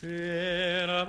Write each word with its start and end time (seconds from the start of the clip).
Será 0.00 1.04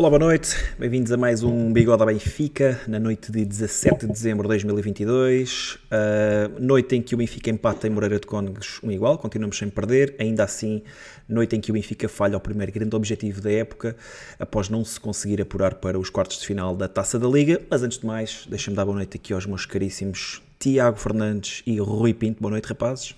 Olá, 0.00 0.08
boa 0.08 0.18
noite. 0.18 0.56
Bem-vindos 0.78 1.12
a 1.12 1.16
mais 1.18 1.42
um 1.42 1.70
Bigode 1.74 2.02
à 2.02 2.06
Benfica, 2.06 2.80
na 2.88 2.98
noite 2.98 3.30
de 3.30 3.44
17 3.44 4.06
de 4.06 4.12
dezembro 4.12 4.44
de 4.44 4.48
2022. 4.48 5.74
Uh, 5.74 6.58
noite 6.58 6.96
em 6.96 7.02
que 7.02 7.14
o 7.14 7.18
Benfica 7.18 7.50
empata 7.50 7.86
em 7.86 7.90
Moreira 7.90 8.18
de 8.18 8.26
Cónegos 8.26 8.80
um 8.82 8.90
igual, 8.90 9.18
continuamos 9.18 9.58
sem 9.58 9.68
perder. 9.68 10.16
Ainda 10.18 10.42
assim, 10.42 10.82
noite 11.28 11.54
em 11.54 11.60
que 11.60 11.70
o 11.70 11.74
Benfica 11.74 12.08
falha 12.08 12.38
o 12.38 12.40
primeiro 12.40 12.72
grande 12.72 12.96
objetivo 12.96 13.42
da 13.42 13.52
época, 13.52 13.94
após 14.38 14.70
não 14.70 14.86
se 14.86 14.98
conseguir 14.98 15.42
apurar 15.42 15.74
para 15.74 15.98
os 15.98 16.08
quartos 16.08 16.40
de 16.40 16.46
final 16.46 16.74
da 16.74 16.88
Taça 16.88 17.18
da 17.18 17.28
Liga. 17.28 17.60
Mas 17.68 17.82
antes 17.82 17.98
de 17.98 18.06
mais, 18.06 18.46
deixa-me 18.48 18.74
dar 18.78 18.86
boa 18.86 18.96
noite 18.96 19.18
aqui 19.18 19.34
aos 19.34 19.44
meus 19.44 19.66
caríssimos 19.66 20.40
Tiago 20.58 20.96
Fernandes 20.96 21.62
e 21.66 21.78
Rui 21.78 22.14
Pinto. 22.14 22.40
Boa 22.40 22.52
noite, 22.52 22.64
rapazes. 22.64 23.14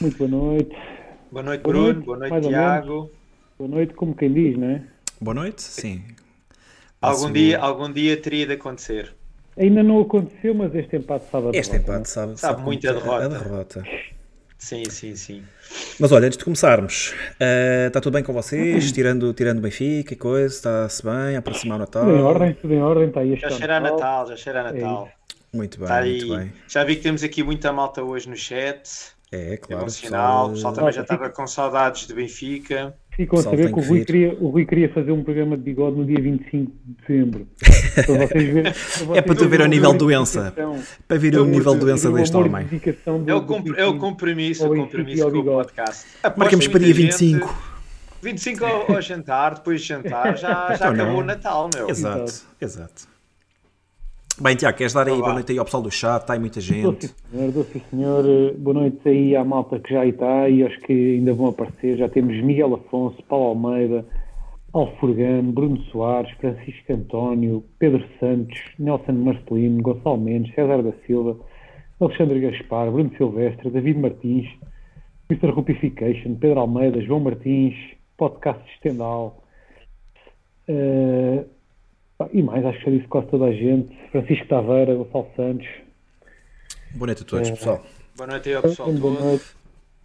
Muito 0.00 0.16
boa 0.16 0.30
noite. 0.30 0.74
Boa 1.30 1.42
noite, 1.42 1.60
Boa 1.60 1.74
Bruno. 1.74 1.92
noite, 1.92 2.06
Boa 2.06 2.16
noite, 2.16 2.30
mais 2.30 2.44
ou 2.46 2.50
Tiago. 2.50 3.10
Boa 3.58 3.70
noite, 3.70 3.92
como 3.92 4.14
quem 4.14 4.32
diz, 4.32 4.56
não 4.56 4.68
é? 4.68 4.93
Boa 5.20 5.34
noite, 5.34 5.62
sim. 5.62 6.02
Algum 7.00 7.30
dia, 7.32 7.58
algum 7.58 7.92
dia 7.92 8.16
teria 8.16 8.46
de 8.46 8.54
acontecer. 8.54 9.14
Ainda 9.56 9.82
não 9.82 10.00
aconteceu, 10.00 10.54
mas 10.54 10.74
este 10.74 10.96
empate 10.96 11.26
sabe 11.30 11.46
a 11.48 11.50
Este 11.60 11.72
derrota, 11.72 11.92
empate 11.92 12.10
sabe, 12.10 12.32
é? 12.32 12.36
Sabe 12.36 12.62
muito 12.62 12.88
a 12.88 12.92
derrota. 12.92 13.24
A 13.24 13.28
derrota. 13.28 13.84
Sim, 14.58 14.84
sim, 14.88 15.14
sim. 15.14 15.42
Mas 16.00 16.10
olha, 16.10 16.26
antes 16.26 16.38
de 16.38 16.44
começarmos, 16.44 17.14
eh, 17.38 17.84
está 17.88 18.00
tudo 18.00 18.14
bem 18.14 18.22
com 18.24 18.32
vocês? 18.32 18.90
Tirando, 18.90 19.32
tirando 19.34 19.60
Benfica 19.60 20.14
e 20.14 20.16
coisa, 20.16 20.54
está-se 20.54 21.02
bem? 21.04 21.36
A 21.36 21.38
aproximar 21.38 21.76
o 21.76 21.80
Natal? 21.80 22.04
Tudo 22.04 22.16
em 22.16 22.22
ordem, 22.22 22.54
tudo 22.54 22.74
em 22.74 22.82
ordem, 22.82 23.08
está 23.08 23.20
aí 23.20 23.32
este 23.34 23.42
Já 23.42 23.50
cheira 23.50 23.76
a 23.76 23.80
Natal. 23.80 24.26
Já 24.26 24.36
cheira 24.36 24.60
a 24.60 24.72
Natal. 24.72 25.08
Muito 25.52 25.76
bem, 25.78 25.84
Está 25.84 25.98
aí. 25.98 26.18
muito 26.24 26.36
bem. 26.36 26.52
Já 26.66 26.82
vi 26.82 26.96
que 26.96 27.02
temos 27.02 27.22
aqui 27.22 27.42
muita 27.42 27.72
malta 27.72 28.02
hoje 28.02 28.28
no 28.28 28.36
chat. 28.36 29.12
É, 29.30 29.54
É 29.54 29.56
claro. 29.56 29.82
bom 29.84 29.88
sinal. 29.90 30.46
O 30.48 30.52
pessoal 30.52 30.72
também 30.72 30.92
já 30.92 31.02
estava 31.02 31.28
com 31.30 31.46
saudades 31.46 32.06
de 32.06 32.14
Benfica. 32.14 32.96
Ficam 33.16 33.38
a 33.38 33.42
saber 33.42 33.72
que 33.72 33.78
o 33.78 33.82
Rui, 33.82 34.04
queria, 34.04 34.36
o 34.40 34.48
Rui 34.48 34.64
queria 34.66 34.88
fazer 34.92 35.12
um 35.12 35.22
programa 35.22 35.56
de 35.56 35.62
bigode 35.62 35.96
no 35.96 36.04
dia 36.04 36.20
25 36.20 36.72
de 36.84 36.94
dezembro. 37.06 37.46
para 37.94 38.26
vocês 38.26 38.52
verem, 38.52 38.72
É 39.14 39.22
para 39.22 39.34
tu 39.36 39.48
ver 39.48 39.60
o 39.60 39.66
nível 39.66 39.90
de 39.92 39.98
de 39.98 40.04
doença. 40.04 40.52
Para 41.06 41.16
vir 41.18 41.38
o 41.38 41.44
nível 41.44 41.74
de 41.74 41.80
doença 41.80 42.10
deste 42.10 42.36
homem. 42.36 42.66
É 43.26 43.34
o, 43.34 43.42
comp- 43.42 43.74
é 43.76 43.84
o 43.86 43.98
compromisso, 43.98 44.66
o 44.68 44.74
e 44.74 44.80
compromisso 44.80 45.22
com 45.22 45.28
o 45.28 45.32
bigode. 45.32 45.68
podcast. 45.74 46.06
Marcamos 46.36 46.66
para 46.66 46.80
dia 46.80 46.94
muita 46.94 47.10
gente- 47.18 47.34
25. 47.34 47.74
25 48.22 48.64
ao, 48.64 48.92
ao 48.96 49.02
jantar, 49.02 49.54
depois 49.54 49.80
de 49.82 49.86
jantar, 49.88 50.36
já, 50.36 50.68
já 50.74 50.74
Então 50.74 50.92
não. 50.94 51.04
acabou 51.04 51.20
o 51.20 51.24
Natal, 51.24 51.70
meu. 51.74 51.88
Exato, 51.90 52.32
Exato. 52.60 53.13
Bem, 54.40 54.56
Tiago, 54.56 54.76
queres 54.76 54.92
dar 54.92 55.06
aí 55.06 55.12
Então 55.12 55.20
boa 55.20 55.32
noite 55.34 55.52
aí 55.52 55.58
ao 55.58 55.64
pessoal 55.64 55.82
do 55.82 55.90
chat? 55.92 56.22
Está 56.22 56.32
aí 56.32 56.40
muita 56.40 56.60
gente. 56.60 57.06
sim, 57.06 57.14
senhor, 57.30 57.64
sim, 57.72 57.82
senhor. 57.90 58.24
Eh, 58.26 58.52
Boa 58.58 58.74
noite 58.74 59.08
aí 59.08 59.36
à 59.36 59.44
malta 59.44 59.78
que 59.78 59.92
já 59.94 60.00
aí 60.00 60.10
está 60.10 60.48
e 60.48 60.62
aos 60.64 60.76
que 60.78 60.92
ainda 60.92 61.32
vão 61.32 61.46
aparecer. 61.48 61.96
Já 61.96 62.08
temos 62.08 62.34
Miguel 62.42 62.74
Afonso, 62.74 63.22
Paulo 63.28 63.46
Almeida, 63.50 64.04
Alfurgano, 64.72 65.52
Bruno 65.52 65.80
Soares, 65.84 66.32
Francisco 66.38 66.92
António, 66.92 67.64
Pedro 67.78 68.04
Santos, 68.18 68.58
Nelson 68.76 69.12
Marcelino, 69.12 69.80
Gonçalo 69.80 70.18
Mendes, 70.18 70.52
César 70.52 70.82
da 70.82 70.92
Silva, 71.06 71.36
Alexandre 72.00 72.40
Gaspar, 72.40 72.90
Bruno 72.90 73.12
Silvestre, 73.16 73.70
David 73.70 74.00
Martins, 74.00 74.48
Mr. 75.30 75.50
Rupification, 75.52 76.34
Pedro 76.34 76.58
Almeida, 76.58 77.00
João 77.02 77.20
Martins, 77.20 77.76
Podcast 78.16 78.62
Estendal. 78.74 79.44
pá, 80.66 80.72
e 82.32 82.42
mais, 82.42 82.64
acho 82.64 82.78
que 82.78 82.84
já 82.86 82.90
disse 82.96 83.08
quase 83.08 83.26
toda 83.28 83.46
a 83.46 83.52
gente. 83.52 83.94
Francisco 84.10 84.46
Taveira, 84.46 84.94
Gonçalo 84.94 85.30
Santos. 85.36 85.66
Boa 86.92 87.06
noite 87.06 87.22
a 87.22 87.26
todos, 87.26 87.50
pessoal. 87.50 87.84
Boa 88.16 88.26
noite 88.28 88.48
aí 88.48 88.54
ao 88.54 88.62
pessoal 88.62 88.92
Boa 88.92 89.16
todo. 89.16 89.40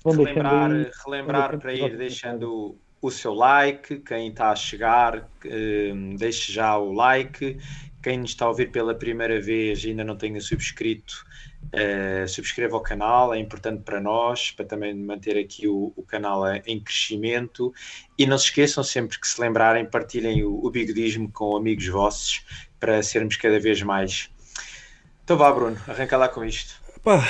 relembrar, 0.05 0.71
aí- 0.71 0.91
relembrar 1.05 1.59
para 1.59 1.73
ir 1.73 1.97
deixando 1.97 2.75
o 3.01 3.11
seu 3.11 3.33
like, 3.33 3.99
quem 3.99 4.29
está 4.29 4.51
a 4.51 4.55
chegar, 4.55 5.29
eh, 5.45 5.93
deixe 6.17 6.51
já 6.51 6.77
o 6.77 6.91
like. 6.93 7.57
Quem 8.01 8.17
nos 8.17 8.31
está 8.31 8.45
a 8.45 8.49
ouvir 8.49 8.71
pela 8.71 8.95
primeira 8.95 9.39
vez 9.41 9.83
e 9.83 9.89
ainda 9.89 10.03
não 10.05 10.15
tenha 10.15 10.39
subscrito, 10.39 11.23
eh, 11.71 12.25
subscreva 12.27 12.77
o 12.77 12.81
canal, 12.81 13.33
é 13.33 13.39
importante 13.39 13.83
para 13.83 13.99
nós, 13.99 14.51
para 14.51 14.65
também 14.65 14.93
manter 14.93 15.37
aqui 15.37 15.67
o, 15.67 15.93
o 15.95 16.03
canal 16.03 16.43
em 16.65 16.79
crescimento. 16.79 17.73
E 18.17 18.25
não 18.25 18.37
se 18.37 18.45
esqueçam, 18.45 18.83
sempre 18.83 19.19
que 19.19 19.27
se 19.27 19.39
lembrarem, 19.39 19.85
partilhem 19.85 20.43
o, 20.43 20.65
o 20.65 20.69
bigodismo 20.71 21.31
com 21.31 21.55
amigos 21.55 21.87
vossos 21.87 22.43
para 22.79 23.01
sermos 23.03 23.35
cada 23.37 23.59
vez 23.59 23.81
mais. 23.81 24.29
Então 25.23 25.37
vá, 25.37 25.51
Bruno, 25.51 25.77
arranca 25.87 26.17
lá 26.17 26.27
com 26.27 26.43
isto. 26.43 26.81
Pá, 27.03 27.23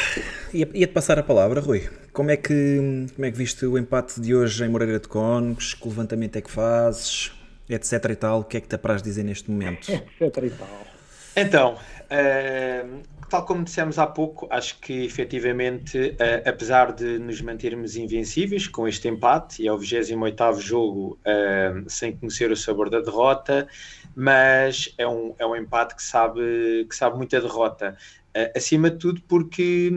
ia- 0.54 0.70
ia-te 0.74 0.94
passar 0.94 1.20
a 1.20 1.24
palavra, 1.24 1.60
Rui. 1.62 1.90
Como 2.14 2.32
é, 2.32 2.38
que, 2.38 3.06
como 3.16 3.26
é 3.26 3.32
que 3.32 3.38
viste 3.38 3.66
o 3.66 3.78
empate 3.78 4.20
de 4.20 4.34
hoje 4.34 4.64
em 4.64 4.70
Moreira 4.70 5.00
de 5.00 5.08
Cónegos? 5.08 5.74
Que 5.74 5.88
levantamento 5.88 6.36
é 6.38 6.42
que 6.42 6.50
fazes? 6.50 7.32
Etc 7.70 7.92
e 8.10 8.16
tal. 8.16 8.40
O 8.40 8.44
que 8.44 8.58
é 8.58 8.62
que 8.62 8.68
te 8.68 8.76
apraz 8.76 9.02
dizer 9.02 9.24
neste 9.24 9.52
momento? 9.52 9.90
etc 10.20 10.44
e 10.44 10.50
tal. 10.50 10.88
Então, 11.36 11.78
eh, 12.10 12.84
tal 13.30 13.46
como 13.46 13.64
dissemos 13.64 14.00
há 14.00 14.08
pouco, 14.08 14.48
acho 14.50 14.80
que 14.80 15.06
efetivamente, 15.06 16.16
eh, 16.20 16.44
apesar 16.46 16.92
de 16.94 17.20
nos 17.20 17.42
mantermos 17.42 17.96
invencíveis 17.96 18.68
com 18.68 18.88
este 18.88 19.08
empate, 19.08 19.62
e 19.62 19.68
é 19.68 19.72
o 19.72 19.78
28 19.78 20.60
jogo 20.60 21.18
eh, 21.24 21.74
sem 21.88 22.16
conhecer 22.18 22.52
o 22.52 22.58
sabor 22.58 22.90
da 22.90 23.00
derrota, 23.00 23.68
mas 24.16 24.94
é 24.98 25.08
um, 25.08 25.36
é 25.38 25.46
um 25.46 25.56
empate 25.56 25.96
que 25.96 26.04
sabe, 26.04 26.86
que 26.90 26.96
sabe 26.96 27.18
muito 27.18 27.36
a 27.38 27.40
derrota. 27.40 27.96
Eh, 28.34 28.52
acima 28.56 28.90
de 28.90 28.98
tudo, 28.98 29.22
porque 29.28 29.92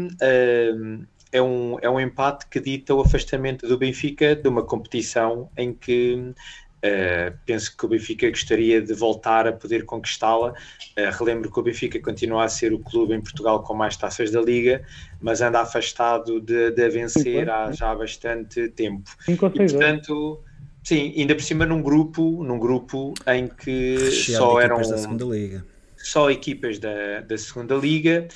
é, 1.32 1.40
um, 1.40 1.78
é 1.81 1.88
um 1.88 1.99
empate 1.99 2.46
que 2.49 2.61
dita 2.61 2.94
o 2.94 3.00
afastamento 3.00 3.67
do 3.67 3.78
Benfica 3.78 4.37
de 4.37 4.49
uma 4.49 4.62
competição 4.64 5.50
em 5.56 5.73
que. 5.73 6.35
Eh, 6.82 7.32
penso 7.46 7.76
que 7.76 7.87
o 7.87 7.88
Benfica 7.88 8.29
gostaria 8.29 8.82
de 8.82 8.93
voltar 8.93 9.46
a 9.46 9.52
poder 9.52 9.84
conquistá-la 9.84 10.55
Uh, 10.93 11.08
relembro 11.19 11.50
que 11.50 11.58
o 11.58 11.62
Benfica 11.62 11.99
continua 12.00 12.44
a 12.44 12.49
ser 12.49 12.70
o 12.75 12.79
clube 12.79 13.14
em 13.14 13.20
Portugal 13.23 13.62
com 13.62 13.73
mais 13.73 13.96
taças 13.96 14.31
da 14.31 14.43
Liga, 14.43 14.84
mas 15.23 15.40
anda 15.40 15.62
afastado 15.62 16.38
de, 16.38 16.70
de 16.70 16.84
a 16.84 16.88
vencer 16.90 17.49
há 17.49 17.73
já 17.73 17.93
há 17.93 17.94
bastante 17.94 18.69
tempo. 18.69 19.11
5 19.25 19.46
ou 19.46 19.52
E 19.55 19.56
6 19.56 19.73
anos. 19.73 19.73
portanto, 19.73 20.40
sim, 20.84 21.14
ainda 21.17 21.34
por 21.34 21.43
cima 21.43 21.64
num 21.64 21.81
grupo, 21.81 22.44
num 22.44 22.58
grupo 22.58 23.14
em 23.26 23.49
que 23.49 23.96
Recheado 23.96 24.44
só 24.44 24.61
eram 24.61 24.76
equipas 24.76 24.90
da 24.90 24.99
segunda 24.99 25.25
liga. 25.25 25.64
só 25.96 26.31
equipas 26.31 26.78
da, 26.78 27.23
da 27.23 27.38
segunda 27.38 27.75
liga 27.75 28.28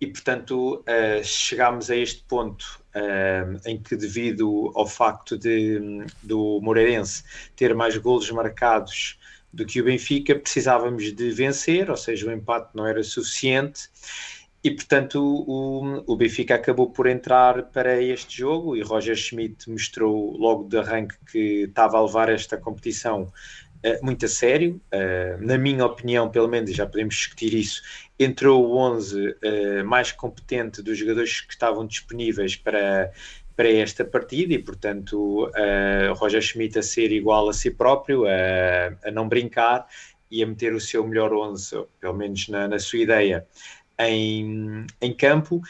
e 0.00 0.06
portanto 0.06 0.84
uh, 0.88 1.24
chegámos 1.24 1.90
a 1.90 1.96
este 1.96 2.22
ponto 2.28 2.83
uh, 2.94 3.60
em 3.66 3.78
que 3.80 3.96
devido 3.96 4.72
ao 4.74 4.86
facto 4.86 5.36
de 5.36 6.04
do 6.22 6.60
Moreirense 6.62 7.24
ter 7.56 7.74
mais 7.74 7.96
golos 7.96 8.30
marcados 8.30 9.18
do 9.52 9.64
que 9.64 9.80
o 9.80 9.84
Benfica, 9.84 10.34
precisávamos 10.34 11.12
de 11.12 11.30
vencer, 11.30 11.88
ou 11.88 11.96
seja, 11.96 12.26
o 12.26 12.32
empate 12.32 12.70
não 12.74 12.86
era 12.86 13.02
suficiente 13.04 13.88
e 14.64 14.70
portanto 14.70 15.20
o, 15.22 16.02
o 16.06 16.16
Benfica 16.16 16.54
acabou 16.54 16.90
por 16.90 17.06
entrar 17.06 17.64
para 17.64 18.02
este 18.02 18.38
jogo 18.38 18.74
e 18.74 18.82
Roger 18.82 19.14
Schmidt 19.14 19.70
mostrou 19.70 20.36
logo 20.38 20.64
de 20.64 20.78
arranque 20.78 21.16
que 21.30 21.64
estava 21.64 21.98
a 21.98 22.02
levar 22.02 22.30
esta 22.30 22.56
competição 22.56 23.30
muito 24.02 24.24
a 24.24 24.28
sério, 24.28 24.80
uh, 24.92 25.44
na 25.44 25.58
minha 25.58 25.84
opinião, 25.84 26.30
pelo 26.30 26.48
menos, 26.48 26.74
já 26.74 26.86
podemos 26.86 27.14
discutir 27.14 27.54
isso, 27.54 27.82
entrou 28.18 28.66
o 28.66 28.76
11 28.76 29.28
uh, 29.28 29.84
mais 29.84 30.12
competente 30.12 30.82
dos 30.82 30.96
jogadores 30.96 31.40
que 31.40 31.52
estavam 31.52 31.86
disponíveis 31.86 32.56
para, 32.56 33.12
para 33.54 33.70
esta 33.70 34.04
partida 34.04 34.54
e, 34.54 34.58
portanto, 34.58 35.50
Roger 36.16 36.40
Schmidt 36.40 36.78
a 36.78 36.82
ser 36.82 37.12
igual 37.12 37.48
a 37.48 37.52
si 37.52 37.70
próprio, 37.70 38.24
a, 38.26 39.08
a 39.08 39.10
não 39.10 39.28
brincar 39.28 39.86
e 40.30 40.42
a 40.42 40.46
meter 40.46 40.74
o 40.74 40.80
seu 40.80 41.06
melhor 41.06 41.32
11, 41.32 41.84
pelo 42.00 42.14
menos 42.14 42.48
na, 42.48 42.66
na 42.66 42.78
sua 42.78 42.98
ideia, 42.98 43.46
em, 43.98 44.86
em 45.00 45.12
campo. 45.14 45.60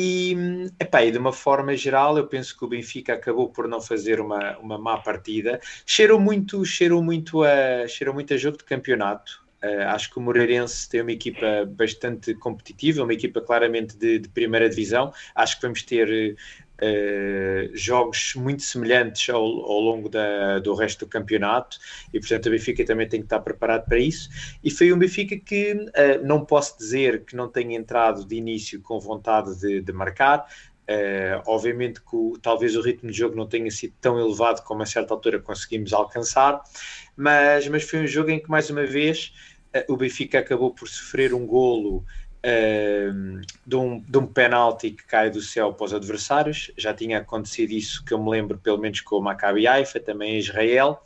E, 0.00 0.70
epá, 0.78 1.04
e 1.04 1.10
de 1.10 1.18
uma 1.18 1.32
forma 1.32 1.76
geral, 1.76 2.16
eu 2.16 2.28
penso 2.28 2.56
que 2.56 2.64
o 2.64 2.68
Benfica 2.68 3.14
acabou 3.14 3.48
por 3.48 3.66
não 3.66 3.80
fazer 3.80 4.20
uma, 4.20 4.56
uma 4.58 4.78
má 4.78 4.96
partida. 4.98 5.60
Cheirou 5.84 6.20
muito, 6.20 6.64
cheirou 6.64 7.02
muito 7.02 7.42
a, 7.42 7.88
cheirou 7.88 8.14
muito 8.14 8.32
a 8.32 8.36
jogo 8.36 8.58
de 8.58 8.64
campeonato. 8.64 9.47
Uh, 9.62 9.88
acho 9.88 10.10
que 10.10 10.18
o 10.18 10.22
Moreirense 10.22 10.88
tem 10.88 11.00
uma 11.00 11.10
equipa 11.10 11.64
bastante 11.66 12.32
competitiva, 12.34 13.02
uma 13.02 13.12
equipa 13.12 13.40
claramente 13.40 13.96
de, 13.96 14.20
de 14.20 14.28
primeira 14.28 14.68
divisão. 14.68 15.12
Acho 15.34 15.56
que 15.56 15.62
vamos 15.62 15.82
ter 15.82 16.36
uh, 16.80 17.76
jogos 17.76 18.34
muito 18.36 18.62
semelhantes 18.62 19.28
ao, 19.28 19.42
ao 19.42 19.80
longo 19.80 20.08
da, 20.08 20.58
do 20.60 20.74
resto 20.74 21.04
do 21.04 21.08
campeonato 21.08 21.78
e, 22.12 22.20
portanto, 22.20 22.46
o 22.46 22.50
Benfica 22.50 22.84
também 22.84 23.08
tem 23.08 23.20
que 23.20 23.26
estar 23.26 23.40
preparado 23.40 23.84
para 23.86 23.98
isso. 23.98 24.28
E 24.62 24.70
foi 24.70 24.92
um 24.92 24.98
Benfica 24.98 25.36
que 25.36 25.72
uh, 25.72 26.24
não 26.24 26.44
posso 26.44 26.78
dizer 26.78 27.24
que 27.24 27.34
não 27.34 27.48
tenha 27.48 27.76
entrado 27.76 28.24
de 28.24 28.36
início 28.36 28.80
com 28.80 28.98
vontade 29.00 29.58
de, 29.58 29.80
de 29.80 29.92
marcar. 29.92 30.46
Uh, 30.90 31.42
obviamente 31.46 32.00
que 32.00 32.16
o, 32.16 32.38
talvez 32.40 32.74
o 32.74 32.80
ritmo 32.80 33.10
de 33.10 33.18
jogo 33.18 33.36
não 33.36 33.46
tenha 33.46 33.70
sido 33.70 33.92
tão 34.00 34.18
elevado 34.18 34.62
como 34.62 34.82
a 34.82 34.86
certa 34.86 35.12
altura 35.12 35.38
conseguimos 35.38 35.92
alcançar, 35.92 36.62
mas, 37.14 37.68
mas 37.68 37.82
foi 37.82 38.04
um 38.04 38.06
jogo 38.06 38.30
em 38.30 38.40
que, 38.40 38.48
mais 38.48 38.70
uma 38.70 38.86
vez, 38.86 39.34
o 39.88 39.96
Benfica 39.96 40.38
acabou 40.38 40.72
por 40.72 40.88
sofrer 40.88 41.34
um 41.34 41.46
golo 41.46 42.04
uh, 42.38 43.40
de, 43.66 43.76
um, 43.76 44.00
de 44.00 44.18
um 44.18 44.26
penalti 44.26 44.90
que 44.90 45.04
cai 45.04 45.30
do 45.30 45.40
céu 45.40 45.72
para 45.72 45.84
os 45.84 45.94
adversários. 45.94 46.70
Já 46.76 46.94
tinha 46.94 47.18
acontecido 47.18 47.70
isso 47.72 48.04
que 48.04 48.12
eu 48.12 48.22
me 48.22 48.30
lembro, 48.30 48.58
pelo 48.58 48.78
menos 48.78 49.00
com 49.00 49.16
o 49.16 49.22
Maccabi 49.22 49.66
Haifa, 49.66 50.00
também 50.00 50.36
em 50.36 50.38
Israel. 50.38 51.00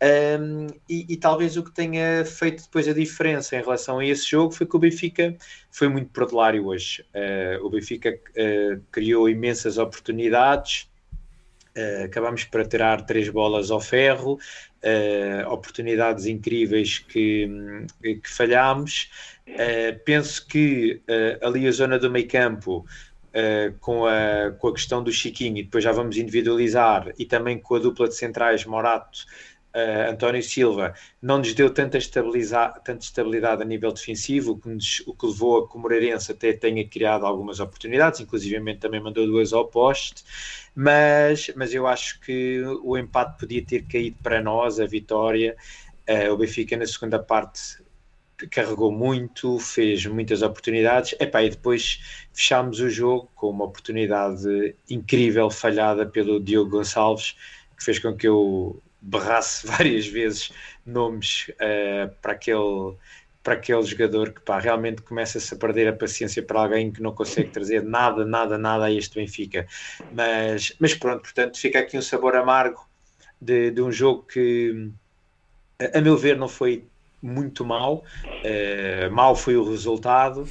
Um, 0.00 0.68
e, 0.88 1.06
e, 1.08 1.16
talvez 1.16 1.56
o 1.56 1.64
que 1.64 1.72
tenha 1.72 2.24
feito 2.24 2.62
depois 2.62 2.86
a 2.86 2.92
diferença 2.92 3.56
em 3.56 3.60
relação 3.60 3.98
a 3.98 4.06
esse 4.06 4.30
jogo 4.30 4.52
foi 4.52 4.64
que 4.64 4.76
o 4.76 4.78
Benfica 4.78 5.36
foi 5.72 5.88
muito 5.88 6.10
perdulário 6.10 6.66
hoje. 6.66 7.04
Uh, 7.12 7.66
o 7.66 7.70
Benfica 7.70 8.10
uh, 8.10 8.80
criou 8.92 9.28
imensas 9.28 9.76
oportunidades, 9.76 10.88
uh, 11.78 12.04
acabamos 12.04 12.44
por 12.44 12.66
tirar 12.66 13.02
três 13.02 13.28
bolas 13.28 13.70
ao 13.70 13.80
ferro, 13.80 14.38
oportunidades 15.48 16.26
incríveis 16.26 17.00
que, 17.00 17.48
que 18.00 18.30
falhámos. 18.30 19.10
penso 20.04 20.46
que 20.46 21.02
ali 21.42 21.66
a 21.66 21.72
zona 21.72 21.98
do 21.98 22.08
meio 22.08 22.28
campo. 22.28 22.86
Uh, 23.28 23.76
com, 23.80 24.06
a, 24.06 24.52
com 24.58 24.68
a 24.68 24.72
questão 24.72 25.04
do 25.04 25.12
Chiquinho, 25.12 25.58
e 25.58 25.62
depois 25.62 25.84
já 25.84 25.92
vamos 25.92 26.16
individualizar, 26.16 27.12
e 27.18 27.26
também 27.26 27.58
com 27.58 27.74
a 27.74 27.78
dupla 27.78 28.08
de 28.08 28.14
centrais 28.14 28.64
Morato 28.64 29.26
uh, 29.74 30.10
António 30.10 30.42
Silva 30.42 30.94
não 31.20 31.38
nos 31.38 31.54
deu 31.54 31.72
tanta 31.72 31.98
estabilidade, 31.98 32.80
tanta 32.84 33.04
estabilidade 33.04 33.62
a 33.62 33.64
nível 33.64 33.92
defensivo, 33.92 34.52
o 34.52 34.58
que, 34.58 34.68
nos, 34.68 35.02
o 35.06 35.14
que 35.14 35.26
levou 35.26 35.64
a 35.64 35.68
que 35.68 35.76
o 35.76 35.80
Moreirense 35.80 36.32
até 36.32 36.52
tenha 36.52 36.86
criado 36.86 37.26
algumas 37.26 37.60
oportunidades, 37.60 38.20
inclusive 38.20 38.58
também 38.76 39.00
mandou 39.00 39.26
duas 39.26 39.52
ao 39.52 39.66
poste, 39.66 40.24
mas, 40.74 41.50
mas 41.56 41.74
eu 41.74 41.86
acho 41.86 42.20
que 42.20 42.62
o 42.82 42.96
empate 42.96 43.38
podia 43.38 43.64
ter 43.64 43.82
caído 43.84 44.16
para 44.22 44.40
nós, 44.42 44.78
a 44.80 44.86
vitória. 44.86 45.56
Uh, 46.08 46.32
o 46.32 46.36
Benfica 46.36 46.76
na 46.76 46.86
segunda 46.86 47.18
parte 47.18 47.82
carregou 48.46 48.92
muito, 48.92 49.58
fez 49.58 50.06
muitas 50.06 50.42
oportunidades, 50.42 51.14
Epá, 51.18 51.42
e 51.42 51.50
depois 51.50 52.00
fechámos 52.32 52.78
o 52.80 52.88
jogo 52.88 53.28
com 53.34 53.50
uma 53.50 53.64
oportunidade 53.64 54.76
incrível 54.88 55.50
falhada 55.50 56.06
pelo 56.06 56.38
Diogo 56.38 56.70
Gonçalves, 56.70 57.36
que 57.76 57.84
fez 57.84 57.98
com 57.98 58.14
que 58.14 58.28
eu 58.28 58.80
berrasse 59.08 59.66
várias 59.68 60.06
vezes 60.06 60.52
nomes 60.84 61.48
uh, 61.50 62.14
para 62.20 62.32
aquele 62.32 62.96
para 63.42 63.54
aquele 63.54 63.82
jogador 63.82 64.32
que 64.32 64.42
pá, 64.42 64.58
realmente 64.58 65.00
começa-se 65.00 65.54
a 65.54 65.56
perder 65.56 65.88
a 65.88 65.92
paciência 65.94 66.42
para 66.42 66.60
alguém 66.60 66.92
que 66.92 67.00
não 67.00 67.14
consegue 67.14 67.48
trazer 67.48 67.82
nada, 67.82 68.22
nada, 68.22 68.58
nada 68.58 68.84
a 68.84 68.92
este 68.92 69.14
Benfica. 69.14 69.66
Mas, 70.12 70.74
mas 70.78 70.92
pronto, 70.92 71.22
portanto, 71.22 71.58
fica 71.58 71.78
aqui 71.78 71.96
um 71.96 72.02
sabor 72.02 72.36
amargo 72.36 72.86
de, 73.40 73.70
de 73.70 73.80
um 73.80 73.90
jogo 73.90 74.24
que, 74.24 74.90
a 75.94 76.00
meu 76.02 76.14
ver, 76.14 76.36
não 76.36 76.48
foi 76.48 76.84
muito 77.22 77.64
mal. 77.64 78.04
Uh, 78.44 79.10
mal 79.10 79.34
foi 79.34 79.56
o 79.56 79.64
resultado, 79.64 80.46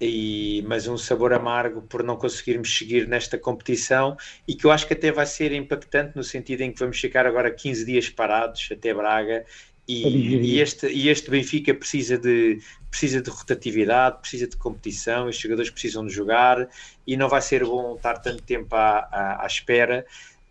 e, 0.00 0.64
mas 0.66 0.88
um 0.88 0.98
sabor 0.98 1.32
amargo 1.32 1.82
por 1.82 2.02
não 2.02 2.16
conseguirmos 2.16 2.76
seguir 2.76 3.06
nesta 3.06 3.38
competição 3.38 4.16
e 4.46 4.54
que 4.54 4.64
eu 4.64 4.70
acho 4.70 4.86
que 4.86 4.92
até 4.92 5.12
vai 5.12 5.26
ser 5.26 5.52
impactante 5.52 6.16
no 6.16 6.24
sentido 6.24 6.62
em 6.62 6.72
que 6.72 6.80
vamos 6.80 6.98
ficar 7.00 7.26
agora 7.26 7.50
15 7.50 7.84
dias 7.84 8.08
parados 8.08 8.68
até 8.72 8.92
Braga 8.92 9.44
e, 9.86 10.36
e, 10.36 10.60
este, 10.60 10.86
e 10.88 11.08
este 11.08 11.30
Benfica 11.30 11.74
precisa 11.74 12.16
de, 12.16 12.58
precisa 12.90 13.20
de 13.20 13.28
rotatividade, 13.28 14.18
precisa 14.18 14.46
de 14.46 14.56
competição, 14.56 15.28
os 15.28 15.36
jogadores 15.36 15.70
precisam 15.70 16.06
de 16.06 16.12
jogar 16.12 16.68
e 17.06 17.16
não 17.16 17.28
vai 17.28 17.42
ser 17.42 17.64
bom 17.64 17.94
estar 17.94 18.14
tanto 18.14 18.42
tempo 18.42 18.74
à, 18.74 19.00
à, 19.12 19.44
à 19.44 19.46
espera 19.46 20.06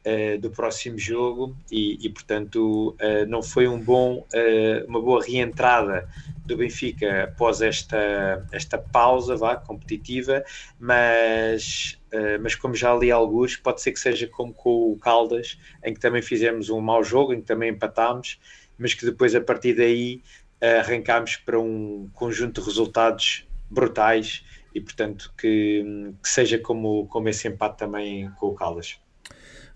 uh, 0.05 0.37
do 0.39 0.49
próximo 0.51 0.97
jogo 0.97 1.55
e, 1.71 2.05
e 2.05 2.09
portanto 2.09 2.95
uh, 3.01 3.25
não 3.27 3.41
foi 3.41 3.67
um 3.67 3.79
bom, 3.79 4.19
uh, 4.19 4.85
uma 4.87 5.01
boa 5.01 5.23
reentrada 5.23 6.07
do 6.45 6.57
Benfica 6.57 7.23
após 7.23 7.61
esta, 7.61 8.45
esta 8.51 8.77
pausa 8.77 9.35
vá, 9.35 9.55
competitiva, 9.55 10.43
mas, 10.77 11.97
mas 12.41 12.53
como 12.53 12.75
já 12.75 12.93
li 12.93 13.09
alguns, 13.09 13.55
pode 13.55 13.81
ser 13.81 13.93
que 13.93 13.99
seja 13.99 14.27
como 14.27 14.53
com 14.53 14.91
o 14.91 14.97
Caldas, 14.97 15.57
em 15.81 15.93
que 15.93 16.01
também 16.01 16.21
fizemos 16.21 16.69
um 16.69 16.81
mau 16.81 17.01
jogo, 17.01 17.33
em 17.33 17.39
que 17.39 17.47
também 17.47 17.69
empatámos, 17.69 18.41
mas 18.77 18.93
que 18.93 19.05
depois 19.05 19.33
a 19.33 19.39
partir 19.39 19.73
daí 19.73 20.21
arrancámos 20.81 21.37
para 21.37 21.57
um 21.57 22.09
conjunto 22.13 22.59
de 22.59 22.67
resultados 22.67 23.47
brutais 23.69 24.43
e 24.75 24.81
portanto 24.81 25.33
que, 25.37 26.13
que 26.21 26.27
seja 26.29 26.59
como, 26.59 27.07
como 27.07 27.29
esse 27.29 27.47
empate 27.47 27.77
também 27.77 28.29
com 28.31 28.47
o 28.47 28.53
Caldas. 28.53 28.99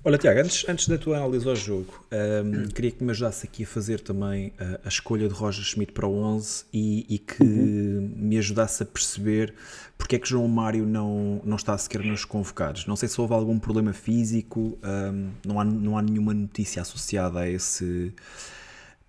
Olha, 0.04 0.18
Tiago, 0.18 0.40
antes, 0.40 0.68
antes 0.70 0.88
da 0.88 0.98
tua 0.98 1.18
análise 1.18 1.48
ao 1.50 1.56
jogo, 1.56 2.06
um, 2.12 2.68
queria 2.70 2.92
que 2.92 3.04
me 3.04 3.12
ajudasse 3.12 3.46
aqui 3.46 3.64
a 3.64 3.68
fazer 3.68 4.00
também 4.00 4.54
a, 4.58 4.86
a 4.86 4.88
escolha 4.88 5.28
de 5.28 5.34
Roger 5.34 5.64
Schmidt 5.66 5.92
para 5.92 6.08
o 6.08 6.16
11 6.16 6.66
e, 6.72 7.06
e 7.10 7.18
que 7.18 7.44
uhum. 7.44 8.14
me 8.16 8.38
ajudasse 8.38 8.84
a 8.84 8.86
perceber 8.86 9.54
porque 9.98 10.16
é 10.16 10.20
que 10.20 10.30
João 10.30 10.48
Mário 10.48 10.86
não, 10.86 11.42
não 11.44 11.56
está 11.58 11.78
sequer 11.78 12.04
nos 12.06 12.24
convocados. 12.24 12.86
Não 12.86 12.96
sei 12.96 13.10
se 13.10 13.20
houve 13.20 13.34
algum 13.34 13.58
problema 13.60 13.92
físico, 13.92 14.78
um, 14.84 15.30
não, 15.46 15.60
há, 15.60 15.66
não 15.66 15.98
há 15.98 16.02
nenhuma 16.02 16.34
notícia 16.34 16.82
associada 16.82 17.40
a 17.40 17.50
esse. 17.50 18.14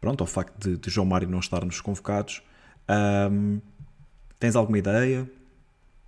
Pronto, 0.00 0.23
ao 0.23 0.26
facto 0.26 0.59
de, 0.59 0.78
de 0.78 0.90
João 0.90 1.07
Mário 1.07 1.28
não 1.28 1.38
estar 1.38 1.64
nos 1.64 1.80
convocados. 1.80 2.42
Um, 3.30 3.61
tens 4.40 4.57
alguma 4.57 4.78
ideia? 4.78 5.28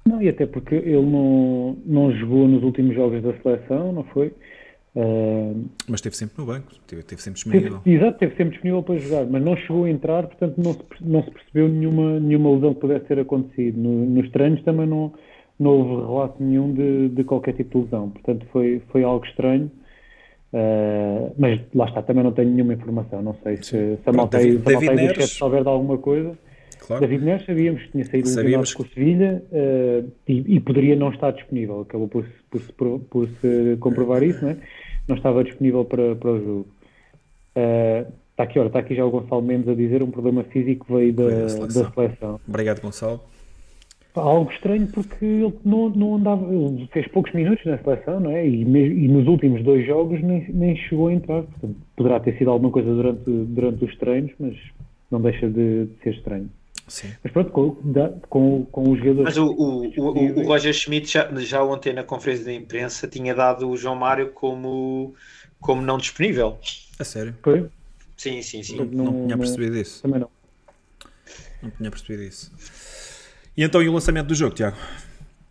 Não, 0.07 0.21
e 0.23 0.29
até 0.29 0.47
porque 0.47 0.75
ele 0.75 1.07
não, 1.07 1.77
não 1.85 2.11
jogou 2.17 2.49
nos 2.49 2.63
últimos 2.63 2.97
jogos 2.97 3.23
da 3.23 3.37
seleção, 3.43 3.93
não 3.93 4.05
foi? 4.05 4.35
Uh, 4.95 5.67
mas 5.89 6.01
esteve 6.01 6.17
sempre 6.17 6.35
no 6.39 6.47
banco, 6.47 6.73
esteve, 6.73 7.01
esteve 7.01 7.23
sempre 7.23 7.37
disponível. 7.37 7.79
Teve, 7.79 7.97
exato, 7.97 8.13
esteve 8.15 8.37
sempre 8.37 8.51
disponível 8.53 8.83
para 8.83 8.97
jogar, 8.97 9.27
mas 9.27 9.43
não 9.43 9.57
chegou 9.57 9.85
a 9.85 9.91
entrar, 9.91 10.27
portanto 10.27 10.55
não 10.59 10.73
se, 10.73 10.81
não 11.01 11.23
se 11.23 11.31
percebeu 11.31 11.69
nenhuma, 11.69 12.19
nenhuma 12.19 12.55
lesão 12.55 12.75
que 12.75 12.81
pudesse 12.81 13.05
ter 13.05 13.19
acontecido. 13.21 13.77
No, 13.79 14.07
nos 14.07 14.29
treinos 14.31 14.61
também 14.65 14.87
não, 14.87 15.13
não 15.59 15.71
houve 15.71 16.07
relato 16.07 16.43
nenhum 16.43 16.75
de, 16.75 17.09
de 17.11 17.23
qualquer 17.23 17.55
tipo 17.55 17.79
de 17.79 17.85
lesão, 17.85 18.11
portanto 18.11 18.45
foi, 18.53 18.83
foi 18.91 19.05
algo 19.05 19.25
estranho. 19.25 19.71
Uh, 20.53 21.33
mas 21.39 21.61
lá 21.73 21.85
está, 21.87 22.03
também 22.03 22.25
não 22.25 22.33
tenho 22.33 22.51
nenhuma 22.51 22.75
informação. 22.75 23.23
Não 23.23 23.37
sei 23.45 23.59
se, 23.59 23.97
se 23.97 24.01
a 24.05 24.13
malta 24.13 24.39
aí, 24.39 24.59
se 24.59 25.29
souber 25.29 25.63
de 25.63 25.69
alguma 25.69 25.99
coisa. 25.99 26.37
Claro. 26.87 27.01
David 27.01 27.25
Neres 27.25 27.47
sabíamos 27.47 27.83
que 27.83 27.93
tinha 27.93 28.05
saído 28.05 28.29
sabíamos 28.29 28.75
com 28.75 28.83
o 28.83 28.89
Sevilha 28.89 29.43
uh, 29.53 30.11
e, 30.27 30.57
e, 30.57 30.61
poderia 30.61 30.97
não 30.97 31.11
estar 31.11 31.31
disponível. 31.33 31.81
Acabou 31.81 32.09
por, 32.09 32.27
por, 32.51 32.61
por, 32.73 33.01
por 33.01 33.29
se 33.41 33.77
comprovar 33.79 34.23
isso, 34.23 34.43
não 34.43 34.51
é? 34.51 34.57
não 35.07 35.17
estava 35.17 35.45
disponível 35.45 35.85
para, 35.85 36.15
para 36.17 36.31
o 36.31 36.39
jogo. 36.39 36.67
Uh, 37.57 38.13
está 38.31 38.45
aqui, 38.45 38.59
olha, 38.59 38.69
está 38.69 38.79
aqui 38.79 38.95
já 38.95 39.05
o 39.05 39.11
Gonçalo 39.11 39.43
Mendes 39.43 39.69
a 39.69 39.75
dizer 39.75 40.03
um 40.03 40.11
problema 40.11 40.45
físico 40.45 40.87
veio 40.95 41.13
da, 41.13 41.29
da, 41.29 41.49
seleção. 41.49 41.83
da 41.83 41.91
seleção. 41.91 42.41
Obrigado, 42.49 42.81
Gonçalo. 42.81 43.21
Algo 44.15 44.51
estranho 44.51 44.89
porque 44.89 45.25
ele 45.25 45.55
não, 45.65 45.89
não 45.89 46.17
andava, 46.17 46.53
ele 46.53 46.89
fez 46.93 47.07
poucos 47.09 47.33
minutos 47.33 47.65
na 47.65 47.79
seleção, 47.79 48.19
não 48.19 48.33
é? 48.33 48.45
E, 48.47 48.63
e 48.63 49.09
nos 49.09 49.29
últimos 49.29 49.63
dois 49.63 49.87
jogos 49.87 50.21
nem, 50.21 50.45
nem 50.53 50.77
chegou 50.77 51.09
a 51.09 51.13
entrar. 51.13 51.43
Portanto, 51.43 51.77
poderá 51.97 52.19
ter 52.19 52.37
sido 52.37 52.51
alguma 52.51 52.73
coisa 52.73 52.93
durante, 52.93 53.31
durante 53.31 53.85
os 53.85 53.97
treinos, 53.99 54.33
mas 54.41 54.57
não 55.11 55.21
deixa 55.21 55.49
de, 55.49 55.87
de 55.87 56.03
ser 56.03 56.15
estranho. 56.15 56.51
Sim. 56.91 57.13
Mas 57.23 57.33
pronto, 57.33 57.51
com, 57.53 58.21
com, 58.29 58.65
com 58.65 58.91
os 58.91 58.99
jogadores. 58.99 59.23
Mas 59.23 59.37
o, 59.37 59.47
o, 59.47 59.87
o, 59.97 60.41
o 60.41 60.47
Roger 60.47 60.75
Schmidt 60.75 61.13
já, 61.13 61.31
já 61.37 61.63
ontem 61.63 61.93
na 61.93 62.03
conferência 62.03 62.45
de 62.45 62.53
imprensa 62.53 63.07
tinha 63.07 63.33
dado 63.33 63.71
o 63.71 63.77
João 63.77 63.95
Mário 63.95 64.33
como, 64.33 65.15
como 65.61 65.81
não 65.81 65.99
disponível. 65.99 66.59
A 66.99 67.05
sério? 67.05 67.35
Foi? 67.43 67.69
Sim, 68.17 68.43
sim, 68.43 68.65
sim. 68.65 68.77
Não, 68.77 69.05
não 69.05 69.27
tinha 69.27 69.39
percebido 69.39 69.77
isso. 69.77 70.03
Também 70.03 70.21
não. 70.21 70.29
Não 71.63 71.71
tinha 71.71 71.91
percebido 71.91 72.25
isso. 72.25 72.53
E 73.57 73.63
então, 73.63 73.81
e 73.81 73.89
o 73.89 73.93
lançamento 73.93 74.27
do 74.27 74.35
jogo, 74.35 74.57
Tiago? 74.57 74.77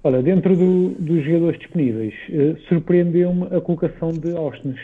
Olha, 0.04 0.22
dentro 0.22 0.58
do, 0.58 0.90
dos 0.90 1.24
jogadores 1.24 1.58
disponíveis, 1.60 2.14
uh, 2.30 2.60
surpreendeu-me 2.68 3.46
a 3.56 3.62
colocação 3.62 4.12
de 4.12 4.36
Austin. 4.36 4.76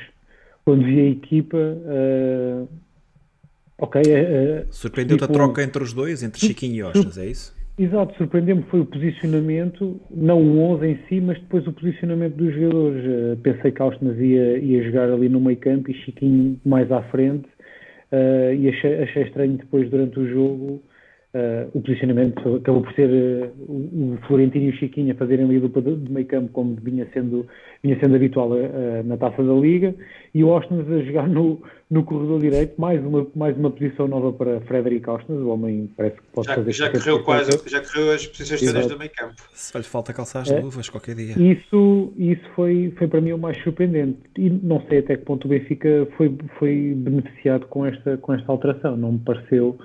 Quando 0.64 0.86
vi 0.86 1.00
a 1.02 1.10
equipa, 1.10 1.58
uh, 1.58 2.68
Ok. 3.78 4.02
Uh, 4.02 4.66
Surpreendeu-te 4.72 5.22
tipo, 5.22 5.34
a 5.34 5.36
troca 5.36 5.62
entre 5.64 5.84
os 5.84 5.94
dois, 5.94 6.24
entre 6.24 6.40
Chiquinho 6.40 6.76
e 6.76 6.84
Ostas, 6.84 7.18
é 7.18 7.26
isso? 7.26 7.56
Exato, 7.78 8.16
surpreendeu-me 8.16 8.64
foi 8.64 8.80
o 8.80 8.86
posicionamento, 8.86 10.00
não 10.10 10.42
o 10.42 10.60
11 10.76 10.88
em 10.88 11.00
si, 11.10 11.20
mas 11.20 11.38
depois 11.40 11.68
o 11.68 11.74
posicionamento 11.74 12.36
dos 12.36 12.54
jogadores. 12.54 13.04
Uh, 13.06 13.38
pensei 13.42 13.72
que 13.72 13.82
Austin 13.82 14.06
ia, 14.18 14.58
ia 14.60 14.84
jogar 14.84 15.12
ali 15.12 15.28
no 15.28 15.42
meio 15.42 15.58
campo 15.58 15.92
e 15.92 15.94
Chiquinho 15.94 16.58
mais 16.66 16.90
à 16.90 17.02
frente, 17.04 17.46
uh, 18.14 18.54
e 18.58 18.70
achei, 18.70 19.04
achei 19.04 19.24
estranho 19.24 19.58
depois 19.58 19.90
durante 19.90 20.20
o 20.20 20.30
jogo 20.30 20.82
Uh, 21.36 21.68
o 21.74 21.82
posicionamento 21.82 22.56
acabou 22.56 22.82
por 22.82 22.94
ser 22.94 23.10
o 23.68 24.18
Florentino 24.26 24.68
e 24.68 24.70
o 24.70 24.76
Chiquinho 24.78 25.12
a 25.12 25.18
fazerem 25.18 25.44
ali 25.44 25.60
dupla 25.60 25.82
de 25.82 26.10
meio 26.10 26.26
campo 26.28 26.50
como 26.54 26.78
vinha 26.82 27.06
sendo, 27.14 27.46
vinha 27.84 28.00
sendo 28.00 28.16
habitual 28.16 28.52
na 29.04 29.18
taça 29.18 29.44
da 29.44 29.54
Liga 29.54 29.94
e 30.34 30.46
o 30.46 30.54
Austin 30.54 30.80
a 30.80 31.04
jogar 31.04 31.28
no, 31.28 31.62
no 31.90 32.04
corredor 32.04 32.40
direito, 32.40 32.80
mais 32.80 33.04
uma, 33.06 33.28
mais 33.36 33.56
uma 33.56 33.70
posição 33.70 34.08
nova 34.08 34.34
para 34.34 34.60
Frederic 34.62 35.08
Austin, 35.08 35.34
o 35.34 35.50
homem 35.50 35.90
parece 35.96 36.16
que 36.16 36.24
pode 36.34 36.48
já, 36.48 36.56
fazer 36.56 36.72
já 36.72 36.90
correu 36.90 37.24
quase, 37.24 37.70
já 37.70 37.82
correu 37.82 38.12
as 38.12 38.26
posições 38.26 38.62
todas 38.62 38.88
do 38.88 38.98
meio 38.98 39.12
campo. 39.12 39.36
Se 39.54 39.78
lhe 39.78 39.84
falta 39.84 40.12
calçar 40.12 40.42
as 40.42 40.52
é, 40.52 40.60
luvas 40.60 40.90
qualquer 40.90 41.16
dia. 41.16 41.36
Isso, 41.38 42.14
isso 42.18 42.44
foi, 42.56 42.94
foi 42.98 43.08
para 43.08 43.22
mim 43.22 43.34
o 43.34 43.38
mais 43.38 43.62
surpreendente 43.64 44.20
e 44.38 44.50
não 44.50 44.82
sei 44.88 45.00
até 45.00 45.16
que 45.16 45.24
ponto 45.24 45.46
o 45.46 45.50
Benfica 45.50 46.08
foi, 46.18 46.36
foi 46.58 46.94
beneficiado 46.96 47.68
com 47.68 47.86
esta, 47.86 48.18
com 48.18 48.34
esta 48.34 48.52
alteração, 48.52 48.98
não 48.98 49.14
me 49.14 49.20
pareceu 49.20 49.78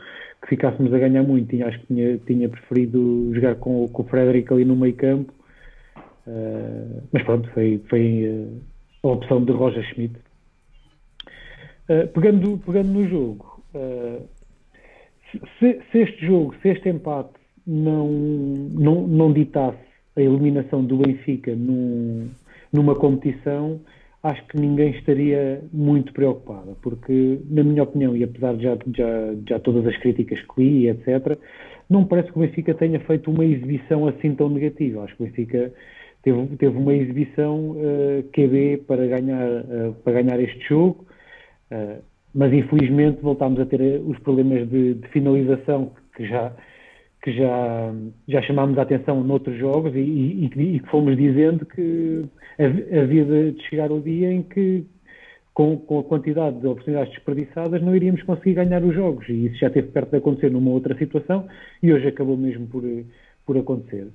que 0.42 0.48
ficássemos 0.48 0.92
a 0.92 0.98
ganhar 0.98 1.22
muito. 1.22 1.54
E 1.54 1.62
acho 1.62 1.78
que 1.80 1.86
tinha, 1.86 2.18
tinha 2.18 2.48
preferido 2.48 3.30
jogar 3.34 3.56
com, 3.56 3.86
com 3.88 4.02
o 4.02 4.06
Frederico 4.06 4.54
ali 4.54 4.64
no 4.64 4.76
meio 4.76 4.94
campo. 4.94 5.32
Uh, 6.26 7.02
mas 7.12 7.22
pronto, 7.24 7.48
foi, 7.52 7.82
foi 7.88 8.28
uh, 8.28 9.08
a 9.08 9.12
opção 9.12 9.44
de 9.44 9.52
Roger 9.52 9.84
Schmidt. 9.92 10.14
Uh, 11.90 12.06
pegando, 12.08 12.58
pegando 12.58 12.88
no 12.88 13.08
jogo, 13.08 13.60
se, 15.58 15.80
se, 15.90 15.98
este 15.98 16.26
jogo, 16.26 16.54
se 16.62 16.68
este 16.68 16.88
empate 16.88 17.32
não, 17.66 18.08
não, 18.08 19.06
não 19.06 19.32
ditasse 19.32 19.78
a 20.16 20.20
eliminação 20.20 20.84
do 20.84 20.98
Benfica 20.98 21.54
num, 21.54 22.28
numa 22.72 22.94
competição, 22.94 23.80
acho 24.22 24.44
que 24.46 24.58
ninguém 24.58 24.90
estaria 24.90 25.62
muito 25.72 26.12
preocupado, 26.12 26.76
porque, 26.82 27.40
na 27.48 27.62
minha 27.62 27.82
opinião, 27.82 28.16
e 28.16 28.24
apesar 28.24 28.54
de 28.54 28.64
já, 28.64 28.76
já, 28.96 29.34
já 29.48 29.58
todas 29.60 29.86
as 29.86 29.96
críticas 29.98 30.40
que 30.42 30.62
li, 30.62 30.88
etc., 30.88 31.38
não 31.88 32.04
parece 32.04 32.30
que 32.30 32.38
o 32.38 32.42
Benfica 32.42 32.74
tenha 32.74 33.00
feito 33.00 33.30
uma 33.30 33.44
exibição 33.44 34.06
assim 34.06 34.34
tão 34.34 34.48
negativa. 34.48 35.02
Acho 35.02 35.16
que 35.16 35.22
o 35.24 35.26
Benfica 35.26 35.72
teve, 36.22 36.56
teve 36.56 36.78
uma 36.78 36.94
exibição 36.94 37.70
uh, 37.70 37.78
eh, 37.80 38.24
QB 38.32 38.84
para 38.86 39.06
ganhar, 39.08 39.48
uh, 39.48 39.94
para 40.04 40.22
ganhar 40.22 40.40
este 40.40 40.60
jogo. 40.68 41.04
Uh, 41.70 42.02
mas 42.34 42.52
infelizmente 42.52 43.20
voltámos 43.20 43.60
a 43.60 43.66
ter 43.66 44.00
os 44.00 44.18
problemas 44.20 44.68
de, 44.68 44.94
de 44.94 45.08
finalização 45.08 45.92
que 46.14 46.26
já, 46.26 46.52
que 47.22 47.32
já, 47.32 47.92
já 48.28 48.42
chamámos 48.42 48.78
a 48.78 48.82
atenção 48.82 49.22
noutros 49.22 49.58
jogos 49.58 49.94
e, 49.94 49.98
e, 49.98 50.44
e 50.44 50.80
que 50.80 50.90
fomos 50.90 51.16
dizendo 51.16 51.66
que 51.66 52.24
havia 53.02 53.24
de 53.24 53.62
chegar 53.68 53.90
o 53.90 54.00
dia 54.00 54.32
em 54.32 54.42
que, 54.42 54.86
com, 55.52 55.76
com, 55.78 55.98
a 55.98 56.04
quantidade 56.04 56.60
de 56.60 56.66
oportunidades 56.66 57.12
desperdiçadas, 57.12 57.82
não 57.82 57.96
iríamos 57.96 58.22
conseguir 58.22 58.54
ganhar 58.54 58.82
os 58.84 58.94
jogos. 58.94 59.28
E 59.28 59.46
isso 59.46 59.56
já 59.56 59.66
esteve 59.66 59.88
perto 59.88 60.10
de 60.10 60.16
acontecer 60.18 60.50
numa 60.50 60.70
outra 60.70 60.96
situação 60.96 61.48
e 61.82 61.92
hoje 61.92 62.06
acabou 62.06 62.36
mesmo 62.36 62.66
por, 62.68 62.84
por 63.44 63.58
acontecer. 63.58 64.08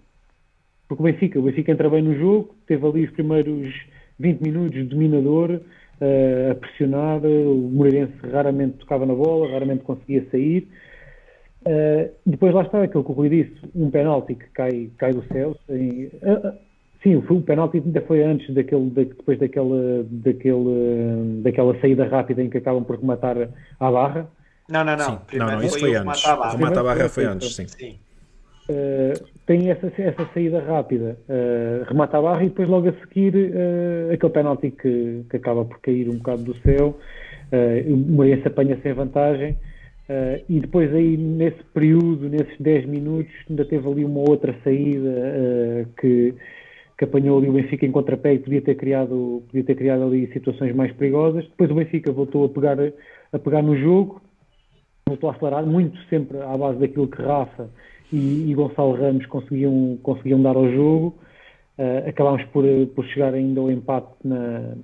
Porque 0.88 1.01
o 1.01 1.05
Benfica, 1.05 1.39
o 1.39 1.43
Benfica 1.43 1.71
entra 1.71 1.89
bem 1.89 2.01
no 2.01 2.15
jogo, 2.17 2.55
teve 2.67 2.85
ali 2.85 3.05
os 3.05 3.12
primeiros 3.12 3.74
20 4.19 4.41
minutos 4.41 4.88
dominador, 4.88 5.59
uh, 6.02 6.52
a 6.52 6.56
pressionar, 6.56 7.24
o 7.25 7.70
Moreirense 7.72 8.14
raramente 8.32 8.78
tocava 8.78 9.06
na 9.06 9.14
bola, 9.14 9.52
raramente 9.52 9.84
conseguia 9.84 10.25
sair. 10.32 10.68
Uh, 11.62 12.12
depois 12.25 12.54
lá 12.54 12.62
está 12.62 12.84
aquilo 12.84 13.04
que 13.04 13.12
o 13.12 13.14
Rui 13.14 13.30
disse, 13.30 13.56
um 13.74 13.90
penalti 13.90 14.36
que 14.36 14.46
cai, 14.54 14.90
cai 14.98 15.14
do 15.14 15.24
céu. 15.28 15.56
Sem, 15.68 16.06
uh, 16.06 16.54
sim, 17.02 17.16
o 17.16 17.42
penalti 17.42 17.78
ainda 17.78 18.02
foi 18.02 18.24
antes 18.24 18.54
daquele, 18.54 18.90
depois 18.90 19.40
daquela, 19.40 20.06
daquele, 20.10 21.42
daquela 21.42 21.80
saída 21.80 22.08
rápida 22.08 22.44
em 22.44 22.50
que 22.50 22.58
acabam 22.58 22.84
por 22.84 23.00
rematar 23.00 23.50
à 23.80 23.92
barra. 23.92 24.28
Não, 24.70 24.84
não, 24.84 24.98
não. 24.98 25.06
Sim. 25.06 25.20
Primeiro 25.28 25.52
não, 25.52 25.60
não, 25.60 25.66
isso 25.66 25.80
foi, 25.80 25.90
foi 25.90 25.98
antes. 25.98 26.25
O 26.25 26.58
remate 26.58 26.80
à 26.80 26.84
barra 26.84 27.10
foi 27.10 27.25
antes, 27.25 27.56
sim. 27.56 27.68
sim. 27.68 28.00
Uh, 28.67 29.36
tem 29.45 29.69
essa, 29.69 29.91
essa 30.01 30.27
saída 30.34 30.60
rápida, 30.60 31.17
uh, 31.29 31.84
remata 31.88 32.17
a 32.17 32.22
barra 32.22 32.43
e 32.43 32.50
depois 32.50 32.67
logo 32.67 32.89
a 32.89 32.93
seguir 32.93 33.36
uh, 33.36 34.12
aquele 34.12 34.34
penalti 34.34 34.72
que, 34.72 35.24
que 35.29 35.38
acaba 35.38 35.63
por 35.63 35.79
cair 35.81 36.10
um 36.10 36.17
bocado 36.17 36.43
do 36.43 36.55
céu, 36.62 36.98
uh, 37.51 37.93
o 37.93 37.95
Moreirense 37.95 38.48
apanha 38.48 38.79
sem 38.81 38.93
vantagem. 38.93 39.57
E 40.48 40.60
depois 40.60 40.93
aí 40.93 41.17
nesse 41.17 41.63
período, 41.74 42.29
nesses 42.29 42.55
10 42.60 42.86
minutos, 42.86 43.34
ainda 43.50 43.65
teve 43.65 43.89
ali 43.89 44.05
uma 44.05 44.19
outra 44.19 44.55
saída 44.63 45.89
que, 46.00 46.36
que 46.95 47.05
apanhou 47.05 47.39
ali 47.39 47.50
o 47.50 47.53
Benfica 47.53 47.88
em 47.88 47.91
contrapé 47.91 48.36
e 48.36 48.38
podia 48.38 48.62
ter 48.62 48.75
criado, 48.75 49.41
podia 49.48 49.63
ter 49.63 49.74
criado 49.74 50.03
ali 50.03 50.31
situações 50.31 50.75
mais 50.75 50.91
perigosas. 50.91 51.43
Depois 51.45 51.72
o 51.72 51.74
Benfica 51.74 52.12
voltou 52.12 52.45
a 52.45 52.50
pegar, 52.50 52.77
a 53.34 53.39
pegar 53.39 53.63
no 53.63 53.75
jogo, 53.75 54.22
voltou 55.10 55.27
a 55.27 55.34
acelerar, 55.34 55.65
muito 55.65 55.98
sempre 56.03 56.38
à 56.38 56.55
base 56.55 56.77
daquilo 56.77 57.07
que 57.07 57.24
Rafa 57.24 57.67
e, 58.12 58.51
e 58.51 58.53
Gonçalo 58.53 58.93
Ramos 58.93 59.25
conseguiam, 59.27 59.97
conseguiam 60.01 60.41
dar 60.41 60.55
ao 60.55 60.69
jogo. 60.71 61.15
Uh, 61.77 62.07
acabámos 62.09 62.43
por, 62.45 62.63
por 62.95 63.05
chegar 63.07 63.33
ainda 63.33 63.59
ao 63.59 63.69
empate 63.69 64.07
na, 64.24 64.75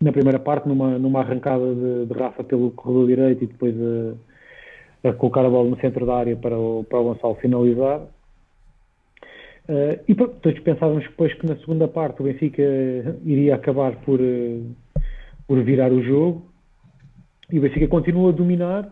na 0.00 0.12
primeira 0.12 0.38
parte, 0.38 0.68
numa, 0.68 0.98
numa 0.98 1.20
arrancada 1.20 1.74
de, 1.74 2.06
de 2.06 2.12
Rafa 2.12 2.44
pelo 2.44 2.70
corredor 2.70 3.06
direito 3.08 3.44
e 3.44 3.46
depois 3.48 3.74
a, 5.02 5.08
a, 5.08 5.12
colocar 5.12 5.44
a 5.44 5.50
bola 5.50 5.68
no 5.70 5.80
centro 5.80 6.06
da 6.06 6.16
área 6.16 6.36
para 6.36 6.56
o, 6.56 6.84
para 6.84 7.00
o 7.00 7.04
Gonçalo 7.04 7.34
finalizar. 7.36 8.00
Uh, 9.68 9.98
e 10.06 10.14
todos 10.14 10.60
pensávamos 10.60 11.02
depois 11.02 11.34
que 11.34 11.46
na 11.46 11.56
segunda 11.56 11.88
parte 11.88 12.20
o 12.20 12.24
Benfica 12.24 12.62
iria 13.24 13.56
acabar 13.56 13.96
por, 13.96 14.20
por 15.48 15.62
virar 15.64 15.90
o 15.90 16.00
jogo 16.04 16.46
e 17.50 17.58
o 17.58 17.62
Benfica 17.62 17.88
continua 17.88 18.30
a 18.30 18.32
dominar 18.32 18.88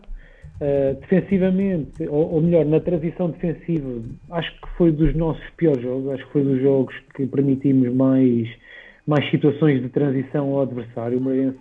Uh, 0.55 0.95
defensivamente, 1.01 2.07
ou, 2.07 2.35
ou, 2.35 2.41
melhor, 2.41 2.65
na 2.65 2.79
transição 2.79 3.29
defensiva, 3.29 4.01
acho 4.31 4.51
que 4.53 4.69
foi 4.77 4.91
dos 4.91 5.13
nossos 5.13 5.43
piores 5.57 5.83
jogos, 5.83 6.13
acho 6.13 6.25
que 6.25 6.31
foi 6.31 6.43
dos 6.43 6.61
jogos 6.61 6.95
que 7.13 7.25
permitimos 7.25 7.93
mais, 7.93 8.47
mais 9.05 9.29
situações 9.31 9.81
de 9.81 9.89
transição 9.89 10.51
ao 10.53 10.61
adversário. 10.61 11.17
O 11.17 11.21
Moreirense 11.21 11.59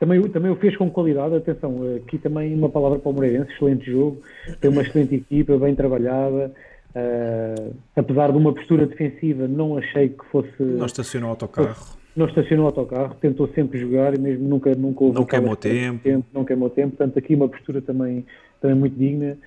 também, 0.00 0.20
também 0.22 0.50
o 0.50 0.56
fez 0.56 0.76
com 0.76 0.90
qualidade, 0.90 1.36
atenção, 1.36 1.82
aqui 1.96 2.18
também 2.18 2.52
uma 2.52 2.68
palavra 2.68 2.98
para 2.98 3.10
o 3.10 3.12
Moreirense, 3.14 3.52
excelente 3.52 3.88
jogo, 3.88 4.20
tem 4.60 4.70
uma 4.72 4.82
excelente 4.82 5.14
equipa, 5.14 5.56
bem 5.56 5.76
trabalhada. 5.76 6.52
Uh, 6.94 7.74
apesar 7.94 8.32
de 8.32 8.38
uma 8.38 8.52
postura 8.52 8.86
defensiva, 8.86 9.46
não 9.46 9.78
achei 9.78 10.08
que 10.08 10.24
fosse. 10.26 10.50
Não 10.58 10.86
estacionou 10.86 11.30
autocarro 11.30 12.01
não 12.14 12.26
estacionou 12.26 12.66
o 12.66 12.68
autocarro, 12.68 13.14
tentou 13.20 13.48
sempre 13.48 13.78
jogar 13.78 14.14
e 14.14 14.20
mesmo 14.20 14.46
nunca, 14.46 14.74
nunca 14.74 15.04
houve 15.04 15.16
não 15.16 15.24
queimou 15.24 15.56
tempo. 15.56 16.02
tempo. 16.02 16.26
Não 16.32 16.44
queimou 16.44 16.70
tempo, 16.70 16.96
portanto 16.96 17.18
aqui 17.18 17.34
uma 17.34 17.48
postura 17.48 17.80
também, 17.80 18.24
também 18.60 18.76
muito 18.76 18.96
digna. 18.96 19.38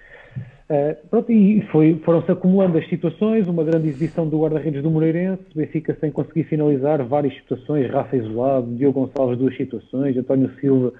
Uh, 0.67 1.07
pronto, 1.09 1.31
e 1.31 1.61
foi, 1.71 2.01
foram-se 2.03 2.31
acumulando 2.31 2.79
as 2.79 2.89
situações, 2.89 3.47
uma 3.47 3.63
grande 3.63 3.87
exibição 3.87 4.27
do 4.27 4.41
guarda-redes 4.41 4.81
do 4.81 4.89
Moreirense, 4.89 5.43
Benfica 5.53 5.95
sem 5.99 6.09
conseguir 6.09 6.45
finalizar 6.45 7.03
várias 7.03 7.35
situações, 7.35 7.89
Rafa 7.91 8.17
isolado, 8.17 8.75
Diogo 8.75 9.01
Gonçalves 9.01 9.37
duas 9.37 9.55
situações, 9.55 10.17
António 10.17 10.51
Silva 10.59 10.91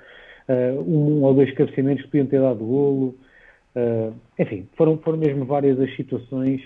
uh, 0.48 0.82
um, 0.82 1.24
ou 1.24 1.34
dois 1.34 1.52
cabeceamentos 1.56 2.06
que 2.06 2.12
podiam 2.12 2.28
ter 2.28 2.40
dado 2.40 2.64
golo, 2.64 3.16
uh, 3.76 4.14
enfim, 4.38 4.68
foram, 4.78 5.00
foram 5.00 5.18
mesmo 5.18 5.46
várias 5.46 5.80
as 5.80 5.96
situações 5.96 6.62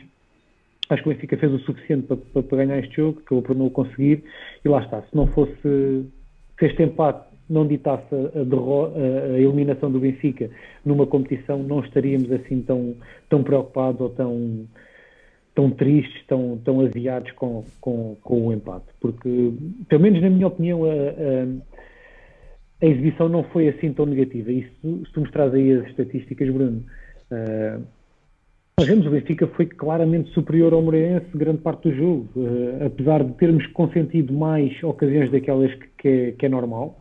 acho 0.89 1.03
que 1.03 1.09
o 1.09 1.13
Benfica 1.13 1.37
fez 1.37 1.53
o 1.53 1.59
suficiente 1.59 2.07
para, 2.07 2.17
para, 2.17 2.43
para 2.43 2.57
ganhar 2.57 2.79
este 2.79 2.95
jogo, 2.95 3.21
acabou 3.23 3.43
por 3.43 3.55
não 3.55 3.67
o 3.67 3.71
conseguir, 3.71 4.23
e 4.63 4.69
lá 4.69 4.81
está. 4.83 5.01
Se 5.03 5.15
não 5.15 5.27
fosse, 5.27 5.53
se 5.61 6.65
este 6.65 6.83
empate 6.83 7.29
não 7.49 7.67
ditasse 7.67 8.13
a, 8.13 8.17
a, 8.17 9.33
a, 9.33 9.39
eliminação 9.39 9.91
do 9.91 9.99
Benfica 9.99 10.49
numa 10.85 11.07
competição, 11.07 11.61
não 11.63 11.79
estaríamos 11.81 12.31
assim 12.31 12.61
tão, 12.61 12.95
tão 13.29 13.43
preocupados 13.43 14.01
ou 14.01 14.09
tão, 14.09 14.67
tão 15.55 15.71
tristes, 15.71 16.25
tão, 16.27 16.59
tão 16.63 16.81
aziados 16.81 17.31
com, 17.33 17.63
com, 17.81 18.15
com 18.21 18.47
o 18.47 18.53
empate. 18.53 18.87
Porque, 18.99 19.53
pelo 19.87 20.01
menos 20.01 20.21
na 20.21 20.29
minha 20.29 20.47
opinião, 20.47 20.85
a, 20.85 20.87
a, 22.81 22.85
exibição 22.85 23.27
não 23.27 23.43
foi 23.45 23.67
assim 23.69 23.91
tão 23.93 24.05
negativa. 24.05 24.51
E 24.51 24.63
se, 24.63 25.05
se 25.05 25.11
tu 25.13 25.21
mostras 25.21 25.53
aí 25.53 25.71
as 25.73 25.87
estatísticas, 25.87 26.49
Bruno, 26.49 26.83
uh, 27.31 27.83
nós 28.79 28.87
vemos 28.87 29.05
o 29.05 29.09
Benfica 29.09 29.45
foi 29.47 29.65
claramente 29.65 30.31
superior 30.31 30.71
ao 30.71 30.81
Moreirense 30.81 31.25
grande 31.35 31.57
parte 31.57 31.89
do 31.89 31.95
jogo, 31.95 32.29
uh, 32.37 32.85
apesar 32.85 33.23
de 33.25 33.33
termos 33.33 33.67
consentido 33.67 34.31
mais 34.33 34.71
ocasiões 34.81 35.29
daquelas 35.29 35.73
que, 35.73 35.87
que, 35.97 36.07
é, 36.07 36.31
que 36.31 36.45
é, 36.45 36.49
normal, 36.49 36.97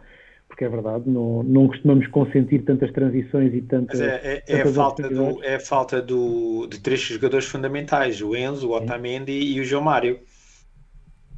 porque 0.49 0.65
é 0.65 0.69
verdade, 0.69 1.05
não, 1.07 1.45
não 1.45 1.69
costumamos 1.69 2.09
consentir 2.09 2.65
tantas 2.65 2.91
transições 2.91 3.55
e 3.55 3.63
tantas. 3.63 4.01
Mas 4.01 4.09
é, 4.09 4.43
é, 4.49 4.57
é 4.59 4.63
a 4.63 4.67
falta, 4.67 5.09
do, 5.09 5.45
é 5.45 5.55
a 5.55 5.61
falta 5.61 6.03
do, 6.03 6.67
de 6.67 6.81
três 6.81 7.01
jogadores 7.01 7.47
fundamentais: 7.47 8.21
o 8.21 8.35
Enzo, 8.35 8.71
o 8.71 8.73
Otamendi 8.73 9.33
e 9.33 9.61
o 9.61 9.65
João 9.65 9.85
Mário. 9.85 10.19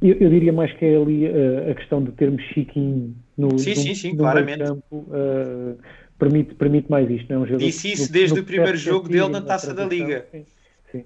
Eu, 0.01 0.15
eu, 0.15 0.29
diria 0.31 0.51
mais 0.51 0.73
que 0.73 0.83
é 0.83 0.97
ali 0.97 1.27
uh, 1.27 1.69
a 1.69 1.75
questão 1.75 2.03
de 2.03 2.11
termos 2.13 2.41
Chiquinho 2.45 3.15
no, 3.37 3.59
sim, 3.59 3.75
sim, 3.75 3.93
sim, 3.93 4.11
no 4.13 4.17
claramente. 4.17 4.63
campo. 4.63 5.05
Uh, 5.07 5.77
permite, 6.21 6.53
permite 6.53 6.91
mais 6.91 7.09
isto. 7.09 7.27
Não 7.29 7.37
é 7.37 7.39
um 7.39 7.45
jogador 7.47 7.65
Disse 7.65 7.91
isso 7.91 8.11
desde 8.11 8.35
no 8.35 8.41
o 8.41 8.45
primeiro 8.45 8.77
jogo 8.77 9.09
dele 9.09 9.29
na 9.29 9.41
Taça 9.41 9.73
da 9.73 9.85
Liga. 9.85 10.27
Sim, 10.31 10.45
sim. 10.91 11.03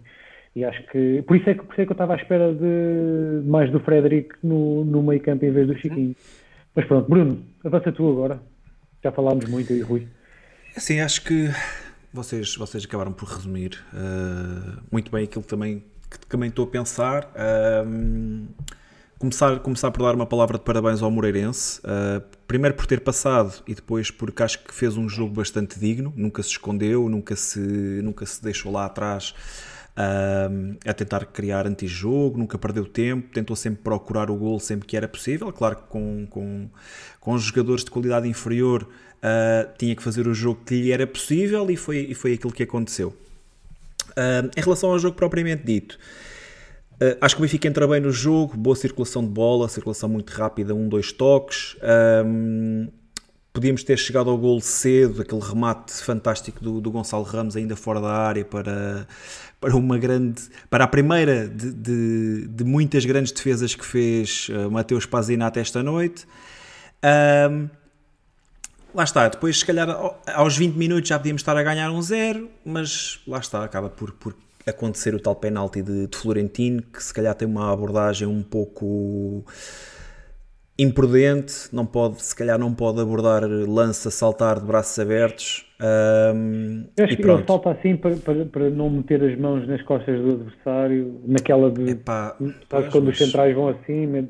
E 0.53 0.63
acho 0.63 0.85
que 0.87 1.21
por 1.21 1.37
isso 1.37 1.49
é 1.49 1.53
que, 1.53 1.63
por 1.63 1.71
isso 1.71 1.81
é 1.81 1.85
que 1.85 1.91
eu 1.91 1.95
estava 1.95 2.13
à 2.13 2.17
espera 2.17 2.53
de 2.53 3.47
mais 3.47 3.71
do 3.71 3.79
Frederic 3.79 4.35
no, 4.43 4.83
no 4.83 5.01
meio 5.01 5.21
campo 5.21 5.45
em 5.45 5.51
vez 5.51 5.67
do 5.67 5.77
Chiquinho. 5.77 6.15
Mas 6.75 6.85
pronto, 6.85 7.09
Bruno, 7.09 7.41
avança 7.63 7.91
tu 7.91 8.09
agora. 8.09 8.41
Já 9.01 9.11
falámos 9.11 9.45
muito 9.45 9.71
aí, 9.71 9.81
Rui. 9.81 10.07
Sim, 10.77 10.99
acho 10.99 11.23
que 11.23 11.49
vocês, 12.11 12.55
vocês 12.55 12.83
acabaram 12.83 13.13
por 13.13 13.29
resumir 13.29 13.79
uh, 13.93 14.81
muito 14.91 15.11
bem 15.11 15.23
aquilo 15.23 15.43
também, 15.43 15.83
que 16.09 16.19
também 16.27 16.49
estou 16.49 16.65
a 16.65 16.67
pensar. 16.67 17.31
Uh, 17.35 18.47
começar, 19.17 19.59
começar 19.59 19.91
por 19.91 20.03
dar 20.03 20.15
uma 20.15 20.25
palavra 20.25 20.57
de 20.57 20.63
parabéns 20.63 21.01
ao 21.01 21.11
Moreirense. 21.11 21.79
Uh, 21.79 22.21
primeiro 22.47 22.75
por 22.75 22.85
ter 22.85 23.01
passado 23.01 23.63
e 23.67 23.73
depois 23.73 24.11
porque 24.11 24.43
acho 24.43 24.63
que 24.63 24.73
fez 24.73 24.97
um 24.97 25.09
jogo 25.09 25.33
bastante 25.33 25.79
digno, 25.79 26.13
nunca 26.15 26.43
se 26.43 26.49
escondeu, 26.49 27.09
nunca 27.09 27.35
se, 27.35 27.59
nunca 27.59 28.25
se 28.25 28.41
deixou 28.41 28.71
lá 28.71 28.85
atrás 28.85 29.33
uh, 29.95 30.77
a 30.85 30.93
tentar 30.93 31.25
criar 31.25 31.65
antijogo, 31.65 32.37
nunca 32.37 32.57
perdeu 32.57 32.85
tempo, 32.85 33.29
tentou 33.33 33.55
sempre 33.55 33.81
procurar 33.83 34.29
o 34.29 34.35
gol 34.35 34.59
sempre 34.59 34.87
que 34.87 34.95
era 34.95 35.07
possível. 35.07 35.51
Claro 35.51 35.77
que 35.77 35.83
com, 35.83 36.27
com, 36.29 36.69
com 37.19 37.37
jogadores 37.37 37.83
de 37.83 37.91
qualidade 37.91 38.27
inferior 38.27 38.83
uh, 38.83 39.77
tinha 39.77 39.95
que 39.95 40.03
fazer 40.03 40.27
o 40.27 40.33
jogo 40.33 40.61
que 40.65 40.75
lhe 40.75 40.91
era 40.91 41.07
possível 41.07 41.69
e 41.69 41.75
foi, 41.75 41.97
e 41.97 42.13
foi 42.13 42.33
aquilo 42.33 42.53
que 42.53 42.63
aconteceu. 42.63 43.15
em 44.55 44.61
relação 44.61 44.91
ao 44.91 44.99
jogo 44.99 45.15
propriamente 45.15 45.63
dito, 45.63 45.97
Uh, 46.95 47.17
acho 47.19 47.35
que 47.35 47.41
o 47.41 47.43
Benfica 47.43 47.67
entra 47.67 47.87
bem 47.87 47.99
no 47.99 48.11
jogo, 48.11 48.55
boa 48.55 48.75
circulação 48.75 49.21
de 49.21 49.29
bola, 49.29 49.67
circulação 49.67 50.07
muito 50.07 50.29
rápida, 50.31 50.73
um, 50.73 50.87
dois 50.87 51.11
toques. 51.11 51.75
Um, 52.25 52.87
podíamos 53.51 53.83
ter 53.83 53.97
chegado 53.97 54.29
ao 54.29 54.37
gol 54.37 54.59
cedo, 54.61 55.21
aquele 55.21 55.41
remate 55.41 55.93
fantástico 55.93 56.63
do, 56.63 56.81
do, 56.81 56.91
Gonçalo 56.91 57.23
Ramos 57.23 57.55
ainda 57.55 57.75
fora 57.75 58.01
da 58.01 58.11
área 58.11 58.43
para, 58.43 59.07
para 59.59 59.75
uma 59.75 59.97
grande, 59.97 60.43
para 60.69 60.83
a 60.83 60.87
primeira 60.87 61.47
de, 61.47 61.71
de, 61.71 62.47
de 62.47 62.63
muitas 62.63 63.05
grandes 63.05 63.31
defesas 63.31 63.73
que 63.73 63.85
fez 63.85 64.49
uh, 64.49 64.69
Mateus 64.69 65.05
Pazinato 65.05 65.59
esta 65.59 65.81
noite. 65.81 66.25
Um, 67.49 67.69
lá 68.93 69.03
está, 69.03 69.27
depois 69.27 69.59
se 69.59 69.65
calhar 69.65 69.89
aos 70.33 70.57
20 70.57 70.75
minutos 70.75 71.09
já 71.09 71.17
podíamos 71.17 71.41
estar 71.41 71.55
a 71.57 71.63
ganhar 71.63 71.91
um 71.91 72.01
zero, 72.01 72.49
mas 72.65 73.21
lá 73.27 73.39
está, 73.39 73.63
acaba 73.63 73.89
por, 73.89 74.11
por 74.13 74.35
acontecer 74.67 75.13
o 75.13 75.19
tal 75.19 75.35
penalti 75.35 75.81
de, 75.81 76.07
de, 76.07 76.17
Florentino, 76.17 76.81
que 76.81 77.01
se 77.01 77.13
calhar 77.13 77.35
tem 77.35 77.47
uma 77.47 77.71
abordagem 77.71 78.27
um 78.27 78.41
pouco 78.41 79.43
imprudente, 80.77 81.69
não 81.71 81.85
pode, 81.85 82.21
se 82.21 82.35
calhar 82.35 82.59
não 82.59 82.73
pode 82.73 82.99
abordar 82.99 83.43
lança, 83.45 84.11
saltar 84.11 84.59
de 84.59 84.65
braços 84.65 84.99
abertos. 84.99 85.65
Um, 86.35 86.85
Eu 86.97 87.05
acho 87.05 87.15
que 87.15 87.23
ele 87.23 87.43
falta 87.43 87.71
assim 87.71 87.95
para, 87.95 88.15
para, 88.17 88.45
para 88.45 88.69
não 88.69 88.89
meter 88.89 89.23
as 89.23 89.37
mãos 89.37 89.67
nas 89.67 89.81
costas 89.83 90.19
do 90.19 90.31
adversário, 90.31 91.21
naquela 91.25 91.71
de. 91.71 91.91
Epá, 91.91 92.35
pois, 92.69 92.87
quando 92.89 93.05
mas 93.05 93.19
os 93.19 93.25
centrais 93.25 93.55
vão 93.55 93.69
assim, 93.69 94.27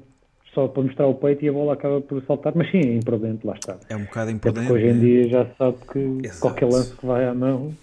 só 0.53 0.67
para 0.67 0.83
mostrar 0.83 1.07
o 1.07 1.15
peito 1.15 1.43
e 1.43 1.49
a 1.49 1.53
bola 1.53 1.73
acaba 1.73 1.99
por 2.01 2.23
saltar, 2.25 2.53
mas 2.55 2.71
sim, 2.71 2.79
é 2.79 2.95
imprudente, 2.95 3.45
lá 3.45 3.53
está. 3.55 3.77
É 3.89 3.95
um 3.95 4.05
bocado 4.05 4.29
Até 4.29 4.37
imprudente. 4.37 4.67
porque 4.67 4.81
hoje 4.83 4.91
em 4.91 4.93
né? 4.93 4.99
dia 4.99 5.29
já 5.29 5.45
se 5.45 5.57
sabe 5.57 5.77
que 5.91 5.99
Exato. 6.27 6.41
qualquer 6.41 6.65
lance 6.65 6.95
que 6.95 7.05
vai 7.05 7.25
à 7.25 7.33
mão 7.33 7.73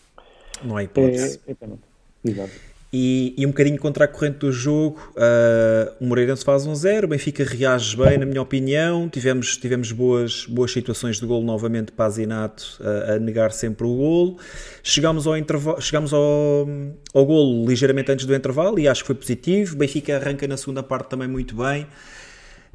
Não 0.64 0.76
há 0.76 0.82
é, 0.82 0.84
hipótese. 0.84 1.40
é 1.46 1.54
penalti. 1.54 1.91
Exato. 2.24 2.72
E, 2.94 3.34
e 3.38 3.46
um 3.46 3.48
bocadinho 3.48 3.78
contra 3.78 4.04
a 4.04 4.08
corrente 4.08 4.40
do 4.40 4.52
jogo, 4.52 5.00
ah, 5.16 5.94
o 5.98 6.04
Moreirense 6.04 6.44
faz 6.44 6.66
um 6.66 6.74
zero, 6.74 7.06
o 7.06 7.10
Benfica 7.10 7.42
reage 7.42 7.96
bem, 7.96 8.18
na 8.18 8.26
minha 8.26 8.42
opinião. 8.42 9.08
Tivemos, 9.08 9.56
tivemos 9.56 9.90
boas, 9.92 10.44
boas 10.44 10.70
situações 10.70 11.18
de 11.18 11.24
golo 11.24 11.42
novamente 11.42 11.90
para 11.90 12.10
Zinato 12.10 12.78
a, 12.82 13.14
a 13.14 13.18
negar 13.18 13.50
sempre 13.50 13.86
o 13.86 13.96
golo. 13.96 14.36
Chegámos 14.82 15.26
ao, 15.26 15.38
intervalo, 15.38 15.80
chegámos 15.80 16.12
ao, 16.12 16.68
ao 17.14 17.24
golo 17.24 17.66
ligeiramente 17.66 18.12
antes 18.12 18.26
do 18.26 18.34
intervalo 18.34 18.78
e 18.78 18.86
acho 18.86 19.02
que 19.02 19.06
foi 19.06 19.16
positivo. 19.16 19.74
O 19.74 19.78
Benfica 19.78 20.16
arranca 20.16 20.46
na 20.46 20.58
segunda 20.58 20.82
parte 20.82 21.08
também 21.08 21.26
muito 21.26 21.56
bem. 21.56 21.86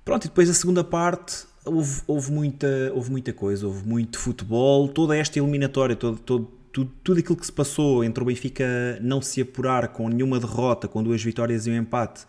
Pronto, 0.04 0.26
e 0.26 0.30
depois 0.30 0.50
a 0.50 0.54
segunda 0.54 0.84
parte 0.84 1.46
houve, 1.64 2.02
houve, 2.08 2.32
muita, 2.32 2.92
houve 2.96 3.12
muita 3.12 3.34
coisa, 3.34 3.68
houve 3.68 3.88
muito 3.88 4.18
futebol, 4.18 4.88
toda 4.88 5.16
esta 5.16 5.38
eliminatória, 5.38 5.96
todo, 5.96 6.18
todo, 6.18 6.50
tudo, 6.78 6.92
tudo 7.04 7.20
aquilo 7.20 7.36
que 7.36 7.46
se 7.46 7.52
passou 7.52 8.04
entre 8.04 8.22
o 8.22 8.26
Benfica 8.28 8.64
não 9.02 9.20
se 9.20 9.42
apurar 9.42 9.88
com 9.88 10.08
nenhuma 10.08 10.40
derrota, 10.40 10.88
com 10.88 11.02
duas 11.02 11.24
vitórias 11.24 11.66
e 11.66 11.72
um 11.72 11.76
empate. 11.76 12.26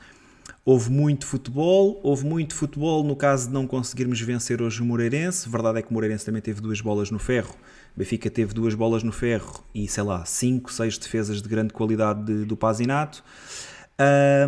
Houve 0.65 0.91
muito 0.91 1.27
futebol, 1.27 2.01
houve 2.03 2.25
muito 2.25 2.55
futebol 2.55 3.05
no 3.05 3.15
caso 3.15 3.49
de 3.49 3.53
não 3.53 3.67
conseguirmos 3.67 4.19
vencer 4.23 4.63
hoje 4.63 4.81
o 4.81 4.87
Moreirense. 4.87 5.47
Verdade 5.49 5.81
é 5.81 5.83
que 5.83 5.91
o 5.91 5.93
Moreirense 5.95 6.25
também 6.25 6.41
teve 6.41 6.63
duas 6.63 6.81
bolas 6.81 7.11
no 7.11 7.19
ferro. 7.19 7.55
O 7.95 7.99
Benfica 7.99 8.31
teve 8.31 8.55
duas 8.55 8.75
bolas 8.75 9.03
no 9.03 9.13
ferro 9.13 9.63
e, 9.75 9.87
sei 9.87 10.03
lá, 10.03 10.25
cinco, 10.25 10.73
seis 10.73 10.97
defesas 10.97 11.43
de 11.43 11.49
grande 11.49 11.75
qualidade 11.75 12.25
de- 12.25 12.45
do 12.47 12.57
Pazinato. 12.57 13.23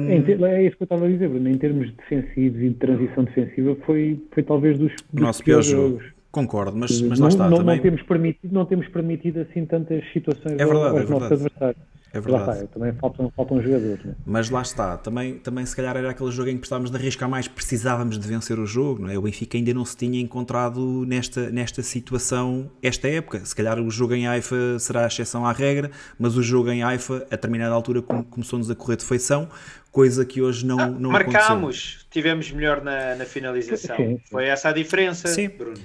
Em 0.08 0.22
ter- 0.22 0.40
É 0.42 0.62
isso 0.66 0.76
que 0.76 0.82
eu 0.82 0.86
estava 0.86 1.06
a 1.06 1.08
dizer, 1.10 1.28
Bruno. 1.28 1.48
Em 1.48 1.58
termos 1.58 1.90
defensivos 1.92 2.60
e 2.62 2.68
de 2.68 2.74
transição 2.76 3.24
defensiva, 3.24 3.76
foi, 3.84 4.18
foi 4.30 4.42
talvez 4.42 4.78
dos, 4.78 4.92
dos 5.12 5.22
nosso 5.22 5.42
pior 5.44 5.62
piores 5.62 5.66
jogo. 5.66 6.00
Concordo, 6.30 6.76
mas, 6.76 7.00
mas 7.02 7.18
não, 7.18 7.26
lá 7.26 7.28
está 7.32 7.48
não, 7.50 7.56
também. 7.58 7.76
não 7.76 7.82
temos 7.82 8.02
permitido, 8.02 8.52
não 8.52 8.64
temos 8.64 8.88
permitido 8.88 9.40
assim 9.40 9.66
tantas 9.66 10.04
situações 10.12 10.58
É 10.60 10.64
verdade, 10.64 10.98
aos 10.98 11.08
é 11.08 11.10
nossos 11.10 11.28
verdade. 11.28 11.34
adversários. 11.34 11.90
É 12.12 12.18
Lá 12.18 12.22
está, 12.40 12.50
verdade. 12.52 12.68
também 12.74 12.92
faltam, 12.94 13.32
faltam 13.36 13.62
jogadores. 13.62 14.04
Né? 14.04 14.14
Mas 14.26 14.50
lá 14.50 14.62
está, 14.62 14.96
também, 14.96 15.34
também 15.38 15.64
se 15.64 15.76
calhar 15.76 15.96
era 15.96 16.10
aquele 16.10 16.32
jogo 16.32 16.48
em 16.48 16.54
que 16.54 16.58
precisávamos 16.58 16.90
de 16.90 16.96
arriscar 16.96 17.28
mais, 17.30 17.46
precisávamos 17.46 18.18
de 18.18 18.26
vencer 18.26 18.58
o 18.58 18.66
jogo, 18.66 19.02
não 19.02 19.10
é? 19.10 19.16
O 19.16 19.22
Benfica 19.22 19.56
ainda 19.56 19.72
não 19.72 19.84
se 19.84 19.96
tinha 19.96 20.20
encontrado 20.20 21.04
nesta, 21.06 21.50
nesta 21.50 21.82
situação 21.84 22.68
esta 22.82 23.06
época. 23.06 23.44
Se 23.44 23.54
calhar 23.54 23.78
o 23.78 23.88
jogo 23.90 24.14
em 24.14 24.26
Haifa 24.26 24.76
será 24.80 25.04
a 25.04 25.06
exceção 25.06 25.46
à 25.46 25.52
regra, 25.52 25.88
mas 26.18 26.36
o 26.36 26.42
jogo 26.42 26.68
em 26.70 26.82
Haifa, 26.82 27.24
a 27.30 27.36
determinada 27.36 27.72
altura, 27.74 28.02
come- 28.02 28.24
começou-nos 28.24 28.68
a 28.68 28.74
correr 28.74 28.96
de 28.96 29.04
feição, 29.04 29.48
coisa 29.92 30.24
que 30.24 30.42
hoje 30.42 30.66
não, 30.66 30.76
não 30.78 31.10
aconteceu. 31.14 31.32
Marcámos, 31.40 32.06
tivemos 32.10 32.50
melhor 32.50 32.82
na, 32.82 33.14
na 33.14 33.24
finalização. 33.24 33.94
Sim, 33.96 34.16
sim. 34.16 34.20
Foi 34.32 34.46
essa 34.46 34.70
a 34.70 34.72
diferença, 34.72 35.28
Sim. 35.28 35.48
Bruno. 35.48 35.78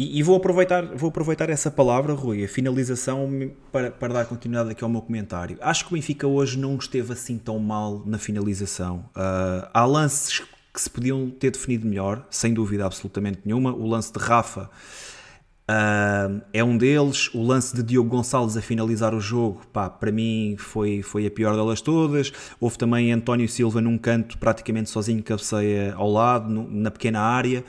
E, 0.00 0.20
e 0.20 0.22
vou, 0.22 0.36
aproveitar, 0.36 0.84
vou 0.94 1.08
aproveitar 1.08 1.50
essa 1.50 1.72
palavra, 1.72 2.12
Rui, 2.14 2.44
a 2.44 2.48
finalização, 2.48 3.28
para, 3.72 3.90
para 3.90 4.14
dar 4.14 4.26
continuidade 4.26 4.70
aqui 4.70 4.84
ao 4.84 4.88
meu 4.88 5.02
comentário. 5.02 5.58
Acho 5.60 5.84
que 5.86 5.92
o 5.92 5.94
Benfica 5.96 6.24
hoje 6.24 6.56
não 6.56 6.76
esteve 6.76 7.12
assim 7.12 7.36
tão 7.36 7.58
mal 7.58 8.04
na 8.06 8.16
finalização. 8.16 9.04
Ah, 9.12 9.68
há 9.74 9.84
lances 9.84 10.40
que 10.72 10.80
se 10.80 10.88
podiam 10.88 11.28
ter 11.28 11.50
definido 11.50 11.84
melhor, 11.84 12.24
sem 12.30 12.54
dúvida 12.54 12.86
absolutamente 12.86 13.40
nenhuma. 13.44 13.72
O 13.74 13.88
lance 13.88 14.12
de 14.12 14.20
Rafa 14.20 14.70
ah, 15.66 16.30
é 16.52 16.62
um 16.62 16.78
deles. 16.78 17.28
O 17.34 17.42
lance 17.42 17.74
de 17.74 17.82
Diogo 17.82 18.08
Gonçalves 18.08 18.56
a 18.56 18.62
finalizar 18.62 19.12
o 19.16 19.20
jogo, 19.20 19.62
pá, 19.72 19.90
para 19.90 20.12
mim 20.12 20.54
foi, 20.60 21.02
foi 21.02 21.26
a 21.26 21.30
pior 21.30 21.56
delas 21.56 21.80
todas. 21.80 22.32
Houve 22.60 22.78
também 22.78 23.10
António 23.10 23.48
Silva 23.48 23.80
num 23.80 23.98
canto, 23.98 24.38
praticamente 24.38 24.90
sozinho, 24.90 25.24
cabeceia 25.24 25.92
ao 25.96 26.08
lado, 26.08 26.48
no- 26.48 26.70
na 26.70 26.90
pequena 26.92 27.20
área. 27.20 27.64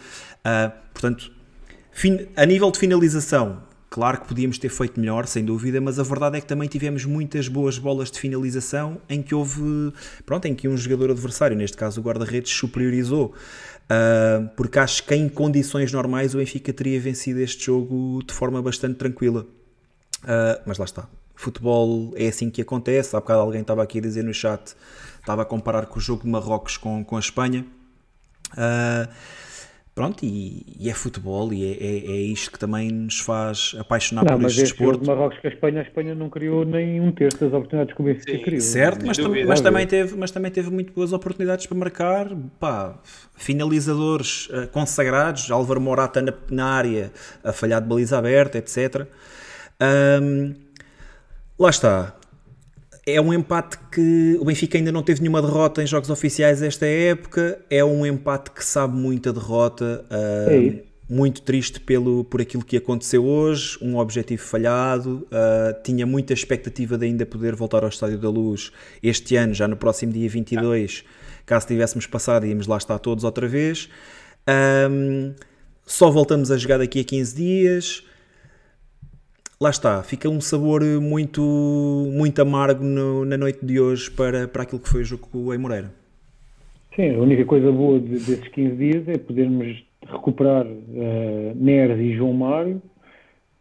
Ah, 0.45 0.71
portanto, 0.93 1.38
Fin- 1.99 2.27
a 2.35 2.45
nível 2.45 2.71
de 2.71 2.79
finalização, 2.79 3.61
claro 3.89 4.21
que 4.21 4.27
podíamos 4.27 4.57
ter 4.57 4.69
feito 4.69 4.97
melhor, 4.99 5.27
sem 5.27 5.43
dúvida, 5.43 5.81
mas 5.81 5.99
a 5.99 6.03
verdade 6.03 6.37
é 6.37 6.41
que 6.41 6.47
também 6.47 6.69
tivemos 6.69 7.03
muitas 7.03 7.49
boas 7.49 7.77
bolas 7.77 8.09
de 8.09 8.17
finalização 8.19 9.01
em 9.09 9.21
que 9.21 9.35
houve, 9.35 9.91
pronto, 10.25 10.45
em 10.45 10.55
que 10.55 10.67
um 10.67 10.77
jogador 10.77 11.11
adversário, 11.11 11.57
neste 11.57 11.75
caso 11.75 11.99
o 11.99 12.03
guarda-redes, 12.03 12.53
superiorizou. 12.53 13.33
Ah, 13.89 14.49
porque 14.55 14.77
acho 14.77 15.03
que 15.03 15.15
em 15.15 15.27
condições 15.27 15.91
normais 15.91 16.35
o 16.35 16.37
Benfica 16.37 16.71
teria 16.71 16.99
vencido 17.01 17.39
este 17.39 17.65
jogo 17.65 18.21
de 18.25 18.33
forma 18.33 18.61
bastante 18.61 18.95
tranquila. 18.95 19.45
Uh, 20.23 20.61
mas 20.65 20.77
lá 20.77 20.85
está. 20.85 21.07
Futebol 21.35 22.13
é 22.15 22.27
assim 22.27 22.49
que 22.49 22.61
acontece. 22.61 23.15
Há 23.15 23.19
bocado 23.19 23.39
alguém 23.39 23.61
estava 23.61 23.81
aqui 23.81 23.97
a 23.99 24.01
dizer 24.01 24.23
no 24.23 24.33
chat, 24.33 24.75
estava 25.19 25.41
a 25.41 25.45
comparar 25.45 25.85
com 25.87 25.97
o 25.97 26.01
jogo 26.01 26.23
de 26.23 26.29
Marrocos 26.29 26.77
com, 26.77 27.03
com 27.03 27.15
a 27.15 27.19
Espanha. 27.19 27.65
Uh, 28.53 29.09
pronto, 29.93 30.23
e, 30.23 30.65
e 30.79 30.89
é 30.89 30.93
futebol 30.93 31.51
e 31.53 31.65
é, 31.65 31.71
é, 31.71 32.11
é 32.11 32.21
isto 32.21 32.51
que 32.51 32.59
também 32.59 32.89
nos 32.91 33.19
faz 33.19 33.75
apaixonar 33.77 34.23
Não, 34.23 34.33
por 34.33 34.43
mas 34.43 34.53
este 34.53 34.63
desporto. 34.63 35.01
de 35.01 35.07
Marrocos 35.07 35.39
com 35.39 35.47
a 35.47 35.49
Espanha, 35.49 35.79
a 35.79 35.83
Espanha 35.83 36.15
não 36.15 36.29
criou 36.29 36.63
nem 36.65 37.01
um 37.01 37.11
terço 37.11 37.37
das 37.39 37.53
oportunidades 37.53 37.93
que 37.93 38.01
o 38.01 38.05
Benfica 38.05 38.31
Sim. 38.31 38.43
criou. 38.43 38.61
Certo, 38.61 39.05
mas, 39.05 39.17
mas 39.17 39.61
também 39.61 39.85
teve, 39.85 40.15
mas 40.15 40.31
também 40.31 40.51
teve 40.51 40.69
muito 40.69 40.93
boas 40.93 41.11
oportunidades 41.13 41.65
para 41.65 41.77
marcar. 41.77 42.29
Pá, 42.59 42.97
finalizadores 43.35 44.49
eh, 44.51 44.67
consagrados, 44.67 45.49
Álvaro 45.51 45.81
Morata 45.81 46.21
na, 46.21 46.33
na 46.49 46.65
área 46.65 47.11
a 47.43 47.51
falhar 47.51 47.81
de 47.81 47.87
baliza 47.87 48.17
aberta, 48.17 48.57
etc. 48.57 49.07
Ahm, 49.79 50.55
lá 51.57 51.69
está. 51.69 52.18
É 53.13 53.21
um 53.21 53.33
empate 53.33 53.77
que 53.91 54.37
o 54.39 54.45
Benfica 54.45 54.77
ainda 54.77 54.91
não 54.91 55.03
teve 55.03 55.21
nenhuma 55.21 55.41
derrota 55.41 55.81
em 55.81 55.87
jogos 55.87 56.09
oficiais 56.09 56.61
esta 56.61 56.85
época. 56.85 57.59
É 57.69 57.83
um 57.83 58.05
empate 58.05 58.51
que 58.51 58.63
sabe 58.63 58.95
muito 58.95 59.29
a 59.29 59.31
derrota. 59.31 60.05
ah, 60.09 60.53
isso. 60.55 60.89
muito 61.09 61.41
triste 61.41 61.79
pelo, 61.79 62.23
por 62.23 62.39
aquilo 62.39 62.63
que 62.63 62.77
aconteceu 62.77 63.25
hoje, 63.25 63.77
um 63.81 63.97
objetivo 63.97 64.41
falhado. 64.41 65.27
ah, 65.31 65.73
tinha 65.83 66.05
muita 66.05 66.33
expectativa 66.33 66.97
de 66.97 67.05
ainda 67.05 67.25
poder 67.25 67.55
voltar 67.55 67.83
ao 67.83 67.89
Estádio 67.89 68.17
da 68.17 68.29
Luz 68.29 68.71
este 69.01 69.35
ano, 69.35 69.53
já 69.53 69.67
no 69.67 69.75
próximo 69.75 70.11
dia 70.11 70.29
22. 70.29 71.03
Caso 71.45 71.65
tivéssemos 71.65 72.05
passado, 72.05 72.45
íamos 72.45 72.67
lá 72.67 72.77
estar 72.77 72.99
todos 72.99 73.23
outra 73.23 73.47
vez. 73.47 73.89
Ahm, 74.45 75.33
só 75.85 76.11
voltamos 76.11 76.51
a 76.51 76.57
jogar 76.57 76.77
daqui 76.77 76.99
a 76.99 77.03
15 77.03 77.35
dias. 77.35 78.03
Lá 79.61 79.69
está, 79.69 80.01
fica 80.03 80.29
um 80.29 80.39
sabor 80.39 80.81
muito, 81.01 81.41
muito 82.13 82.41
amargo 82.41 82.81
no- 82.81 83.25
na 83.25 83.37
noite 83.37 83.65
de 83.65 83.77
hoje 83.77 84.09
para, 84.09 84.47
para 84.47 84.63
aquilo 84.63 84.79
que 84.79 84.87
foi 84.87 85.01
o 85.01 85.03
jogo 85.03 85.27
com 85.29 85.37
o 85.39 85.51
Ei 85.53 85.59
Moreira. 85.59 85.91
Sim, 86.95 87.15
a 87.15 87.19
única 87.19 87.43
coisa 87.43 87.69
boa 87.69 87.99
de- 87.99 88.19
desses 88.19 88.47
15 88.47 88.75
dias 88.77 89.05
é 89.09 89.17
podermos 89.17 89.83
recuperar 90.07 90.65
eh, 90.65 91.51
Neres 91.55 91.99
e 91.99 92.15
João 92.15 92.31
Mário, 92.31 92.81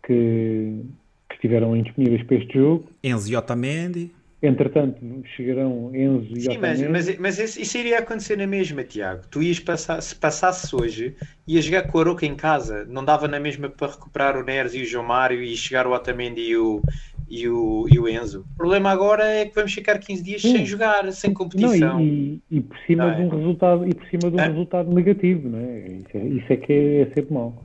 que, 0.07 0.83
que 1.29 1.35
estiveram 1.35 1.77
indisponíveis 1.77 2.23
para 2.23 2.37
este 2.37 2.55
jogo. 2.57 2.85
Enzo 3.03 3.33
e 3.33 3.35
Otamendi. 3.37 4.13
Entretanto, 4.41 5.01
chegarão 5.37 5.91
Enzo 5.93 6.33
e 6.37 6.43
Sim, 6.43 6.59
mas, 6.59 6.79
Otamendi. 6.79 6.89
mas, 6.89 7.19
mas 7.19 7.39
isso, 7.41 7.61
isso 7.61 7.77
iria 7.77 7.99
acontecer 7.99 8.37
na 8.37 8.47
mesma, 8.47 8.85
Tiago. 8.85 9.23
Tu 9.29 9.43
ias 9.43 9.59
passar, 9.59 10.01
se 10.01 10.15
passasse 10.15 10.75
hoje, 10.77 11.17
ias 11.47 11.65
jogar 11.65 11.89
com 11.89 11.99
o 11.99 12.01
Aroca 12.01 12.25
em 12.25 12.37
casa, 12.37 12.85
não 12.89 13.05
dava 13.05 13.27
na 13.27 13.41
mesma 13.41 13.69
para 13.69 13.91
recuperar 13.91 14.37
o 14.37 14.45
Neres 14.45 14.75
e 14.75 14.83
o 14.83 14.87
João 14.87 15.05
Mário 15.05 15.43
e 15.43 15.57
chegar 15.57 15.89
o 15.89 15.93
Otamendi 15.93 16.41
e 16.41 16.57
o, 16.57 16.81
e 17.29 17.49
o, 17.49 17.87
e 17.93 17.99
o 17.99 18.09
Enzo. 18.09 18.47
O 18.53 18.57
problema 18.57 18.91
agora 18.93 19.25
é 19.25 19.45
que 19.47 19.57
vamos 19.57 19.73
ficar 19.75 19.99
15 19.99 20.23
dias 20.23 20.41
Sim. 20.41 20.53
sem 20.59 20.65
jogar, 20.67 21.11
sem 21.13 21.31
Não, 21.31 21.37
competição. 21.37 22.01
e, 22.01 22.41
e- 22.49 22.59
e 22.59 22.61
por 22.61 22.79
cima 22.87 23.07
Não 23.07 23.13
é? 23.13 23.17
de 23.17 23.23
um 23.23 23.29
resultado 23.31 23.89
e 23.89 23.93
por 23.95 24.07
cima 24.07 24.31
de 24.31 24.37
um 24.37 24.41
É. 24.41 24.47
resultado 24.47 24.95
negativo, 24.95 25.49
não 25.49 25.59
é? 25.59 25.89
Isso 25.89 26.17
é, 26.17 26.25
isso 26.29 26.53
é 26.53 26.57
que 26.57 26.73
é, 26.73 27.01
é 27.01 27.07
sempre 27.07 27.35
mau. 27.35 27.61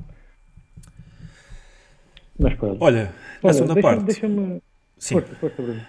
Mas 2.40 2.56
pronto. 2.56 2.78
Olha, 2.84 3.04
na 3.04 3.12
Olha, 3.44 3.54
segunda 3.54 3.74
deixa- 3.76 3.88
parte. 3.90 4.04
Deixa-me. 4.06 4.62
Sim. 4.98 5.14
Força, 5.20 5.36
força, 5.36 5.62
Bruno. 5.62 5.82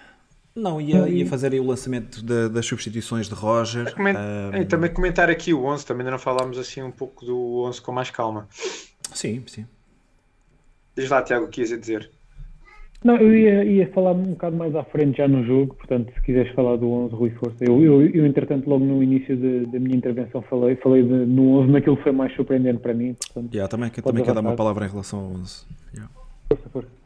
Não, 0.55 0.79
ia, 0.79 1.07
ia 1.09 1.25
fazer 1.25 1.51
aí 1.51 1.59
o 1.59 1.65
lançamento 1.67 2.23
da- 2.23 2.47
das 2.47 2.65
substituições 2.65 3.27
de 3.27 3.33
Roger. 3.35 3.93
Coment- 3.93 4.15
Ahm, 4.17 4.61
E 4.61 4.65
também 4.65 4.89
comentar 4.93 5.29
aqui 5.29 5.53
o 5.53 5.65
11, 5.65 5.85
também 5.85 6.01
ainda 6.01 6.11
não 6.11 6.19
falámos 6.19 6.57
assim 6.57 6.81
um 6.81 6.91
pouco 6.91 7.25
do 7.25 7.63
11 7.65 7.81
com 7.81 7.91
mais 7.91 8.09
calma. 8.09 8.47
sim, 9.13 9.43
sim. 9.47 9.65
Diz 10.95 11.09
lá, 11.09 11.21
Tiago, 11.21 11.45
o 11.45 11.49
que 11.49 11.59
ias 11.59 11.73
a 11.73 11.77
dizer? 11.77 12.09
Não, 13.03 13.17
eu 13.17 13.35
ia, 13.37 13.63
ia 13.65 13.91
falar 13.91 14.13
um 14.13 14.31
bocado 14.31 14.55
mais 14.55 14.73
à 14.75 14.83
frente 14.85 15.17
já 15.17 15.27
no 15.27 15.43
jogo, 15.45 15.75
portanto, 15.75 16.11
se 16.13 16.21
quiseres 16.21 16.51
falar 16.55 16.77
do 16.77 16.89
11, 16.89 17.13
Rui 17.13 17.29
Força. 17.31 17.57
Eu, 17.63 17.83
eu, 17.83 18.01
eu 18.09 18.25
entretanto, 18.25 18.67
logo 18.69 18.83
no 18.83 19.03
início 19.03 19.35
de- 19.35 19.65
da 19.67 19.77
minha 19.79 19.95
intervenção, 19.97 20.41
falei, 20.43 20.75
falei 20.77 21.03
de- 21.03 21.09
no 21.09 21.59
11, 21.59 21.71
naquilo 21.71 21.97
que 21.97 22.03
foi 22.03 22.11
mais 22.13 22.33
surpreendente 22.33 22.79
para 22.79 22.93
mim, 22.93 23.13
portanto, 23.13 23.53
Yeah, 23.53 23.69
também 23.69 23.89
que- 23.89 24.01
também 24.01 24.23
quero 24.23 24.35
dar 24.35 24.41
uma 24.41 24.55
palavra 24.55 24.85
em 24.85 24.89
relação 24.89 25.19
ao 25.19 25.25
11. 25.33 25.65
Yeah. 25.93 26.11
força, 26.49 26.69
força. 26.69 27.04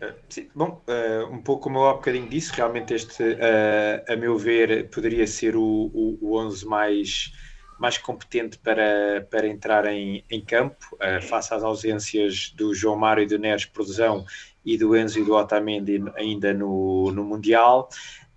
Uh, 0.00 0.14
sim, 0.28 0.48
bom, 0.54 0.80
uh, 0.86 1.32
um 1.32 1.42
pouco 1.42 1.64
como 1.64 1.80
eu 1.80 1.88
há 1.88 1.94
bocadinho 1.94 2.28
disse, 2.28 2.52
realmente 2.52 2.94
este, 2.94 3.22
uh, 3.22 4.12
a 4.12 4.16
meu 4.16 4.38
ver, 4.38 4.88
poderia 4.90 5.26
ser 5.26 5.56
o, 5.56 5.62
o, 5.62 6.18
o 6.20 6.38
11 6.38 6.64
mais, 6.66 7.32
mais 7.80 7.98
competente 7.98 8.58
para, 8.58 9.26
para 9.28 9.48
entrar 9.48 9.86
em, 9.86 10.24
em 10.30 10.40
campo, 10.40 10.96
face 11.22 11.52
às 11.52 11.64
ausências 11.64 12.52
do 12.56 12.72
João 12.74 12.96
Mário 12.96 13.24
e 13.24 13.26
do 13.26 13.38
Neres 13.38 13.68
lesão 13.76 14.24
e 14.64 14.78
do 14.78 14.96
Enzo 14.96 15.18
e 15.18 15.24
do 15.24 15.34
Otamendi 15.34 16.00
ainda 16.14 16.54
no, 16.54 17.10
no 17.10 17.24
Mundial. 17.24 17.88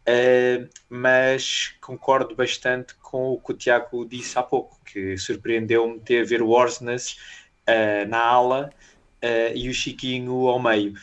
Uh, 0.02 0.68
mas 0.90 1.76
concordo 1.80 2.36
bastante 2.36 2.96
com 2.96 3.34
o 3.34 3.40
que 3.40 3.52
o 3.52 3.56
Tiago 3.56 4.04
disse 4.06 4.38
há 4.38 4.42
pouco, 4.42 4.80
que 4.84 5.16
surpreendeu-me 5.16 6.00
ter 6.00 6.26
ver 6.26 6.42
o 6.42 6.50
Orsnes 6.50 7.18
uh, 7.70 8.10
na 8.10 8.20
ala 8.20 8.72
uh, 9.24 9.56
e 9.56 9.70
o 9.70 9.74
Chiquinho 9.74 10.48
ao 10.48 10.60
meio. 10.60 10.94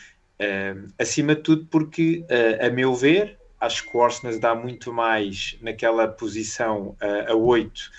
Acima 0.97 1.35
de 1.35 1.41
tudo 1.41 1.65
porque, 1.65 2.25
a 2.61 2.69
meu 2.69 2.95
ver, 2.95 3.37
acho 3.59 3.83
que 3.83 3.95
o 3.95 3.99
Orsnes 3.99 4.39
dá 4.39 4.55
muito 4.55 4.93
mais 4.93 5.57
naquela 5.61 6.07
posição 6.07 6.95
a 7.27 7.33
8 7.33 7.91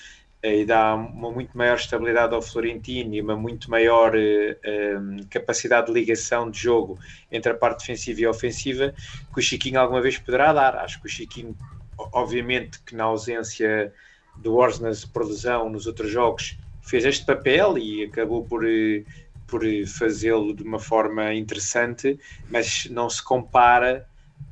e 0.42 0.64
dá 0.64 0.94
uma 0.94 1.30
muito 1.30 1.56
maior 1.56 1.76
estabilidade 1.76 2.34
ao 2.34 2.40
Florentino 2.40 3.14
e 3.14 3.20
uma 3.20 3.36
muito 3.36 3.70
maior 3.70 4.14
uh, 4.14 5.26
capacidade 5.28 5.88
de 5.88 5.92
ligação 5.92 6.50
de 6.50 6.58
jogo 6.58 6.98
entre 7.30 7.52
a 7.52 7.54
parte 7.54 7.80
defensiva 7.80 8.20
e 8.22 8.26
ofensiva 8.26 8.94
que 9.32 9.38
o 9.38 9.42
Chiquinho 9.42 9.78
alguma 9.78 10.00
vez 10.00 10.16
poderá 10.18 10.52
dar. 10.52 10.76
Acho 10.76 10.98
que 11.00 11.06
o 11.06 11.10
Chiquinho, 11.10 11.54
obviamente, 11.98 12.80
que 12.80 12.96
na 12.96 13.04
ausência 13.04 13.92
do 14.36 14.56
Orsnes 14.56 15.04
por 15.04 15.26
lesão 15.26 15.68
nos 15.68 15.86
outros 15.86 16.10
jogos, 16.10 16.56
fez 16.80 17.04
este 17.04 17.26
papel 17.26 17.76
e 17.76 18.04
acabou 18.04 18.42
por, 18.42 18.64
por 19.50 19.62
fazê-lo 19.98 20.54
de 20.54 20.62
uma 20.62 20.78
forma 20.78 21.34
interessante, 21.34 22.18
mas 22.48 22.86
não 22.86 23.10
se 23.10 23.22
compara 23.22 24.06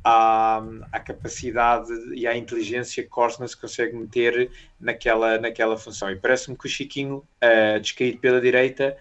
à, 0.04 0.62
à 0.90 0.98
capacidade 0.98 1.92
e 2.14 2.26
à 2.26 2.36
inteligência 2.36 3.02
que 3.02 3.08
Corsnas 3.08 3.54
consegue 3.54 3.96
meter 3.96 4.50
naquela, 4.80 5.38
naquela 5.38 5.76
função. 5.78 6.10
E 6.10 6.16
parece-me 6.16 6.56
que 6.56 6.66
o 6.66 6.68
Chiquinho, 6.68 7.16
uh, 7.16 7.80
descaído 7.80 8.18
pela 8.18 8.40
direita, 8.40 8.96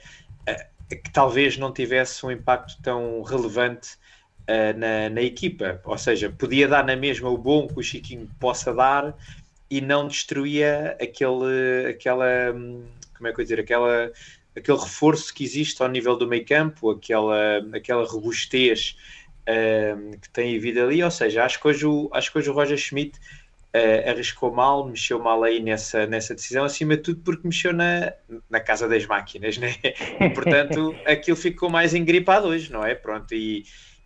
uh, 0.47 0.95
que 0.95 1.11
talvez 1.11 1.57
não 1.57 1.73
tivesse 1.73 2.25
um 2.25 2.31
impacto 2.31 2.81
tão 2.81 3.21
relevante 3.23 3.95
uh, 4.43 4.77
na, 4.77 5.09
na 5.09 5.21
equipa. 5.21 5.81
Ou 5.83 5.97
seja, 5.97 6.29
podia 6.29 6.67
dar 6.67 6.85
na 6.85 6.95
mesma 6.95 7.29
o 7.29 7.37
bom 7.37 7.67
que 7.67 7.79
o 7.79 7.83
Chiquinho 7.83 8.29
possa 8.39 8.73
dar 8.73 9.15
e 9.69 9.81
não 9.81 10.07
destruía 10.07 10.95
aquele, 11.01 11.87
aquela, 11.89 12.25
como 13.15 13.27
é 13.27 13.33
que 13.33 13.41
eu 13.41 13.43
dizer, 13.43 13.59
aquela, 13.59 14.11
aquele 14.57 14.77
reforço 14.77 15.33
que 15.33 15.43
existe 15.43 15.81
ao 15.81 15.87
nível 15.87 16.15
do 16.15 16.27
meio 16.27 16.45
campo, 16.45 16.91
aquela, 16.91 17.59
aquela 17.73 18.05
robustez 18.05 18.97
que 20.21 20.29
tem 20.31 20.57
havido 20.57 20.81
ali. 20.81 21.03
Ou 21.03 21.11
seja, 21.11 21.45
acho 21.45 21.59
que 21.59 21.67
hoje 21.67 21.85
o, 21.85 22.09
acho 22.13 22.31
que 22.31 22.37
hoje 22.37 22.49
o 22.49 22.53
Roger 22.53 22.77
Schmidt 22.77 23.17
uh, 23.17 24.09
arriscou 24.09 24.51
mal, 24.51 24.87
mexeu 24.87 25.19
mal 25.19 25.43
aí 25.43 25.59
nessa, 25.61 26.05
nessa 26.05 26.35
decisão, 26.35 26.65
acima 26.65 26.97
de 26.97 27.03
tudo 27.03 27.21
porque 27.23 27.47
mexeu 27.47 27.73
na, 27.73 28.13
na 28.49 28.59
casa 28.59 28.87
das 28.87 29.05
máquinas, 29.05 29.57
né? 29.57 29.75
E, 30.19 30.29
portanto, 30.29 30.95
aquilo 31.05 31.37
ficou 31.37 31.69
mais 31.69 31.93
engripado 31.93 32.47
hoje, 32.47 32.71
não 32.71 32.83
é? 32.85 32.95
Pronto, 32.95 33.33
e, 33.33 33.63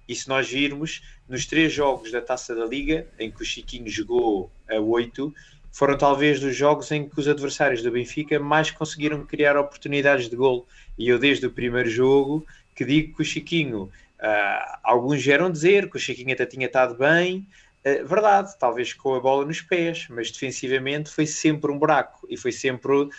e 0.07 0.15
se 0.15 0.27
nós 0.27 0.49
virmos, 0.49 1.01
nos 1.27 1.45
três 1.45 1.71
jogos 1.73 2.11
da 2.11 2.21
Taça 2.21 2.55
da 2.55 2.65
Liga, 2.65 3.07
em 3.17 3.31
que 3.31 3.41
o 3.41 3.45
Chiquinho 3.45 3.89
jogou 3.89 4.51
a 4.69 4.79
8, 4.79 5.33
foram 5.71 5.97
talvez 5.97 6.39
dos 6.39 6.55
jogos 6.55 6.91
em 6.91 7.07
que 7.07 7.19
os 7.19 7.27
adversários 7.27 7.81
do 7.81 7.91
Benfica 7.91 8.39
mais 8.39 8.71
conseguiram 8.71 9.25
criar 9.25 9.57
oportunidades 9.57 10.29
de 10.29 10.35
gol. 10.35 10.67
E 10.97 11.07
eu, 11.07 11.17
desde 11.17 11.45
o 11.45 11.51
primeiro 11.51 11.89
jogo, 11.89 12.45
que 12.75 12.85
digo 12.85 13.15
que 13.15 13.21
o 13.21 13.25
Chiquinho 13.25 13.91
Uh, 14.21 14.77
alguns 14.83 15.23
vieram 15.23 15.51
dizer 15.51 15.89
que 15.89 15.97
o 15.97 15.99
Chiquinho 15.99 16.33
até 16.33 16.45
tinha 16.45 16.67
estado 16.67 16.93
bem, 16.93 17.47
uh, 17.83 18.07
verdade, 18.07 18.55
talvez 18.59 18.93
com 18.93 19.15
a 19.15 19.19
bola 19.19 19.43
nos 19.43 19.61
pés, 19.61 20.05
mas 20.11 20.29
defensivamente 20.29 21.09
foi 21.09 21.25
sempre 21.25 21.71
um 21.71 21.79
buraco 21.79 22.27
e 22.29 22.37
foi 22.37 22.51
sempre 22.51 22.91
uh, 22.93 23.09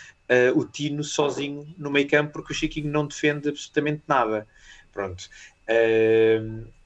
o 0.55 0.63
Tino 0.63 1.03
sozinho 1.03 1.67
no 1.77 1.91
meio 1.91 2.07
campo, 2.07 2.31
porque 2.31 2.53
o 2.53 2.55
Chiquinho 2.55 2.89
não 2.89 3.05
defende 3.05 3.49
absolutamente 3.49 4.03
nada. 4.07 4.47
Pronto. 4.93 5.29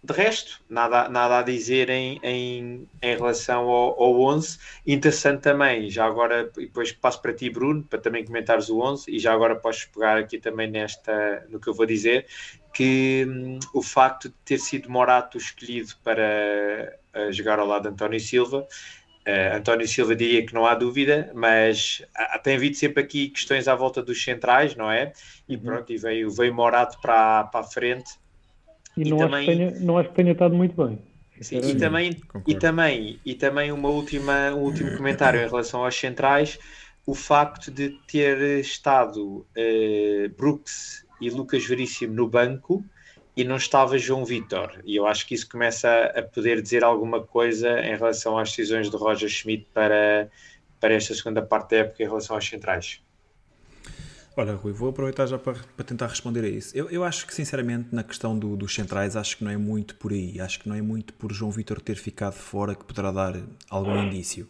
De 0.08 0.13
resto, 0.13 0.62
nada, 0.70 1.10
nada 1.10 1.39
a 1.39 1.41
dizer 1.43 1.89
em, 1.89 2.20
em, 2.24 2.89
em 3.02 3.15
relação 3.15 3.67
ao, 3.67 4.02
ao 4.02 4.22
11. 4.22 4.58
Interessante 4.86 5.41
também, 5.41 5.89
já 5.89 6.06
agora, 6.06 6.50
depois 6.56 6.91
passo 6.91 7.22
para 7.22 7.34
ti, 7.34 7.50
Bruno, 7.50 7.84
para 7.84 8.00
também 8.00 8.24
comentares 8.24 8.70
o 8.70 8.80
11, 8.80 9.12
e 9.13 9.20
já 9.20 9.34
agora 9.34 9.56
podes 9.56 9.86
pegar 9.86 10.17
aqui 10.17 10.39
também 10.39 10.70
nesta, 10.70 11.46
no 11.50 11.60
que 11.60 11.67
eu 11.67 11.74
vou 11.74 11.86
dizer, 11.86 12.26
que 12.74 13.26
hum, 13.28 13.60
o 13.74 13.82
facto 13.82 14.30
de 14.30 14.36
ter 14.46 14.60
sido 14.60 14.89
Morato 14.89 15.38
escolhido 15.38 15.93
para 16.04 16.98
jogar 17.32 17.60
ao 17.60 17.67
lado 17.67 17.84
de 17.84 17.89
António 17.89 18.20
Silva, 18.20 18.60
uh, 19.28 19.58
António 19.58 19.88
Silva 19.88 20.15
diria 20.15 20.46
que 20.46 20.54
não 20.54 20.65
há 20.65 20.74
dúvida, 20.74 21.32
mas 21.34 22.02
uh, 22.17 22.41
tem 22.41 22.56
havido 22.56 22.76
sempre 22.76 23.04
aqui 23.04 23.30
questões 23.30 23.67
à 23.67 23.76
volta 23.76 24.02
dos 24.02 24.24
centrais, 24.24 24.76
não 24.76 24.89
é? 24.89 25.12
E 25.48 25.56
uhum. 25.56 25.62
pronto, 25.63 25.91
e 25.91 25.98
veio, 25.98 26.32
veio 26.32 26.54
Morato 26.54 27.00
para, 27.02 27.43
para 27.46 27.60
a 27.60 27.63
frente. 27.63 28.12
E, 28.98 29.02
e 29.02 29.10
não, 29.10 29.18
também... 29.18 29.40
acho 29.40 29.58
tenha, 29.58 29.80
não 29.80 29.98
acho 29.98 30.10
que 30.10 30.16
tenha 30.16 30.32
estado 30.32 30.56
muito 30.56 30.76
bem. 30.76 31.00
Sim, 31.40 31.60
e, 31.60 31.76
também, 31.76 32.18
e, 32.48 32.56
também, 32.56 33.20
e 33.24 33.36
também 33.36 33.72
uma 33.72 33.90
última, 33.90 34.52
um 34.56 34.62
último 34.62 34.98
comentário 34.98 35.40
em 35.40 35.48
relação 35.48 35.86
aos 35.86 35.96
centrais, 35.96 36.58
o 37.06 37.14
facto 37.14 37.70
de 37.70 37.90
ter 38.08 38.60
estado 38.60 39.46
uh, 39.56 40.30
Brooks 40.36 41.06
e 41.22 41.30
Lucas 41.30 41.64
Veríssimo 41.66 42.14
no 42.14 42.28
banco 42.28 42.84
e 43.36 43.44
não 43.44 43.56
estava 43.56 44.00
João 44.00 44.26
Vitor. 44.26 44.82
E 44.84 44.96
eu 44.96 45.06
acho 45.06 45.28
que 45.28 45.36
isso 45.36 45.48
começa 45.48 46.12
a 46.16 46.24
poder 46.24 46.60
dizer 46.60 46.84
alguma 46.84 47.22
coisa 47.22 47.80
em 47.82 47.96
relação 47.96 48.36
às 48.36 48.50
decisões 48.50 48.90
de 48.90 48.98
Roger 48.98 49.30
Schmidt 49.30 49.68
para, 49.72 50.28
para 50.80 50.96
esta 50.96 51.14
segunda 51.14 51.44
parte 51.44 51.70
da 51.72 51.78
época 51.78 52.02
em 52.02 52.08
relação 52.08 52.36
aos 52.36 52.48
centrais. 52.50 53.00
Olha, 54.39 54.54
Rui, 54.54 54.71
vou 54.71 54.89
aproveitar 54.89 55.26
já 55.26 55.39
para, 55.39 55.56
para 55.76 55.84
tentar 55.84 56.06
responder 56.06 56.43
a 56.43 56.47
isso. 56.47 56.78
Eu, 56.78 56.88
eu 56.91 57.04
acho 57.04 57.26
que, 57.26 57.34
sinceramente, 57.34 57.88
na 57.91 58.04
questão 58.04 58.38
do, 58.38 58.56
dos 58.56 58.71
centrais, 58.71 59.15
acho 59.15 59.36
que 59.36 59.43
não 59.43 59.50
é 59.50 59.58
muito 59.58 59.95
por 59.95 60.13
aí. 60.13 60.39
Acho 60.39 60.60
que 60.60 60.69
não 60.69 60.76
é 60.76 60.82
muito 60.82 61.12
por 61.15 61.34
João 61.34 61.50
Vitor 61.50 61.82
ter 61.82 61.95
ficado 61.95 62.36
fora 62.36 62.76
que 62.76 62.86
poderá 62.86 63.12
dar 63.12 63.36
algum 63.67 63.97
indício. 63.97 64.47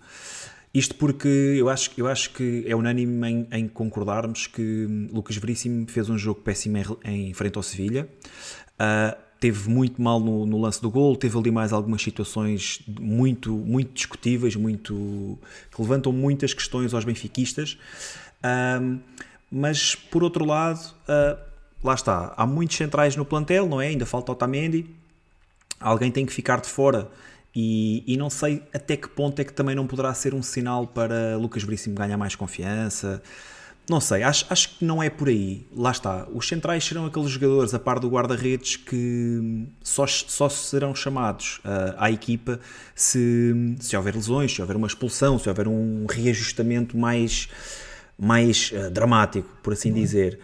Isto 0.74 0.94
porque 0.96 1.30
eu 1.30 1.70
acho, 1.70 1.92
eu 1.96 2.06
acho 2.06 2.32
que 2.32 2.66
é 2.68 2.76
unânime 2.76 3.30
em, 3.30 3.48
em 3.50 3.68
concordarmos 3.70 4.46
que 4.46 5.08
Lucas 5.10 5.38
Veríssimo 5.38 5.90
fez 5.90 6.10
um 6.10 6.18
jogo 6.18 6.42
péssimo 6.42 6.78
em, 7.06 7.30
em 7.30 7.34
frente 7.34 7.56
ao 7.56 7.64
Sevilha. 7.64 8.10
Uh, 8.74 9.18
teve 9.40 9.70
muito 9.70 10.02
mal 10.02 10.20
no, 10.20 10.46
no, 10.46 10.60
lance 10.60 10.82
do 10.82 10.92
gol, 10.92 11.16
teve 11.16 11.38
ali 11.38 11.50
mais 11.50 11.72
algumas 11.72 12.02
situações 12.02 12.82
muito, 13.00 13.54
muito 13.54 13.94
discutíveis, 13.94 14.54
muito, 14.54 15.40
que 15.74 15.82
levantam 15.82 16.12
muitas 16.12 16.54
questões 16.54 16.94
aos 16.94 17.06
benfiquistas. 17.06 17.78
Uh, 18.44 19.00
mas, 19.52 19.96
por 19.96 20.24
outro 20.24 20.46
lado, 20.46 20.80
uh, 21.08 21.38
lá 21.84 21.94
está, 21.94 22.34
há 22.36 22.46
muitos 22.46 22.78
centrais 22.78 23.16
no 23.16 23.26
plantel, 23.26 23.68
não 23.68 23.82
é? 23.82 23.88
Ainda 23.88 24.06
falta 24.06 24.32
Otamendi. 24.32 24.86
Alguém 25.80 26.12
tem 26.12 26.26
que 26.26 26.34
ficar 26.34 26.60
de 26.60 26.68
fora 26.68 27.10
e, 27.60 28.04
e, 28.06 28.18
não 28.18 28.30
sei 28.30 28.62
até 28.72 28.96
que 28.96 29.08
ponto 29.08 29.40
é 29.40 29.44
que 29.44 29.52
também 29.52 29.76
não 29.76 29.88
poderá 29.88 30.14
ser 30.14 30.36
um 30.36 30.44
sinal 30.44 30.86
para 30.86 31.38
Lucas 31.38 31.64
Veríssimo 31.64 31.96
ganhar 31.96 32.16
mais 32.16 32.36
confiança. 32.36 33.20
Não 33.90 34.00
sei, 34.00 34.22
acho, 34.22 34.46
acho 34.50 34.78
que 34.78 34.86
não 34.86 35.02
é 35.02 35.10
por 35.10 35.28
aí. 35.28 35.66
Lá 35.76 35.90
está. 35.90 36.28
Os 36.32 36.48
centrais 36.48 36.84
serão 36.84 37.08
aqueles 37.08 37.32
jogadores, 37.32 37.74
a 37.74 37.80
par 37.80 38.00
do 38.00 38.10
guarda-redes, 38.10 38.76
que 38.76 39.66
só, 39.82 40.06
só 40.06 40.48
serão 40.50 40.94
chamados 40.94 41.60
uh, 41.60 41.96
à 41.98 42.12
equipa 42.12 42.60
se, 42.94 43.76
se 43.80 43.98
houver 43.98 44.14
lesões, 44.14 44.54
se 44.54 44.62
houver 44.62 44.76
uma 44.76 44.88
expulsão, 44.88 45.40
se 45.40 45.50
houver 45.50 45.68
um 45.68 46.06
reajustamento 46.08 46.96
mais, 46.96 47.50
mais 48.18 48.72
uh, 48.72 48.90
dramático, 48.90 49.50
por 49.62 49.74
assim 49.74 49.94
dizer 49.94 50.40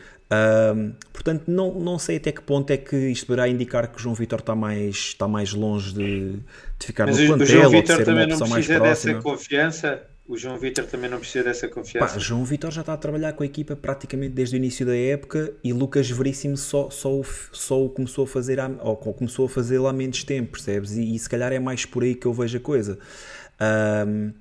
portanto, 1.12 1.44
não, 1.48 1.74
não 1.80 2.00
sei 2.00 2.18
até 2.18 2.32
que 2.32 2.42
ponto 2.42 2.72
é 2.72 2.78
que 2.78 2.96
isto 2.96 3.28
poderá 3.28 3.48
indicar 3.48 3.88
que 3.92 3.98
o 3.98 4.00
João 4.00 4.16
Vitor 4.16 4.40
está 4.40 4.56
mais, 4.56 4.96
está 4.96 5.28
mais 5.28 5.54
longe 5.54 5.94
de, 5.94 6.40
de 6.80 6.86
ficar 6.86 7.06
Mas 7.08 7.20
no 7.20 7.28
plantel. 7.28 7.46
O 7.46 7.50
João 7.50 7.70
Vitor 7.70 8.04
também 8.04 8.28
não 8.28 8.40
precisa 8.40 8.80
dessa 8.80 9.14
confiança. 9.16 10.04
O 10.26 10.38
João 10.38 10.58
Vitor 10.58 10.86
também 10.86 11.10
não 11.10 11.20
precisa 11.20 11.44
dessa 11.44 11.68
confiança. 11.68 12.14
Pá, 12.14 12.18
João 12.18 12.46
Vitor 12.46 12.72
já 12.72 12.80
está 12.80 12.94
a 12.94 12.98
trabalhar 12.98 13.34
com 13.34 13.44
a 13.44 13.46
equipa 13.46 13.76
praticamente 13.76 14.34
desde 14.34 14.56
o 14.56 14.58
início 14.58 14.86
da 14.86 14.96
época 14.96 15.54
e 15.62 15.74
Lucas 15.74 16.10
Veríssimo 16.10 16.56
só, 16.56 16.90
só, 16.90 17.22
só 17.52 17.84
o 17.84 17.90
começou 17.90 18.24
a 18.24 18.28
fazer 18.28 18.58
há, 18.58 18.72
ou 18.80 18.96
começou 18.96 19.48
a 19.48 19.50
fazer 19.50 19.86
há 19.86 19.92
menos 19.92 20.24
tempo, 20.24 20.54
percebes? 20.54 20.94
E, 20.94 21.14
e, 21.14 21.20
se 21.20 21.30
calhar 21.30 21.52
é 21.52 21.60
mais 21.60 21.86
por 21.86 22.04
aí 22.04 22.16
que 22.16 22.26
eu 22.26 22.34
vejo 22.34 22.58
a 22.58 22.62
coisa. 22.62 22.98
Um, 24.08 24.32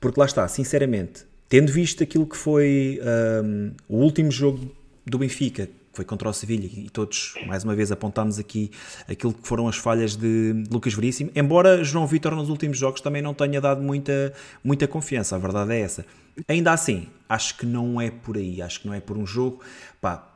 porque 0.00 0.18
lá 0.18 0.26
está, 0.26 0.46
sinceramente, 0.46 1.26
tendo 1.52 1.70
visto 1.70 2.02
aquilo 2.02 2.26
que 2.26 2.34
foi 2.34 2.98
um, 3.44 3.72
o 3.86 3.96
último 3.98 4.30
jogo 4.30 4.74
do 5.04 5.18
Benfica, 5.18 5.66
que 5.66 5.72
foi 5.92 6.02
contra 6.02 6.26
o 6.26 6.32
Sevilha, 6.32 6.64
e 6.64 6.88
todos, 6.88 7.34
mais 7.46 7.62
uma 7.62 7.74
vez, 7.74 7.92
apontámos 7.92 8.38
aqui 8.38 8.70
aquilo 9.06 9.34
que 9.34 9.46
foram 9.46 9.68
as 9.68 9.76
falhas 9.76 10.16
de 10.16 10.64
Lucas 10.70 10.94
Veríssimo, 10.94 11.30
embora 11.36 11.84
João 11.84 12.06
Vitor 12.06 12.34
nos 12.34 12.48
últimos 12.48 12.78
jogos 12.78 13.02
também 13.02 13.20
não 13.20 13.34
tenha 13.34 13.60
dado 13.60 13.82
muita, 13.82 14.32
muita 14.64 14.88
confiança, 14.88 15.36
a 15.36 15.38
verdade 15.38 15.74
é 15.74 15.80
essa. 15.80 16.06
Ainda 16.48 16.72
assim, 16.72 17.06
acho 17.28 17.58
que 17.58 17.66
não 17.66 18.00
é 18.00 18.10
por 18.10 18.38
aí, 18.38 18.62
acho 18.62 18.80
que 18.80 18.86
não 18.86 18.94
é 18.94 19.00
por 19.02 19.18
um 19.18 19.26
jogo. 19.26 19.60
Pá, 20.00 20.26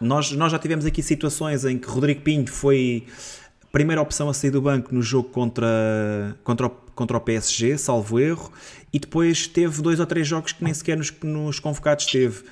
nós, 0.00 0.32
nós 0.32 0.50
já 0.50 0.58
tivemos 0.58 0.86
aqui 0.86 1.02
situações 1.02 1.62
em 1.66 1.76
que 1.76 1.88
Rodrigo 1.88 2.22
Pinho 2.22 2.48
foi 2.48 3.04
primeira 3.72 4.00
opção 4.00 4.28
a 4.28 4.34
sair 4.34 4.50
do 4.50 4.60
banco 4.60 4.94
no 4.94 5.02
jogo 5.02 5.28
contra, 5.28 6.36
contra, 6.42 6.66
o, 6.66 6.70
contra 6.70 7.16
o 7.16 7.20
PSG, 7.20 7.76
salvo 7.78 8.18
erro, 8.18 8.50
e 8.92 8.98
depois 8.98 9.46
teve 9.46 9.82
dois 9.82 10.00
ou 10.00 10.06
três 10.06 10.26
jogos 10.26 10.52
que 10.52 10.64
nem 10.64 10.72
sequer 10.72 10.96
nos, 10.96 11.12
nos 11.22 11.60
convocados 11.60 12.06
teve. 12.06 12.42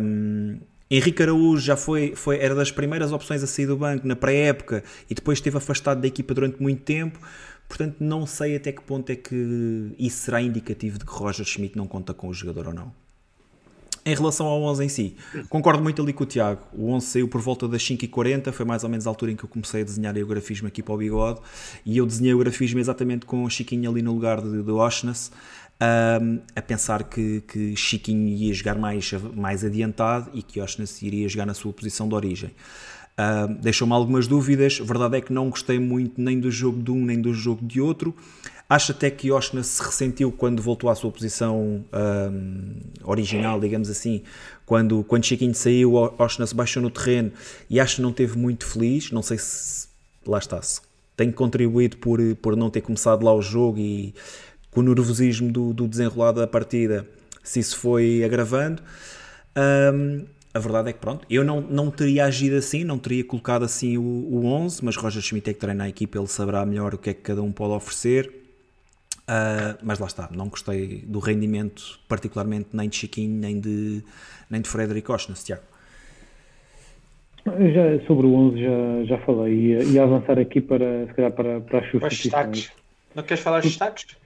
Um, 0.00 0.58
Henrique 0.90 1.22
Araújo 1.22 1.64
já 1.64 1.76
foi, 1.76 2.14
foi, 2.14 2.38
era 2.38 2.54
das 2.54 2.70
primeiras 2.70 3.10
opções 3.10 3.42
a 3.42 3.46
sair 3.46 3.66
do 3.66 3.76
banco 3.76 4.06
na 4.06 4.14
pré-época 4.14 4.84
e 5.08 5.14
depois 5.14 5.38
esteve 5.38 5.56
afastado 5.56 6.00
da 6.00 6.06
equipa 6.06 6.34
durante 6.34 6.62
muito 6.62 6.82
tempo. 6.82 7.18
Portanto, 7.68 7.96
não 7.98 8.26
sei 8.26 8.56
até 8.56 8.70
que 8.70 8.82
ponto 8.82 9.10
é 9.10 9.16
que 9.16 9.94
isso 9.98 10.18
será 10.18 10.40
indicativo 10.40 10.98
de 10.98 11.04
que 11.04 11.12
Roger 11.12 11.44
Schmidt 11.44 11.76
não 11.76 11.86
conta 11.86 12.12
com 12.12 12.28
o 12.28 12.34
jogador 12.34 12.68
ou 12.68 12.74
não. 12.74 13.03
Em 14.06 14.14
relação 14.14 14.46
ao 14.46 14.62
11 14.62 14.84
em 14.84 14.88
si, 14.88 15.16
concordo 15.48 15.82
muito 15.82 16.02
ali 16.02 16.12
com 16.12 16.24
o 16.24 16.26
Tiago. 16.26 16.60
O 16.74 16.90
11 16.90 17.06
saiu 17.06 17.26
por 17.26 17.40
volta 17.40 17.66
das 17.66 17.82
5h40, 17.82 18.52
foi 18.52 18.66
mais 18.66 18.84
ou 18.84 18.90
menos 18.90 19.06
a 19.06 19.10
altura 19.10 19.32
em 19.32 19.36
que 19.36 19.44
eu 19.44 19.48
comecei 19.48 19.80
a 19.80 19.84
desenhar 19.84 20.14
o 20.14 20.26
grafismo 20.26 20.68
aqui 20.68 20.82
para 20.82 20.92
o 20.94 20.98
bigode. 20.98 21.40
E 21.86 21.96
eu 21.96 22.04
desenhei 22.04 22.34
o 22.34 22.38
grafismo 22.38 22.78
exatamente 22.78 23.24
com 23.24 23.44
o 23.44 23.48
Chiquinho 23.48 23.90
ali 23.90 24.02
no 24.02 24.12
lugar 24.12 24.42
de, 24.42 24.62
de 24.62 24.70
Oshness, 24.70 25.30
um, 26.20 26.38
a 26.54 26.60
pensar 26.60 27.04
que, 27.04 27.40
que 27.48 27.74
Chiquinho 27.74 28.28
ia 28.28 28.52
jogar 28.52 28.76
mais, 28.76 29.10
mais 29.34 29.64
adiantado 29.64 30.30
e 30.34 30.42
que 30.42 30.60
Oshness 30.60 31.00
iria 31.02 31.26
jogar 31.26 31.46
na 31.46 31.54
sua 31.54 31.72
posição 31.72 32.06
de 32.06 32.14
origem. 32.14 32.50
Uh, 33.14 33.54
Deixou-me 33.60 33.94
algumas 33.94 34.26
dúvidas. 34.26 34.78
Verdade 34.80 35.16
é 35.16 35.20
que 35.22 35.32
não 35.32 35.48
gostei 35.48 35.78
muito 35.78 36.20
nem 36.20 36.38
do 36.38 36.50
jogo 36.50 36.82
de 36.82 36.90
um 36.90 37.02
nem 37.02 37.20
do 37.20 37.32
jogo 37.32 37.64
de 37.64 37.80
outro. 37.80 38.14
Acho 38.68 38.92
até 38.92 39.10
que 39.10 39.30
Oshna 39.30 39.62
se 39.62 39.82
ressentiu 39.82 40.32
quando 40.32 40.62
voltou 40.62 40.88
à 40.88 40.94
sua 40.94 41.10
posição 41.10 41.84
um, 41.92 42.80
original, 43.04 43.60
digamos 43.60 43.90
assim. 43.90 44.22
Quando, 44.64 45.04
quando 45.04 45.24
Chiquinho 45.24 45.54
saiu, 45.54 45.94
Oshna 45.94 46.46
se 46.46 46.54
baixou 46.54 46.82
no 46.82 46.90
terreno 46.90 47.30
e 47.68 47.78
acho 47.78 47.96
que 47.96 48.02
não 48.02 48.12
teve 48.12 48.38
muito 48.38 48.66
feliz. 48.66 49.10
Não 49.10 49.22
sei 49.22 49.36
se 49.38 49.86
lá 50.26 50.38
está, 50.38 50.60
se 50.62 50.80
tem 51.16 51.30
contribuído 51.30 51.98
por, 51.98 52.18
por 52.36 52.56
não 52.56 52.70
ter 52.70 52.80
começado 52.80 53.24
lá 53.24 53.34
o 53.34 53.42
jogo 53.42 53.78
e 53.78 54.14
com 54.70 54.80
o 54.80 54.82
nervosismo 54.82 55.52
do, 55.52 55.72
do 55.72 55.86
desenrolar 55.86 56.32
da 56.32 56.46
partida, 56.46 57.06
se 57.42 57.60
isso 57.60 57.78
foi 57.78 58.24
agravando. 58.24 58.82
Um, 59.56 60.24
a 60.52 60.58
verdade 60.58 60.90
é 60.90 60.92
que 60.92 60.98
pronto, 60.98 61.26
eu 61.28 61.44
não, 61.44 61.60
não 61.60 61.90
teria 61.90 62.24
agido 62.24 62.56
assim, 62.56 62.82
não 62.84 62.98
teria 62.98 63.24
colocado 63.24 63.64
assim 63.64 63.98
o, 63.98 64.02
o 64.02 64.46
11, 64.46 64.84
mas 64.84 64.96
Roger 64.96 65.22
Schmidt 65.22 65.50
é 65.50 65.52
que 65.52 65.60
treina 65.60 65.84
a 65.84 65.88
equipa, 65.88 66.18
ele 66.18 66.26
saberá 66.26 66.64
melhor 66.64 66.94
o 66.94 66.98
que 66.98 67.10
é 67.10 67.14
que 67.14 67.20
cada 67.20 67.42
um 67.42 67.52
pode 67.52 67.74
oferecer. 67.74 68.43
Uh, 69.24 69.78
mas 69.82 69.98
lá 69.98 70.06
está, 70.06 70.28
não 70.34 70.48
gostei 70.48 71.02
do 71.06 71.18
rendimento, 71.18 71.98
particularmente 72.06 72.68
nem 72.74 72.88
de 72.90 72.96
Chiquinho, 72.96 73.40
nem 73.40 73.58
de, 73.58 74.02
nem 74.50 74.60
de 74.60 74.68
Frederico 74.68 75.14
Osnes, 75.14 75.42
Tiago. 75.42 75.62
Já, 77.46 78.06
sobre 78.06 78.26
o 78.26 78.34
11 78.34 78.60
já, 78.60 79.04
já 79.04 79.18
falei, 79.24 79.54
ia, 79.54 79.82
ia 79.84 80.02
avançar 80.02 80.38
aqui 80.38 80.60
para, 80.60 81.06
se 81.06 81.14
calhar, 81.14 81.32
para, 81.32 81.60
para 81.60 81.78
as 81.80 81.90
substituições. 81.90 82.72
Não 83.14 83.22
queres 83.22 83.42
falar 83.42 83.60
dos 83.60 83.70
destaques? 83.70 84.16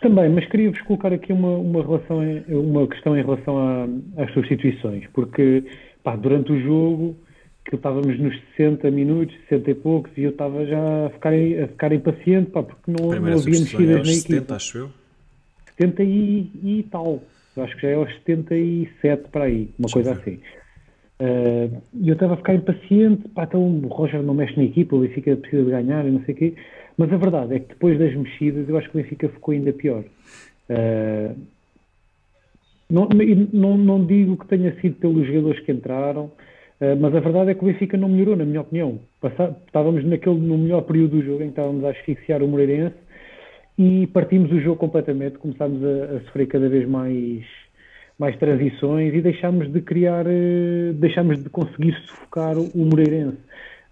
Também, 0.00 0.28
mas 0.28 0.46
queria-vos 0.46 0.80
colocar 0.82 1.12
aqui 1.12 1.32
uma, 1.32 1.56
uma, 1.56 1.82
relação, 1.82 2.20
uma 2.48 2.86
questão 2.86 3.16
em 3.16 3.22
relação 3.22 3.58
a, 3.58 4.22
às 4.22 4.32
substituições, 4.32 5.06
porque 5.12 5.64
pá, 6.02 6.16
durante 6.16 6.52
o 6.52 6.60
jogo 6.60 7.16
que 7.64 7.76
estávamos 7.76 8.18
nos 8.18 8.38
60 8.56 8.90
minutos, 8.90 9.34
60 9.48 9.70
e 9.70 9.74
poucos, 9.74 10.12
e 10.16 10.22
eu 10.22 10.30
estava 10.30 10.66
já 10.66 11.06
a 11.06 11.10
ficar, 11.10 11.32
a 11.32 11.68
ficar 11.68 11.92
impaciente, 11.92 12.50
pá, 12.50 12.62
porque 12.62 12.90
não, 12.90 13.08
não 13.08 13.14
havia 13.14 13.34
mexidas 13.34 13.98
na 13.98 14.04
70, 14.04 14.36
equipa. 14.36 14.54
acho 14.54 14.78
eu. 14.78 14.90
70 15.78 16.02
e, 16.02 16.50
e 16.62 16.86
tal. 16.90 17.22
Eu 17.56 17.62
acho 17.62 17.74
que 17.76 17.82
já 17.82 17.88
é 17.88 17.94
aos 17.94 18.12
77 18.24 19.28
para 19.30 19.44
aí, 19.44 19.70
uma 19.78 19.86
Deixa 19.86 19.94
coisa 19.94 20.12
assim. 20.12 20.38
Uh, 21.20 21.82
eu 22.04 22.14
estava 22.14 22.34
a 22.34 22.36
ficar 22.36 22.54
impaciente, 22.54 23.28
pá, 23.28 23.44
então 23.44 23.60
o 23.60 23.86
Roger 23.86 24.22
não 24.22 24.34
mexe 24.34 24.56
na 24.56 24.64
equipa, 24.64 24.96
o 24.96 25.00
Benfica 25.00 25.36
precisa 25.36 25.64
de 25.64 25.70
ganhar 25.70 26.06
e 26.06 26.10
não 26.10 26.24
sei 26.24 26.34
o 26.34 26.36
quê. 26.36 26.54
Mas 26.96 27.12
a 27.12 27.16
verdade 27.16 27.54
é 27.54 27.58
que 27.60 27.68
depois 27.68 27.98
das 27.98 28.14
mexidas, 28.14 28.68
eu 28.68 28.76
acho 28.76 28.90
que 28.90 28.98
o 28.98 29.02
Benfica 29.02 29.28
ficou 29.28 29.52
ainda 29.52 29.72
pior. 29.72 30.04
Uh, 30.68 31.36
não, 32.90 33.08
não, 33.52 33.78
não 33.78 34.04
digo 34.04 34.36
que 34.36 34.46
tenha 34.46 34.78
sido 34.80 34.96
pelos 34.96 35.26
jogadores 35.26 35.60
que 35.60 35.72
entraram, 35.72 36.30
mas 37.00 37.14
a 37.14 37.20
verdade 37.20 37.50
é 37.50 37.54
que 37.54 37.62
o 37.62 37.66
Benfica 37.66 37.96
não 37.96 38.08
melhorou, 38.08 38.36
na 38.36 38.44
minha 38.44 38.60
opinião. 38.60 38.98
Passá, 39.20 39.54
estávamos 39.66 40.04
naquele, 40.04 40.38
no 40.38 40.58
melhor 40.58 40.82
período 40.82 41.18
do 41.18 41.24
jogo 41.24 41.42
em 41.42 41.46
que 41.46 41.52
estávamos 41.52 41.84
a 41.84 41.90
asfixiar 41.90 42.42
o 42.42 42.48
Moreirense 42.48 42.96
e 43.78 44.06
partimos 44.08 44.52
o 44.52 44.60
jogo 44.60 44.76
completamente, 44.76 45.38
começámos 45.38 45.82
a, 45.84 46.16
a 46.16 46.20
sofrer 46.20 46.46
cada 46.46 46.68
vez 46.68 46.88
mais, 46.88 47.44
mais 48.18 48.36
transições 48.38 49.14
e 49.14 49.20
deixámos 49.20 49.72
de 49.72 49.80
criar, 49.80 50.26
uh, 50.26 50.92
deixámos 50.94 51.42
de 51.42 51.48
conseguir 51.50 51.94
sufocar 52.06 52.56
o 52.56 52.70
Moreirense. 52.76 53.38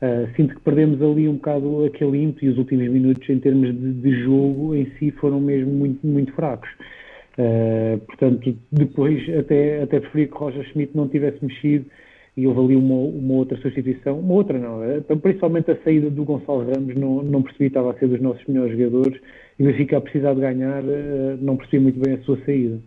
Uh, 0.01 0.29
sinto 0.37 0.55
que 0.55 0.61
perdemos 0.63 1.01
ali 1.01 1.29
um 1.29 1.35
bocado 1.35 1.85
aquele 1.85 2.23
ímpeto 2.23 2.45
e 2.45 2.49
os 2.49 2.59
últimos 2.59 2.89
minutos 2.89 3.29
em 3.29 3.39
termos 3.39 3.73
de, 3.73 3.93
de 3.93 4.23
jogo 4.23 4.75
em 4.75 4.87
si 4.99 5.11
foram 5.13 5.41
mesmo 5.41 5.73
muito, 5.73 6.07
muito 6.07 6.33
fracos. 6.33 6.69
Portanto, 8.07 8.55
depois 8.71 9.23
até, 9.39 9.83
até 9.83 10.01
preferi 10.01 10.27
que 10.27 10.35
Roger 10.35 10.63
Schmidt 10.65 10.95
não 10.95 11.09
tivesse 11.09 11.43
mexido 11.43 11.87
e 12.37 12.47
houve 12.47 12.61
ali 12.61 12.77
uma, 12.77 12.95
uma 12.95 13.35
outra 13.35 13.59
substituição, 13.59 14.19
uma 14.19 14.35
outra 14.35 14.59
não, 14.59 14.83
eh, 14.83 15.01
principalmente 15.21 15.71
a 15.71 15.77
saída 15.83 16.09
do 16.09 16.25
Gonçalo 16.25 16.65
Ramos, 16.65 16.95
não, 16.95 17.23
não 17.23 17.43
percebi 17.43 17.67
estava 17.67 17.91
a 17.91 17.95
ser 17.95 18.09
dos 18.09 18.21
nossos 18.21 18.43
melhores 18.47 18.73
jogadores 18.73 19.21
e 19.59 19.63
o 19.63 19.67
Benfica 19.67 19.99
a 19.99 20.01
precisar 20.01 20.35
de 20.35 20.41
ganhar, 20.41 20.83
uh, 20.83 21.39
não 21.41 21.57
percebi 21.57 21.83
muito 21.83 22.01
bem 22.01 22.15
a 22.15 22.23
sua 22.23 22.39
saída. 22.45 22.79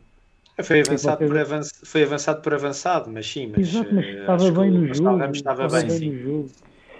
Foi 0.63 0.81
avançado, 0.81 1.27
por 1.27 1.37
avanç... 1.37 1.67
foi 1.83 2.03
avançado 2.03 2.41
por 2.41 2.53
avançado, 2.53 3.11
mas 3.11 3.29
sim, 3.29 3.51
mas, 3.55 3.67
Exato, 3.67 3.93
mas 3.93 4.05
estava 4.05 4.51
bem 4.51 4.71
no 4.71 4.93
jogo. 4.93 5.33
Estava, 5.33 5.67
bem, 5.67 5.87
bem 5.87 6.11
no 6.11 6.19
jogo. 6.19 6.49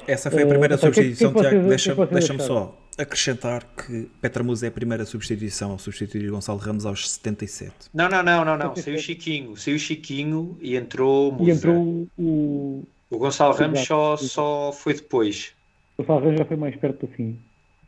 Essa 0.08 0.30
foi 0.30 0.44
a 0.44 0.48
primeira 0.48 0.76
uh, 0.76 0.78
substituição, 0.78 1.34
que, 1.34 1.42
que 1.42 1.50
Tiago. 1.50 1.70
Deixa-me 1.70 2.06
deixa 2.08 2.40
só 2.40 2.78
acrescentar 2.98 3.64
que 3.64 4.10
Petra 4.22 4.44
Musa 4.44 4.66
é 4.66 4.70
a 4.70 4.72
primeira 4.72 5.06
substituição 5.06 5.72
ao 5.72 5.80
substituir 5.80 6.30
Gonçalo 6.30 6.60
Ramos 6.60 6.86
aos 6.86 7.10
77. 7.12 7.74
Não, 7.94 8.10
não, 8.10 8.24
não, 8.24 8.46
não, 8.46 8.58
não. 8.58 8.76
Saiu 8.76 8.98
Chiquinho, 8.98 9.56
saiu 9.58 9.78
Chiquinho 9.78 10.58
e 10.62 10.76
entrou 10.76 11.32
Musa. 11.32 11.52
E 11.52 11.54
entrou 11.54 12.08
o. 12.18 12.84
O 13.10 13.18
Gonçalo 13.18 13.54
Ramos 13.54 13.82
só, 13.82 14.18
só 14.18 14.72
foi 14.72 14.94
depois. 14.94 15.54
O 15.98 16.04
Gonçalo 16.04 16.26
Ramos 16.26 16.40
já 16.40 16.46
foi 16.46 16.58
mais 16.58 16.76
perto 16.76 17.10
assim. 17.12 17.38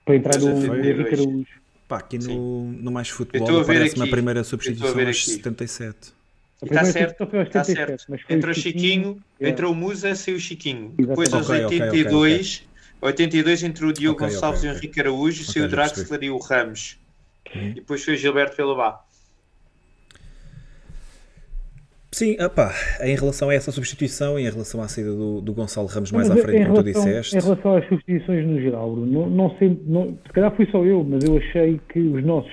Para 0.06 0.16
entrar 0.16 0.40
no 0.40 0.76
Henrique 0.76 1.16
Araújo. 1.16 1.68
Pá, 1.88 2.00
aqui 2.00 2.18
no, 2.18 2.64
no 2.66 2.92
Mais 2.92 3.08
Futebol 3.08 3.62
aparece 3.62 3.96
uma 3.96 4.08
primeira 4.08 4.44
substituição 4.44 5.08
aos 5.08 5.26
77. 5.26 6.18
Está 6.62 6.84
certo, 6.86 7.24
está 7.36 7.64
certo. 7.64 8.06
Entrou 8.30 8.54
Chiquinho, 8.54 9.22
é. 9.40 9.50
entrou 9.50 9.76
Musa, 9.76 10.16
saiu 10.16 10.40
Chiquinho. 10.40 10.94
Depois 10.98 11.32
aos 11.32 11.48
okay, 11.50 11.66
82, 11.66 12.06
okay, 12.06 12.42
okay. 12.42 12.68
82 13.02 13.64
entrou 13.64 13.90
o 13.90 13.94
Diogo 13.94 14.20
Gonçalves 14.20 14.64
e 14.64 14.68
Henrique 14.68 15.00
Araújo, 15.00 15.44
saiu 15.44 15.66
o 15.66 15.68
Draxler 15.68 16.24
e 16.24 16.30
o 16.30 16.38
Ramos. 16.38 17.00
Uhum. 17.56 17.70
E 17.70 17.74
depois 17.76 18.04
foi 18.04 18.16
o 18.16 18.18
Gilberto 18.18 18.56
Pelobá. 18.56 19.02
Sim, 22.12 22.36
opa, 22.42 22.72
em 23.02 23.16
relação 23.16 23.50
a 23.50 23.54
essa 23.54 23.72
substituição 23.72 24.40
e 24.40 24.48
em 24.48 24.50
relação 24.50 24.82
à 24.82 24.88
saída 24.88 25.12
do, 25.12 25.42
do 25.42 25.54
Gonçalo 25.54 25.88
Ramos 25.88 26.12
mais 26.12 26.32
à 26.32 26.36
frente, 26.36 26.66
como 26.66 26.82
tu 26.82 26.84
disseste. 26.84 27.38
Em 27.38 27.42
relação 27.42 27.76
às 27.76 27.88
substituições 27.88 28.48
no 28.48 28.60
geral, 28.60 28.96
não, 28.96 29.30
não 29.30 29.56
sei, 29.60 29.80
não, 29.86 30.18
se 30.26 30.34
calhar 30.34 30.56
fui 30.56 30.66
só 30.72 30.84
eu, 30.84 31.04
mas 31.04 31.24
eu 31.24 31.38
achei 31.38 31.80
que 31.90 32.00
os 32.00 32.24
nossos, 32.24 32.52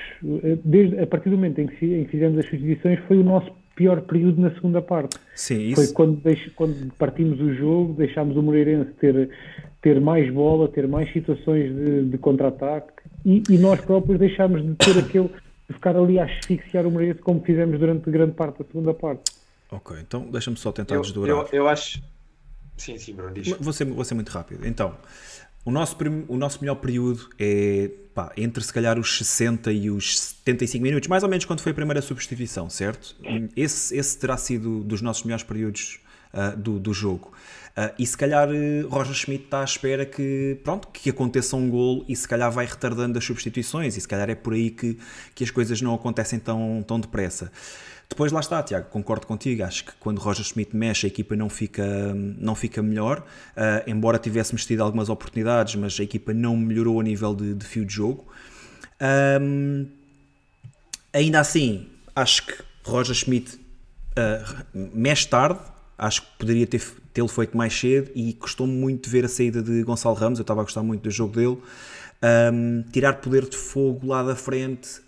desde, 0.65 0.99
a 0.99 1.07
partir 1.07 1.31
do 1.31 1.37
momento 1.37 1.61
em 1.61 1.67
que, 1.67 1.87
em 1.87 2.05
que 2.05 2.11
fizemos 2.11 2.39
as 2.41 2.45
substituições, 2.45 2.99
foi 3.07 3.17
o 3.17 3.25
nosso 3.25 3.51
pior 3.75 4.01
período 4.03 4.41
na 4.41 4.53
segunda 4.55 4.83
parte. 4.83 5.17
Sim, 5.35 5.69
isso... 5.69 5.77
Foi 5.77 5.93
quando, 5.95 6.21
deix, 6.21 6.53
quando 6.55 6.93
partimos 6.99 7.41
o 7.41 7.55
jogo, 7.55 7.95
deixámos 7.95 8.37
o 8.37 8.43
Moreirense 8.43 8.91
ter, 9.01 9.31
ter 9.85 10.01
mais 10.01 10.33
bola, 10.33 10.67
ter 10.67 10.89
mais 10.89 11.13
situações 11.13 11.71
de, 11.71 12.07
de 12.07 12.17
contra-ataque 12.17 12.91
e, 13.23 13.43
e, 13.51 13.59
nós 13.59 13.79
próprios 13.83 14.19
deixámos 14.19 14.65
de 14.65 14.75
ter 14.77 14.99
aquele, 14.99 15.29
de 15.29 15.75
ficar 15.75 15.95
ali 15.95 16.19
a 16.19 16.25
asfixiar 16.25 16.87
o 16.87 16.91
Moreirense 16.91 17.21
como 17.21 17.43
fizemos 17.45 17.79
durante 17.79 18.11
grande 18.11 18.33
parte 18.33 18.61
da 18.61 18.65
segunda 18.65 18.95
parte. 18.95 19.31
Ok, 19.71 19.95
então 20.01 20.31
deixa-me 20.31 20.57
só 20.57 20.73
tentar 20.73 20.99
desdobrar. 21.01 21.37
Eu, 21.37 21.49
eu, 21.53 21.69
acho... 21.69 22.03
Sim, 22.79 22.97
sim, 22.97 23.13
Bruno, 23.13 23.35
diz. 23.35 23.51
Vou 23.61 23.75
ser, 23.75 23.85
vou 23.85 24.05
ser 24.05 24.15
muito 24.15 24.31
rápido. 24.31 24.67
Então, 24.67 24.95
o 25.67 25.71
nosso, 25.71 25.99
o 26.29 26.37
nosso 26.39 26.63
melhor 26.63 26.77
período 26.77 27.29
é 27.39 27.91
pá, 28.15 28.33
entre 28.39 28.65
se 28.65 28.73
calhar 28.73 28.99
os 28.99 29.19
60 29.19 29.71
e 29.71 29.91
os 29.91 30.19
75 30.19 30.83
minutos, 30.83 31.09
mais 31.11 31.23
ou 31.23 31.29
menos 31.29 31.45
quando 31.45 31.61
foi 31.61 31.73
a 31.73 31.75
primeira 31.75 32.01
substituição, 32.01 32.71
certo? 32.71 33.15
Esse, 33.55 33.95
esse 33.95 34.19
terá 34.19 34.39
sido 34.39 34.83
dos 34.83 35.03
nossos 35.03 35.25
melhores 35.25 35.45
períodos 35.45 36.01
uh, 36.33 36.57
do, 36.57 36.79
do 36.79 36.95
jogo. 36.95 37.33
Uh, 37.77 37.93
e 37.99 38.07
se 38.07 38.17
calhar 38.17 38.49
uh, 38.49 38.89
Roger 38.89 39.15
Schmidt 39.15 39.45
está 39.47 39.61
à 39.61 39.65
espera 39.65 40.07
que, 40.07 40.61
pronto, 40.63 40.87
que 40.89 41.11
aconteça 41.11 41.57
um 41.57 41.69
gol 41.69 42.05
e 42.09 42.15
se 42.15 42.27
calhar 42.29 42.51
vai 42.51 42.67
retardando 42.67 43.19
as 43.19 43.25
substituições 43.25 43.97
e 43.97 44.01
se 44.01 44.07
calhar 44.07 44.31
é 44.31 44.35
por 44.37 44.53
aí 44.53 44.71
que, 44.71 44.97
que 45.35 45.43
as 45.43 45.51
coisas 45.51 45.83
não 45.83 45.93
acontecem 45.93 46.39
tão, 46.39 46.85
tão 46.87 47.01
depressa. 47.01 47.51
Depois 48.09 48.31
lá 48.31 48.39
está, 48.39 48.63
Tiago, 48.63 48.89
concordo 48.91 49.27
contigo. 49.27 49.65
Acho 49.65 49.87
que 49.87 49.93
quando 49.99 50.19
Roger 50.19 50.45
Schmidt 50.45 50.77
mexe, 50.77 51.07
a 51.07 51.09
equipa 51.09 51.35
não 51.35 51.49
fica, 51.49 52.15
não 52.15 52.55
fica 52.55 52.81
melhor. 52.81 53.27
Uh, 53.57 53.91
embora 53.91 54.19
tivéssemos 54.21 54.65
tido 54.65 54.83
algumas 54.83 55.09
oportunidades, 55.09 55.75
mas 55.75 55.99
a 55.99 56.03
equipa 56.05 56.33
não 56.33 56.57
melhorou 56.57 57.01
a 57.01 57.03
nível 57.03 57.35
de, 57.35 57.55
de 57.55 57.65
fio 57.65 57.85
de 57.85 57.93
jogo. 57.93 58.25
Um, 59.41 59.89
ainda 61.13 61.41
assim, 61.41 61.89
acho 62.15 62.47
que 62.47 62.55
Roger 62.85 63.17
Schmidt 63.17 63.57
uh, 63.57 64.65
mexe 64.75 65.27
tarde, 65.27 65.59
Acho 65.97 66.23
que 66.23 66.29
poderia 66.39 66.67
ter, 66.67 66.83
tê-lo 67.15 67.29
feito 67.29 67.57
mais 67.57 67.73
cedo 67.73 68.11
e 68.15 68.33
custou-me 68.35 68.75
muito 68.75 69.09
ver 69.09 69.25
a 69.25 69.29
saída 69.29 69.63
de 69.63 69.85
Gonçalo 69.85 70.17
Ramos. 70.17 70.41
Eu 70.41 70.43
estava 70.43 70.61
a 70.61 70.65
gostar 70.65 70.83
muito 70.83 71.03
do 71.03 71.11
jogo 71.11 71.35
dele. 71.35 71.59
Um, 72.53 72.83
tirar 72.91 73.15
poder 73.15 73.49
de 73.49 73.57
fogo 73.57 74.09
lá 74.09 74.23
da 74.23 74.35
frente, 74.35 75.01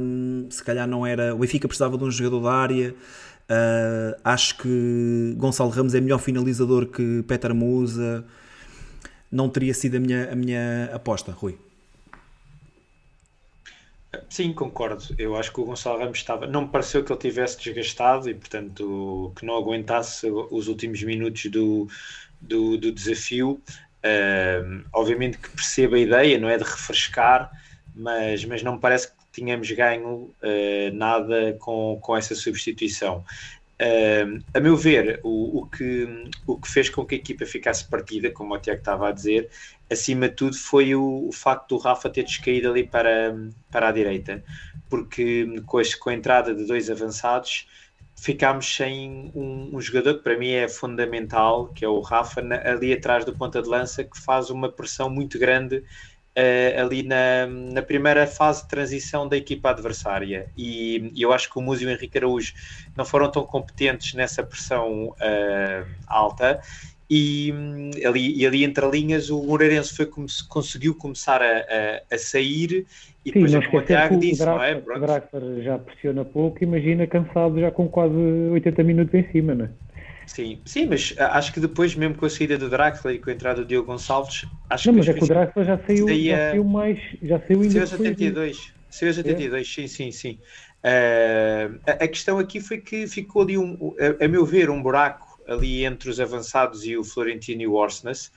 um, 0.00 0.46
se 0.50 0.62
calhar 0.64 0.88
não 0.88 1.06
era. 1.06 1.34
O 1.34 1.38
Benfica 1.38 1.68
precisava 1.68 1.96
de 1.96 2.04
um 2.04 2.10
jogador 2.10 2.40
da 2.40 2.52
área. 2.52 2.94
Uh, 3.42 4.18
acho 4.24 4.58
que 4.58 5.34
Gonçalo 5.36 5.70
Ramos 5.70 5.94
é 5.94 6.00
melhor 6.00 6.18
finalizador 6.18 6.86
que 6.86 7.22
Peter 7.28 7.54
Musa. 7.54 8.24
Não 9.30 9.48
teria 9.48 9.72
sido 9.72 9.96
a 9.96 10.00
minha, 10.00 10.32
a 10.32 10.34
minha 10.34 10.90
aposta, 10.92 11.30
Rui. 11.30 11.58
Sim, 14.28 14.52
concordo. 14.52 15.02
Eu 15.18 15.36
acho 15.36 15.52
que 15.52 15.60
o 15.60 15.64
Gonçalo 15.64 15.98
Ramos 15.98 16.18
estava. 16.18 16.46
Não 16.46 16.62
me 16.62 16.68
pareceu 16.68 17.02
que 17.04 17.12
ele 17.12 17.20
tivesse 17.20 17.58
desgastado 17.58 18.28
e, 18.28 18.34
portanto, 18.34 19.32
que 19.36 19.44
não 19.44 19.56
aguentasse 19.56 20.30
os 20.30 20.68
últimos 20.68 21.02
minutos 21.02 21.46
do, 21.46 21.88
do, 22.40 22.76
do 22.76 22.92
desafio. 22.92 23.62
Obviamente 24.92 25.38
que 25.38 25.48
percebo 25.50 25.94
a 25.94 25.98
ideia, 25.98 26.38
não 26.38 26.48
é 26.48 26.58
de 26.58 26.64
refrescar, 26.64 27.50
mas, 27.94 28.44
mas 28.44 28.62
não 28.62 28.74
me 28.74 28.80
parece 28.80 29.08
que 29.08 29.14
tínhamos 29.32 29.70
ganho 29.70 30.34
uh, 30.42 30.94
nada 30.94 31.56
com, 31.58 31.98
com 32.02 32.16
essa 32.16 32.34
substituição. 32.34 33.24
Uh, 33.80 34.42
a 34.54 34.60
meu 34.60 34.76
ver, 34.76 35.20
o, 35.24 35.60
o, 35.60 35.66
que, 35.66 36.06
o 36.46 36.56
que 36.56 36.68
fez 36.68 36.88
com 36.88 37.04
que 37.04 37.16
a 37.16 37.18
equipa 37.18 37.44
ficasse 37.44 37.84
partida, 37.88 38.30
como 38.30 38.54
o 38.54 38.58
Tiago 38.58 38.78
estava 38.78 39.08
a 39.08 39.12
dizer, 39.12 39.50
acima 39.90 40.28
de 40.28 40.36
tudo 40.36 40.56
foi 40.56 40.94
o, 40.94 41.28
o 41.28 41.32
facto 41.32 41.70
do 41.70 41.78
Rafa 41.78 42.08
ter 42.08 42.22
descaído 42.22 42.70
ali 42.70 42.86
para, 42.86 43.34
para 43.70 43.88
a 43.88 43.92
direita, 43.92 44.42
porque 44.88 45.60
com 45.66 45.78
a, 45.78 45.82
com 45.98 46.10
a 46.10 46.14
entrada 46.14 46.54
de 46.54 46.64
dois 46.64 46.88
avançados 46.90 47.66
ficámos 48.22 48.72
sem 48.72 49.32
um, 49.34 49.76
um, 49.76 49.80
jogador 49.80 50.14
que 50.14 50.22
para 50.22 50.38
mim 50.38 50.52
é 50.52 50.68
fundamental, 50.68 51.66
que 51.68 51.84
é 51.84 51.88
o 51.88 52.00
Rafa, 52.00 52.40
na, 52.40 52.56
ali 52.56 52.92
atrás 52.92 53.24
do 53.24 53.36
ponta 53.36 53.60
de 53.60 53.68
lança, 53.68 54.04
que 54.04 54.16
faz 54.16 54.48
uma 54.48 54.70
pressão 54.70 55.10
muito 55.10 55.40
grande 55.40 55.82
uh, 56.36 56.80
ali 56.80 57.02
na, 57.02 57.46
na 57.46 57.82
primeira 57.82 58.26
fase 58.26 58.62
de 58.62 58.68
transição 58.68 59.28
da 59.28 59.36
equipa 59.36 59.70
adversária. 59.70 60.46
E, 60.56 61.10
e 61.14 61.22
eu 61.22 61.32
acho 61.32 61.50
que 61.50 61.58
o 61.58 61.62
Múzio 61.62 61.88
e 61.88 61.92
o 61.92 61.94
Henrique 61.94 62.18
Araújo 62.18 62.54
não 62.96 63.04
foram 63.04 63.30
tão 63.30 63.44
competentes 63.44 64.14
nessa 64.14 64.42
pressão 64.42 65.08
uh, 65.08 65.86
alta. 66.06 66.60
E 67.14 67.52
ali, 68.06 68.38
e 68.38 68.46
ali 68.46 68.64
entre 68.64 68.88
linhas 68.88 69.28
o 69.28 69.42
Moreirense 69.42 69.94
foi 69.94 70.06
como 70.06 70.26
se 70.26 70.48
conseguiu 70.48 70.94
começar 70.94 71.42
a, 71.42 71.58
a, 71.58 72.14
a 72.14 72.18
sair 72.18 72.86
e 73.24 73.30
Sim, 73.30 73.44
depois 73.44 73.66
como 73.66 73.78
o 73.78 73.82
Tiago 73.82 74.18
disse, 74.18 74.44
não 74.44 74.62
é? 74.62 74.74
O 74.76 74.82
Pronto. 74.82 75.00
Draxler 75.00 75.62
já 75.62 75.78
pressiona 75.78 76.24
pouco, 76.24 76.64
imagina 76.64 77.06
cansado 77.06 77.60
já 77.60 77.70
com 77.70 77.86
quase 77.86 78.14
80 78.14 78.82
minutos 78.82 79.14
em 79.14 79.30
cima, 79.30 79.54
não 79.54 79.66
é? 79.66 79.70
Sim, 80.26 80.62
sim, 80.66 80.86
mas 80.86 81.14
ah, 81.18 81.36
acho 81.38 81.52
que 81.52 81.60
depois, 81.60 81.94
mesmo 81.94 82.16
com 82.16 82.26
a 82.26 82.30
saída 82.30 82.56
do 82.56 82.70
Draxler 82.70 83.16
e 83.16 83.20
com 83.20 83.30
a 83.30 83.32
entrada 83.32 83.62
do 83.62 83.66
Diogo 83.66 83.86
Gonçalves, 83.88 84.46
acho 84.70 84.88
Não, 84.88 84.92
que 84.92 84.98
mas 84.98 85.08
é 85.08 85.14
que 85.14 85.24
o 85.24 85.26
Draxler 85.26 85.64
já 85.66 85.78
saiu, 85.86 86.06
Daí, 86.06 86.26
já 86.26 86.38
saiu 86.50 86.64
mais, 86.64 86.98
já 87.22 87.38
saiu 87.40 87.62
ainda 87.62 87.80
Saiu 87.80 87.84
aos 87.84 87.92
depois 87.92 88.16
de- 88.16 88.36
82. 88.36 88.72
Saiu 88.90 89.10
aos 89.10 89.18
82, 89.18 89.72
sim, 89.72 89.86
sim, 89.88 90.10
sim. 90.12 90.40
Uh, 90.84 91.80
a, 91.86 92.04
a 92.04 92.08
questão 92.08 92.38
aqui 92.38 92.60
foi 92.60 92.78
que 92.80 93.06
ficou 93.06 93.42
ali, 93.42 93.56
um, 93.56 93.94
a, 94.20 94.24
a 94.24 94.28
meu 94.28 94.44
ver, 94.44 94.68
um 94.70 94.82
buraco 94.82 95.26
ali 95.46 95.84
entre 95.84 96.10
os 96.10 96.20
avançados 96.20 96.84
e 96.84 96.96
o 96.96 97.04
Florentino 97.04 97.62
e 97.62 97.66
o 97.66 97.74
Orsnes, 97.74 98.30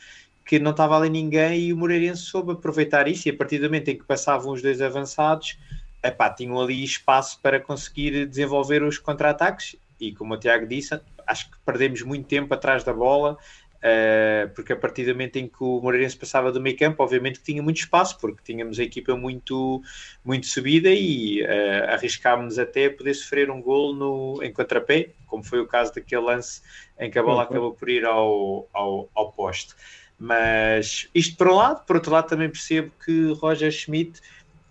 que 0.46 0.60
não 0.60 0.72
estava 0.72 0.98
ali 0.98 1.10
ninguém 1.10 1.60
e 1.70 1.74
o 1.74 1.78
Moreirense 1.78 2.22
soube 2.24 2.52
aproveitar 2.54 3.08
isso 3.08 3.28
e 3.28 3.32
a 3.32 3.38
partir 3.38 3.58
do 3.60 3.66
momento 3.66 3.90
em 3.90 3.98
que 3.98 4.06
passavam 4.06 4.54
os 4.54 4.62
dois 4.62 4.82
avançados, 4.82 5.58
epá, 6.04 6.30
tinham 6.30 6.60
ali 6.62 6.84
espaço 6.84 7.42
para 7.42 7.60
conseguir 7.60 8.28
desenvolver 8.28 8.84
os 8.84 8.98
contra-ataques 9.00 9.76
e 10.00 10.14
como 10.14 10.36
o 10.36 10.40
Tiago 10.40 10.68
disse, 10.68 11.00
acho 11.28 11.50
que 11.52 11.58
perdemos 11.66 12.02
muito 12.02 12.28
tempo 12.28 12.54
atrás 12.54 12.84
da 12.84 12.94
bola 12.94 13.38
Uh, 13.86 14.50
porque 14.56 14.74
a 14.74 14.76
partir 14.76 15.06
do 15.06 15.12
momento 15.12 15.36
em 15.36 15.48
que 15.48 15.64
o 15.64 15.80
Moreirense 15.80 16.18
passava 16.18 16.52
do 16.52 16.60
meio 16.60 16.76
campo, 16.76 17.04
obviamente 17.04 17.38
que 17.38 17.46
tinha 17.46 17.62
muito 17.62 17.78
espaço, 17.78 18.18
porque 18.20 18.42
tínhamos 18.44 18.80
a 18.80 18.84
equipa 18.84 19.16
muito, 19.16 19.80
muito 20.24 20.48
subida 20.48 20.90
e 20.90 21.44
uh, 21.44 21.94
arriscámos 21.94 22.58
até 22.58 22.90
poder 22.90 23.14
sofrer 23.14 23.52
um 23.52 23.62
gol 23.62 23.94
no, 23.94 24.42
em 24.42 24.52
contrapé, 24.52 25.12
como 25.28 25.44
foi 25.44 25.60
o 25.60 25.68
caso 25.68 25.94
daquele 25.94 26.24
lance 26.24 26.64
em 27.00 27.12
que 27.12 27.20
a 27.20 27.22
bola 27.22 27.36
Uhum. 27.36 27.42
acabou 27.42 27.74
por 27.74 27.88
ir 27.88 28.06
ao, 28.06 28.68
ao, 28.74 29.08
ao 29.14 29.32
poste. 29.34 29.76
Mas 30.18 31.08
isto 31.14 31.38
por 31.38 31.50
um 31.50 31.56
lado, 31.56 31.86
por 31.86 31.98
outro 31.98 32.12
lado 32.12 32.28
também 32.28 32.50
percebo 32.50 32.92
que 33.06 33.34
Roger 33.34 33.72
Schmidt, 33.72 34.20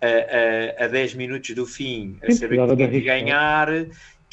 a, 0.01 0.81
a, 0.81 0.85
a 0.85 0.87
10 0.87 1.13
minutos 1.13 1.55
do 1.55 1.65
fim, 1.65 2.17
a 2.21 2.31
saber 2.31 2.67
que 2.67 2.75
tinha 2.75 2.87
de 2.89 3.01
ganhar, 3.01 3.69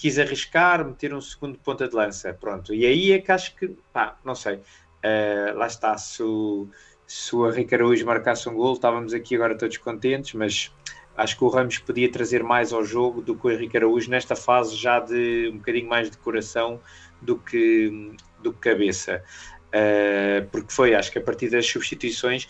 quis 0.02 0.18
arriscar, 0.18 0.84
meter 0.84 1.14
um 1.14 1.20
segundo 1.20 1.56
ponta 1.58 1.86
de 1.86 1.94
lança, 1.94 2.34
pronto. 2.34 2.74
E 2.74 2.84
aí 2.84 3.12
é 3.12 3.20
que 3.20 3.30
acho 3.30 3.54
que, 3.56 3.68
pá, 3.92 4.18
não 4.24 4.34
sei, 4.34 4.60
Uh, 5.02 5.58
lá 5.58 5.66
está, 5.66 5.98
se 5.98 6.22
o, 6.22 6.68
se 7.06 7.34
o 7.34 7.50
Henrique 7.50 7.74
Araújo 7.74 8.06
marcasse 8.06 8.48
um 8.48 8.54
gol, 8.54 8.74
estávamos 8.74 9.12
aqui 9.12 9.34
agora 9.34 9.58
todos 9.58 9.76
contentes, 9.76 10.32
mas 10.34 10.72
acho 11.16 11.36
que 11.36 11.42
o 11.42 11.48
Ramos 11.48 11.78
podia 11.78 12.10
trazer 12.10 12.44
mais 12.44 12.72
ao 12.72 12.84
jogo 12.84 13.20
do 13.20 13.34
que 13.34 13.46
o 13.48 13.50
Henrique 13.50 13.76
Araújo 13.76 14.08
nesta 14.08 14.36
fase 14.36 14.76
já 14.76 15.00
de 15.00 15.50
um 15.52 15.56
bocadinho 15.56 15.88
mais 15.88 16.08
de 16.08 16.16
coração 16.18 16.80
do 17.20 17.36
que, 17.36 18.14
do 18.40 18.52
que 18.52 18.60
cabeça. 18.60 19.24
Uh, 19.68 20.46
porque 20.52 20.72
foi, 20.72 20.94
acho 20.94 21.10
que 21.10 21.18
a 21.18 21.22
partir 21.22 21.50
das 21.50 21.66
substituições, 21.66 22.46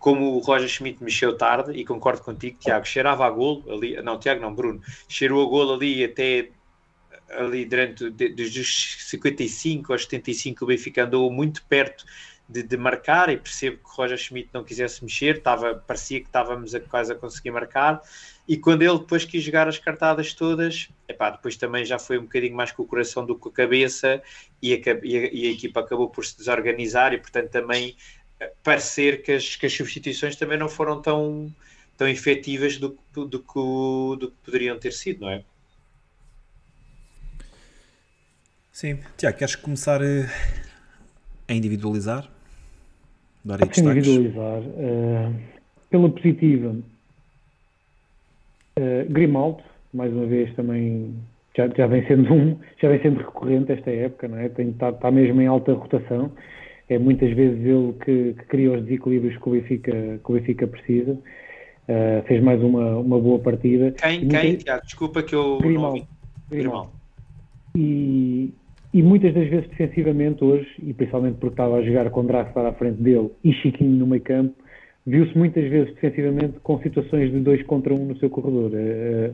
como 0.00 0.34
o 0.34 0.38
Roger 0.40 0.68
Schmidt 0.68 1.04
mexeu 1.04 1.36
tarde, 1.36 1.70
e 1.78 1.84
concordo 1.84 2.22
contigo, 2.22 2.58
Tiago, 2.58 2.84
cheirava 2.84 3.24
a 3.24 3.30
golo 3.30 3.62
ali, 3.72 4.02
não, 4.02 4.18
Tiago 4.18 4.40
não, 4.40 4.52
Bruno, 4.52 4.80
cheirou 5.06 5.46
a 5.46 5.48
golo 5.48 5.74
ali 5.74 6.02
até 6.02 6.50
ali 7.32 7.64
durante 7.64 8.10
desde 8.10 8.60
os 8.60 8.96
55 9.08 9.92
aos 9.92 10.02
75 10.04 10.64
o 10.64 10.68
Benfica 10.68 11.04
andou 11.04 11.30
muito 11.32 11.64
perto 11.66 12.04
de, 12.48 12.62
de 12.62 12.76
marcar 12.76 13.30
e 13.30 13.36
percebo 13.36 13.78
que 13.78 13.96
Roger 13.96 14.18
Schmidt 14.18 14.50
não 14.52 14.62
quisesse 14.64 15.02
mexer, 15.02 15.38
estava, 15.38 15.74
parecia 15.74 16.20
que 16.20 16.26
estávamos 16.26 16.74
a, 16.74 16.80
quase 16.80 17.12
a 17.12 17.14
conseguir 17.14 17.50
marcar 17.50 18.02
e 18.46 18.56
quando 18.58 18.82
ele 18.82 18.98
depois 18.98 19.24
quis 19.24 19.42
jogar 19.42 19.68
as 19.68 19.78
cartadas 19.78 20.34
todas, 20.34 20.88
epá, 21.08 21.30
depois 21.30 21.56
também 21.56 21.84
já 21.84 21.98
foi 21.98 22.18
um 22.18 22.22
bocadinho 22.22 22.54
mais 22.56 22.72
com 22.72 22.82
o 22.82 22.86
coração 22.86 23.24
do 23.24 23.34
que 23.34 23.40
com 23.42 23.48
a 23.48 23.52
cabeça 23.52 24.22
e 24.60 24.74
a, 24.74 24.76
e 24.76 25.16
a- 25.16 25.30
e 25.32 25.46
a 25.46 25.50
equipa 25.52 25.80
acabou 25.80 26.10
por 26.10 26.24
se 26.26 26.36
desorganizar 26.36 27.12
e 27.14 27.18
portanto 27.18 27.50
também 27.50 27.96
eh, 28.40 28.52
parecer 28.62 29.22
que 29.22 29.32
as, 29.32 29.56
que 29.56 29.66
as 29.66 29.72
substituições 29.72 30.36
também 30.36 30.58
não 30.58 30.68
foram 30.68 31.00
tão, 31.00 31.54
tão 31.96 32.08
efetivas 32.08 32.76
do, 32.78 32.92
que- 32.92 33.26
do, 33.26 33.40
que, 33.40 34.16
do 34.20 34.30
que 34.30 34.36
poderiam 34.44 34.78
ter 34.78 34.92
sido, 34.92 35.20
não 35.22 35.30
é? 35.30 35.44
Sim. 38.72 38.98
Tiago, 39.18 39.36
queres 39.36 39.54
começar 39.54 40.00
eh, 40.02 40.26
a 41.46 41.52
individualizar? 41.52 42.28
Dar 43.44 43.62
aí 43.62 43.68
destaques? 43.68 44.06
individualizar, 44.06 44.62
eh, 44.78 45.32
pela 45.90 46.08
positiva, 46.10 46.76
eh, 48.76 49.04
Grimaldo, 49.10 49.62
mais 49.92 50.12
uma 50.12 50.26
vez 50.26 50.54
também 50.54 51.14
já, 51.56 51.68
já 51.68 51.86
vem 51.86 52.06
sendo 52.06 52.32
um, 52.32 52.58
já 52.80 52.88
vem 52.88 53.02
sendo 53.02 53.18
recorrente 53.18 53.72
esta 53.72 53.90
época, 53.90 54.26
não 54.28 54.38
é? 54.38 54.46
Está, 54.46 54.88
está 54.88 55.10
mesmo 55.10 55.40
em 55.40 55.46
alta 55.46 55.74
rotação. 55.74 56.32
É 56.88 56.98
muitas 56.98 57.30
vezes 57.34 57.58
ele 57.64 57.92
que, 58.04 58.34
que 58.34 58.44
cria 58.46 58.72
os 58.72 58.82
desequilíbrios 58.84 59.36
que 59.40 59.48
o 59.48 59.52
Benfica, 59.52 59.92
que 59.92 60.30
o 60.30 60.34
Benfica 60.34 60.66
precisa. 60.66 61.18
Eh, 61.88 62.22
fez 62.26 62.42
mais 62.42 62.62
uma, 62.62 62.96
uma 62.96 63.20
boa 63.20 63.38
partida. 63.38 63.92
Quem, 63.92 64.24
E 64.24 64.28
quem, 64.28 64.56
Tiago? 64.56 64.82
Desculpa 64.84 65.22
que 65.22 65.34
eu 65.34 65.58
Grimaldo. 65.58 66.06
Grimaldo. 66.50 66.90
E, 67.76 68.52
e 68.92 69.02
muitas 69.02 69.32
das 69.32 69.48
vezes 69.48 69.68
defensivamente 69.68 70.44
hoje, 70.44 70.68
e 70.82 70.92
principalmente 70.92 71.36
porque 71.38 71.54
estava 71.54 71.76
a 71.76 71.82
jogar 71.82 72.10
com 72.10 72.26
Draxler 72.26 72.66
à 72.66 72.72
frente 72.72 73.00
dele 73.02 73.30
e 73.42 73.52
Chiquinho 73.54 73.92
no 73.92 74.06
meio 74.06 74.22
campo, 74.22 74.54
viu-se 75.06 75.36
muitas 75.36 75.68
vezes 75.68 75.94
defensivamente 75.94 76.60
com 76.62 76.78
situações 76.80 77.32
de 77.32 77.40
dois 77.40 77.62
contra 77.64 77.92
um 77.94 78.06
no 78.06 78.16
seu 78.18 78.28
corredor. 78.30 78.70
Eh, 78.74 78.78
eh, 78.78 79.30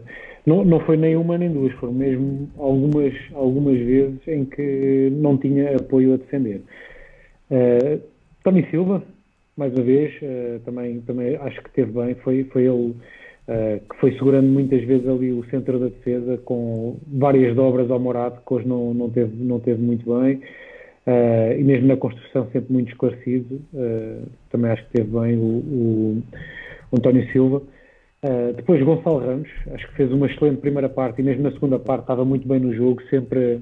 Não, 0.46 0.64
não 0.64 0.80
foi 0.80 0.96
nem 0.96 1.16
uma 1.16 1.36
nem 1.36 1.52
duas, 1.52 1.72
foram 1.74 1.92
mesmo 1.92 2.48
algumas, 2.56 3.12
algumas 3.34 3.78
vezes 3.78 4.26
em 4.28 4.44
que 4.44 5.10
não 5.12 5.36
tinha 5.36 5.76
apoio 5.76 6.14
a 6.14 6.16
defender. 6.16 6.62
Eh, 7.50 7.98
Tony 8.44 8.64
Silva, 8.70 9.02
mais 9.56 9.74
uma 9.74 9.82
vez, 9.82 10.14
também, 10.64 11.00
também 11.00 11.34
acho 11.36 11.60
que 11.62 11.70
teve 11.72 11.90
bem, 11.90 12.14
foi, 12.14 12.44
foi 12.44 12.64
ele 12.64 12.94
eh, 13.48 13.80
que 13.88 13.96
foi 13.96 14.12
segurando 14.12 14.46
muitas 14.46 14.84
vezes 14.84 15.08
ali 15.08 15.32
o 15.32 15.42
centro 15.46 15.78
da 15.78 15.86
defesa 15.86 16.36
com 16.44 16.98
várias 17.06 17.56
dobras 17.56 17.90
ao 17.90 17.98
Morato, 17.98 18.42
que 18.46 18.54
hoje 18.54 18.68
não, 18.68 18.92
não, 18.92 19.08
teve, 19.08 19.42
não 19.42 19.58
teve 19.58 19.80
muito 19.80 20.04
bem, 20.20 20.42
eh, 21.06 21.56
e 21.58 21.64
mesmo 21.64 21.86
na 21.86 21.96
construção 21.96 22.46
sempre 22.52 22.70
muito 22.70 22.90
esclarecido, 22.92 23.58
eh, 23.74 24.18
também 24.50 24.70
acho 24.70 24.84
que 24.84 24.92
teve 24.92 25.08
bem 25.18 25.38
o, 25.38 25.40
o, 25.40 26.22
o 26.92 26.96
António 26.98 27.26
Silva. 27.32 27.62
Uh, 28.20 28.52
depois 28.52 28.82
Gonçalo 28.82 29.20
Ramos, 29.20 29.48
acho 29.72 29.88
que 29.88 29.94
fez 29.94 30.12
uma 30.12 30.26
excelente 30.26 30.60
primeira 30.60 30.88
parte 30.88 31.20
e 31.20 31.24
mesmo 31.24 31.44
na 31.44 31.52
segunda 31.52 31.78
parte 31.78 32.00
estava 32.00 32.24
muito 32.24 32.48
bem 32.48 32.58
no 32.58 32.74
jogo, 32.74 33.00
sempre, 33.08 33.60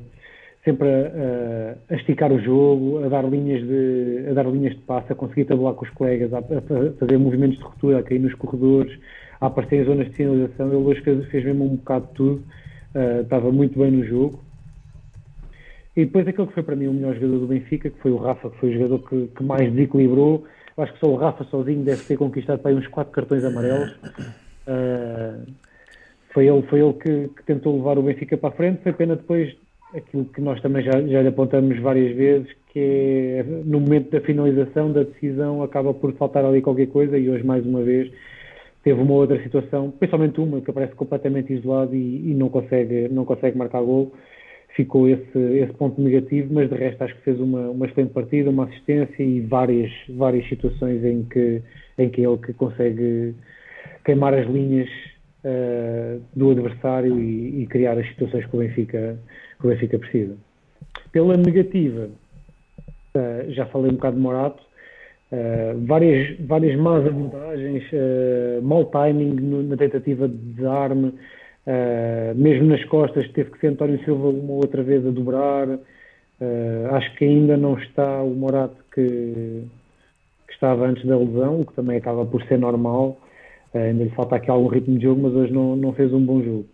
sempre 0.65 0.89
a, 0.89 1.77
a 1.91 1.95
esticar 1.95 2.33
o 2.33 2.41
jogo, 2.41 3.05
a 3.05 3.09
dar 3.09 3.23
linhas 3.29 3.63
de, 3.63 4.25
a 4.31 4.33
dar 4.33 4.47
linhas 4.47 4.75
de 4.75 4.81
passe, 4.81 5.13
a 5.13 5.15
conseguir 5.15 5.45
tabular 5.45 5.75
com 5.75 5.85
os 5.85 5.91
colegas, 5.91 6.33
a, 6.33 6.39
a 6.39 6.93
fazer 6.99 7.19
movimentos 7.19 7.59
de 7.59 7.65
ruptura, 7.65 7.99
a 7.99 8.03
cair 8.03 8.19
nos 8.19 8.35
corredores, 8.35 8.99
a 9.41 9.47
aparecer 9.47 9.83
em 9.83 9.85
zonas 9.85 10.09
de 10.09 10.17
sinalização. 10.17 10.69
Ele 10.69 10.77
hoje 10.77 11.01
fez, 11.03 11.45
mesmo 11.45 11.65
um 11.65 11.77
bocado 11.77 12.07
de 12.07 12.13
tudo, 12.13 12.43
uh, 12.95 13.21
estava 13.23 13.51
muito 13.51 13.79
bem 13.79 13.91
no 13.91 14.05
jogo. 14.05 14.41
E 15.97 16.05
depois 16.05 16.29
aquele 16.29 16.47
que 16.49 16.55
foi 16.55 16.63
para 16.63 16.77
mim 16.77 16.89
o 16.89 16.93
melhor 16.93 17.15
jogador 17.15 17.39
do 17.39 17.47
Benfica, 17.47 17.89
que 17.89 17.99
foi 18.01 18.11
o 18.11 18.17
Rafa, 18.17 18.51
que 18.51 18.59
foi 18.59 18.71
o 18.71 18.73
jogador 18.75 18.99
que, 19.09 19.29
que 19.29 19.43
mais 19.43 19.73
desequilibrou. 19.73 20.45
Eu 20.77 20.85
acho 20.85 20.93
que 20.93 21.01
só 21.01 21.07
o 21.07 21.17
Rafa 21.17 21.45
sozinho 21.45 21.83
deve 21.83 22.05
ter 22.05 22.19
conquistado 22.19 22.59
para 22.59 22.71
aí 22.71 22.77
uns 22.77 22.87
quatro 22.89 23.13
cartões 23.13 23.43
amarelos. 23.45 23.93
Uh, 24.67 25.47
foi 26.35 26.49
ele, 26.49 26.63
foi 26.63 26.81
ele 26.81 26.93
que, 26.93 27.29
que, 27.29 27.43
tentou 27.45 27.77
levar 27.77 27.99
o 27.99 28.03
Benfica 28.03 28.37
para 28.37 28.51
a 28.51 28.53
frente. 28.53 28.83
Foi 28.83 28.93
pena 28.93 29.17
depois 29.17 29.57
aquilo 29.95 30.27
que 30.27 30.41
nós 30.43 30.61
também 30.61 30.85
já, 30.85 31.01
já 31.01 31.23
lhe 31.23 31.29
apontamos 31.29 31.79
várias 31.81 32.15
vezes, 32.15 32.49
que 32.71 33.39
é 33.39 33.43
no 33.43 33.81
momento 33.81 34.11
da 34.11 34.21
finalização 34.21 34.93
da 34.93 35.03
decisão 35.03 35.63
acaba 35.63 35.95
por 35.95 36.13
faltar 36.15 36.45
ali 36.45 36.61
qualquer 36.61 36.89
coisa 36.89 37.17
e 37.17 37.31
hoje 37.31 37.43
mais 37.43 37.65
uma 37.65 37.83
vez 37.83 38.13
teve 38.87 39.03
uma 39.03 39.15
outra 39.15 39.43
situação, 39.43 39.91
principalmente 39.91 40.41
uma 40.41 40.61
que 40.61 40.71
aparece 40.71 40.95
completamente 40.95 41.53
isolado 41.53 41.93
e, 41.93 42.31
e 42.31 42.35
não 42.35 42.49
consegue 42.49 43.09
não 43.09 43.25
consegue 43.25 43.59
marcar 43.59 43.83
gol 43.83 44.13
ficou 44.77 45.09
esse, 45.09 45.39
esse 45.39 45.73
ponto 45.73 46.01
negativo, 46.01 46.55
mas 46.55 46.71
de 46.71 46.77
resto 46.77 47.03
acho 47.03 47.17
que 47.17 47.23
fez 47.23 47.41
uma, 47.41 47.71
uma 47.71 47.87
excelente 47.87 48.13
partida, 48.13 48.49
uma 48.49 48.67
assistência 48.67 49.25
e 49.25 49.41
várias, 49.41 49.91
várias 50.11 50.49
situações 50.49 51.03
em 51.03 51.25
que, 51.25 51.63
em 51.99 52.09
que 52.11 52.21
ele 52.21 52.37
que 52.37 52.53
consegue 52.53 53.35
queimar 54.05 54.35
as 54.35 54.47
linhas 54.47 54.89
uh, 55.43 56.23
do 56.37 56.51
adversário 56.51 57.19
e, 57.19 57.63
e, 57.63 57.67
criar 57.67 57.99
as 57.99 58.07
situações 58.09 58.47
que 58.47 58.55
o 58.55 58.61
Benfica, 58.61 59.19
que 59.59 59.67
o 59.67 59.71
Benfica 59.71 59.99
precisa. 59.99 60.37
Pela 61.11 61.37
negativa, 61.37 62.09
uh, 63.17 63.51
já 63.51 63.67
falei 63.67 63.91
um 63.91 63.95
bocado 63.95 64.17
de 64.17 64.23
Morato, 64.23 64.63
uh, 65.33 65.87
várias, 65.87 66.39
várias 66.41 66.79
más 66.79 67.07
abordagens, 67.07 67.85
mau 68.63 68.85
timing 68.85 69.35
no, 69.41 69.63
na 69.63 69.77
tentativa 69.77 70.29
de 70.29 70.35
desarme, 70.35 71.13
Uh, 71.67 72.33
mesmo 72.37 72.69
nas 72.69 72.85
costas 72.85 73.29
teve 73.33 73.51
que 73.51 73.59
ser 73.59 73.67
António 73.69 73.99
Silva 74.05 74.29
uma 74.29 74.53
outra 74.53 74.85
vez 74.85 75.05
a 75.05 75.11
dobrar. 75.11 75.69
Uh, 75.69 76.87
acho 76.93 77.13
que 77.17 77.25
ainda 77.25 77.57
não 77.57 77.77
está 77.77 78.23
o 78.23 78.31
Morato 78.37 78.77
que, 78.95 79.65
que, 80.47 80.53
estava 80.53 80.87
antes 80.87 81.05
da 81.05 81.19
lesão, 81.19 81.61
o 81.61 81.67
que 81.67 81.75
também 81.75 81.97
acaba 81.97 82.25
por 82.25 82.41
ser 82.45 82.57
normal. 82.59 83.19
Uh, 83.75 83.79
ainda 83.79 84.05
lhe 84.05 84.11
falta 84.11 84.37
aqui 84.37 84.49
algum 84.49 84.69
ritmo 84.69 84.97
de 84.97 85.05
jogo, 85.05 85.23
mas 85.23 85.35
hoje 85.35 85.53
não, 85.53 85.75
não 85.75 85.93
fez 85.93 86.13
um 86.15 86.25
bom 86.25 86.41
jogo. 86.41 86.67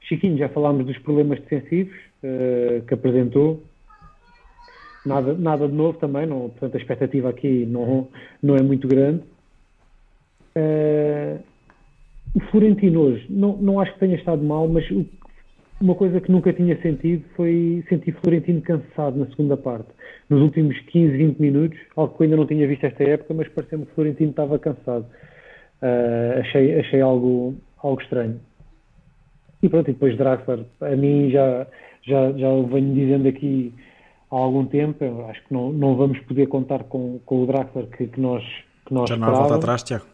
Chiquinho, 0.00 0.36
já 0.36 0.48
falámos 0.48 0.84
dos 0.84 0.98
problemas 0.98 1.40
defensivos 1.40 1.94
que 2.86 2.92
apresentou. 2.92 3.62
Nada, 5.04 5.34
nada 5.34 5.68
de 5.68 5.74
novo 5.74 5.98
também, 5.98 6.26
não, 6.26 6.48
portanto 6.48 6.74
a 6.74 6.78
expectativa 6.78 7.28
aqui 7.28 7.66
não, 7.66 8.08
não 8.42 8.56
é 8.56 8.62
muito 8.62 8.88
grande. 8.88 9.22
Uh, 10.56 11.38
o 12.34 12.40
Florentino 12.50 13.00
hoje, 13.00 13.26
não, 13.28 13.56
não 13.58 13.80
acho 13.80 13.92
que 13.92 14.00
tenha 14.00 14.16
estado 14.16 14.42
mal, 14.42 14.66
mas 14.66 14.88
o, 14.90 15.04
uma 15.80 15.94
coisa 15.94 16.20
que 16.20 16.32
nunca 16.32 16.52
tinha 16.52 16.80
sentido 16.80 17.24
foi 17.36 17.84
sentir 17.88 18.12
Florentino 18.22 18.62
cansado 18.62 19.18
na 19.18 19.26
segunda 19.26 19.56
parte. 19.56 19.88
Nos 20.30 20.40
últimos 20.40 20.78
15, 20.80 21.16
20 21.16 21.38
minutos, 21.38 21.78
algo 21.94 22.16
que 22.16 22.22
eu 22.22 22.24
ainda 22.24 22.36
não 22.36 22.46
tinha 22.46 22.66
visto 22.66 22.84
esta 22.84 23.04
época, 23.04 23.34
mas 23.34 23.48
pareceu-me 23.48 23.84
que 23.84 23.92
Florentino 23.92 24.30
estava 24.30 24.58
cansado. 24.58 25.04
Uh, 25.82 26.40
achei, 26.40 26.80
achei 26.80 27.00
algo, 27.02 27.54
algo 27.82 28.00
estranho. 28.00 28.40
E 29.62 29.68
pronto, 29.68 29.90
e 29.90 29.92
depois 29.92 30.16
Draxler, 30.16 30.64
a 30.80 30.96
mim 30.96 31.30
já, 31.30 31.66
já, 32.02 32.32
já 32.32 32.48
venho 32.70 32.94
dizendo 32.94 33.28
aqui 33.28 33.72
há 34.34 34.38
algum 34.38 34.66
tempo, 34.66 35.04
acho 35.28 35.42
que 35.44 35.52
não, 35.52 35.72
não 35.72 35.96
vamos 35.96 36.18
poder 36.20 36.46
contar 36.46 36.84
com, 36.84 37.20
com 37.24 37.42
o 37.42 37.46
Draxler 37.46 37.86
que, 37.86 38.06
que 38.06 38.20
nós 38.20 38.42
que 38.86 38.92
nós 38.92 39.08
Já 39.08 39.16
não 39.16 39.28
há 39.28 39.30
volta 39.30 39.54
atrás, 39.54 39.82
Tiago? 39.82 40.04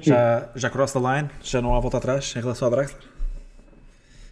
Já, 0.00 0.50
já 0.56 0.70
cross 0.70 0.92
the 0.92 0.98
line? 0.98 1.28
Já 1.42 1.60
não 1.60 1.74
há 1.74 1.80
volta 1.80 1.98
atrás 1.98 2.34
em 2.36 2.40
relação 2.40 2.66
ao 2.66 2.72
Draxler? 2.72 3.02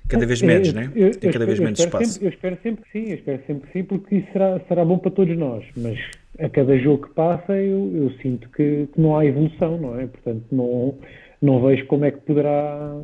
Cada 0.09 0.27
vez 0.27 0.43
menos, 0.43 0.69
eu, 0.69 0.75
né? 0.75 0.93
Eu, 0.95 1.11
Tem 1.19 1.31
cada 1.31 1.47
vez 1.47 1.59
menos 1.61 1.79
espaço. 1.79 2.05
Sempre, 2.05 2.27
eu 2.27 2.31
espero 2.31 2.59
sempre 2.63 2.85
que 2.85 2.93
sim, 2.93 3.11
eu 3.11 3.15
espero 3.15 3.43
sempre 3.47 3.67
que 3.67 3.73
sim, 3.73 3.85
porque 3.85 4.17
isso 4.17 4.33
será, 4.33 4.61
será 4.69 4.85
bom 4.85 4.99
para 4.99 5.11
todos 5.11 5.37
nós. 5.39 5.65
Mas 5.77 5.99
a 6.39 6.49
cada 6.49 6.77
jogo 6.79 7.07
que 7.07 7.15
passa, 7.15 7.53
eu, 7.55 7.91
eu 7.95 8.11
sinto 8.21 8.49
que, 8.51 8.89
que, 8.93 9.01
não 9.01 9.17
há 9.17 9.25
evolução, 9.25 9.79
não 9.79 9.99
é? 9.99 10.07
Portanto, 10.07 10.45
não, 10.51 10.99
não 11.41 11.63
vejo 11.63 11.87
como 11.87 12.05
é 12.05 12.11
que 12.11 12.21
poderá 12.21 12.95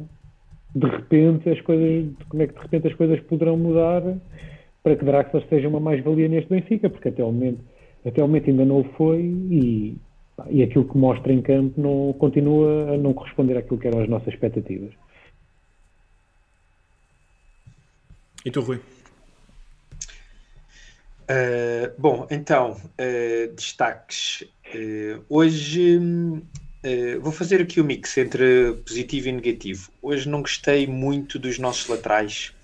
de 0.74 0.86
repente 0.86 1.48
as 1.48 1.60
coisas, 1.62 2.12
como 2.28 2.42
é 2.42 2.46
que 2.46 2.54
de 2.54 2.60
repente 2.60 2.88
as 2.88 2.94
coisas 2.94 3.20
poderão 3.20 3.56
mudar 3.56 4.02
para 4.88 4.96
que 4.96 5.04
Draxler 5.04 5.46
seja 5.48 5.68
uma 5.68 5.80
mais-valia 5.80 6.28
neste 6.28 6.48
Benfica, 6.48 6.88
porque 6.88 7.08
até 7.08 7.22
o 7.22 7.26
momento, 7.26 7.60
até 8.06 8.22
o 8.22 8.26
momento 8.26 8.48
ainda 8.48 8.64
não 8.64 8.80
o 8.80 8.84
foi 8.96 9.20
e, 9.20 9.96
e 10.48 10.62
aquilo 10.62 10.88
que 10.88 10.96
mostra 10.96 11.30
em 11.32 11.42
campo 11.42 11.78
não, 11.78 12.14
continua 12.14 12.94
a 12.94 12.96
não 12.96 13.12
corresponder 13.12 13.58
àquilo 13.58 13.78
que 13.78 13.86
eram 13.86 14.00
as 14.00 14.08
nossas 14.08 14.28
expectativas. 14.28 14.92
E 18.44 18.50
tu, 18.50 18.62
Rui? 18.62 18.76
Uh, 21.30 21.92
bom, 21.98 22.26
então, 22.30 22.72
uh, 22.72 23.54
destaques. 23.54 24.42
Uh, 24.74 25.22
hoje 25.28 25.98
vou 27.20 27.32
fazer 27.32 27.60
aqui 27.60 27.82
o 27.82 27.84
mix 27.84 28.16
entre 28.16 28.72
positivo 28.86 29.28
e 29.28 29.32
negativo. 29.32 29.90
Hoje 30.00 30.26
não 30.26 30.40
gostei 30.40 30.86
muito 30.86 31.38
dos 31.38 31.58
nossos 31.58 31.86
laterais. 31.86 32.54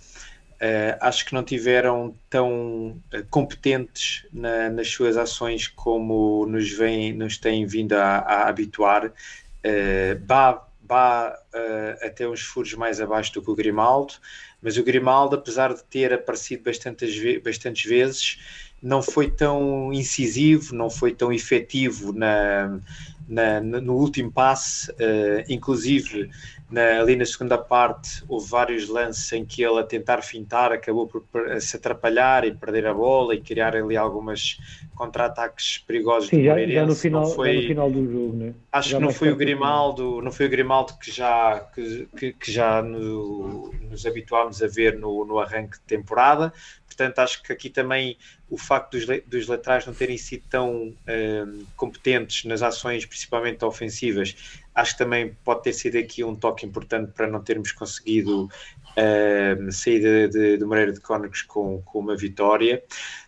Uh, 0.54 0.96
acho 1.00 1.26
que 1.26 1.34
não 1.34 1.42
tiveram 1.42 2.14
tão 2.30 3.00
uh, 3.12 3.24
competentes 3.30 4.24
na, 4.32 4.70
nas 4.70 4.88
suas 4.88 5.16
ações 5.16 5.68
como 5.68 6.46
nos, 6.46 6.70
vem, 6.70 7.12
nos 7.12 7.36
têm 7.36 7.66
vindo 7.66 7.92
a, 7.94 8.18
a 8.18 8.48
habituar. 8.48 9.06
Uh, 9.06 10.24
uh, 11.54 12.06
até 12.06 12.28
uns 12.28 12.40
furos 12.40 12.74
mais 12.74 13.00
abaixo 13.00 13.32
do 13.34 13.42
que 13.42 13.50
o 13.50 13.54
Grimaldo, 13.54 14.14
mas 14.62 14.76
o 14.76 14.82
Grimaldo, 14.84 15.36
apesar 15.36 15.74
de 15.74 15.82
ter 15.84 16.12
aparecido 16.12 16.62
bastantes, 16.64 17.42
bastantes 17.42 17.84
vezes, 17.84 18.38
não 18.82 19.02
foi 19.02 19.30
tão 19.30 19.92
incisivo, 19.92 20.74
não 20.74 20.90
foi 20.90 21.12
tão 21.14 21.32
efetivo 21.32 22.12
na, 22.12 22.78
na, 23.26 23.60
no 23.60 23.94
último 23.94 24.30
passe, 24.30 24.90
uh, 24.92 25.44
inclusive 25.48 26.30
na, 26.74 27.00
ali 27.00 27.14
na 27.14 27.24
segunda 27.24 27.56
parte 27.56 28.24
houve 28.28 28.48
vários 28.48 28.88
lances 28.88 29.32
em 29.32 29.44
que 29.44 29.62
ele 29.62 29.78
a 29.78 29.84
tentar 29.84 30.22
fintar 30.22 30.72
acabou 30.72 31.06
por 31.06 31.24
se 31.60 31.76
atrapalhar 31.76 32.44
e 32.44 32.52
perder 32.52 32.86
a 32.86 32.92
bola 32.92 33.34
e 33.34 33.40
criar 33.40 33.76
ali 33.76 33.96
algumas 33.96 34.58
contra-ataques 34.96 35.78
perigosos 35.78 36.28
Sim, 36.28 36.42
já, 36.42 36.58
já, 36.66 36.84
no 36.84 36.94
final, 36.94 37.26
foi, 37.26 37.56
no 37.56 37.62
final 37.68 37.90
do 37.90 38.10
jogo, 38.10 38.36
né? 38.36 38.54
Acho 38.72 38.90
já 38.90 38.98
que 38.98 39.04
não 39.04 39.12
foi 39.12 39.30
o 39.30 39.36
Grimaldo, 39.36 40.20
não 40.20 40.32
foi 40.32 40.46
o 40.46 40.50
Grimaldo 40.50 40.94
que 40.98 41.10
já, 41.10 41.60
que, 41.74 42.08
que, 42.16 42.32
que 42.32 42.52
já 42.52 42.82
no, 42.82 43.72
nos 43.90 44.04
habituámos 44.04 44.62
a 44.62 44.66
ver 44.66 44.98
no, 44.98 45.24
no 45.24 45.38
arranque 45.38 45.78
de 45.78 45.84
temporada, 45.84 46.52
Portanto, 46.94 47.18
acho 47.18 47.42
que 47.42 47.52
aqui 47.52 47.68
também 47.68 48.16
o 48.48 48.56
facto 48.56 48.92
dos, 48.92 49.04
dos 49.26 49.48
laterais 49.48 49.84
não 49.84 49.92
terem 49.92 50.16
sido 50.16 50.44
tão 50.48 50.94
um, 51.08 51.66
competentes 51.76 52.44
nas 52.44 52.62
ações, 52.62 53.04
principalmente 53.04 53.64
ofensivas, 53.64 54.62
acho 54.74 54.92
que 54.92 54.98
também 54.98 55.36
pode 55.44 55.62
ter 55.62 55.72
sido 55.72 55.96
aqui 55.98 56.24
um 56.24 56.34
toque 56.34 56.66
importante 56.66 57.12
para 57.12 57.26
não 57.26 57.42
termos 57.42 57.72
conseguido 57.72 58.48
um, 58.96 59.70
sair 59.70 60.28
de, 60.28 60.58
de 60.58 60.64
Moreira 60.64 60.92
de 60.92 61.00
Cónicos 61.00 61.42
com, 61.42 61.82
com 61.82 62.00
uma 62.00 62.16
vitória. 62.16 62.82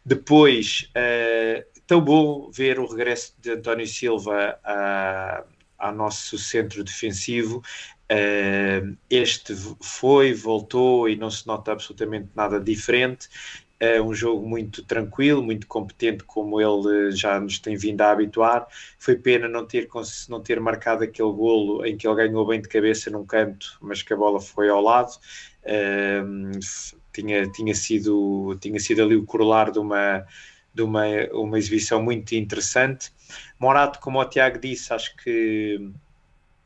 Depois, 0.05 0.91
uh, 0.91 1.65
tão 1.87 2.01
bom 2.01 2.51
ver 2.51 2.79
o 2.79 2.87
regresso 2.87 3.35
de 3.41 3.53
António 3.53 3.87
Silva 3.87 4.59
a, 4.65 5.45
ao 5.79 5.95
nosso 5.95 6.39
centro 6.39 6.83
defensivo. 6.83 7.63
Uh, 8.11 8.97
este 9.11 9.55
foi, 9.81 10.33
voltou 10.33 11.09
e 11.09 11.17
não 11.17 11.31
se 11.31 11.47
nota 11.47 11.73
absolutamente 11.73 12.29
nada 12.35 12.61
diferente. 12.61 13.29
É 13.79 14.01
um 14.01 14.15
jogo 14.15 14.49
muito 14.49 14.83
tranquilo, 14.83 15.43
muito 15.43 15.67
competente, 15.67 16.25
como 16.25 16.61
ele 16.61 17.11
já 17.13 17.39
nos 17.39 17.59
tem 17.59 17.77
vindo 17.77 18.01
a 18.01 18.11
habituar. 18.11 18.67
Foi 18.99 19.17
pena 19.17 19.49
não 19.49 19.67
ter, 19.67 19.87
não 20.29 20.41
ter 20.41 20.59
marcado 20.61 21.05
aquele 21.05 21.31
golo 21.33 21.85
em 21.85 21.97
que 21.97 22.09
ele 22.09 22.17
ganhou 22.17 22.47
bem 22.47 22.61
de 22.61 22.69
cabeça 22.69 23.11
num 23.11 23.27
canto, 23.27 23.77
mas 23.81 24.03
que 24.03 24.15
a 24.15 24.17
bola 24.17 24.41
foi 24.41 24.71
ao 24.71 24.81
lado. 24.81 25.11
Uh, 25.63 26.59
tinha, 27.13 27.51
tinha, 27.51 27.75
sido, 27.75 28.57
tinha 28.61 28.79
sido 28.81 29.03
ali 29.03 29.17
o 29.17 29.27
corolar 29.27 29.71
de 29.71 29.79
uma, 29.79 30.27
de 30.75 30.83
uma, 30.83 31.05
uma 31.33 31.59
exibição 31.59 32.03
muito 32.03 32.35
interessante. 32.35 33.13
Morato, 33.59 33.99
como 34.01 34.21
o 34.21 34.25
Tiago 34.25 34.59
disse, 34.59 34.93
acho 34.93 35.17
que 35.17 35.91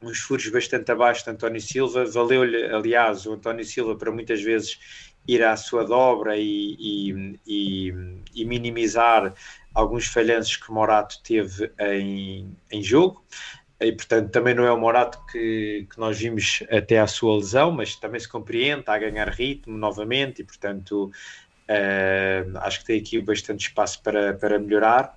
uns 0.03 0.19
furos 0.19 0.49
bastante 0.49 0.91
abaixo 0.91 1.25
de 1.25 1.31
António 1.31 1.61
Silva. 1.61 2.05
Valeu-lhe, 2.05 2.65
aliás, 2.67 3.27
o 3.27 3.35
António 3.35 3.65
Silva 3.65 3.97
para 3.97 4.11
muitas 4.11 4.43
vezes 4.43 4.79
ir 5.35 5.45
à 5.45 5.57
sua 5.57 5.85
dobra 5.85 6.37
e, 6.37 6.77
e, 6.79 7.41
e, 7.47 7.95
e 8.35 8.45
minimizar 8.45 9.33
alguns 9.75 10.07
falhanços 10.07 10.57
que 10.57 10.73
Morato 10.73 11.23
teve 11.23 11.71
em, 11.79 12.57
em 12.71 12.83
jogo. 12.83 13.25
E, 13.81 13.93
portanto, 13.93 14.31
também 14.31 14.55
não 14.55 14.65
é 14.65 14.73
o 14.73 14.79
Morato 14.79 15.19
que, 15.31 15.87
que 15.91 15.99
nós 15.99 16.19
vimos 16.19 16.63
até 16.71 16.99
à 16.99 17.07
sua 17.07 17.37
lesão, 17.37 17.73
mas 17.73 17.97
também 17.97 18.21
se 18.21 18.29
compreende, 18.29 18.81
está 18.81 18.95
a 18.95 18.99
ganhar 18.99 19.29
ritmo 19.29 19.79
novamente 19.79 20.43
e, 20.43 20.45
portanto, 20.45 21.11
uh, 21.71 22.59
acho 22.59 22.81
que 22.81 22.87
tem 22.87 23.01
aqui 23.01 23.21
bastante 23.23 23.69
espaço 23.69 24.03
para, 24.03 24.35
para 24.35 24.59
melhorar. 24.59 25.17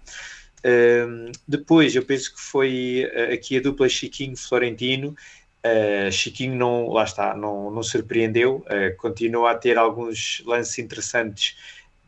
Uh, 0.60 1.30
depois, 1.46 1.94
eu 1.94 2.06
penso 2.06 2.34
que 2.34 2.40
foi 2.40 3.12
uh, 3.14 3.34
aqui 3.34 3.58
a 3.58 3.62
dupla 3.62 3.90
Chiquinho-Florentino 3.90 5.14
Uh, 5.66 6.12
Chiquinho 6.12 6.56
não, 6.56 6.90
lá 6.90 7.06
está, 7.06 7.34
não, 7.34 7.72
não 7.72 7.82
surpreendeu, 7.82 8.66
uh, 8.68 8.98
continua 8.98 9.52
a 9.52 9.56
ter 9.56 9.78
alguns 9.78 10.44
lances 10.46 10.78
interessantes 10.78 11.56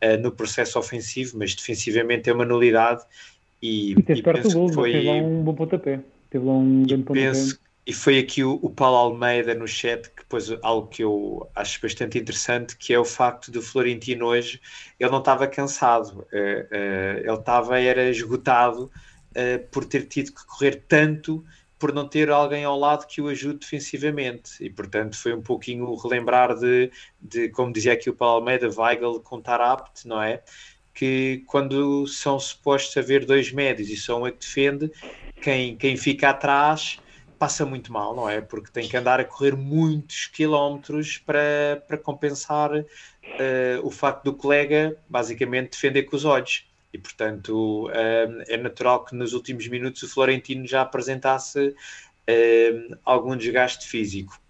uh, 0.04 0.20
no 0.20 0.30
processo 0.30 0.78
ofensivo, 0.78 1.38
mas 1.38 1.54
defensivamente 1.54 2.28
é 2.28 2.34
uma 2.34 2.44
nulidade 2.44 3.02
e, 3.62 3.92
E 3.92 4.12
e 4.12 4.22
penso 4.22 4.58
gol, 4.58 4.68
que 4.68 4.74
foi, 4.74 4.92
teve 4.92 5.06
lá 5.06 5.14
um 5.14 5.42
bom 5.42 5.54
pontapé. 5.54 6.00
Teve 6.28 6.44
lá 6.44 6.52
um 6.52 6.82
e 6.82 6.86
grande 6.86 7.04
pontapé. 7.04 7.32
penso 7.32 7.58
e 7.86 7.92
foi 7.94 8.18
aqui 8.18 8.44
o, 8.44 8.58
o 8.60 8.68
Paulo 8.68 8.96
Almeida 8.96 9.54
no 9.54 9.66
chat 9.66 10.10
que 10.10 10.24
pôs 10.26 10.50
algo 10.60 10.88
que 10.88 11.02
eu 11.02 11.48
acho 11.54 11.80
bastante 11.80 12.18
interessante, 12.18 12.76
que 12.76 12.92
é 12.92 12.98
o 12.98 13.04
facto 13.06 13.50
do 13.50 13.62
Florentino 13.62 14.26
hoje, 14.26 14.60
ele 15.00 15.10
não 15.10 15.20
estava 15.20 15.46
cansado, 15.46 16.26
ele 16.32 17.32
estava, 17.32 17.78
era 17.80 18.10
esgotado 18.10 18.90
por 19.70 19.84
ter 19.84 20.04
tido 20.06 20.32
que 20.32 20.44
correr 20.44 20.82
tanto 20.88 21.44
por 21.78 21.92
não 21.92 22.08
ter 22.08 22.30
alguém 22.30 22.64
ao 22.64 22.78
lado 22.78 23.06
que 23.06 23.20
o 23.20 23.28
ajude 23.28 23.58
defensivamente 23.58 24.62
e 24.64 24.70
portanto 24.70 25.16
foi 25.16 25.34
um 25.34 25.42
pouquinho 25.42 25.94
relembrar 25.94 26.56
de, 26.58 26.90
de 27.20 27.48
como 27.50 27.72
dizia 27.72 27.92
aqui 27.92 28.08
o 28.08 28.14
Paulo 28.14 28.36
Almeida, 28.36 28.68
Weigl 28.68 29.20
contar 29.20 29.60
apto, 29.60 30.08
não 30.08 30.22
é? 30.22 30.42
Que 30.94 31.44
quando 31.46 32.06
são 32.06 32.38
supostos 32.40 32.96
haver 32.96 33.26
dois 33.26 33.52
médios 33.52 33.90
e 33.90 33.96
só 33.96 34.20
um 34.20 34.26
é 34.26 34.32
que 34.32 34.38
defende, 34.38 34.90
quem, 35.42 35.76
quem 35.76 35.96
fica 35.96 36.30
atrás 36.30 36.98
passa 37.38 37.66
muito 37.66 37.92
mal, 37.92 38.14
não 38.16 38.28
é? 38.28 38.40
Porque 38.40 38.70
tem 38.70 38.88
que 38.88 38.96
andar 38.96 39.20
a 39.20 39.24
correr 39.24 39.54
muitos 39.54 40.26
quilómetros 40.26 41.18
para, 41.18 41.82
para 41.86 41.98
compensar 41.98 42.70
eh, 43.38 43.78
o 43.82 43.90
facto 43.90 44.24
do 44.24 44.34
colega 44.34 44.96
basicamente 45.08 45.72
defender 45.72 46.04
com 46.04 46.16
os 46.16 46.24
olhos. 46.24 46.66
E 46.96 46.98
portanto 46.98 47.90
eh, 47.92 48.44
é 48.48 48.56
natural 48.56 49.04
que 49.04 49.14
nos 49.14 49.34
últimos 49.34 49.68
minutos 49.68 50.02
o 50.02 50.08
Florentino 50.08 50.66
já 50.66 50.80
apresentasse 50.80 51.74
eh, 52.26 52.88
algum 53.04 53.36
desgaste 53.36 53.86
físico. 53.86 54.40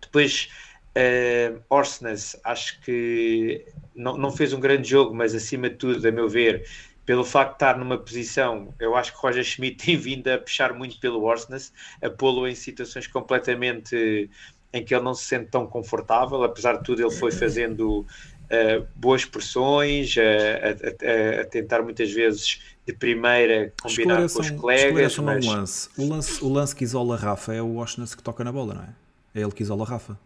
Depois, 0.00 0.48
uh, 0.96 1.60
Orsnes, 1.68 2.38
acho 2.44 2.80
que 2.82 3.64
não, 3.94 4.16
não 4.16 4.30
fez 4.30 4.52
um 4.52 4.60
grande 4.60 4.88
jogo, 4.88 5.14
mas 5.14 5.34
acima 5.34 5.68
de 5.68 5.76
tudo, 5.76 6.06
a 6.06 6.12
meu 6.12 6.28
ver, 6.28 6.64
pelo 7.04 7.24
facto 7.24 7.50
de 7.50 7.56
estar 7.56 7.78
numa 7.78 7.98
posição, 7.98 8.72
eu 8.78 8.94
acho 8.94 9.12
que 9.12 9.18
Roger 9.18 9.44
Schmidt 9.44 9.76
tem 9.84 9.96
vindo 9.96 10.28
a 10.28 10.38
puxar 10.38 10.72
muito 10.72 10.98
pelo 11.00 11.24
Orsnes, 11.24 11.72
a 12.00 12.08
pô-lo 12.08 12.46
em 12.46 12.54
situações 12.54 13.06
completamente 13.06 14.30
em 14.72 14.84
que 14.84 14.94
ele 14.94 15.04
não 15.04 15.14
se 15.14 15.24
sente 15.24 15.50
tão 15.50 15.66
confortável, 15.66 16.42
apesar 16.42 16.78
de 16.78 16.82
tudo 16.82 17.00
ele 17.00 17.10
foi 17.10 17.30
fazendo 17.30 18.04
uh, 18.44 18.86
boas 18.94 19.24
pressões, 19.24 20.14
a, 20.18 21.38
a, 21.38 21.40
a, 21.40 21.44
tentar 21.44 21.82
muitas 21.82 22.12
vezes 22.12 22.60
de 22.86 22.92
primeira 22.92 23.72
combinar 23.80 24.28
com 24.28 24.40
os 24.40 24.50
colegas. 24.50 25.18
Mas... 25.18 25.46
Um 25.46 25.50
lance. 25.50 25.88
O, 25.96 26.08
lance. 26.08 26.44
o 26.44 26.52
lance 26.52 26.76
que 26.76 26.84
isola 26.84 27.16
Rafa 27.16 27.54
é 27.54 27.62
o 27.62 27.76
Orsnes 27.76 28.14
que 28.14 28.22
toca 28.22 28.44
na 28.44 28.52
bola, 28.52 28.74
não 28.74 28.82
é? 28.82 28.88
É 29.34 29.40
ele 29.42 29.52
que 29.52 29.62
isola 29.62 29.84
Rafa. 29.84 30.18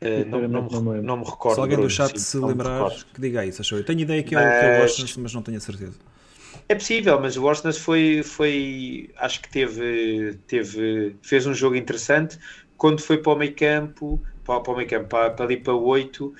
Uh, 0.00 0.24
não, 0.28 0.40
não, 0.42 0.68
não, 0.68 0.82
me, 0.82 1.00
não, 1.00 1.16
me 1.16 1.24
recordo. 1.24 1.56
Se 1.56 1.60
alguém 1.60 1.76
Bruno, 1.76 1.88
do 1.88 1.92
chat 1.92 2.16
sim, 2.16 2.24
se 2.24 2.38
lembrar, 2.38 2.88
que 3.12 3.20
diga 3.20 3.44
isso, 3.44 3.60
achou. 3.60 3.78
Eu 3.78 3.84
tenho 3.84 4.00
ideia 4.00 4.22
que 4.22 4.34
é, 4.34 4.78
mas... 4.78 4.94
que 4.94 5.02
é 5.02 5.04
o 5.04 5.22
mas 5.22 5.34
não 5.34 5.42
tenho 5.42 5.58
a 5.58 5.60
certeza. 5.60 5.94
É 6.68 6.74
possível, 6.74 7.20
mas 7.20 7.36
o 7.36 7.44
Orsnes 7.44 7.78
foi, 7.78 8.22
foi 8.22 9.10
acho 9.16 9.40
que 9.40 9.48
teve, 9.48 10.38
teve, 10.46 11.16
fez 11.22 11.46
um 11.46 11.54
jogo 11.54 11.74
interessante. 11.74 12.38
Quando 12.76 13.00
foi 13.00 13.18
para 13.18 13.32
o 13.32 13.36
meio 13.36 13.54
campo, 13.56 14.22
para, 14.48 14.60
para 14.60 14.72
o 14.72 14.76
meio 14.76 14.88
campo, 14.88 15.08
para, 15.08 15.30
para 15.30 15.44
ali 15.44 15.58
para 15.58 15.74
o 15.74 15.84
8, 15.84 16.34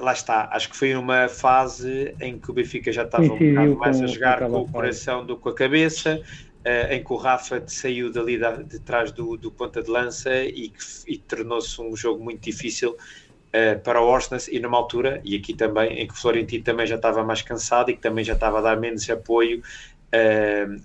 lá 0.00 0.12
está, 0.12 0.48
acho 0.52 0.70
que 0.70 0.76
foi 0.76 0.94
numa 0.94 1.28
fase 1.28 2.14
em 2.20 2.38
que 2.38 2.50
o 2.50 2.54
Benfica 2.54 2.92
já 2.92 3.02
estava 3.02 3.24
um 3.24 3.38
bocado 3.38 3.76
mais 3.76 4.00
a 4.00 4.06
jogar 4.06 4.40
com 4.40 4.62
o 4.62 4.68
coração 4.68 5.26
do 5.26 5.36
que 5.36 5.42
com 5.42 5.48
a 5.48 5.54
cabeça, 5.54 6.20
uh, 6.20 6.92
em 6.92 7.02
que 7.02 7.12
o 7.12 7.16
Rafa 7.16 7.62
saiu 7.66 8.12
dali 8.12 8.38
da, 8.38 8.52
de 8.56 8.78
trás 8.80 9.12
do, 9.12 9.36
do 9.36 9.50
ponta 9.50 9.82
de 9.82 9.90
lança 9.90 10.30
e, 10.34 10.72
e 11.06 11.18
tornou-se 11.18 11.80
um 11.80 11.96
jogo 11.96 12.22
muito 12.22 12.40
difícil 12.40 12.90
uh, 12.90 13.78
para 13.82 14.00
o 14.00 14.06
Orsnes 14.06 14.48
e 14.48 14.58
numa 14.58 14.76
altura, 14.76 15.20
e 15.24 15.36
aqui 15.36 15.54
também, 15.54 16.00
em 16.00 16.06
que 16.06 16.14
o 16.14 16.16
Florentino 16.16 16.64
também 16.64 16.86
já 16.86 16.96
estava 16.96 17.24
mais 17.24 17.42
cansado 17.42 17.90
e 17.90 17.94
que 17.94 18.00
também 18.00 18.24
já 18.24 18.34
estava 18.34 18.58
a 18.58 18.62
dar 18.62 18.76
menos 18.78 19.08
apoio 19.10 19.62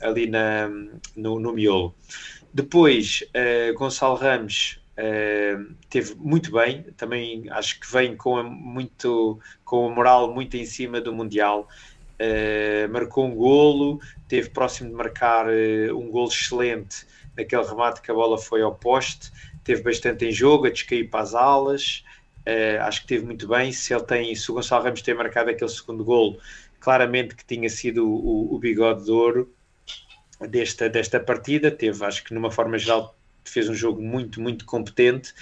ali 0.01 0.29
na, 0.29 0.69
no, 1.15 1.39
no 1.39 1.53
miolo. 1.53 1.95
Depois, 2.53 3.23
Gonçalo 3.77 4.15
Ramos 4.15 4.82
Teve 5.89 6.15
muito 6.15 6.51
bem, 6.51 6.83
também 6.95 7.49
acho 7.49 7.79
que 7.79 7.91
vem 7.91 8.15
com 8.15 8.37
a, 8.37 8.43
muito 8.43 9.39
com 9.65 9.87
a 9.87 9.89
moral 9.93 10.33
muito 10.33 10.55
em 10.55 10.65
cima 10.65 11.01
do 11.01 11.13
Mundial. 11.13 11.67
Uh, 12.13 12.87
marcou 12.91 13.25
um 13.25 13.35
golo, 13.35 13.99
teve 14.27 14.49
próximo 14.49 14.89
de 14.89 14.95
marcar 14.95 15.47
uh, 15.47 15.97
um 15.97 16.09
golo 16.09 16.29
excelente 16.29 17.05
naquele 17.35 17.63
remate 17.63 18.01
que 18.01 18.11
a 18.11 18.13
bola 18.13 18.37
foi 18.37 18.61
ao 18.61 18.75
poste, 18.75 19.31
teve 19.63 19.81
bastante 19.81 20.25
em 20.25 20.31
jogo, 20.31 20.67
a 20.67 20.69
descair 20.69 21.09
para 21.09 21.21
as 21.21 21.33
alas. 21.33 22.03
acho 22.81 23.01
que 23.01 23.07
teve 23.07 23.25
muito 23.25 23.47
bem. 23.47 23.71
Se 23.71 23.93
ele 23.93 24.03
tem, 24.03 24.35
se 24.35 24.51
o 24.51 24.53
Gonçalo 24.53 24.83
Ramos 24.83 25.01
tem 25.01 25.15
marcado 25.15 25.49
aquele 25.49 25.71
segundo 25.71 26.03
golo, 26.03 26.37
claramente 26.79 27.35
que 27.35 27.43
tinha 27.43 27.69
sido 27.69 28.07
o, 28.07 28.53
o 28.53 28.59
bigode 28.59 29.05
de 29.05 29.11
ouro 29.11 29.51
desta, 30.39 30.87
desta 30.87 31.19
partida. 31.19 31.71
Teve, 31.71 32.05
acho 32.05 32.23
que 32.23 32.33
numa 32.33 32.51
forma 32.51 32.77
geral, 32.77 33.15
fez 33.49 33.69
um 33.69 33.73
jogo 33.73 34.01
muito, 34.01 34.41
muito 34.41 34.65
competente. 34.65 35.33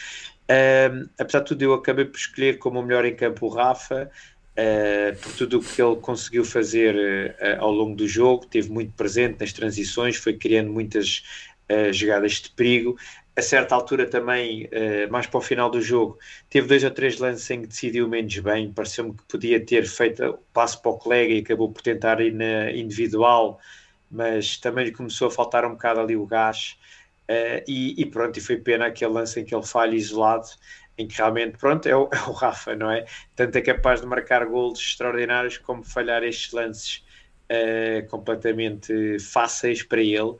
Uh, 0.51 1.09
apesar 1.17 1.39
de 1.39 1.45
tudo, 1.45 1.61
eu 1.61 1.73
acabei 1.73 2.03
por 2.03 2.17
escolher 2.17 2.57
como 2.57 2.79
o 2.79 2.83
melhor 2.83 3.05
em 3.05 3.15
campo 3.15 3.45
o 3.45 3.49
Rafa, 3.49 4.11
uh, 4.57 5.17
por 5.21 5.31
tudo 5.33 5.59
o 5.59 5.63
que 5.63 5.81
ele 5.81 5.95
conseguiu 5.95 6.43
fazer 6.43 7.35
uh, 7.39 7.61
ao 7.61 7.71
longo 7.71 7.95
do 7.95 8.05
jogo, 8.05 8.45
teve 8.45 8.69
muito 8.69 8.91
presente 8.93 9.39
nas 9.39 9.53
transições, 9.53 10.17
foi 10.17 10.33
criando 10.33 10.71
muitas 10.71 11.23
jogadas 11.93 12.33
de 12.33 12.49
perigo. 12.49 12.97
A 13.33 13.41
certa 13.41 13.73
altura 13.73 14.05
também, 14.05 14.69
mais 15.09 15.25
para 15.25 15.37
o 15.37 15.41
final 15.41 15.69
do 15.69 15.81
jogo, 15.81 16.19
teve 16.49 16.67
dois 16.67 16.83
ou 16.83 16.91
três 16.91 17.17
lances 17.17 17.49
em 17.49 17.61
que 17.61 17.67
decidiu 17.67 18.09
menos 18.09 18.37
bem, 18.39 18.73
pareceu-me 18.73 19.13
que 19.13 19.23
podia 19.23 19.57
ter 19.57 19.85
feito 19.85 20.21
o 20.21 20.37
passo 20.51 20.81
para 20.81 20.91
o 20.91 20.97
colega 20.97 21.33
e 21.33 21.39
acabou 21.39 21.71
por 21.71 21.81
tentar 21.81 22.19
ir 22.19 22.33
na 22.33 22.73
individual, 22.73 23.57
mas 24.11 24.57
também 24.57 24.91
começou 24.91 25.29
a 25.29 25.31
faltar 25.31 25.63
um 25.63 25.69
bocado 25.69 26.01
ali 26.01 26.17
o 26.17 26.25
gás. 26.25 26.75
Uh, 27.31 27.63
e, 27.65 28.01
e, 28.01 28.05
pronto, 28.05 28.37
e 28.37 28.41
foi 28.41 28.57
pena 28.57 28.87
aquele 28.87 29.13
lance 29.13 29.39
em 29.39 29.45
que 29.45 29.55
ele 29.55 29.65
falha 29.65 29.95
isolado, 29.95 30.47
em 30.97 31.07
que 31.07 31.15
realmente, 31.15 31.57
pronto, 31.57 31.87
é 31.87 31.95
o, 31.95 32.09
é 32.11 32.19
o 32.27 32.33
Rafa, 32.33 32.75
não 32.75 32.91
é? 32.91 33.05
Tanto 33.35 33.55
é 33.57 33.61
capaz 33.61 34.01
de 34.01 34.07
marcar 34.07 34.45
golos 34.45 34.79
extraordinários 34.79 35.57
como 35.57 35.81
falhar 35.81 36.23
estes 36.23 36.51
lances 36.51 37.05
uh, 37.49 38.05
completamente 38.09 39.17
fáceis 39.19 39.81
para 39.81 40.01
ele. 40.01 40.35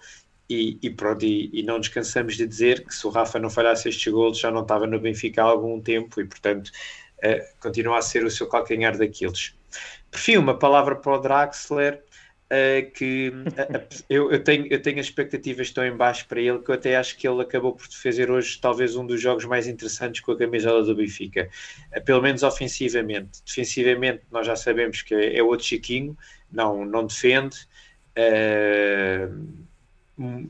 E, 0.49 0.77
e 0.81 0.89
pronto, 0.89 1.23
e, 1.23 1.49
e, 1.53 1.63
não 1.63 1.79
descansamos 1.79 2.35
de 2.35 2.45
dizer 2.45 2.85
que 2.85 2.93
se 2.93 3.07
o 3.07 3.09
Rafa 3.09 3.39
não 3.39 3.49
falhasse 3.49 3.87
estes 3.87 4.11
golos 4.11 4.37
já 4.37 4.51
não 4.51 4.63
estava 4.63 4.85
no 4.85 4.99
Benfica 4.99 5.41
há 5.41 5.45
algum 5.45 5.79
tempo 5.79 6.19
e, 6.19 6.25
portanto, 6.25 6.71
uh, 7.23 7.59
continua 7.61 7.99
a 7.99 8.01
ser 8.01 8.25
o 8.25 8.29
seu 8.29 8.49
calcanhar 8.49 8.97
daqueles. 8.97 9.55
Por 10.11 10.19
fim, 10.19 10.35
uma 10.35 10.59
palavra 10.59 10.97
para 10.97 11.13
o 11.13 11.19
Draxler 11.19 12.03
uh, 12.51 12.91
que 12.91 13.29
uh, 13.29 14.03
eu, 14.09 14.31
eu, 14.31 14.43
tenho, 14.43 14.67
eu 14.67 14.81
tenho 14.81 14.99
expectativas 14.99 15.71
tão 15.71 15.85
em 15.85 15.95
baixo 15.95 16.27
para 16.27 16.41
ele 16.41 16.59
que 16.59 16.69
eu 16.69 16.75
até 16.75 16.97
acho 16.97 17.17
que 17.17 17.27
ele 17.27 17.41
acabou 17.41 17.73
por 17.73 17.87
fazer 17.87 18.29
hoje 18.29 18.59
talvez 18.59 18.95
um 18.95 19.05
dos 19.05 19.21
jogos 19.21 19.45
mais 19.45 19.67
interessantes 19.67 20.21
com 20.21 20.33
a 20.33 20.37
camisola 20.37 20.83
do 20.83 20.93
Benfica, 20.93 21.49
uh, 21.95 22.03
pelo 22.03 22.21
menos 22.21 22.43
ofensivamente. 22.43 23.41
Defensivamente, 23.45 24.23
nós 24.29 24.45
já 24.45 24.55
sabemos 24.55 25.01
que 25.01 25.15
é, 25.15 25.37
é 25.37 25.43
outro 25.43 25.65
Chiquinho, 25.65 26.17
não, 26.51 26.85
não 26.85 27.07
defende. 27.07 27.57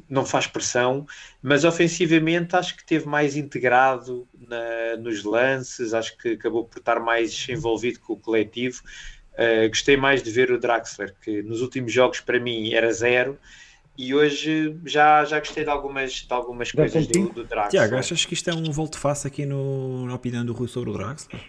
não 0.10 0.26
faz 0.26 0.48
pressão, 0.48 1.06
mas 1.42 1.64
ofensivamente 1.64 2.56
acho 2.56 2.76
que 2.76 2.86
teve 2.86 3.08
mais 3.08 3.38
integrado 3.38 4.28
na, 4.36 4.98
nos 4.98 5.24
lances, 5.24 5.94
acho 5.94 6.18
que 6.18 6.30
acabou 6.30 6.66
por 6.66 6.80
estar 6.80 7.00
mais 7.00 7.48
envolvido 7.48 8.00
com 8.00 8.14
o 8.14 8.18
coletivo. 8.18 8.82
Uh, 9.42 9.68
gostei 9.70 9.98
mais 9.98 10.22
de 10.22 10.30
ver 10.30 10.52
o 10.52 10.60
Draxler, 10.60 11.16
que 11.24 11.42
nos 11.42 11.62
últimos 11.62 11.92
jogos 11.92 12.20
para 12.20 12.40
mim 12.40 12.74
era 12.74 12.94
zero, 12.94 13.40
e 13.98 14.14
hoje 14.14 14.76
já, 14.86 15.26
já 15.26 15.40
gostei 15.40 15.64
de 15.64 15.70
algumas, 15.70 16.12
de 16.12 16.34
algumas 16.34 16.72
coisas 16.72 17.08
do, 17.08 17.30
do 17.30 17.44
Draxler. 17.44 17.70
Tiago, 17.70 17.96
achas 17.96 18.24
que 18.24 18.36
isto 18.36 18.50
é 18.50 18.54
um 18.54 18.72
volte-face 18.72 19.26
aqui 19.26 19.46
no, 19.46 20.06
na 20.06 20.14
opinião 20.14 20.46
do 20.46 20.54
Rui 20.54 20.68
sobre 20.68 20.92
o 20.92 20.94
Draxler? 20.94 21.42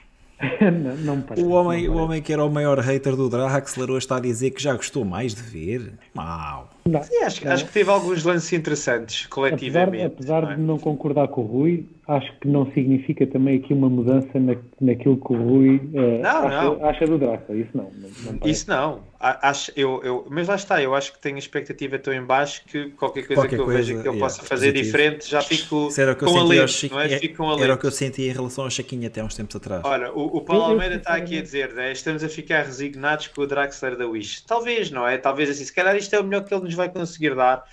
não, 0.73 0.97
não 0.97 1.17
me 1.17 1.23
parece, 1.23 1.47
o, 1.47 1.51
homem, 1.51 1.89
o 1.89 1.95
homem 1.97 2.23
que 2.23 2.33
era 2.33 2.45
o 2.45 2.51
maior 2.51 2.79
hater 2.79 3.15
do 3.15 3.29
Draxler 3.29 3.91
hoje 3.91 4.05
está 4.05 4.17
a 4.17 4.21
dizer 4.21 4.51
que 4.51 4.63
já 4.63 4.75
gostou 4.75 5.05
mais 5.05 5.35
de 5.35 5.43
ver. 5.43 5.93
Mau. 6.15 6.71
Não, 6.85 7.03
Sim, 7.03 7.23
acho, 7.23 7.45
não. 7.45 7.53
acho 7.53 7.67
que 7.67 7.73
teve 7.73 7.91
alguns 7.91 8.25
lances 8.25 8.53
interessantes 8.53 9.27
coletivamente. 9.27 10.05
Apesar, 10.05 10.39
apesar 10.39 10.43
não 10.43 10.51
é? 10.51 10.57
de 10.57 10.63
não 10.63 10.79
concordar 10.79 11.29
com 11.29 11.43
o 11.43 11.45
Rui, 11.45 11.87
acho 12.09 12.33
que 12.41 12.49
não 12.49 12.71
significa 12.73 13.27
também 13.27 13.59
aqui 13.59 13.73
uma 13.73 13.89
mudança 13.89 14.39
na, 14.39 14.57
naquilo 14.81 15.17
que 15.17 15.33
o 15.33 15.37
Rui 15.37 15.77
uh, 15.77 16.21
não, 16.23 16.47
acha, 16.49 16.63
não. 16.65 16.85
acha 16.85 17.07
do 17.07 17.19
Draxler. 17.19 17.59
Isso 17.61 17.71
não. 17.77 17.91
não 17.95 18.49
Isso 18.51 18.69
não. 18.69 19.13
Acho, 19.21 19.71
eu, 19.77 20.03
eu, 20.03 20.27
mas 20.29 20.49
lá 20.49 20.57
está, 20.57 20.83
eu 20.83 20.97
acho 20.97 21.13
que 21.13 21.21
tenho 21.21 21.37
a 21.37 21.39
expectativa 21.39 21.97
tão 21.97 22.13
em 22.13 22.25
baixo 22.25 22.63
que 22.67 22.91
qualquer 22.91 23.25
coisa 23.25 23.43
Qualquer 23.43 23.55
que 23.55 23.63
eu 23.63 23.67
coisa, 23.67 23.79
veja 23.79 23.93
que 24.03 24.09
eu 24.09 24.13
yeah, 24.15 24.19
possa 24.19 24.43
fazer 24.43 24.73
positivo. 24.73 24.85
diferente 24.85 25.31
já 25.31 25.41
fico 25.41 25.89
com 26.17 26.27
Chico- 26.67 26.95
não 26.97 27.01
é? 27.03 27.13
é- 27.13 27.19
Fico 27.19 27.37
com 27.37 27.63
Era 27.63 27.75
o 27.75 27.79
que 27.79 27.87
eu 27.87 27.93
senti 27.93 28.23
em 28.23 28.33
relação 28.33 28.65
ao 28.65 28.71
Chiquinho 28.71 29.07
até 29.07 29.23
uns 29.23 29.37
tempos 29.37 29.55
atrás. 29.55 29.83
Olha, 29.85 30.13
o, 30.13 30.39
o 30.39 30.41
Paulo 30.41 30.65
Almeida 30.65 30.97
está 30.97 31.15
aqui 31.15 31.39
a 31.39 31.43
dizer, 31.43 31.73
né, 31.73 31.93
estamos 31.93 32.25
a 32.25 32.29
ficar 32.29 32.65
resignados 32.65 33.29
com 33.29 33.43
o 33.43 33.47
Draxler 33.47 33.97
da 33.97 34.09
Wish. 34.09 34.45
Talvez, 34.45 34.91
não 34.91 35.07
é? 35.07 35.17
Talvez 35.17 35.49
assim, 35.51 35.65
se 35.65 35.73
calhar 35.73 35.95
isto 35.95 36.13
é 36.17 36.19
o 36.19 36.25
melhor 36.25 36.43
que 36.43 36.53
ele 36.53 36.65
nos 36.65 36.72
vai 36.75 36.89
conseguir 36.89 37.35
dar. 37.35 37.65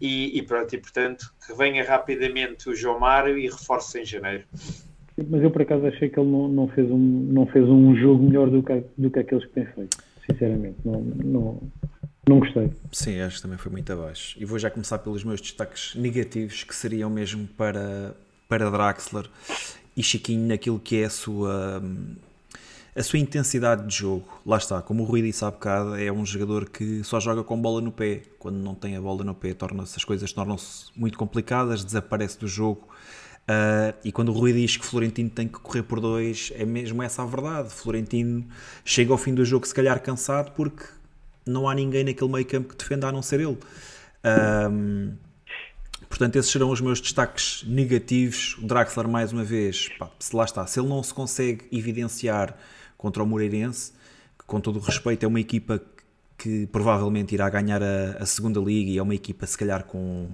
e, 0.00 0.38
e 0.38 0.42
pronto, 0.42 0.74
e 0.74 0.78
portanto 0.78 1.32
que 1.46 1.54
venha 1.54 1.84
rapidamente 1.84 2.68
o 2.68 2.74
João 2.74 2.98
Mário 2.98 3.38
e 3.38 3.48
reforce 3.48 4.00
em 4.00 4.04
janeiro. 4.04 4.44
Mas 5.16 5.42
eu 5.42 5.50
por 5.50 5.62
acaso 5.62 5.86
achei 5.86 6.08
que 6.08 6.18
ele 6.18 6.28
não, 6.28 6.48
não, 6.48 6.68
fez, 6.68 6.90
um, 6.90 6.98
não 6.98 7.46
fez 7.46 7.68
um 7.68 7.94
jogo 7.94 8.24
melhor 8.24 8.50
do 8.50 8.62
que, 8.62 8.84
do 8.98 9.10
que 9.10 9.18
aqueles 9.20 9.44
que 9.44 9.52
tem 9.52 9.66
feito, 9.66 9.96
sinceramente. 10.28 10.76
Não, 10.84 11.00
não, 11.00 11.62
não 12.28 12.38
gostei. 12.40 12.70
Sim, 12.90 13.20
acho 13.20 13.36
que 13.36 13.42
também 13.42 13.56
foi 13.56 13.70
muito 13.70 13.92
abaixo. 13.92 14.36
E 14.40 14.44
vou 14.44 14.58
já 14.58 14.70
começar 14.70 14.98
pelos 14.98 15.22
meus 15.22 15.40
destaques 15.40 15.94
negativos, 15.94 16.64
que 16.64 16.74
seriam 16.74 17.08
mesmo 17.08 17.46
para, 17.56 18.16
para 18.48 18.68
Draxler 18.70 19.26
e 19.96 20.02
Chiquinho 20.02 20.48
naquilo 20.48 20.80
que 20.80 21.00
é 21.00 21.04
a 21.04 21.10
sua, 21.10 21.80
a 22.96 23.02
sua 23.02 23.18
intensidade 23.18 23.86
de 23.86 23.94
jogo. 23.94 24.40
Lá 24.46 24.56
está, 24.56 24.80
como 24.80 25.02
o 25.02 25.06
Rui 25.06 25.22
disse 25.22 25.44
há 25.44 25.50
bocado, 25.50 25.96
é 25.96 26.12
um 26.12 26.24
jogador 26.24 26.68
que 26.68 27.02
só 27.02 27.18
joga 27.18 27.42
com 27.42 27.60
bola 27.60 27.80
no 27.80 27.90
pé. 27.90 28.22
Quando 28.38 28.56
não 28.56 28.74
tem 28.74 28.96
a 28.96 29.00
bola 29.00 29.24
no 29.24 29.34
pé, 29.34 29.52
torna-se, 29.52 29.94
as 29.96 30.04
coisas 30.04 30.32
tornam-se 30.32 30.86
muito 30.96 31.18
complicadas, 31.18 31.84
desaparece 31.84 32.38
do 32.38 32.46
jogo. 32.46 32.88
Uh, 33.44 33.94
e 34.04 34.12
quando 34.12 34.30
o 34.30 34.32
Rui 34.32 34.52
diz 34.52 34.76
que 34.76 34.86
Florentino 34.86 35.28
tem 35.28 35.48
que 35.48 35.58
correr 35.58 35.82
por 35.82 36.00
dois, 36.00 36.52
é 36.54 36.64
mesmo 36.64 37.02
essa 37.02 37.22
a 37.22 37.26
verdade. 37.26 37.70
Florentino 37.70 38.44
chega 38.84 39.12
ao 39.12 39.18
fim 39.18 39.34
do 39.34 39.44
jogo, 39.44 39.66
se 39.66 39.74
calhar 39.74 40.00
cansado, 40.00 40.52
porque 40.52 40.84
não 41.44 41.68
há 41.68 41.74
ninguém 41.74 42.04
naquele 42.04 42.30
meio 42.30 42.46
campo 42.46 42.68
que 42.68 42.76
defenda 42.76 43.08
a 43.08 43.12
não 43.12 43.22
ser 43.22 43.40
ele. 43.40 43.58
Portanto, 46.08 46.36
esses 46.36 46.50
serão 46.50 46.70
os 46.70 46.80
meus 46.80 47.00
destaques 47.00 47.64
negativos. 47.66 48.56
O 48.58 48.66
Draxler, 48.66 49.08
mais 49.08 49.32
uma 49.32 49.42
vez, 49.42 49.88
pá, 49.98 50.08
se 50.18 50.34
lá 50.34 50.44
está, 50.44 50.64
se 50.64 50.78
ele 50.78 50.88
não 50.88 51.02
se 51.02 51.12
consegue 51.12 51.66
evidenciar 51.72 52.56
contra 53.04 53.22
o 53.22 53.26
Moreirense, 53.26 53.92
que 54.38 54.46
com 54.46 54.58
todo 54.58 54.78
o 54.78 54.80
respeito 54.80 55.26
é 55.26 55.28
uma 55.28 55.38
equipa 55.38 55.78
que 56.38 56.66
provavelmente 56.68 57.34
irá 57.34 57.50
ganhar 57.50 57.82
a, 57.82 58.16
a 58.18 58.24
segunda 58.24 58.58
liga 58.58 58.90
e 58.90 58.96
é 58.96 59.02
uma 59.02 59.14
equipa 59.14 59.46
se 59.46 59.58
calhar 59.58 59.84
com 59.84 60.26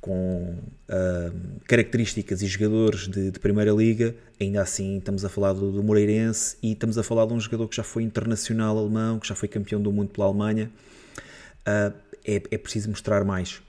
com 0.00 0.58
uh, 0.88 1.60
características 1.66 2.42
e 2.42 2.46
jogadores 2.46 3.08
de, 3.08 3.30
de, 3.30 3.38
Primeira 3.38 3.72
Liga, 3.72 4.14
ainda 4.38 4.60
assim 4.60 4.98
estamos 4.98 5.24
a 5.24 5.30
falar 5.30 5.54
do, 5.54 5.72
do, 5.72 5.82
Moreirense 5.82 6.58
e 6.62 6.72
estamos 6.72 6.98
a 6.98 7.02
falar 7.02 7.24
de 7.24 7.32
um 7.32 7.40
jogador 7.40 7.66
que 7.68 7.76
já 7.76 7.82
foi 7.82 8.02
internacional 8.02 8.76
alemão, 8.76 9.18
que 9.18 9.26
já 9.26 9.34
foi 9.34 9.48
campeão 9.48 9.80
do 9.80 9.90
mundo 9.90 10.10
pela 10.10 10.26
Alemanha. 10.26 10.70
Uh, 11.66 11.94
é, 12.22 12.42
é, 12.50 12.58
preciso 12.58 12.90
mostrar 12.90 13.24
mais. 13.24 13.62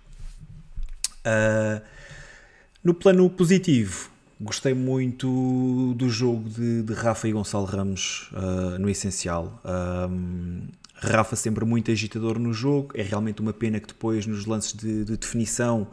Uh, 1.26 1.82
no 2.84 2.94
plano 2.94 3.30
positivo, 3.30 4.10
gostei 4.40 4.74
muito 4.74 5.94
do 5.96 6.10
jogo 6.10 6.50
de, 6.50 6.84
de 6.84 6.94
Rafa 6.94 7.28
e 7.28 7.32
Gonçalo 7.32 7.66
Ramos 7.66 8.30
no 8.80 8.90
essencial. 8.90 9.62
Rafa 10.96 11.36
sempre 11.36 11.66
muito 11.66 11.92
agitador 11.92 12.40
no 12.40 12.54
jogo, 12.54 12.92
é 12.96 13.02
realmente 13.02 13.42
uma 13.42 13.54
pena 13.54 13.80
que 13.80 13.88
depois 13.88 14.26
nos 14.26 14.46
lances 14.46 14.74
de, 14.74 15.04
de 15.04 15.18
definição 15.18 15.88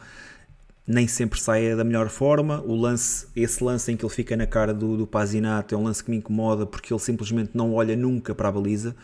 nem 0.87 1.07
sempre 1.07 1.41
sai 1.41 1.77
da 1.77 1.85
melhor 1.85 2.09
forma. 2.09 2.61
O 2.63 2.75
lance, 2.75 3.27
esse 3.37 3.63
lance 3.63 3.91
em 3.93 3.97
que 3.97 4.05
ele 4.05 4.13
fica 4.13 4.37
na 4.37 4.47
cara 4.47 4.75
do, 4.75 4.97
do 4.97 5.07
Pazinato 5.07 5.75
é 5.75 5.79
um 5.79 5.85
lance 5.85 6.03
que 6.03 6.11
me 6.11 6.17
incomoda 6.17 6.67
porque 6.67 6.93
ele 6.93 7.01
simplesmente 7.01 7.51
não 7.55 7.75
olha 7.75 7.97
nunca 7.97 8.35
para 8.35 8.49
a 8.49 8.53
baliza. 8.53 8.95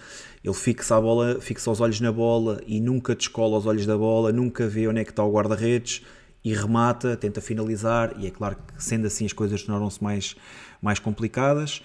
Ele 0.43 0.55
fixa 0.55 0.97
a 0.97 1.01
bola, 1.01 1.41
fixa 1.41 1.70
os 1.70 1.80
olhos 1.80 2.01
na 2.01 2.11
bola 2.11 2.61
e 2.66 2.80
nunca 2.80 3.14
descola 3.14 3.57
os 3.57 3.66
olhos 3.66 3.86
da 3.86 3.97
bola, 3.97 4.32
nunca 4.32 4.66
vê 4.66 4.89
onde 4.89 5.01
é 5.01 5.05
que 5.05 5.11
está 5.11 5.22
o 5.22 5.32
guarda-redes 5.32 6.03
e 6.45 6.55
remata, 6.55 7.16
tenta 7.16 7.41
finalizar. 7.41 8.14
E 8.18 8.26
é 8.26 8.30
claro 8.30 8.57
que 8.57 8.82
sendo 8.82 9.07
assim 9.07 9.24
as 9.26 9.32
coisas 9.32 9.62
tornaram-se 9.62 10.03
mais, 10.03 10.36
mais 10.80 10.99
complicadas. 10.99 11.78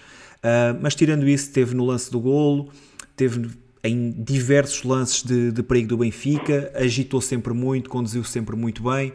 Uh, 0.44 0.78
mas 0.80 0.94
tirando 0.94 1.28
isso, 1.28 1.52
teve 1.52 1.74
no 1.74 1.84
lance 1.84 2.10
do 2.10 2.20
golo, 2.20 2.70
teve 3.16 3.50
em 3.82 4.10
diversos 4.10 4.82
lances 4.82 5.22
de, 5.22 5.52
de 5.52 5.62
perigo 5.62 5.88
do 5.88 5.98
Benfica, 5.98 6.72
agitou 6.74 7.20
sempre 7.20 7.52
muito, 7.52 7.90
conduziu 7.90 8.24
sempre 8.24 8.56
muito 8.56 8.82
bem. 8.82 9.12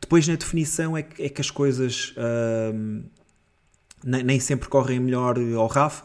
Depois 0.00 0.28
na 0.28 0.36
definição 0.36 0.96
é 0.96 1.02
que, 1.02 1.22
é 1.22 1.28
que 1.28 1.40
as 1.40 1.50
coisas 1.50 2.14
uh, 2.16 3.04
nem, 4.04 4.38
sempre 4.38 4.68
correm 4.68 5.00
melhor 5.00 5.36
ao 5.56 5.66
Rafa, 5.66 6.04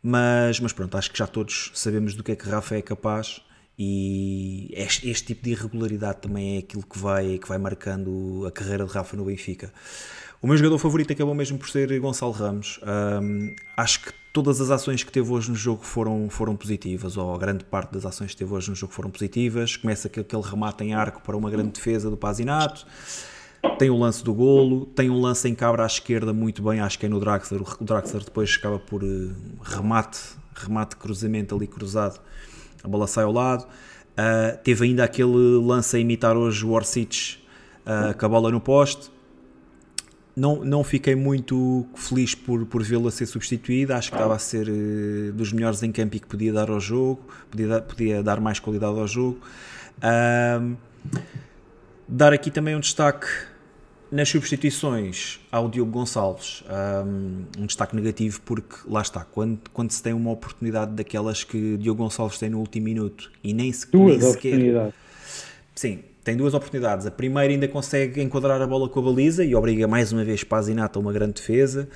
mas, 0.00 0.60
mas 0.60 0.72
pronto, 0.72 0.96
acho 0.96 1.10
que 1.10 1.18
já 1.18 1.26
todos 1.26 1.72
sabemos 1.74 2.14
do 2.14 2.22
que 2.22 2.32
é 2.32 2.36
que 2.36 2.48
Rafa 2.48 2.76
é 2.76 2.82
capaz 2.82 3.42
e 3.78 4.70
este, 4.74 5.08
este, 5.08 5.26
tipo 5.26 5.44
de 5.44 5.52
irregularidade 5.52 6.18
também 6.20 6.56
é 6.56 6.58
aquilo 6.58 6.82
que 6.82 6.98
vai, 6.98 7.38
que 7.38 7.48
vai 7.48 7.58
marcando 7.58 8.44
a 8.46 8.50
carreira 8.50 8.84
de 8.84 8.92
Rafa 8.92 9.16
no 9.16 9.24
Benfica. 9.24 9.72
O 10.42 10.46
meu 10.46 10.56
jogador 10.56 10.78
favorito 10.78 11.12
acabou 11.12 11.34
mesmo 11.34 11.58
por 11.58 11.68
ser 11.68 11.98
Gonçalo 12.00 12.32
Ramos. 12.32 12.80
Um, 13.22 13.54
acho 13.76 14.02
que 14.02 14.12
todas 14.32 14.60
as 14.60 14.70
ações 14.70 15.02
que 15.02 15.10
teve 15.10 15.32
hoje 15.32 15.50
no 15.50 15.56
jogo 15.56 15.84
foram, 15.84 16.28
foram 16.30 16.56
positivas, 16.56 17.16
ou 17.16 17.34
a 17.34 17.38
grande 17.38 17.64
parte 17.64 17.92
das 17.92 18.04
ações 18.04 18.32
que 18.32 18.36
teve 18.36 18.52
hoje 18.52 18.70
no 18.70 18.76
jogo 18.76 18.92
foram 18.92 19.10
positivas. 19.10 19.76
Começa 19.76 20.08
com 20.08 20.20
aquele 20.20 20.42
remate 20.42 20.84
em 20.84 20.94
arco 20.94 21.20
para 21.22 21.36
uma 21.36 21.50
grande 21.50 21.70
defesa 21.70 22.10
do 22.10 22.16
Pazinato. 22.16 22.86
Tem 23.78 23.90
o 23.90 23.96
lance 23.96 24.22
do 24.22 24.32
golo, 24.32 24.86
tem 24.86 25.10
um 25.10 25.20
lance 25.20 25.48
em 25.48 25.54
cabra 25.54 25.82
à 25.82 25.86
esquerda 25.86 26.32
muito 26.32 26.62
bem, 26.62 26.78
acho 26.80 26.98
que 26.98 27.06
é 27.06 27.08
no 27.08 27.18
Draxler. 27.18 27.60
O 27.62 27.84
Draxler 27.84 28.22
depois 28.22 28.56
acaba 28.56 28.78
por 28.78 29.02
uh, 29.02 29.34
remate, 29.60 30.20
remate 30.54 30.94
cruzamento 30.96 31.54
ali 31.54 31.66
cruzado, 31.66 32.20
a 32.82 32.88
bola 32.88 33.06
sai 33.06 33.24
ao 33.24 33.32
lado. 33.32 33.64
Uh, 33.64 34.58
teve 34.64 34.84
ainda 34.84 35.04
aquele 35.04 35.58
lance 35.62 35.96
a 35.96 36.00
imitar 36.00 36.36
hoje 36.36 36.64
o 36.64 36.70
Orsic 36.70 37.36
uh, 37.86 38.16
com 38.18 38.26
a 38.26 38.28
bola 38.28 38.50
no 38.50 38.60
poste 38.60 39.10
não, 40.38 40.64
não 40.64 40.84
fiquei 40.84 41.16
muito 41.16 41.84
feliz 41.94 42.34
por, 42.34 42.64
por 42.66 42.82
vê-lo 42.82 43.08
a 43.08 43.10
ser 43.10 43.26
substituído. 43.26 43.92
Acho 43.92 44.10
que 44.10 44.16
estava 44.16 44.36
a 44.36 44.38
ser 44.38 44.68
uh, 44.68 45.32
dos 45.32 45.52
melhores 45.52 45.82
em 45.82 45.90
campo 45.90 46.16
e 46.16 46.20
que 46.20 46.26
podia 46.26 46.52
dar 46.52 46.70
ao 46.70 46.78
jogo, 46.78 47.20
podia 47.50 47.66
dar, 47.66 47.82
podia 47.82 48.22
dar 48.22 48.40
mais 48.40 48.60
qualidade 48.60 48.98
ao 48.98 49.06
jogo. 49.06 49.40
Um, 50.60 50.76
dar 52.06 52.32
aqui 52.32 52.50
também 52.50 52.76
um 52.76 52.80
destaque 52.80 53.26
nas 54.10 54.28
substituições 54.28 55.40
ao 55.52 55.68
Diogo 55.68 55.90
Gonçalves. 55.90 56.64
Um, 56.68 57.62
um, 57.62 57.66
destaque 57.66 57.94
negativo 57.94 58.40
porque 58.42 58.76
lá 58.86 59.02
está, 59.02 59.24
quando, 59.24 59.58
quando 59.72 59.90
se 59.90 60.02
tem 60.02 60.12
uma 60.12 60.30
oportunidade 60.30 60.92
daquelas 60.92 61.44
que 61.44 61.76
Diogo 61.76 62.02
Gonçalves 62.02 62.38
tem 62.38 62.50
no 62.50 62.58
último 62.58 62.84
minuto 62.84 63.30
e 63.42 63.52
nem, 63.52 63.72
se, 63.72 63.90
Duas 63.90 64.22
nem 64.22 64.32
sequer. 64.32 64.92
Sim, 65.74 66.00
tem 66.24 66.36
duas 66.36 66.54
oportunidades. 66.54 67.06
A 67.06 67.10
primeira 67.10 67.52
ainda 67.52 67.68
consegue 67.68 68.20
enquadrar 68.22 68.60
a 68.60 68.66
bola 68.66 68.88
com 68.88 68.98
a 69.00 69.02
baliza 69.02 69.44
e 69.44 69.54
obriga 69.54 69.86
mais 69.86 70.12
uma 70.12 70.24
vez 70.24 70.42
Pazinata 70.42 70.98
a 70.98 71.00
uma 71.00 71.12
grande 71.12 71.34
defesa. 71.34 71.88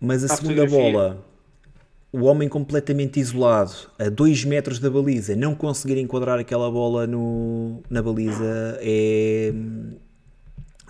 Mas 0.00 0.22
a, 0.24 0.32
a 0.32 0.36
segunda 0.36 0.66
bola, 0.66 1.22
o 2.12 2.24
homem 2.24 2.48
completamente 2.48 3.20
isolado, 3.20 3.72
a 3.98 4.08
2 4.08 4.44
metros 4.44 4.78
da 4.78 4.88
baliza, 4.88 5.36
não 5.36 5.54
conseguir 5.54 5.98
enquadrar 5.98 6.38
aquela 6.38 6.70
bola 6.70 7.06
no, 7.06 7.82
na 7.90 8.02
baliza 8.02 8.78
é 8.80 9.52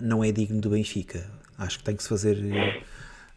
não 0.01 0.23
é 0.23 0.31
digno 0.31 0.59
do 0.59 0.71
Benfica. 0.71 1.29
Acho 1.57 1.77
que 1.77 1.83
tem 1.83 1.95
que 1.95 2.03
se 2.03 2.09
fazer 2.09 2.37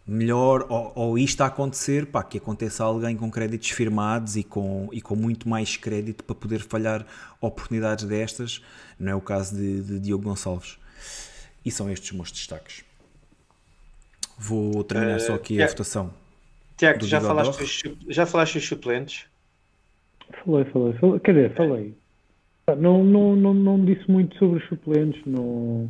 melhor, 0.06 0.66
ou, 0.68 0.92
ou 0.94 1.18
isto 1.18 1.40
a 1.42 1.46
acontecer, 1.46 2.06
pá, 2.06 2.22
que 2.22 2.38
aconteça 2.38 2.84
alguém 2.84 3.16
com 3.16 3.30
créditos 3.30 3.70
firmados 3.70 4.36
e 4.36 4.42
com, 4.42 4.88
e 4.92 5.00
com 5.00 5.16
muito 5.16 5.48
mais 5.48 5.76
crédito 5.76 6.24
para 6.24 6.34
poder 6.34 6.60
falhar 6.60 7.06
oportunidades 7.40 8.04
destas, 8.04 8.62
não 8.98 9.12
é 9.12 9.14
o 9.14 9.20
caso 9.20 9.56
de, 9.56 9.82
de 9.82 10.00
Diogo 10.00 10.24
Gonçalves. 10.24 10.78
E 11.64 11.70
são 11.70 11.90
estes 11.90 12.10
os 12.10 12.16
meus 12.16 12.30
destaques. 12.30 12.84
Vou 14.38 14.84
terminar 14.84 15.16
uh, 15.16 15.20
só 15.20 15.34
aqui 15.34 15.54
Tiago, 15.54 15.64
a 15.64 15.72
votação. 15.72 16.14
Tiago, 16.76 17.06
já 17.06 17.20
falaste, 17.20 17.96
já 18.08 18.26
falaste 18.26 18.54
dos 18.54 18.68
suplentes? 18.68 19.26
Falei, 20.44 20.64
falei, 20.66 20.92
falei. 20.94 21.20
Quer 21.20 21.34
dizer, 21.34 21.54
falei. 21.54 21.94
Não, 22.78 23.04
não, 23.04 23.36
não, 23.36 23.54
não 23.54 23.84
disse 23.84 24.10
muito 24.10 24.36
sobre 24.38 24.58
os 24.58 24.68
suplentes. 24.68 25.22
Não 25.24 25.88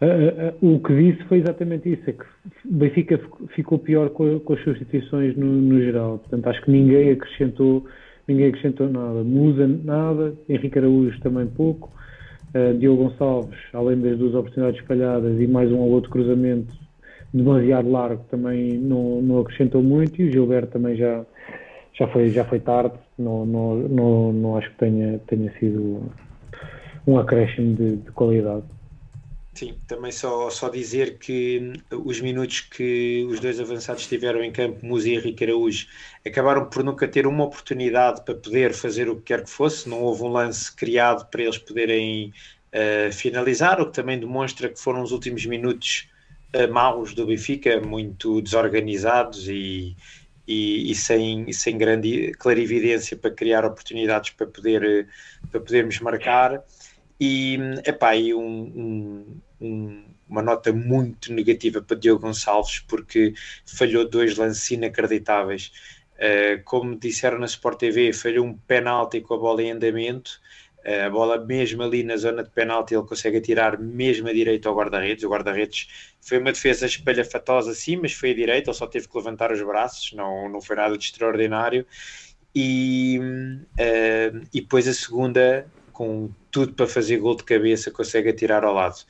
Uh, 0.00 0.54
uh, 0.62 0.74
o 0.74 0.80
que 0.80 0.94
disse 0.94 1.24
foi 1.24 1.38
exatamente 1.38 1.90
isso, 1.90 2.10
é 2.10 2.12
que 2.12 2.24
Benfica 2.66 3.18
ficou 3.54 3.78
pior 3.78 4.10
com, 4.10 4.38
com 4.40 4.52
as 4.52 4.62
substituições 4.62 5.34
no, 5.36 5.46
no, 5.46 5.80
geral. 5.80 6.18
Portanto, 6.18 6.46
acho 6.48 6.62
que 6.62 6.70
ninguém 6.70 7.10
acrescentou, 7.10 7.86
ninguém 8.28 8.48
acrescentou 8.48 8.90
nada. 8.90 9.24
Musa 9.24 9.66
nada, 9.66 10.34
Henrique 10.48 10.78
Araújo 10.78 11.18
também 11.20 11.46
pouco, 11.46 11.90
uh, 12.54 12.76
Diogo 12.76 13.04
Gonçalves, 13.04 13.58
além 13.72 13.98
das 13.98 14.18
duas 14.18 14.34
oportunidades 14.34 14.80
espalhadas 14.80 15.40
e 15.40 15.46
mais 15.46 15.72
um 15.72 15.78
ou 15.78 15.90
outro 15.90 16.10
cruzamento 16.10 16.74
demasiado 17.32 17.90
largo, 17.90 18.22
também 18.30 18.74
não, 18.78 19.22
não 19.22 19.40
acrescentou 19.40 19.82
muito 19.82 20.20
e 20.20 20.28
o 20.28 20.32
Gilberto 20.32 20.72
também 20.72 20.96
já, 20.96 21.24
já, 21.94 22.06
foi, 22.08 22.28
já 22.30 22.44
foi 22.44 22.60
tarde, 22.60 22.94
não, 23.18 23.46
não, 23.46 23.76
não, 23.76 24.32
não 24.32 24.56
acho 24.56 24.70
que 24.72 24.76
tenha, 24.76 25.18
tenha 25.26 25.50
sido 25.58 26.02
um 27.06 27.18
acréscimo 27.18 27.74
de, 27.74 27.96
de 27.96 28.10
qualidade. 28.12 28.75
Sim, 29.56 29.80
também 29.86 30.12
só, 30.12 30.50
só 30.50 30.68
dizer 30.68 31.16
que 31.18 31.72
os 31.90 32.20
minutos 32.20 32.60
que 32.60 33.26
os 33.26 33.40
dois 33.40 33.58
avançados 33.58 34.06
tiveram 34.06 34.44
em 34.44 34.52
campo, 34.52 34.84
Musa 34.84 35.08
e 35.08 35.14
Henrique 35.14 35.44
Araújo, 35.44 35.86
acabaram 36.26 36.68
por 36.68 36.84
nunca 36.84 37.08
ter 37.08 37.26
uma 37.26 37.44
oportunidade 37.44 38.22
para 38.22 38.34
poder 38.34 38.74
fazer 38.74 39.08
o 39.08 39.16
que 39.16 39.22
quer 39.22 39.44
que 39.44 39.48
fosse, 39.48 39.88
não 39.88 40.02
houve 40.02 40.24
um 40.24 40.28
lance 40.28 40.70
criado 40.76 41.26
para 41.30 41.42
eles 41.42 41.56
poderem 41.56 42.34
uh, 42.68 43.10
finalizar, 43.10 43.80
o 43.80 43.86
que 43.86 43.94
também 43.94 44.20
demonstra 44.20 44.68
que 44.68 44.78
foram 44.78 45.02
os 45.02 45.10
últimos 45.10 45.46
minutos 45.46 46.06
uh, 46.54 46.70
maus 46.70 47.14
do 47.14 47.24
Benfica, 47.24 47.80
muito 47.80 48.42
desorganizados 48.42 49.48
e, 49.48 49.96
e, 50.46 50.90
e, 50.90 50.94
sem, 50.94 51.50
sem 51.50 51.78
grande 51.78 52.32
clarividência 52.32 53.16
para 53.16 53.30
criar 53.30 53.64
oportunidades 53.64 54.28
para, 54.32 54.46
poder, 54.46 55.08
para 55.50 55.60
podermos 55.60 55.98
marcar. 56.00 56.62
E, 57.18 57.58
epá, 57.86 58.14
e 58.14 58.34
um, 58.34 58.42
um, 58.44 59.40
um, 59.60 60.04
uma 60.28 60.42
nota 60.42 60.72
muito 60.72 61.32
negativa 61.32 61.80
para 61.80 61.96
Diogo 61.96 62.22
Gonçalves, 62.22 62.80
porque 62.80 63.34
falhou 63.64 64.08
dois 64.08 64.36
lances 64.36 64.70
inacreditáveis. 64.70 65.72
Uh, 66.16 66.62
como 66.64 66.96
disseram 66.96 67.38
na 67.38 67.46
Sport 67.46 67.78
TV, 67.78 68.12
falhou 68.12 68.46
um 68.46 68.54
penalti 68.54 69.20
com 69.20 69.34
a 69.34 69.38
bola 69.38 69.62
em 69.62 69.72
andamento. 69.72 70.40
Uh, 70.86 71.06
a 71.06 71.10
bola 71.10 71.44
mesmo 71.44 71.82
ali 71.82 72.02
na 72.02 72.16
zona 72.16 72.42
de 72.42 72.50
penalti 72.50 72.94
ele 72.94 73.04
consegue 73.04 73.38
atirar 73.38 73.78
mesmo 73.78 74.28
a 74.28 74.32
direita 74.32 74.68
ao 74.68 74.74
guarda-redes. 74.74 75.24
O 75.24 75.28
guarda-redes 75.28 75.88
foi 76.20 76.38
uma 76.38 76.52
defesa 76.52 76.86
espalhafatosa 76.86 77.74
sim, 77.74 77.96
mas 77.96 78.12
foi 78.12 78.30
a 78.30 78.34
direita, 78.34 78.70
ele 78.70 78.76
só 78.76 78.86
teve 78.86 79.08
que 79.08 79.16
levantar 79.16 79.52
os 79.52 79.62
braços, 79.62 80.12
não, 80.12 80.48
não 80.48 80.60
foi 80.60 80.76
nada 80.76 80.96
de 80.96 81.04
extraordinário. 81.04 81.86
E, 82.54 83.20
uh, 83.20 84.46
e 84.54 84.62
depois 84.62 84.88
a 84.88 84.94
segunda, 84.94 85.66
com 85.92 86.30
tudo 86.50 86.72
para 86.72 86.86
fazer 86.86 87.18
gol 87.18 87.36
de 87.36 87.44
cabeça, 87.44 87.90
consegue 87.90 88.30
atirar 88.30 88.64
ao 88.64 88.72
lado. 88.72 89.04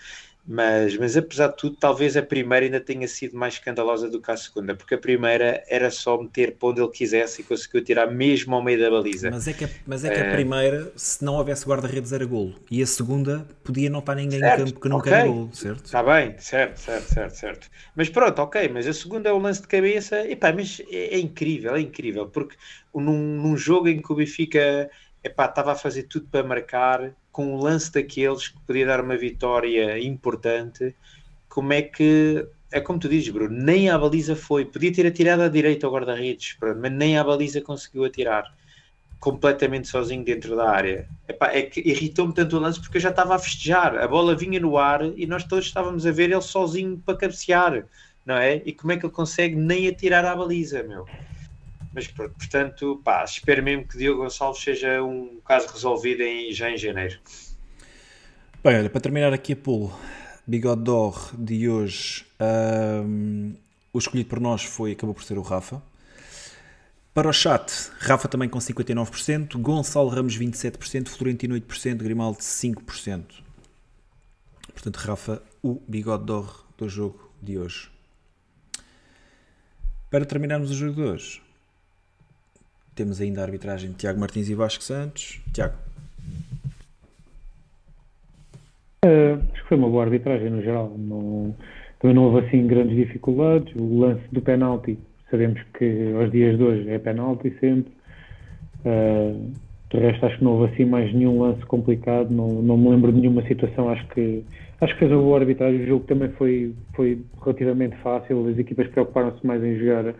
Mas, 0.47 0.97
mas 0.97 1.16
apesar 1.16 1.49
de 1.49 1.57
tudo, 1.57 1.76
talvez 1.76 2.16
a 2.16 2.22
primeira 2.22 2.64
ainda 2.66 2.80
tenha 2.80 3.09
sido 3.09 3.36
mais 3.36 3.55
escandalosa 3.55 4.09
do 4.09 4.20
que 4.22 4.30
a 4.30 4.36
segunda, 4.36 4.76
porque 4.76 4.94
a 4.94 4.99
primeira 4.99 5.62
era 5.68 5.90
só 5.90 6.20
meter 6.22 6.57
para 6.57 6.68
onde 6.68 6.80
ele 6.80 6.90
quisesse 6.92 7.42
e 7.42 7.44
conseguiu 7.44 7.82
tirar 7.84 8.07
mesmo 8.11 8.55
ao 8.55 8.62
meio 8.62 8.80
da 8.80 8.90
baliza. 8.90 9.34
Mas 9.34 9.47
é 9.49 9.53
que 9.55 9.64
a, 9.64 9.70
mas 9.86 10.05
é 10.05 10.11
que 10.11 10.20
a 10.20 10.24
É. 10.24 10.24
primeira, 10.24 10.92
se 10.97 11.24
não 11.24 11.34
houvesse 11.34 11.66
guarda-redes, 11.66 12.12
era 12.12 12.24
golo. 12.24 12.55
E 12.70 12.82
a 12.82 12.86
segunda, 12.86 13.47
podia 13.64 13.90
não 13.90 14.01
estar 14.01 14.14
ninguém 14.14 14.40
Certo, 14.42 14.51
em 14.51 14.53
campo 14.53 14.80
que 14.80 14.88
nunca 14.88 15.09
ok. 15.09 15.11
era 15.11 15.20
golo, 15.20 15.53
certo? 15.55 15.84
Está 15.84 16.03
bem, 16.03 16.36
certo, 16.38 16.78
certo, 16.80 17.09
certo, 17.09 17.34
certo. 17.36 17.70
Mas 17.94 18.09
pronto, 18.11 18.40
ok, 18.42 18.68
mas 18.68 18.86
a 18.88 18.92
segunda 18.92 19.28
é 19.28 19.32
o 19.32 19.38
lance 19.38 19.62
de 19.62 19.68
cabeça, 19.68 20.28
epá, 20.28 20.53
mas 20.53 20.80
é, 20.90 21.14
é 21.14 21.18
incrível, 21.20 21.74
é 21.76 21.80
incrível, 21.80 22.28
porque 22.28 22.57
num, 22.94 23.12
num 23.40 23.57
jogo 23.57 23.88
em 23.88 24.03
que 24.03 24.12
o 24.12 24.16
Benfica 24.16 24.90
estava 25.24 25.72
a 25.72 25.74
fazer 25.76 26.05
tudo 26.05 26.28
para 26.28 26.47
marcar, 26.47 27.14
com 27.37 27.55
um 27.55 27.61
lance 27.61 27.93
daqueles 27.93 28.49
que 28.49 28.59
podia 28.61 28.87
dar 28.87 29.03
uma 29.03 29.14
vitória 29.14 29.99
importante, 30.03 30.97
como 31.51 31.70
é 31.70 31.82
que, 31.82 32.49
é 32.72 32.80
como 32.80 32.99
tu 32.99 33.11
dizes, 33.11 33.28
Bruno, 33.28 33.55
nem 33.55 33.91
a 33.91 33.99
baliza 33.99 34.34
foi, 34.34 34.64
podia 34.64 34.91
ter 34.91 35.07
atirado 35.07 35.43
à 35.43 35.49
direita 35.49 35.87
ao 35.87 35.93
guarda-redes, 35.93 36.57
mas 36.80 36.91
nem 36.91 37.18
a 37.18 37.22
baliza 37.22 37.61
conseguiu 37.61 38.07
atirar. 38.07 38.55
Completamente 39.20 39.87
sozinho 39.87 40.24
dentro 40.24 40.57
da 40.57 40.70
área. 40.70 41.11
Epá, 41.28 41.49
é 41.53 41.61
que 41.61 41.80
irritou-me 41.80 42.32
tanto 42.32 42.57
o 42.57 42.61
lance 42.61 42.80
porque 42.80 42.97
eu 42.97 43.03
já 43.03 43.11
estava 43.11 43.34
a 43.34 43.39
festejar. 43.39 43.99
A 43.99 44.09
bola 44.09 44.34
vinha 44.34 44.59
no 44.59 44.78
ar 44.78 45.05
e 45.05 45.26
nós 45.26 45.45
todos 45.45 45.66
estávamos 45.66 46.07
a 46.07 46.12
ver 46.12 46.30
ele 46.30 46.41
sozinho 46.41 47.03
para 47.05 47.18
cabecear, 47.18 47.84
não 48.24 48.37
é? 48.37 48.62
E 48.64 48.72
como 48.72 48.93
é 48.93 48.97
que 48.97 49.05
ele 49.05 49.12
consegue 49.12 49.57
nem 49.57 49.89
atirar 49.89 50.24
à 50.24 50.34
baliza, 50.34 50.82
meu? 50.82 51.07
Mas 51.97 52.07
pronto, 52.09 52.34
portanto, 52.34 53.01
pá, 53.03 53.24
espero 53.24 53.62
mesmo 53.62 53.88
que 53.88 53.97
Diogo 53.97 54.22
Gonçalves 54.22 54.62
seja 54.62 55.03
um 55.03 55.40
caso 55.40 55.66
resolvido 55.68 56.20
em, 56.20 56.53
já 56.53 56.70
em 56.70 56.76
janeiro. 56.76 57.18
Bem, 58.62 58.76
olha, 58.76 58.90
para 58.90 59.01
terminar 59.01 59.32
aqui 59.32 59.55
a 59.55 59.57
pool, 59.57 59.90
Bigode 60.47 60.82
d'Or 60.82 61.30
de 61.32 61.66
hoje, 61.66 62.26
ahm, 62.38 63.55
o 63.94 63.99
escolhido 63.99 64.28
por 64.28 64.40
nós 64.40 64.62
foi, 64.62 64.92
acabou 64.92 65.14
por 65.14 65.24
ser 65.24 65.38
o 65.38 65.40
Rafa. 65.40 65.82
Para 67.14 67.30
o 67.30 67.32
chat, 67.32 67.72
Rafa 67.99 68.28
também 68.28 68.51
com 68.51 68.59
59%, 68.59 69.59
Gonçalo 69.59 70.11
Ramos 70.11 70.38
27%, 70.38 71.09
Florentino 71.09 71.55
8%, 71.55 71.97
Grimaldo 71.97 72.40
5%. 72.40 73.24
Portanto, 74.70 74.97
Rafa, 74.97 75.42
o 75.62 75.80
Bigode 75.88 76.26
d'Or 76.26 76.66
do 76.76 76.90
jogo 76.90 77.32
de 77.40 77.57
hoje. 77.57 77.90
Para 80.11 80.26
terminarmos 80.26 80.70
o 80.70 80.74
jogo 80.74 80.92
de 80.92 81.01
hoje, 81.01 81.45
temos 82.97 83.20
ainda 83.20 83.40
a 83.40 83.44
arbitragem 83.44 83.90
de 83.90 83.97
Tiago 83.97 84.18
Martins 84.18 84.49
e 84.49 84.55
Vasco 84.55 84.82
Santos. 84.82 85.40
Tiago, 85.53 85.74
Eh, 89.07 89.38
acho 89.53 89.62
que 89.62 89.68
foi 89.68 89.76
uma 89.76 89.88
boa 89.88 90.05
arbitragem 90.05 90.51
no 90.51 90.62
geral. 90.62 90.92
Não, 90.99 91.55
também 92.01 92.14
não 92.16 92.24
houve 92.24 92.47
assim 92.47 92.66
grandes 92.66 92.97
dificuldades. 92.97 93.72
O 93.76 94.01
lance 94.01 94.22
do 94.32 94.40
penalti, 94.40 94.99
sabemos 95.30 95.61
que 95.78 96.12
aos 96.20 96.30
dias 96.32 96.57
de 96.59 96.64
hoje 96.64 96.90
é 96.90 96.99
penalti 96.99 97.55
sempre. 97.61 97.92
Eh, 98.84 99.34
de 99.90 99.99
resto, 99.99 100.26
acho 100.26 100.38
que 100.38 100.44
não 100.44 100.53
houve 100.53 100.72
assim 100.72 100.84
mais 100.84 101.12
nenhum 101.14 101.40
lance 101.40 101.64
complicado. 101.66 102.30
Não, 102.30 102.49
não 102.62 102.76
me 102.76 102.88
lembro 102.90 103.12
de 103.12 103.20
nenhuma 103.20 103.42
situação. 103.47 103.88
Acho 103.88 104.07
que 104.09 104.44
acho 104.80 104.92
que 104.94 104.99
fez 105.01 105.12
uma 105.12 105.22
boa 105.22 105.38
arbitragem. 105.38 105.82
O 105.82 105.86
jogo 105.86 106.05
também 106.07 106.28
foi, 106.30 106.74
foi 106.94 107.22
relativamente 107.42 107.97
fácil. 107.99 108.49
As 108.49 108.59
equipas 108.59 108.88
preocuparam-se 108.88 109.47
mais 109.47 109.62
em 109.62 109.78
jogar, 109.78 110.14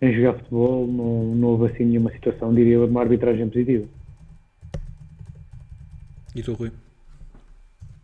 em 0.00 0.14
jogar 0.14 0.34
futebol. 0.38 0.86
Não, 0.86 1.34
não 1.34 1.48
houve 1.48 1.72
assim 1.72 1.84
nenhuma 1.84 2.12
situação. 2.12 2.54
Diria 2.54 2.84
uma 2.84 3.00
arbitragem 3.02 3.48
positiva. 3.48 3.86
e 6.34 6.42
tu, 6.42 6.54
Rui? 6.54 6.70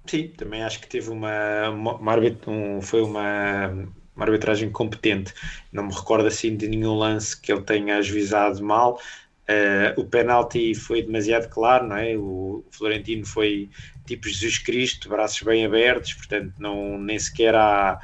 Sim, 0.09 0.28
também 0.36 0.62
acho 0.62 0.80
que 0.80 0.88
teve 0.88 1.11
uma, 1.11 1.70
uma, 1.70 1.95
uma 1.97 2.12
arbit- 2.12 2.49
um- 2.49 2.82
foi 2.82 3.03
uma, 3.03 3.68
uma 4.14 4.24
arbitragem 4.24 4.70
competente. 4.70 5.32
Não 5.72 5.86
me 5.86 5.95
recordo 5.95 6.26
assim 6.26 6.57
de 6.57 6.68
nenhum 6.68 6.95
lance 6.97 7.40
que 7.40 7.53
ele 7.53 7.62
tenha 7.62 7.97
ajuizado 7.99 8.62
mal. 8.62 9.01
Eh, 9.49 9.95
o 9.99 10.05
penalti 10.07 10.74
foi 10.74 11.03
demasiado 11.03 11.49
claro, 11.49 11.86
não 11.88 11.97
é? 11.97 12.16
O 12.16 12.64
Florentino 12.72 13.26
foi 13.26 13.70
tipo 14.07 14.28
Jesus 14.28 14.59
Cristo, 14.59 15.09
braços 15.09 15.43
bem 15.43 15.64
abertos, 15.64 16.14
portanto 16.14 16.55
não, 16.59 16.99
nem 16.99 17.18
sequer 17.18 17.55
há, 17.55 18.01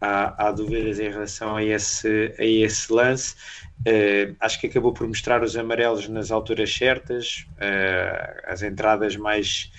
há, 0.00 0.48
há 0.48 0.52
dúvidas 0.52 0.98
em 0.98 1.10
relação 1.10 1.56
a 1.56 1.64
esse, 1.64 2.34
a 2.38 2.44
esse 2.44 2.92
lance. 2.92 3.34
Eh, 3.84 4.34
acho 4.40 4.60
que 4.60 4.66
acabou 4.66 4.92
por 4.92 5.06
mostrar 5.06 5.42
os 5.42 5.56
amarelos 5.56 6.08
nas 6.08 6.30
alturas 6.30 6.74
certas, 6.74 7.46
eh, 7.58 8.42
as 8.46 8.62
entradas 8.62 9.16
mais 9.16 9.70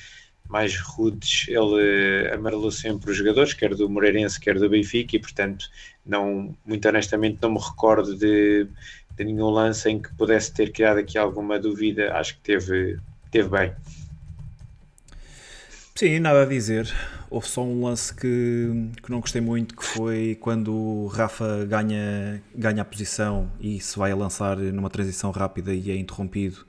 mais 0.51 0.77
rudes, 0.77 1.47
ele 1.47 2.29
amarelou 2.33 2.71
sempre 2.71 3.09
os 3.09 3.15
jogadores, 3.15 3.53
quer 3.53 3.73
do 3.73 3.89
Moreirense, 3.89 4.37
quer 4.37 4.59
do 4.59 4.69
Benfica, 4.69 5.15
e 5.15 5.19
portanto, 5.19 5.69
não, 6.05 6.53
muito 6.65 6.85
honestamente, 6.89 7.39
não 7.41 7.51
me 7.51 7.59
recordo 7.59 8.17
de, 8.17 8.67
de 9.15 9.23
nenhum 9.23 9.49
lance 9.49 9.89
em 9.89 10.01
que 10.01 10.13
pudesse 10.15 10.53
ter 10.53 10.73
criado 10.73 10.97
aqui 10.97 11.17
alguma 11.17 11.57
dúvida. 11.57 12.13
Acho 12.17 12.35
que 12.35 12.41
teve, 12.41 12.99
teve 13.31 13.47
bem. 13.47 13.73
Sim, 16.01 16.17
nada 16.17 16.41
a 16.41 16.45
dizer. 16.45 16.91
Houve 17.29 17.47
só 17.47 17.63
um 17.63 17.85
lance 17.85 18.11
que, 18.11 18.89
que 19.03 19.11
não 19.11 19.19
gostei 19.19 19.39
muito, 19.39 19.75
que 19.75 19.85
foi 19.85 20.35
quando 20.41 20.73
o 20.73 21.05
Rafa 21.05 21.63
ganha, 21.65 22.41
ganha 22.55 22.81
a 22.81 22.85
posição 22.85 23.51
e 23.59 23.79
se 23.79 23.99
vai 23.99 24.11
a 24.11 24.15
lançar 24.15 24.57
numa 24.57 24.89
transição 24.89 25.29
rápida 25.29 25.71
e 25.71 25.91
é 25.91 25.95
interrompido. 25.95 26.65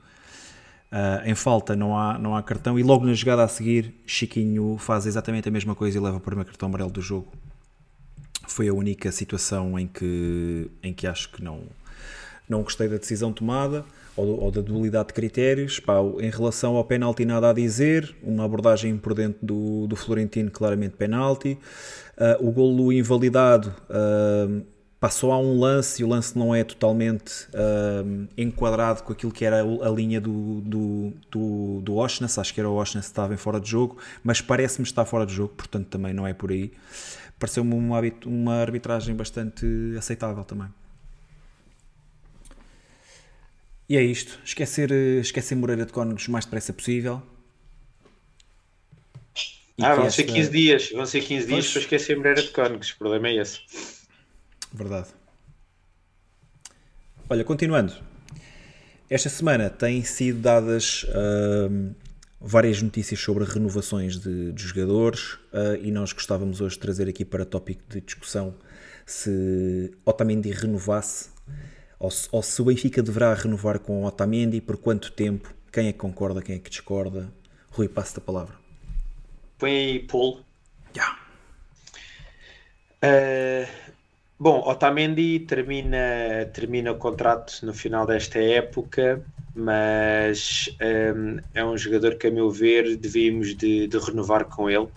Ah, 0.91 1.23
em 1.25 1.33
falta 1.33 1.75
não 1.75 1.97
há, 1.97 2.19
não 2.19 2.35
há 2.35 2.43
cartão 2.43 2.77
e 2.77 2.83
logo 2.83 3.07
na 3.07 3.15
jogada 3.15 3.43
a 3.43 3.47
seguir 3.47 3.95
Chiquinho 4.05 4.77
faz 4.77 5.07
exatamente 5.07 5.49
a 5.49 5.51
mesma 5.51 5.73
coisa 5.73 5.97
e 5.97 5.99
leva 5.99 6.17
o 6.17 6.19
primeiro 6.19 6.51
cartão 6.51 6.69
amarelo 6.69 6.91
do 6.91 7.01
jogo. 7.01 7.33
Foi 8.47 8.67
a 8.67 8.73
única 8.75 9.11
situação 9.11 9.79
em 9.79 9.87
que, 9.87 10.69
em 10.83 10.93
que 10.93 11.07
acho 11.07 11.31
que 11.31 11.43
não, 11.43 11.63
não 12.47 12.61
gostei 12.61 12.87
da 12.87 12.97
decisão 12.97 13.33
tomada 13.33 13.83
ou, 14.15 14.43
ou 14.43 14.51
da 14.51 14.61
dualidade 14.61 15.07
de 15.09 15.13
critérios. 15.13 15.79
Pá, 15.79 15.95
em 16.19 16.29
relação 16.29 16.75
ao 16.75 16.83
penalti, 16.83 17.25
nada 17.25 17.49
a 17.49 17.53
dizer. 17.53 18.15
Uma 18.23 18.45
abordagem 18.45 18.99
dentro 19.15 19.39
do, 19.41 19.87
do 19.87 19.95
Florentino, 19.95 20.51
claramente 20.51 20.95
penalti. 20.95 21.57
Ah, 22.17 22.37
o 22.39 22.51
golo 22.51 22.91
invalidado. 22.91 23.73
ah, 23.89 24.73
passou 25.03 25.33
a 25.33 25.37
um 25.37 25.59
lance 25.59 26.01
e 26.01 26.05
o 26.05 26.07
lance 26.07 26.37
não 26.39 26.55
é 26.55 26.63
totalmente 26.63 27.49
ah, 27.53 28.05
enquadrado 28.37 29.03
com 29.03 29.11
aquilo 29.11 29.33
que 29.33 29.43
era 29.43 29.61
a 29.61 29.89
linha 29.89 30.21
do, 30.21 30.61
do, 30.61 31.13
do, 31.29 31.81
do 31.81 31.95
Oshness, 31.97 32.39
acho 32.39 32.53
que 32.53 32.61
era 32.61 32.69
o 32.69 32.75
Oshness 32.75 33.07
que 33.07 33.11
estava 33.11 33.33
em 33.33 33.37
fora 33.37 33.59
de 33.59 33.69
jogo, 33.69 33.97
mas 34.23 34.39
parece-me 34.39 34.87
estar 34.87 35.03
fora 35.03 35.25
de 35.25 35.33
jogo, 35.33 35.55
portanto 35.57 35.87
também 35.87 36.13
não 36.13 36.25
é 36.25 36.33
por 36.33 36.51
aí. 36.51 36.71
Pareceu-me 37.37 37.73
uma, 37.73 37.99
uma 38.25 38.53
arbitragem 38.61 39.13
bastante 39.13 39.65
aceitável 39.97 40.45
também. 40.45 40.69
E 43.89 43.97
é 43.97 44.01
isto. 44.01 44.39
Esquecer, 44.43 44.91
eh, 44.91 45.19
esquecer 45.19 45.55
Moreira 45.55 45.85
de 45.85 45.91
Cónegos 45.91 46.27
o 46.27 46.31
mais 46.31 46.45
depressa 46.45 46.71
possível. 46.73 47.21
E 49.77 49.83
ah, 49.83 49.95
vão 49.95 50.09
ser 50.09 50.21
esta- 50.23 50.33
15 50.33 50.49
dias, 50.51 50.91
vão 50.91 51.05
ser 51.05 51.21
15 51.21 51.47
dias 51.47 51.59
Pois. 51.65 51.71
para 51.71 51.81
esquecer 51.81 52.15
Moreira 52.17 52.41
de 52.41 52.49
Cónegos, 52.49 52.91
o 52.91 52.97
problema 52.97 53.27
é 53.27 53.35
esse. 53.37 53.59
Verdade. 54.71 55.07
Olha, 57.29 57.43
continuando. 57.43 57.93
Esta 59.09 59.29
semana 59.29 59.69
têm 59.69 60.03
sido 60.03 60.39
dadas 60.41 61.05
ahm, 61.09 61.91
várias 62.39 62.81
notícias 62.81 63.19
sobre 63.19 63.43
renovações 63.45 64.19
de, 64.19 64.51
de 64.51 64.63
jogadores 64.63 65.37
ah, 65.51 65.77
e 65.81 65.91
nós 65.91 66.13
gostávamos 66.13 66.61
hoje 66.61 66.75
de 66.75 66.81
trazer 66.81 67.07
aqui 67.09 67.25
para 67.25 67.45
tópico 67.45 67.81
de 67.89 68.01
discussão 68.01 68.55
se 69.05 69.91
Otamendi 70.05 70.51
renovasse 70.51 71.29
ou 72.03 72.11
se, 72.11 72.27
ou 72.33 72.43
se 72.43 72.61
o 72.61 72.65
Benfica 72.65 73.01
deverá 73.01 73.33
renovar 73.33 73.79
com 73.79 74.03
Otamendi, 74.03 74.59
por 74.59 74.75
quanto 74.75 75.09
tempo, 75.09 75.53
quem 75.71 75.87
é 75.87 75.93
que 75.93 75.99
concorda, 75.99 76.41
quem 76.41 76.57
é 76.57 76.59
que 76.59 76.69
discorda. 76.69 77.31
Rui, 77.71 77.87
passo-te 77.87 78.17
a 78.17 78.21
palavra. 78.21 78.55
Põe 79.57 79.71
aí, 79.71 79.99
Paul. 79.99 80.41
Já. 80.93 81.17
Uh, 83.01 83.65
bom, 84.37 84.59
Otamendi 84.67 85.39
termina, 85.47 86.45
termina 86.53 86.91
o 86.91 86.97
contrato 86.97 87.65
no 87.65 87.73
final 87.73 88.05
desta 88.05 88.37
época. 88.37 89.23
mas 89.55 90.69
um, 90.81 91.39
é 91.53 91.63
um 91.63 91.77
jogador 91.77 92.15
que, 92.15 92.27
a 92.27 92.31
meu 92.31 92.51
ver, 92.51 92.97
devíamos 92.97 93.55
de, 93.55 93.87
de 93.87 93.97
renovar 93.97 94.43
com 94.45 94.69
ele. 94.69 94.89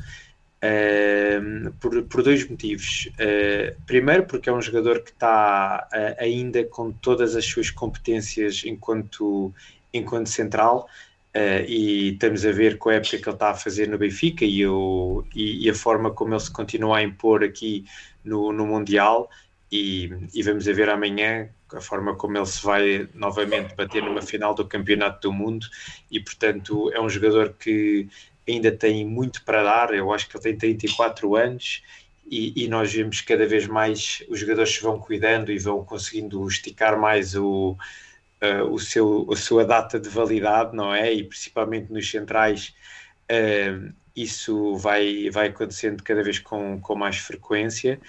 Um, 0.62 1.70
por, 1.72 2.02
por, 2.04 2.22
dois 2.22 2.48
motivos. 2.48 3.10
Uh, 3.14 3.78
primeiro, 3.86 4.24
porque 4.24 4.48
é 4.48 4.52
um 4.52 4.62
jogador 4.62 5.00
que 5.02 5.10
está 5.10 5.86
uh, 5.92 6.22
ainda 6.22 6.64
com 6.64 6.90
todas 6.90 7.36
as 7.36 7.44
suas 7.44 7.70
competências 7.70 8.62
enquanto, 8.64 9.52
enquanto 9.92 10.30
central, 10.30 10.88
uh, 11.36 11.64
e 11.68 12.14
estamos 12.14 12.46
a 12.46 12.52
ver 12.52 12.78
com 12.78 12.88
a 12.88 12.94
época 12.94 13.18
que 13.18 13.28
ele 13.28 13.36
está 13.36 13.50
a 13.50 13.54
fazer 13.54 13.86
no 13.86 13.98
Benfica 13.98 14.46
e, 14.46 14.66
o, 14.66 15.24
e, 15.34 15.66
e 15.66 15.70
a 15.70 15.74
forma 15.74 16.10
como 16.10 16.32
ele 16.32 16.40
se 16.40 16.50
continua 16.50 16.98
a 16.98 17.02
impor 17.02 17.44
aqui 17.44 17.84
no, 18.24 18.50
no 18.50 18.66
Mundial. 18.66 19.28
E, 19.70 20.10
e, 20.32 20.42
vamos 20.42 20.66
a 20.68 20.72
ver 20.72 20.88
amanhã 20.88 21.50
a 21.74 21.80
forma 21.80 22.14
como 22.14 22.38
ele 22.38 22.46
se 22.46 22.64
vai 22.64 23.08
novamente 23.14 23.74
bater 23.74 24.02
numa 24.02 24.22
final 24.22 24.54
do 24.54 24.64
Campeonato 24.64 25.28
do 25.28 25.32
Mundo 25.32 25.66
e 26.08 26.20
portanto 26.20 26.90
é 26.92 27.00
um 27.00 27.08
jogador 27.08 27.54
que 27.58 28.08
ainda 28.48 28.70
tem 28.70 29.04
muito 29.04 29.44
para 29.44 29.62
dar, 29.62 29.94
eu 29.94 30.12
acho 30.12 30.28
que 30.28 30.36
ele 30.36 30.42
tem 30.42 30.56
34 30.56 31.36
anos 31.36 31.82
e, 32.30 32.64
e 32.64 32.68
nós 32.68 32.92
vemos 32.92 33.20
cada 33.20 33.46
vez 33.46 33.66
mais 33.66 34.22
os 34.28 34.40
jogadores 34.40 34.74
se 34.74 34.82
vão 34.82 34.98
cuidando 34.98 35.52
e 35.52 35.58
vão 35.58 35.84
conseguindo 35.84 36.46
esticar 36.46 36.98
mais 36.98 37.34
o, 37.34 37.76
uh, 38.42 38.64
o 38.70 38.78
seu, 38.78 39.28
a 39.30 39.36
sua 39.36 39.64
data 39.64 39.98
de 39.98 40.08
validade, 40.08 40.74
não 40.74 40.94
é? 40.94 41.12
E 41.12 41.24
principalmente 41.24 41.92
nos 41.92 42.10
centrais 42.10 42.74
uh, 43.30 43.92
isso 44.16 44.76
vai, 44.76 45.28
vai 45.30 45.48
acontecendo 45.48 46.02
cada 46.02 46.22
vez 46.22 46.38
com, 46.38 46.80
com 46.80 46.94
mais 46.94 47.18
frequência. 47.18 48.00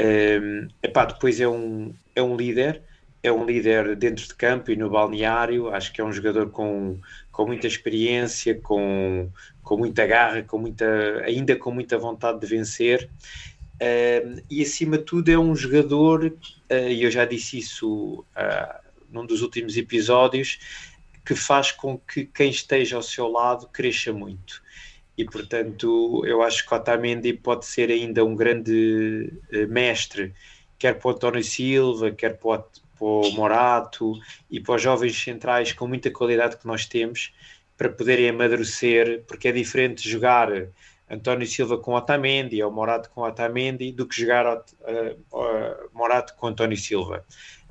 Um, 0.00 0.68
epá, 0.82 1.04
depois 1.04 1.40
é 1.40 1.46
um, 1.46 1.94
é 2.16 2.22
um 2.22 2.34
líder, 2.34 2.80
é 3.22 3.30
um 3.30 3.44
líder 3.44 3.94
dentro 3.94 4.26
de 4.26 4.34
campo 4.34 4.70
e 4.70 4.76
no 4.76 4.88
balneário. 4.88 5.68
Acho 5.68 5.92
que 5.92 6.00
é 6.00 6.04
um 6.04 6.12
jogador 6.12 6.50
com, 6.50 6.98
com 7.30 7.46
muita 7.46 7.66
experiência, 7.66 8.58
com, 8.58 9.30
com 9.62 9.76
muita 9.76 10.06
garra, 10.06 10.42
com 10.42 10.58
muita, 10.58 11.22
ainda 11.24 11.56
com 11.56 11.70
muita 11.70 11.98
vontade 11.98 12.40
de 12.40 12.46
vencer. 12.46 13.08
Um, 13.80 14.42
e 14.50 14.62
acima 14.62 14.98
de 14.98 15.04
tudo 15.04 15.28
é 15.30 15.38
um 15.38 15.56
jogador, 15.56 16.24
uh, 16.24 16.88
e 16.88 17.02
eu 17.02 17.10
já 17.10 17.24
disse 17.24 17.58
isso 17.58 18.24
uh, 18.36 18.90
num 19.10 19.26
dos 19.26 19.42
últimos 19.42 19.76
episódios, 19.76 20.58
que 21.24 21.34
faz 21.34 21.72
com 21.72 21.98
que 21.98 22.24
quem 22.26 22.50
esteja 22.50 22.96
ao 22.96 23.02
seu 23.02 23.28
lado 23.28 23.68
cresça 23.72 24.12
muito 24.12 24.62
e 25.16 25.24
portanto 25.24 26.22
eu 26.26 26.42
acho 26.42 26.66
que 26.66 26.74
Otamendi 26.74 27.32
pode 27.32 27.66
ser 27.66 27.90
ainda 27.90 28.24
um 28.24 28.34
grande 28.34 29.32
uh, 29.52 29.68
mestre, 29.68 30.34
quer 30.78 30.98
para 30.98 31.08
o 31.08 31.10
António 31.12 31.44
Silva, 31.44 32.10
quer 32.10 32.38
para 32.38 32.48
o, 32.48 32.58
para 32.58 33.28
o 33.28 33.30
Morato 33.32 34.14
e 34.50 34.60
para 34.60 34.76
os 34.76 34.82
jovens 34.82 35.20
centrais 35.22 35.72
com 35.72 35.86
muita 35.86 36.10
qualidade 36.10 36.56
que 36.56 36.66
nós 36.66 36.86
temos 36.86 37.32
para 37.82 37.90
poderem 37.90 38.28
amadurecer, 38.28 39.24
porque 39.26 39.48
é 39.48 39.52
diferente 39.52 40.08
jogar 40.08 40.48
António 41.10 41.44
Silva 41.48 41.76
com 41.76 41.94
Otamendi 41.94 42.62
ou 42.62 42.70
Morato 42.70 43.10
com 43.10 43.22
Otamendi 43.22 43.90
do 43.90 44.06
que 44.06 44.20
jogar 44.20 44.46
uh, 44.46 44.60
uh, 45.32 45.90
Morato 45.92 46.36
com 46.36 46.46
António 46.46 46.76
Silva. 46.76 47.24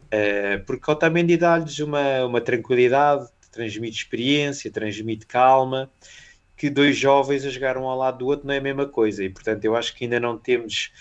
Uh, 0.07 0.61
porque 0.65 0.91
Otamendi 0.91 1.37
dá-lhes 1.37 1.79
uma, 1.79 2.25
uma 2.25 2.41
tranquilidade, 2.41 3.25
transmite 3.53 3.99
experiência, 3.99 4.69
transmite 4.69 5.25
calma, 5.25 5.89
que 6.57 6.69
dois 6.69 6.97
jovens 6.97 7.45
a 7.45 7.49
jogar 7.49 7.77
um 7.77 7.85
ao 7.87 7.97
lado 7.97 8.17
do 8.17 8.25
outro 8.25 8.45
não 8.45 8.53
é 8.53 8.57
a 8.57 8.61
mesma 8.61 8.85
coisa. 8.85 9.23
E, 9.23 9.29
portanto, 9.29 9.63
eu 9.63 9.77
acho 9.77 9.95
que 9.95 10.03
ainda 10.03 10.19
não 10.19 10.37
temos, 10.37 10.91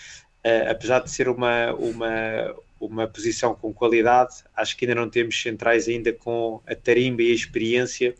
uh, 0.45 0.71
apesar 0.71 0.99
de 0.99 1.11
ser 1.11 1.27
uma, 1.27 1.73
uma, 1.73 2.55
uma 2.79 3.07
posição 3.09 3.53
com 3.53 3.73
qualidade, 3.73 4.35
acho 4.55 4.77
que 4.77 4.85
ainda 4.85 4.95
não 4.95 5.09
temos 5.09 5.41
centrais 5.41 5.89
ainda 5.89 6.13
com 6.13 6.61
a 6.65 6.73
tarimba 6.73 7.21
e 7.23 7.31
a 7.31 7.35
experiência 7.35 8.15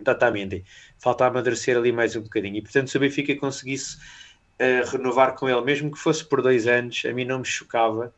da 0.00 0.12
Otamendi. 0.12 0.64
Falta 0.98 1.26
amadurecer 1.26 1.76
ali 1.76 1.92
mais 1.92 2.16
um 2.16 2.22
bocadinho. 2.22 2.56
E, 2.56 2.62
portanto, 2.62 2.90
se 2.90 2.96
o 2.96 3.00
Benfica 3.00 3.34
conseguisse 3.36 3.96
uh, 3.96 4.90
renovar 4.90 5.34
com 5.34 5.48
ele, 5.48 5.60
mesmo 5.62 5.90
que 5.90 5.98
fosse 5.98 6.24
por 6.24 6.42
dois 6.42 6.66
anos, 6.66 7.02
a 7.04 7.12
mim 7.12 7.24
não 7.24 7.38
me 7.40 7.44
chocava 7.44 8.12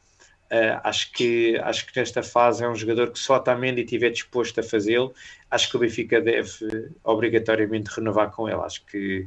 Uh, 0.46 0.78
acho, 0.84 1.10
que, 1.12 1.58
acho 1.58 1.86
que 1.86 1.98
nesta 1.98 2.22
fase 2.22 2.62
é 2.62 2.68
um 2.68 2.74
jogador 2.74 3.10
que 3.10 3.18
só 3.18 3.34
Otamendi 3.36 3.82
estiver 3.82 4.10
disposto 4.10 4.60
a 4.60 4.62
fazê-lo. 4.62 5.12
Acho 5.50 5.68
que 5.68 5.76
o 5.76 5.80
Benfica 5.80 6.20
deve 6.20 6.92
obrigatoriamente 7.02 7.90
renovar 7.90 8.30
com 8.30 8.48
ele. 8.48 8.60
Acho 8.60 8.84
que 8.86 9.22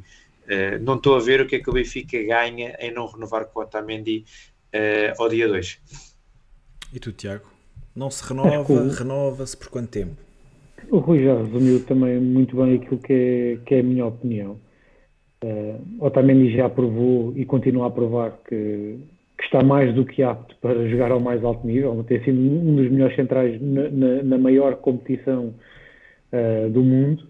uh, 0.46 0.82
não 0.82 0.96
estou 0.96 1.16
a 1.16 1.20
ver 1.20 1.42
o 1.42 1.46
que 1.46 1.56
é 1.56 1.58
que 1.58 1.68
o 1.68 1.74
Benfica 1.74 2.22
ganha 2.22 2.74
em 2.80 2.90
não 2.92 3.06
renovar 3.06 3.44
com 3.44 3.60
o 3.60 3.62
Otamendi 3.62 4.24
uh, 4.74 5.22
ao 5.22 5.28
dia 5.28 5.46
2. 5.46 5.78
E 6.94 6.98
tu, 6.98 7.12
Tiago? 7.12 7.52
Não 7.94 8.10
se 8.10 8.26
renova, 8.26 8.94
renova-se 8.94 9.56
por 9.56 9.68
quanto 9.68 9.90
tempo? 9.90 10.16
O 10.88 10.98
Rui 10.98 11.24
já 11.24 11.36
resumiu 11.36 11.84
também 11.84 12.18
muito 12.20 12.56
bem 12.56 12.76
aquilo 12.76 12.98
que 12.98 13.12
é, 13.12 13.58
que 13.64 13.74
é 13.74 13.80
a 13.80 13.82
minha 13.82 14.06
opinião. 14.06 14.56
Uh, 15.44 16.04
Otamendi 16.04 16.54
já 16.54 16.68
provou 16.68 17.32
e 17.36 17.44
continua 17.44 17.86
a 17.86 17.90
provar 17.90 18.38
que 18.46 18.98
que 19.40 19.46
está 19.46 19.62
mais 19.62 19.94
do 19.94 20.04
que 20.04 20.22
apto 20.22 20.54
para 20.60 20.86
jogar 20.88 21.10
ao 21.10 21.18
mais 21.18 21.42
alto 21.42 21.66
nível, 21.66 22.04
tem 22.04 22.22
sido 22.22 22.38
um 22.38 22.76
dos 22.76 22.90
melhores 22.90 23.16
centrais 23.16 23.60
na, 23.60 23.88
na, 23.88 24.22
na 24.22 24.38
maior 24.38 24.76
competição 24.76 25.54
uh, 26.32 26.68
do 26.70 26.82
mundo. 26.82 27.26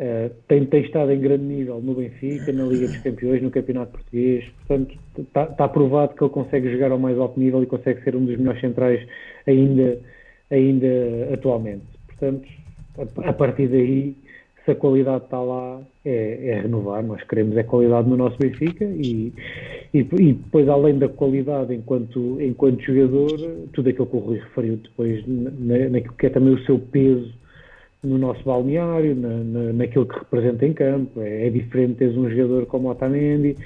Uh, 0.00 0.30
tem, 0.48 0.64
tem, 0.66 0.84
estado 0.84 1.12
em 1.12 1.20
grande 1.20 1.44
nível 1.44 1.80
no 1.80 1.94
Benfica, 1.94 2.52
na 2.52 2.64
Liga 2.64 2.86
dos 2.86 2.98
Campeões, 2.98 3.42
no 3.42 3.50
Campeonato 3.50 3.92
Português. 3.92 4.44
Portanto, 4.66 4.96
está, 5.18 5.44
está 5.44 5.68
provado 5.68 6.14
que 6.14 6.22
ele 6.22 6.30
consegue 6.30 6.70
jogar 6.72 6.92
ao 6.92 6.98
mais 6.98 7.18
alto 7.18 7.38
nível 7.38 7.62
e 7.62 7.66
consegue 7.66 8.02
ser 8.02 8.14
um 8.14 8.24
dos 8.24 8.36
melhores 8.36 8.60
centrais 8.60 9.04
ainda, 9.46 10.00
ainda 10.50 11.34
atualmente. 11.34 11.91
Portanto, 12.22 12.48
a, 13.24 13.30
a 13.30 13.32
partir 13.32 13.66
daí, 13.66 14.14
se 14.64 14.70
a 14.70 14.74
qualidade 14.76 15.24
está 15.24 15.40
lá, 15.40 15.80
é, 16.04 16.50
é, 16.50 16.60
renovar. 16.60 17.02
Nós 17.02 17.22
queremos 17.24 17.56
é 17.56 17.64
qualidade 17.64 18.08
no 18.08 18.16
nosso 18.16 18.38
Benfica 18.38 18.84
e, 18.84 19.32
e, 19.92 19.98
e, 19.98 20.32
depois, 20.32 20.68
além 20.68 20.98
da 20.98 21.08
qualidade 21.08 21.74
enquanto, 21.74 22.40
enquanto 22.40 22.80
jogador, 22.80 23.36
tudo 23.72 23.88
aquilo 23.88 24.06
que 24.06 24.16
o 24.16 24.20
Rui 24.20 24.38
referiu 24.38 24.76
depois, 24.76 25.24
na, 25.26 25.88
naquilo 25.90 26.14
que 26.14 26.26
é 26.26 26.30
também 26.30 26.54
o 26.54 26.64
seu 26.64 26.78
peso 26.78 27.32
no 28.04 28.18
nosso 28.18 28.42
balneário, 28.44 29.14
na, 29.14 29.28
na, 29.28 29.72
naquilo 29.72 30.06
que 30.06 30.18
representa 30.18 30.64
em 30.64 30.72
campo. 30.72 31.20
É, 31.20 31.48
é 31.48 31.50
diferente 31.50 31.94
teres 31.94 32.16
um 32.16 32.30
jogador 32.30 32.66
como 32.66 32.88
Otamendi 32.88 33.56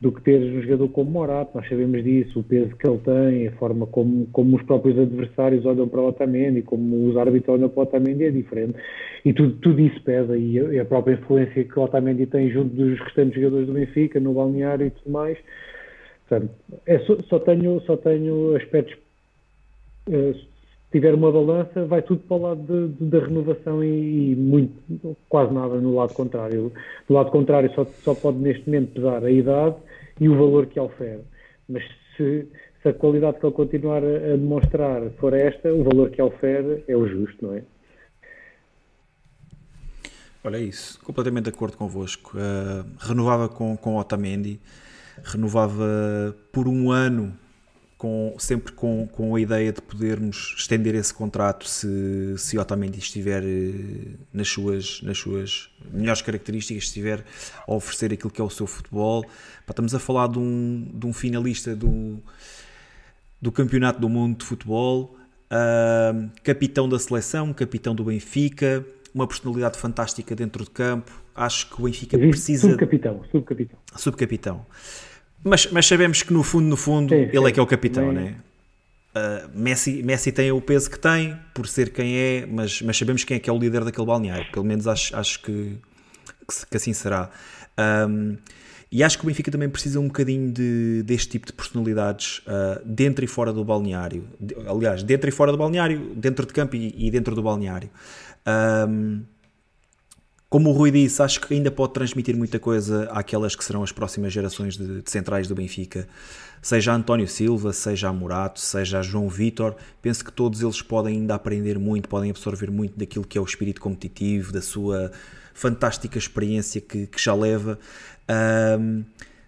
do 0.00 0.12
que 0.12 0.20
teres 0.20 0.54
um 0.54 0.62
jogador 0.62 0.88
como 0.90 1.10
Morato, 1.10 1.52
nós 1.54 1.66
sabemos 1.68 2.04
disso, 2.04 2.40
o 2.40 2.42
peso 2.42 2.76
que 2.76 2.86
ele 2.86 2.98
tem, 2.98 3.48
a 3.48 3.52
forma 3.52 3.86
como, 3.86 4.26
como 4.26 4.56
os 4.56 4.62
próprios 4.62 4.98
adversários 4.98 5.64
olham 5.64 5.88
para 5.88 6.00
o 6.00 6.08
Otamendi, 6.08 6.62
como 6.62 7.08
os 7.08 7.16
árbitros 7.16 7.56
olham 7.56 7.68
para 7.68 7.80
o 7.80 7.82
Otamendi 7.84 8.24
é 8.24 8.30
diferente. 8.30 8.78
E 9.24 9.32
tudo, 9.32 9.54
tudo 9.54 9.80
isso 9.80 10.00
pesa, 10.02 10.36
e 10.36 10.78
a, 10.78 10.84
própria 10.84 11.14
influência 11.14 11.64
que 11.64 11.78
o 11.78 11.82
Otamendi 11.82 12.26
tem 12.26 12.50
junto 12.50 12.74
dos 12.74 12.98
restantes 13.00 13.36
jogadores 13.36 13.66
do 13.66 13.72
Benfica, 13.72 14.20
no 14.20 14.34
balneário 14.34 14.86
e 14.86 14.90
tudo 14.90 15.10
mais. 15.10 15.38
Portanto, 16.28 16.52
é, 16.84 16.98
só, 17.00 17.16
só, 17.28 17.38
tenho, 17.38 17.80
só 17.80 17.96
tenho 17.96 18.54
aspectos 18.54 18.98
uh, 20.08 20.34
tiver 20.92 21.14
uma 21.14 21.32
balança, 21.32 21.84
vai 21.84 22.02
tudo 22.02 22.20
para 22.20 22.36
o 22.36 22.42
lado 22.42 22.62
de, 22.62 22.88
de, 22.94 23.10
da 23.10 23.18
renovação 23.18 23.82
e, 23.82 24.32
e, 24.32 24.36
muito, 24.36 25.16
quase 25.28 25.52
nada 25.52 25.76
no 25.76 25.94
lado 25.94 26.14
contrário. 26.14 26.72
Do 27.08 27.14
lado 27.14 27.30
contrário, 27.30 27.70
só, 27.74 27.84
só 27.84 28.14
pode 28.14 28.38
neste 28.38 28.66
momento 28.66 28.92
pesar 28.92 29.24
a 29.24 29.30
idade 29.30 29.76
e 30.20 30.28
o 30.28 30.36
valor 30.36 30.66
que 30.66 30.78
oferece. 30.80 31.24
Mas 31.68 31.82
se, 32.16 32.48
se 32.82 32.88
a 32.88 32.94
qualidade 32.94 33.38
que 33.38 33.46
ele 33.46 33.54
continuar 33.54 34.02
a, 34.02 34.06
a, 34.06 34.36
demonstrar 34.36 35.10
for 35.18 35.34
esta, 35.34 35.72
o 35.72 35.84
valor 35.84 36.10
que 36.10 36.22
oferece 36.22 36.84
é 36.88 36.96
o 36.96 37.06
justo, 37.06 37.46
não 37.46 37.54
é? 37.54 37.62
Olha 40.44 40.58
isso, 40.58 41.00
completamente 41.02 41.44
de 41.44 41.50
acordo 41.50 41.76
convosco. 41.76 42.36
Uh, 42.36 42.86
renovava 43.00 43.48
com, 43.48 43.76
com 43.76 43.96
Otamendi, 43.96 44.60
renovava 45.24 46.36
por 46.52 46.68
um 46.68 46.92
ano 46.92 47.36
com, 47.98 48.34
sempre 48.38 48.72
com, 48.72 49.08
com 49.10 49.34
a 49.34 49.40
ideia 49.40 49.72
de 49.72 49.80
podermos 49.80 50.54
estender 50.56 50.94
esse 50.94 51.14
contrato 51.14 51.66
se, 51.66 52.34
se 52.36 52.58
Otamendi 52.58 52.98
estiver 52.98 53.42
eh, 53.42 54.16
nas 54.32 54.48
suas, 54.48 55.00
nas 55.02 55.16
suas 55.16 55.70
melhores 55.90 56.20
características, 56.20 56.84
estiver 56.84 57.24
a 57.66 57.74
oferecer 57.74 58.12
aquilo 58.12 58.30
que 58.30 58.40
é 58.40 58.44
o 58.44 58.50
seu 58.50 58.66
futebol. 58.66 59.24
Pá, 59.64 59.70
estamos 59.70 59.94
a 59.94 59.98
falar 59.98 60.28
de 60.28 60.38
um, 60.38 60.90
de 60.92 61.06
um 61.06 61.12
finalista 61.12 61.74
do, 61.74 62.18
do 63.40 63.50
Campeonato 63.50 63.98
do 63.98 64.08
Mundo 64.10 64.38
de 64.38 64.44
Futebol, 64.44 65.16
uh, 65.50 66.30
capitão 66.42 66.86
da 66.86 66.98
seleção, 66.98 67.52
capitão 67.54 67.94
do 67.94 68.04
Benfica, 68.04 68.84
uma 69.14 69.26
personalidade 69.26 69.78
fantástica 69.78 70.36
dentro 70.36 70.64
de 70.64 70.70
campo. 70.70 71.10
Acho 71.34 71.70
que 71.70 71.80
o 71.80 71.84
Benfica 71.84 72.18
precisa. 72.18 72.68
Subcapitão, 72.68 73.24
subcapitão. 73.30 73.78
Subcapitão. 73.96 74.66
Mas, 75.46 75.70
mas 75.70 75.86
sabemos 75.86 76.22
que 76.22 76.32
no 76.32 76.42
fundo, 76.42 76.66
no 76.66 76.76
fundo, 76.76 77.14
sim, 77.14 77.30
sim. 77.30 77.36
ele 77.36 77.48
é 77.48 77.52
que 77.52 77.60
é 77.60 77.62
o 77.62 77.66
capitão, 77.66 78.12
né? 78.12 78.34
Uh, 79.14 79.48
Messi, 79.58 80.02
Messi 80.02 80.32
tem 80.32 80.50
o 80.50 80.60
peso 80.60 80.90
que 80.90 80.98
tem, 80.98 81.36
por 81.54 81.68
ser 81.68 81.90
quem 81.90 82.16
é, 82.16 82.46
mas, 82.50 82.82
mas 82.82 82.96
sabemos 82.98 83.24
quem 83.24 83.36
é 83.36 83.40
que 83.40 83.48
é 83.48 83.52
o 83.52 83.58
líder 83.58 83.84
daquele 83.84 84.06
balneário. 84.06 84.46
Pelo 84.50 84.64
menos 84.64 84.86
acho, 84.88 85.16
acho 85.16 85.40
que, 85.40 85.78
que, 86.48 86.66
que 86.70 86.76
assim 86.76 86.92
será. 86.92 87.30
Um, 88.08 88.36
E 88.90 89.02
acho 89.02 89.18
que 89.18 89.24
o 89.24 89.26
Benfica 89.26 89.50
também 89.50 89.68
precisa 89.68 89.98
um 89.98 90.06
bocadinho 90.06 90.52
de, 90.52 91.02
deste 91.02 91.28
tipo 91.30 91.46
de 91.46 91.52
personalidades 91.52 92.38
uh, 92.38 92.80
dentro 92.84 93.24
e 93.24 93.28
fora 93.28 93.52
do 93.52 93.64
balneário. 93.64 94.24
De, 94.40 94.54
aliás, 94.66 95.02
dentro 95.02 95.28
e 95.28 95.32
fora 95.32 95.50
do 95.50 95.58
balneário, 95.58 96.12
dentro 96.14 96.46
de 96.46 96.52
campo 96.52 96.76
e, 96.76 96.94
e 96.96 97.10
dentro 97.10 97.34
do 97.34 97.42
balneário. 97.42 97.90
Um, 98.88 99.22
como 100.48 100.70
o 100.70 100.72
Rui 100.72 100.90
disse, 100.90 101.20
acho 101.22 101.40
que 101.40 101.52
ainda 101.52 101.70
pode 101.70 101.92
transmitir 101.92 102.36
muita 102.36 102.58
coisa 102.58 103.10
àquelas 103.10 103.56
que 103.56 103.64
serão 103.64 103.82
as 103.82 103.90
próximas 103.90 104.32
gerações 104.32 104.76
de, 104.76 105.02
de 105.02 105.10
centrais 105.10 105.48
do 105.48 105.54
Benfica. 105.54 106.08
Seja 106.62 106.92
António 106.94 107.26
Silva, 107.26 107.72
seja 107.72 108.12
Murato, 108.12 108.60
seja 108.60 109.02
João 109.02 109.28
Vitor, 109.28 109.74
penso 110.00 110.24
que 110.24 110.32
todos 110.32 110.62
eles 110.62 110.80
podem 110.80 111.16
ainda 111.16 111.34
aprender 111.34 111.78
muito, 111.78 112.08
podem 112.08 112.30
absorver 112.30 112.70
muito 112.70 112.98
daquilo 112.98 113.26
que 113.26 113.36
é 113.36 113.40
o 113.40 113.44
espírito 113.44 113.80
competitivo, 113.80 114.52
da 114.52 114.62
sua 114.62 115.10
fantástica 115.52 116.16
experiência 116.16 116.80
que, 116.80 117.06
que 117.06 117.20
já 117.20 117.34
leva. 117.34 117.78
Um, 118.78 119.04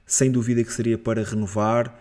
sem 0.07 0.31
dúvida 0.31 0.65
que 0.65 0.73
seria 0.73 0.97
para 0.97 1.23
renovar 1.23 1.95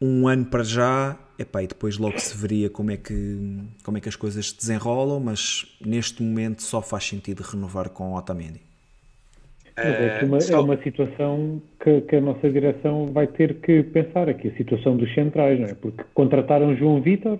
um 0.00 0.26
ano 0.28 0.44
para 0.44 0.64
já, 0.64 1.16
epá, 1.38 1.62
e 1.62 1.66
depois 1.66 1.98
logo 1.98 2.18
se 2.18 2.36
veria 2.36 2.68
como 2.68 2.90
é, 2.90 2.96
que, 2.96 3.58
como 3.84 3.96
é 3.96 4.00
que 4.00 4.08
as 4.08 4.16
coisas 4.16 4.50
se 4.50 4.56
desenrolam, 4.56 5.20
mas 5.20 5.66
neste 5.84 6.22
momento 6.22 6.62
só 6.62 6.82
faz 6.82 7.04
sentido 7.04 7.42
renovar 7.42 7.90
com 7.90 8.12
o 8.12 8.16
Otamendi. 8.16 8.60
É 9.76 10.24
uma, 10.24 10.38
é 10.38 10.56
uma 10.58 10.76
situação 10.82 11.62
que, 11.80 12.00
que, 12.00 12.16
a 12.16 12.20
nossa 12.20 12.50
direção 12.50 13.06
vai 13.12 13.28
ter 13.28 13.60
que 13.60 13.84
pensar 13.84 14.28
aqui, 14.28 14.48
a 14.48 14.56
situação 14.56 14.96
dos 14.96 15.12
centrais, 15.14 15.60
não 15.60 15.68
é? 15.68 15.74
Porque 15.74 16.02
contrataram 16.14 16.74
João 16.76 17.00
Vitor, 17.00 17.38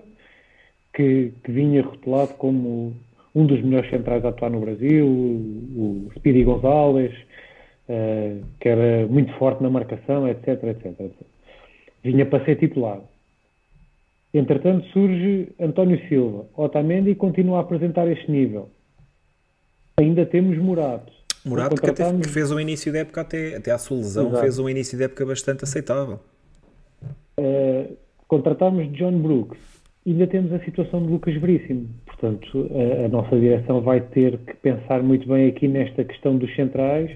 que, 0.94 1.32
que 1.42 1.50
vinha 1.50 1.82
rotulado 1.82 2.34
como 2.34 2.94
um 3.34 3.44
dos 3.44 3.60
melhores 3.60 3.90
centrais 3.90 4.24
a 4.24 4.28
atuar 4.28 4.50
no 4.50 4.60
Brasil, 4.60 5.04
o, 5.04 6.06
o 6.06 6.10
Speedy 6.16 6.44
Gonzalez, 6.44 7.12
uh, 7.88 8.44
que 8.60 8.68
era 8.68 9.06
muito 9.08 9.32
forte 9.34 9.60
na 9.60 9.70
marcação, 9.70 10.28
etc, 10.28 10.62
etc, 10.62 10.86
etc. 10.86 11.12
Vinha 12.04 12.24
para 12.24 12.44
ser 12.44 12.56
titular. 12.56 13.00
Entretanto, 14.32 14.86
surge 14.92 15.48
António 15.58 15.98
Silva. 16.08 16.46
Otamendi 16.56 17.14
continua 17.14 17.58
a 17.58 17.60
apresentar 17.60 18.06
este 18.08 18.30
nível. 18.30 18.68
Ainda 19.96 20.26
temos 20.26 20.56
Murato. 20.58 21.12
Murato 21.44 21.80
que, 21.80 21.90
até, 21.90 22.12
que 22.12 22.28
fez 22.28 22.50
um 22.50 22.60
início 22.60 22.92
de 22.92 22.98
época 22.98 23.22
até, 23.22 23.56
até 23.56 23.70
à 23.70 23.78
sua 23.78 23.96
lesão, 23.96 24.28
Exato. 24.28 24.42
fez 24.42 24.58
um 24.58 24.68
início 24.68 24.98
de 24.98 25.04
época 25.04 25.24
bastante 25.24 25.64
aceitável. 25.64 26.20
Uh, 27.38 27.96
contratámos 28.26 28.92
John 28.92 29.18
Brooks. 29.18 29.58
Ainda 30.06 30.26
temos 30.26 30.52
a 30.52 30.58
situação 30.60 31.02
de 31.02 31.08
Lucas 31.08 31.34
Veríssimo. 31.36 31.88
Portanto, 32.06 32.70
a, 32.72 33.06
a, 33.06 33.08
nossa 33.08 33.38
direção 33.38 33.80
vai 33.80 34.00
ter 34.00 34.38
que 34.38 34.54
pensar 34.56 35.02
muito 35.02 35.28
bem 35.28 35.48
aqui 35.48 35.68
nesta 35.68 36.04
questão 36.04 36.36
dos 36.36 36.54
centrais, 36.54 37.10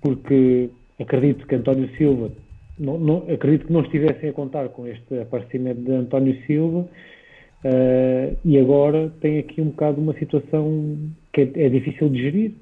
porque 0.00 0.70
acredito 1.00 1.46
que 1.46 1.54
António 1.54 1.88
Silva, 1.96 2.30
não, 2.78 2.98
não, 2.98 3.16
acredito 3.32 3.66
que 3.66 3.72
não 3.72 3.82
estivessem 3.82 4.28
a 4.28 4.32
contar 4.32 4.68
com 4.68 4.86
este 4.86 5.20
aparecimento 5.20 5.80
de 5.80 5.92
António 5.92 6.40
Silva, 6.46 6.80
uh, 6.80 8.36
e 8.44 8.58
agora 8.58 9.12
tem 9.20 9.38
aqui 9.38 9.60
um 9.60 9.70
bocado 9.70 10.00
uma 10.00 10.14
situação 10.14 10.98
que 11.32 11.42
é, 11.42 11.66
é 11.66 11.68
difícil 11.68 12.08
de 12.08 12.22
gerir. 12.22 12.52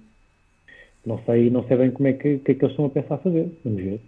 Não 1.04 1.20
sei, 1.24 1.50
não 1.50 1.66
sei 1.66 1.76
bem 1.76 1.90
como 1.90 2.08
é 2.08 2.12
que, 2.12 2.38
que, 2.38 2.52
é 2.52 2.54
que 2.54 2.64
eles 2.64 2.72
estão 2.72 2.86
a 2.86 2.90
pensar 2.90 3.18
fazer. 3.18 3.48
Vamos 3.64 3.82
ver. 3.82 4.00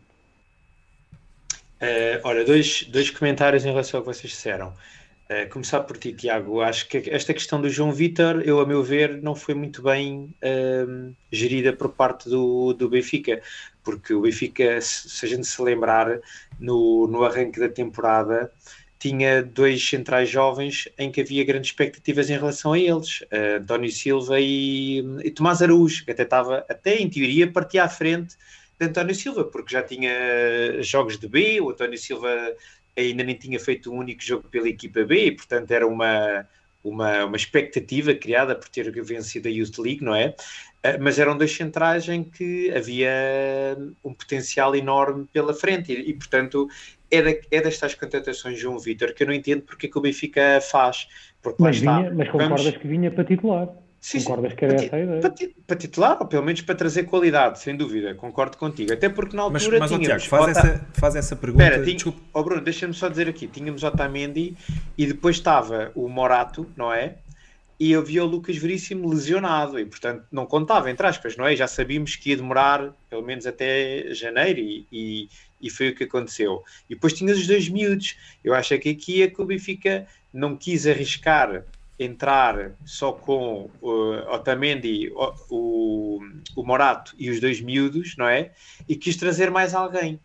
Uh, 1.83 2.21
olha, 2.23 2.45
dois, 2.45 2.85
dois 2.85 3.11
comentários 3.11 3.65
em 3.65 3.69
relação 3.69 3.99
ao 3.99 4.07
que 4.07 4.15
vocês 4.15 4.33
disseram. 4.33 4.73
Uh, 5.25 5.49
começar 5.49 5.81
por 5.81 5.97
ti, 5.97 6.13
Tiago. 6.13 6.61
Acho 6.61 6.87
que 6.87 7.09
esta 7.09 7.33
questão 7.33 7.59
do 7.59 7.71
João 7.71 7.91
Vitor, 7.91 8.43
eu, 8.45 8.61
a 8.61 8.67
meu 8.67 8.83
ver, 8.83 9.23
não 9.23 9.35
foi 9.35 9.55
muito 9.55 9.81
bem 9.81 10.35
uh, 10.43 11.15
gerida 11.33 11.73
por 11.73 11.93
parte 11.93 12.29
do, 12.29 12.75
do 12.75 12.91
Benfica, 12.91 13.41
porque 13.83 14.13
o 14.13 14.21
Benfica, 14.21 14.79
se, 14.83 15.25
a 15.25 15.29
gente 15.29 15.47
se 15.47 15.63
lembrar, 15.63 16.21
no, 16.61 17.07
no 17.07 17.25
arranque 17.25 17.59
da 17.59 17.71
temporada, 17.71 18.53
tinha 18.99 19.43
dois 19.43 19.87
centrais 19.87 20.29
jovens 20.29 20.91
em 20.99 21.11
que 21.11 21.23
havia 21.23 21.43
grandes 21.43 21.71
expectativas 21.71 22.29
em 22.29 22.35
relação 22.35 22.75
a 22.75 22.79
eles, 22.79 23.25
António 23.61 23.91
Silva 23.91 24.39
e, 24.41 24.99
e 25.23 25.31
Tomás 25.31 25.63
Araújo, 25.63 26.05
que 26.05 26.11
até 26.11 26.23
estava, 26.23 26.67
até 26.69 26.97
em 26.97 27.09
teoria, 27.09 27.51
partia 27.51 27.85
à 27.85 27.89
frente 27.89 28.37
de 28.79 28.87
António 28.87 29.15
Silva, 29.15 29.45
porque 29.45 29.73
já 29.73 29.83
tinha 29.83 30.13
jogos 30.83 31.19
de 31.19 31.29
B, 31.29 31.61
o 31.61 31.71
António 31.71 31.99
Silva 31.99 32.55
ainda 32.97 33.23
nem 33.25 33.35
tinha 33.35 33.59
feito 33.59 33.93
um 33.93 33.99
único 33.99 34.23
jogo 34.23 34.49
pela 34.49 34.69
equipa 34.69 35.05
B, 35.05 35.27
e 35.27 35.33
portanto 35.33 35.71
era 35.71 35.87
uma, 35.87 36.47
uma, 36.83 37.25
uma 37.25 37.37
expectativa 37.37 38.15
criada 38.15 38.55
por 38.55 38.69
ter 38.69 38.91
vencido 39.03 39.49
a 39.49 39.51
Youth 39.51 39.79
League, 39.79 40.05
não 40.05 40.15
é? 40.15 40.35
Ah, 40.83 40.99
mas 41.01 41.19
eram 41.19 41.37
dois 41.37 41.57
centrais 41.57 42.09
em 42.09 42.23
que 42.23 42.71
havia 42.71 43.11
um 44.05 44.13
potencial 44.13 44.77
enorme 44.77 45.27
pela 45.33 45.55
frente 45.55 45.93
e, 45.93 46.11
e 46.11 46.13
portanto 46.13 46.69
é, 47.11 47.41
é 47.51 47.61
destas 47.61 47.95
contratações 47.95 48.59
João 48.59 48.79
Vitor 48.79 49.15
que 49.15 49.23
eu 49.23 49.27
não 49.27 49.35
entendo 49.35 49.63
porque 49.63 49.87
é 49.87 49.91
que 49.91 49.99
o 49.99 50.01
Benfica 50.01 50.61
faz. 50.61 51.09
Porque 51.43 51.63
mas, 51.63 51.79
vinha, 51.79 52.13
mas 52.15 52.29
concordas 52.29 52.65
Vamos... 52.65 52.77
que 52.77 52.87
vinha 52.87 53.11
para 53.11 53.25
titular? 53.25 53.84
Sim, 54.05 54.19
Concordas 54.19 54.53
que 54.53 54.67
era 54.67 54.75
essa 54.75 54.97
a 54.97 55.01
ideia? 55.01 55.19
Para, 55.19 55.35
para, 55.67 55.77
titular, 55.77 56.19
ou 56.21 56.27
pelo 56.27 56.45
menos 56.45 56.61
para 56.61 56.75
trazer 56.75 57.05
qualidade, 57.05 57.59
sem 57.59 57.75
dúvida, 57.75 58.15
concordo 58.15 58.59
contigo. 58.59 58.93
Até 58.93 59.09
porque 59.09 59.35
na 59.35 59.45
altura 59.45 59.79
mas, 59.79 59.81
mas 59.81 59.89
tínhamos... 59.89 60.07
Tiago, 60.07 60.45
faz, 60.45 60.59
essa, 60.59 60.87
faz 60.93 61.17
essa 61.17 61.35
pergunta... 61.35 61.65
Espera, 61.65 61.83
tinha... 61.83 62.15
oh, 62.35 62.43
Bruno, 62.43 62.61
deixa-me 62.61 62.93
só 62.93 63.09
dizer 63.09 63.31
aqui, 63.31 63.47
tínhamos 63.47 63.83
Otamendi 63.83 64.55
e 64.99 65.07
depois 65.07 65.37
estava 65.37 65.91
o 65.95 66.07
Morato, 66.07 66.71
não 66.77 66.93
é? 66.93 67.15
E 67.81 67.95
havia 67.95 68.23
o 68.23 68.27
Lucas 68.27 68.59
Veríssimo 68.59 69.09
lesionado 69.09 69.81
e, 69.81 69.87
portanto, 69.87 70.23
não 70.31 70.45
contava, 70.45 70.91
entre 70.91 71.07
aspas, 71.07 71.35
não 71.35 71.47
é? 71.47 71.57
Já 71.57 71.67
sabíamos 71.67 72.15
que 72.15 72.29
ia 72.29 72.37
demorar 72.37 72.93
pelo 73.09 73.23
menos 73.23 73.47
até 73.47 74.13
janeiro 74.13 74.61
e, 74.61 74.87
e, 74.93 75.29
e 75.63 75.71
foi 75.71 75.89
o 75.89 75.95
que 75.95 76.05
aconteceu. 76.05 76.63
E 76.91 76.95
depois 76.95 77.15
tinhas 77.15 77.39
os 77.39 77.47
dois 77.47 77.71
miúdos. 77.71 78.19
Eu 78.45 78.53
acho 78.53 78.79
que 78.79 78.91
aqui 78.91 79.23
é 79.23 79.29
que 79.29 79.41
o 79.41 79.47
Benfica 79.47 80.07
não 80.31 80.57
quis 80.57 80.87
arriscar 80.87 81.65
entrar 81.99 82.73
só 82.85 83.13
com 83.13 83.71
uh, 83.81 84.35
Otamendi, 84.35 85.11
o, 85.15 85.35
o, 85.51 86.21
o, 86.57 86.65
Morato 86.65 87.15
e 87.19 87.31
os 87.31 87.41
dois 87.41 87.61
miúdos, 87.61 88.17
não 88.17 88.27
é? 88.27 88.53
E 88.89 88.97
quis 88.97 89.17
trazer 89.17 89.51
mais 89.51 89.75
alguém. 89.75 90.19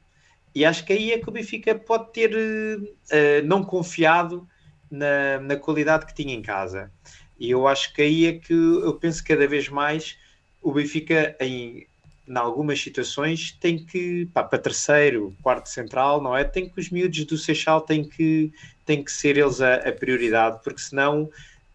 E 0.53 0.65
acho 0.65 0.83
que 0.83 0.93
aí 0.93 1.11
é 1.11 1.19
que 1.19 1.29
o 1.29 1.31
Benfica 1.31 1.75
pode 1.75 2.11
ter 2.11 2.35
uh, 2.35 3.45
não 3.45 3.63
confiado 3.63 4.47
na, 4.89 5.39
na 5.39 5.55
qualidade 5.55 6.05
que 6.05 6.15
tinha 6.15 6.33
em 6.33 6.41
casa. 6.41 6.91
E 7.39 7.51
eu 7.51 7.67
acho 7.67 7.93
que 7.93 8.01
aí 8.01 8.25
é 8.25 8.33
que 8.33 8.53
eu 8.53 8.93
penso 8.95 9.23
cada 9.23 9.47
vez 9.47 9.69
mais 9.69 10.17
o 10.61 10.73
Benfica 10.73 11.35
em, 11.39 11.87
em 12.27 12.37
algumas 12.37 12.81
situações 12.81 13.57
tem 13.59 13.77
que, 13.77 14.27
pá, 14.33 14.43
para 14.43 14.59
terceiro, 14.59 15.35
quarto 15.41 15.69
central, 15.69 16.21
não 16.21 16.35
é? 16.35 16.43
Tem 16.43 16.67
que 16.67 16.79
os 16.79 16.89
miúdos 16.89 17.23
do 17.25 17.37
Seixal 17.37 17.81
têm 17.81 18.03
que, 18.03 18.51
têm 18.85 19.03
que 19.03 19.11
ser 19.11 19.37
eles 19.37 19.61
a, 19.61 19.75
a 19.75 19.91
prioridade, 19.91 20.59
porque 20.63 20.81
senão 20.81 21.29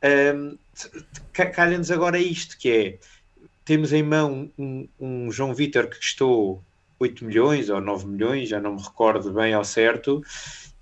um, 0.05 0.59
calha-nos 1.32 1.90
agora 1.90 2.18
isto, 2.18 2.59
que 2.59 2.70
é, 2.70 2.98
temos 3.64 3.92
em 3.92 4.02
mão 4.02 4.50
um, 4.59 4.88
um 5.00 5.32
João 5.32 5.55
Vitor 5.55 5.88
que 5.88 5.96
custou 5.96 6.62
8 6.98 7.24
milhões 7.24 7.70
ou 7.70 7.80
9 7.80 8.07
milhões, 8.07 8.48
já 8.48 8.61
não 8.61 8.74
me 8.74 8.82
recordo 8.82 9.32
bem 9.32 9.55
ao 9.55 9.64
certo, 9.64 10.22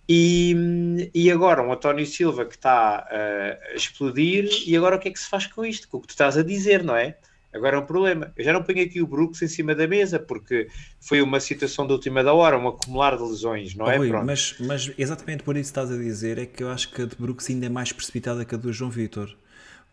e, 0.08 1.10
e 1.14 1.30
agora 1.30 1.62
um 1.62 1.72
António 1.72 2.06
Silva 2.06 2.44
que 2.44 2.56
está 2.56 3.06
uh, 3.08 3.72
a 3.72 3.74
explodir, 3.74 4.48
e 4.66 4.76
agora 4.76 4.96
o 4.96 4.98
que 4.98 5.08
é 5.08 5.12
que 5.12 5.20
se 5.20 5.28
faz 5.28 5.46
com 5.46 5.64
isto? 5.64 5.88
Com 5.88 5.98
o 5.98 6.00
que 6.00 6.08
tu 6.08 6.10
estás 6.10 6.36
a 6.36 6.42
dizer, 6.42 6.82
não 6.82 6.96
é? 6.96 7.16
Agora 7.53 7.76
é 7.76 7.80
um 7.80 7.84
problema. 7.84 8.32
Eu 8.36 8.44
já 8.44 8.53
não 8.53 8.62
ponho 8.62 8.82
aqui 8.82 9.03
o 9.03 9.07
Brooks 9.07 9.42
em 9.42 9.48
cima 9.48 9.74
da 9.74 9.86
mesa, 9.86 10.18
porque 10.18 10.68
foi 11.00 11.20
uma 11.20 11.38
situação 11.38 11.86
da 11.86 11.92
última 11.92 12.24
da 12.24 12.32
hora, 12.32 12.59
um 12.59 12.68
acumular 12.68 13.16
de 13.16 13.22
lesões, 13.22 13.74
não 13.74 13.90
é? 13.90 13.96
Rui, 13.96 14.11
mas, 14.11 14.57
mas 14.59 14.90
exatamente 14.96 15.42
por 15.42 15.57
isso 15.57 15.72
que 15.72 15.78
estás 15.78 15.92
a 15.92 15.96
dizer, 15.96 16.38
é 16.38 16.46
que 16.46 16.62
eu 16.62 16.70
acho 16.70 16.90
que 16.90 17.03
a 17.03 17.05
de 17.05 17.14
Brooks 17.16 17.50
ainda 17.50 17.66
é 17.66 17.68
mais 17.68 17.92
precipitada 17.92 18.44
que 18.44 18.55
a 18.55 18.59
do 18.59 18.72
João 18.72 18.90
Vitor. 18.90 19.36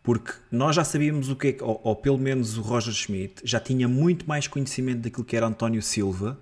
Porque 0.01 0.32
nós 0.49 0.76
já 0.76 0.84
sabíamos 0.86 1.30
o 1.30 1.36
que 1.36 1.48
é 1.49 1.52
que, 1.52 1.64
ou, 1.64 1.80
ou 1.84 1.95
pelo 1.95 2.18
menos 2.18 2.57
o 2.57 2.61
Roger 2.61 2.94
Schmidt, 2.94 3.41
já 3.44 3.60
tinha 3.60 3.88
muito 3.88 4.27
mais 4.27 4.48
conhecimento 4.48 5.02
daquilo 5.02 5.26
que 5.26 5.36
era 5.36 5.45
António 5.45 5.81
Silva, 5.81 6.40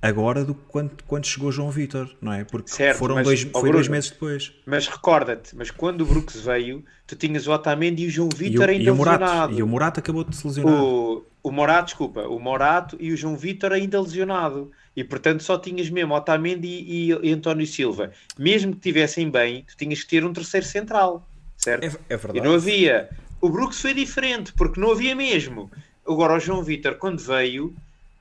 agora 0.00 0.44
do 0.44 0.54
que 0.54 0.62
quando, 0.68 0.90
quando 1.06 1.26
chegou 1.26 1.50
João 1.50 1.70
Vitor, 1.70 2.10
não 2.20 2.32
é? 2.32 2.44
Porque 2.44 2.70
certo, 2.70 2.98
foram 2.98 3.16
mas, 3.16 3.26
dois, 3.26 3.42
foi 3.42 3.50
Bruno, 3.50 3.72
dois 3.72 3.88
meses 3.88 4.10
depois. 4.10 4.52
Mas 4.66 4.86
recorda-te, 4.86 5.56
mas 5.56 5.70
quando 5.70 6.02
o 6.02 6.06
Brooks 6.06 6.40
veio, 6.40 6.84
tu 7.06 7.16
tinhas 7.16 7.46
o 7.46 7.52
Otamendi 7.52 8.04
e 8.04 8.06
o 8.06 8.10
João 8.10 8.28
Vitor 8.28 8.68
ainda 8.68 8.84
e 8.84 8.90
o 8.90 8.94
Morato, 8.94 9.22
lesionado. 9.22 9.58
E 9.58 9.62
o 9.62 9.66
Morato 9.66 10.00
acabou 10.00 10.24
de 10.24 10.36
se 10.36 10.46
lesionar. 10.46 10.82
O, 10.82 11.24
o 11.42 11.50
Morato, 11.50 11.86
desculpa, 11.86 12.22
o 12.22 12.38
Morato 12.38 12.96
e 13.00 13.12
o 13.12 13.16
João 13.16 13.36
Vitor 13.36 13.72
ainda 13.72 14.00
lesionado. 14.00 14.70
E 14.96 15.02
portanto 15.02 15.42
só 15.42 15.58
tinhas 15.58 15.90
mesmo 15.90 16.14
Otamendi 16.14 16.68
e, 16.68 17.12
e, 17.12 17.18
e 17.22 17.32
António 17.32 17.66
Silva. 17.66 18.12
Mesmo 18.38 18.72
que 18.72 18.80
tivessem 18.80 19.30
bem, 19.30 19.64
tu 19.66 19.76
tinhas 19.76 20.02
que 20.02 20.08
ter 20.08 20.24
um 20.24 20.32
terceiro 20.32 20.66
central, 20.66 21.28
certo? 21.56 21.84
É, 21.84 22.14
é 22.14 22.16
verdade. 22.16 22.38
E 22.38 22.40
não 22.40 22.54
havia. 22.54 23.08
O 23.40 23.48
Brooks 23.48 23.80
foi 23.80 23.92
diferente, 23.92 24.52
porque 24.52 24.80
não 24.80 24.92
havia 24.92 25.14
mesmo. 25.14 25.70
Agora 26.06 26.34
o 26.34 26.38
João 26.38 26.62
Vitor, 26.62 26.94
quando 26.96 27.18
veio, 27.18 27.74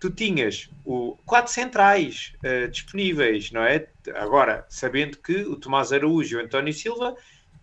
tu 0.04 0.10
tinhas 0.10 0.70
o, 0.84 1.18
quatro 1.26 1.50
centrais 1.50 2.34
uh, 2.44 2.68
disponíveis, 2.68 3.52
não 3.52 3.64
é? 3.64 3.88
Agora, 4.16 4.66
sabendo 4.68 5.18
que 5.18 5.44
o 5.44 5.56
Tomás 5.56 5.94
Araújo 5.94 6.36
e 6.36 6.42
o 6.42 6.44
António 6.44 6.74
Silva 6.74 7.16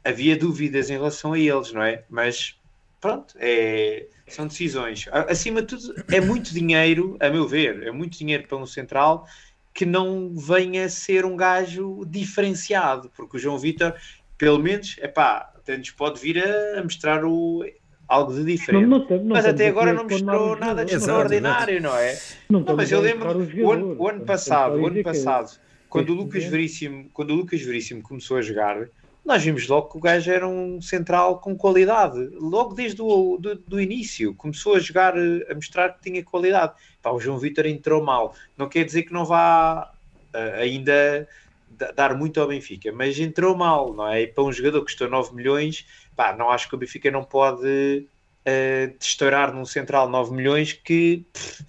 havia 0.02 0.34
dúvidas 0.34 0.88
em 0.88 0.94
relação 0.94 1.34
a 1.34 1.38
eles, 1.38 1.70
não 1.70 1.82
é? 1.82 2.02
Mas 2.08 2.58
pronto, 2.98 3.34
é, 3.38 4.06
são 4.26 4.46
decisões. 4.46 5.06
Acima 5.28 5.60
de 5.60 5.76
tudo, 5.76 6.02
é 6.10 6.18
muito 6.18 6.54
dinheiro, 6.54 7.18
a 7.20 7.28
meu 7.28 7.46
ver, 7.46 7.82
é 7.82 7.90
muito 7.90 8.16
dinheiro 8.16 8.48
para 8.48 8.56
um 8.56 8.64
central 8.64 9.28
que 9.74 9.84
não 9.84 10.34
venha 10.34 10.88
ser 10.88 11.26
um 11.26 11.36
gajo 11.36 12.06
diferenciado, 12.06 13.10
porque 13.14 13.36
o 13.36 13.40
João 13.40 13.58
Vitor, 13.58 13.94
pelo 14.38 14.58
menos, 14.58 14.96
é 15.00 15.08
pá, 15.08 15.52
até 15.54 15.76
nos 15.76 15.90
pode 15.90 16.18
vir 16.18 16.42
a 16.42 16.82
mostrar 16.82 17.22
o, 17.22 17.62
algo 18.10 18.34
de 18.34 18.44
diferente. 18.44 18.86
Não- 18.86 18.98
não 18.98 19.06
não 19.08 19.24
mas 19.26 19.46
até 19.46 19.68
agora 19.68 19.92
não 19.92 20.04
mostrou 20.04 20.56
nada 20.56 20.84
de 20.84 20.94
extraordinário, 20.96 21.80
não 21.80 21.96
é? 21.96 22.18
Não, 22.48 22.60
Não, 22.60 22.76
mas 22.76 22.90
eu 22.90 23.00
lembro 23.00 23.28
o 23.64 23.70
ano, 23.72 23.96
o 23.98 24.08
ano 24.08 24.24
passado, 24.24 24.80
o 24.80 24.86
ano 24.86 25.02
passado, 25.02 25.58
quando 25.88 26.08
o 26.10 26.12
este 26.12 26.18
Lucas 26.22 26.34
momento- 26.42 26.50
Veríssimo, 26.50 27.10
quando 27.12 27.30
o 27.30 27.34
Lucas 27.34 27.60
Veríssimo 27.62 28.02
começou 28.02 28.36
a 28.36 28.42
jogar, 28.42 28.88
nós 29.24 29.42
vimos 29.42 29.68
logo 29.68 29.90
que 29.90 29.98
o 29.98 30.00
gajo 30.00 30.30
era 30.30 30.48
um 30.48 30.80
central 30.80 31.38
com 31.40 31.54
qualidade. 31.56 32.18
Logo 32.40 32.74
desde 32.74 33.00
o 33.02 33.36
do, 33.38 33.54
do 33.54 33.80
início, 33.80 34.34
começou 34.34 34.74
a 34.74 34.78
jogar, 34.80 35.14
a 35.16 35.54
mostrar 35.54 35.90
que 35.90 36.02
tinha 36.10 36.22
qualidade. 36.24 36.72
Pá, 37.02 37.10
o 37.10 37.20
João 37.20 37.38
Vitor 37.38 37.66
entrou 37.66 38.02
mal. 38.02 38.34
Não 38.56 38.68
quer 38.68 38.84
dizer 38.84 39.02
que 39.04 39.12
não 39.12 39.24
vá 39.24 39.92
eh, 40.32 40.62
ainda 40.62 40.92
da- 40.92 41.26
dar 41.94 42.16
muito 42.16 42.40
ao 42.40 42.48
Benfica, 42.48 42.92
mas 42.92 43.18
entrou 43.18 43.56
mal, 43.56 43.92
não 43.94 44.06
é? 44.08 44.22
E 44.22 44.26
para 44.26 44.44
um 44.44 44.52
jogador 44.52 44.80
que 44.80 44.86
custou 44.86 45.08
9 45.08 45.34
milhões, 45.34 45.86
pá, 46.16 46.34
não 46.36 46.50
acho 46.50 46.68
que 46.68 46.74
o 46.74 46.78
Benfica 46.78 47.10
não 47.10 47.24
pode 47.24 48.06
eh, 48.44 48.92
estourar 49.00 49.52
num 49.54 49.64
central 49.64 50.08
9 50.08 50.32
milhões 50.34 50.72
que 50.72 51.24
pff, 51.32 51.64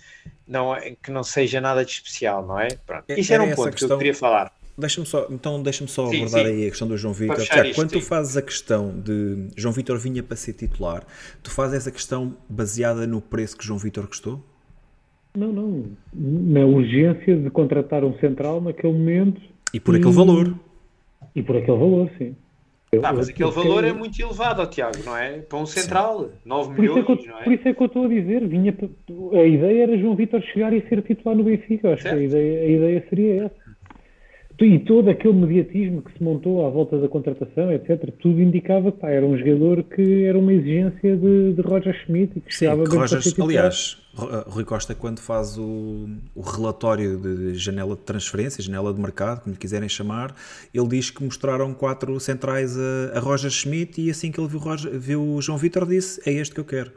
não, 0.48 0.76
é- 0.76 0.96
que 1.02 1.12
não 1.12 1.24
seja 1.24 1.60
nada 1.62 1.84
de 1.86 1.92
especial, 1.92 2.46
não 2.46 2.60
é? 2.60 2.68
Pronto. 2.86 3.06
É- 3.08 3.20
Isso 3.20 3.34
era, 3.34 3.44
era 3.44 3.50
um 3.50 3.54
essa 3.54 3.62
ponto 3.64 3.76
que 3.76 3.84
eu 3.84 3.88
questão. 3.88 3.98
queria 3.98 4.16
falar. 4.16 4.52
Deixa-me 4.78 5.06
só, 5.06 5.28
então 5.30 5.62
deixa-me 5.62 5.90
só 5.90 6.08
Sim, 6.08 6.18
abordar 6.18 6.46
sim. 6.46 6.52
aí 6.52 6.66
a 6.66 6.70
questão 6.70 6.88
do 6.88 6.98
João 6.98 7.14
Vitor. 7.14 7.44
Tiago, 7.44 7.68
isto, 7.68 7.76
quando 7.76 7.92
tu 7.92 8.02
sim. 8.02 8.06
fazes 8.08 8.38
a 8.38 8.42
questão 8.42 9.00
de 9.00 9.48
João 9.56 9.74
Vitor 9.74 9.98
vinha 10.00 10.24
para 10.24 10.36
ser 10.38 10.54
titular, 10.54 11.06
tu 11.44 11.52
fazes 11.52 11.78
essa 11.78 11.92
questão 11.92 12.36
baseada 12.50 13.06
no 13.06 13.22
preço 13.22 13.58
que 13.58 13.66
João 13.66 13.78
Vitor 13.78 14.08
custou? 14.08 14.44
Não, 15.36 15.52
não. 15.52 15.86
Na 16.14 16.66
urgência 16.66 17.38
de 17.38 17.50
contratar 17.50 18.04
um 18.04 18.18
central 18.20 18.60
naquele 18.62 18.94
momento 18.94 19.42
E 19.74 19.80
por 19.80 19.96
aquele 19.96 20.12
valor. 20.12 20.54
e 21.36 21.42
por 21.42 21.56
aquele 21.58 21.78
valor, 21.78 22.10
sim. 22.18 22.36
Eu- 22.92 23.02
Ah, 23.06 23.14
mas 23.14 23.30
eu- 23.30 23.34
aquele 23.34 23.48
eu- 23.50 23.54
valor 23.54 23.84
é 23.86 23.94
muito 23.94 24.20
elevado, 24.22 24.66
Tiago, 24.68 24.98
não 25.06 25.16
é? 25.16 25.38
Para 25.40 25.58
um 25.60 25.66
central, 25.66 26.30
9 26.44 26.76
Por 26.76 26.78
é 26.78 26.82
milhões, 26.90 27.06
que 27.06 27.12
eu, 27.12 27.16
não 27.32 27.40
é? 27.40 27.44
por 27.44 27.54
isso 27.54 27.68
é 27.70 27.74
que 27.74 27.82
eu 27.82 27.86
estou 27.88 28.06
a 28.06 28.08
dizer, 28.10 28.46
vinha, 28.48 28.76
a 29.34 29.44
ideia 29.46 29.84
era 29.84 29.98
João 29.98 30.14
Vitor 30.16 30.42
chegar 30.42 30.74
e 30.74 30.82
ser 30.90 31.02
titular 31.02 31.38
no 31.38 31.44
Benfica. 31.46 31.88
Eu 31.88 31.94
acho 31.94 32.04
Certo. 32.04 32.18
que 32.18 32.22
a 32.24 32.26
ideia, 32.28 32.62
a 32.62 32.68
ideia 32.70 33.06
seria 33.10 33.44
essa. 33.46 33.61
E 34.64 34.80
todo 34.80 35.10
aquele 35.10 35.34
mediatismo 35.34 36.02
que 36.02 36.16
se 36.18 36.24
montou 36.24 36.66
à 36.66 36.70
volta 36.70 37.00
da 37.00 37.08
contratação, 37.08 37.72
etc., 37.72 38.12
tudo 38.20 38.40
indicava 38.42 38.92
que 38.92 39.00
pá, 39.00 39.10
era 39.10 39.26
um 39.26 39.38
jogador 39.38 39.84
que 39.84 40.24
era 40.26 40.38
uma 40.38 40.54
exigência 40.54 41.18
de, 41.18 41.54
de 41.54 41.62
Roger 41.62 41.94
Schmidt 42.06 42.34
e 42.38 42.42
que 42.42 42.54
Sim, 42.56 42.68
que 42.68 43.30
titular. 43.30 43.50
aliás, 43.50 43.98
uh, 44.18 44.50
Rui 44.50 44.64
Costa, 44.64 44.94
quando 44.94 45.20
faz 45.20 45.58
o, 45.58 46.08
o 46.36 46.42
relatório 46.42 47.18
de 47.18 47.56
janela 47.56 47.96
de 47.96 48.02
transferência, 48.02 48.64
janela 48.64 48.94
de 48.94 49.00
mercado, 49.02 49.42
como 49.42 49.54
lhe 49.54 49.60
quiserem 49.60 49.90
chamar, 49.90 50.36
ele 50.74 50.88
diz 50.88 51.10
que 51.10 51.24
mostraram 51.24 51.74
quatro 51.74 52.20
centrais 52.20 52.78
a, 52.78 53.18
a 53.18 53.20
Roger 53.20 53.50
Schmidt 53.50 54.00
e 54.00 54.10
assim 54.12 54.32
que 54.32 54.40
ele 54.40 54.48
viu, 54.48 54.60
Roger- 54.60 54.92
viu 54.98 55.24
o 55.24 55.42
João 55.42 55.58
Vitor 55.58 55.88
disse, 55.88 56.22
é 56.30 56.34
este 56.34 56.54
que 56.54 56.60
eu 56.62 56.66
quero. 56.66 56.92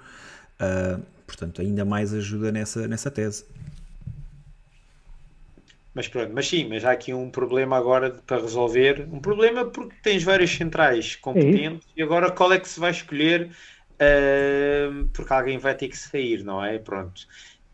Ah, 0.58 1.00
portanto, 1.26 1.60
ainda 1.60 1.84
mais 1.84 2.12
ajuda 2.14 2.52
nessa, 2.52 2.86
nessa 2.86 3.10
tese. 3.10 3.44
Mas 5.94 6.08
pronto, 6.08 6.32
mas 6.34 6.48
sim, 6.48 6.68
mas 6.68 6.84
há 6.84 6.92
aqui 6.92 7.14
um 7.14 7.30
problema 7.30 7.76
agora 7.76 8.10
de- 8.10 8.22
para 8.22 8.40
resolver. 8.42 9.08
Um 9.12 9.20
problema 9.20 9.70
porque 9.70 9.96
tens 10.02 10.22
vários 10.24 10.50
centrais 10.50 11.14
competentes 11.16 11.86
e 11.96 12.02
agora 12.02 12.32
qual 12.32 12.52
é 12.52 12.58
que 12.60 12.68
se 12.68 12.80
vai 12.80 12.90
escolher? 12.90 13.54
Ahm, 14.00 15.08
porque 15.12 15.32
alguém 15.32 15.56
vai 15.58 15.74
ter 15.76 15.88
que 15.88 15.96
sair, 15.96 16.42
não 16.44 16.64
é? 16.64 16.78
Pronto. 16.80 17.22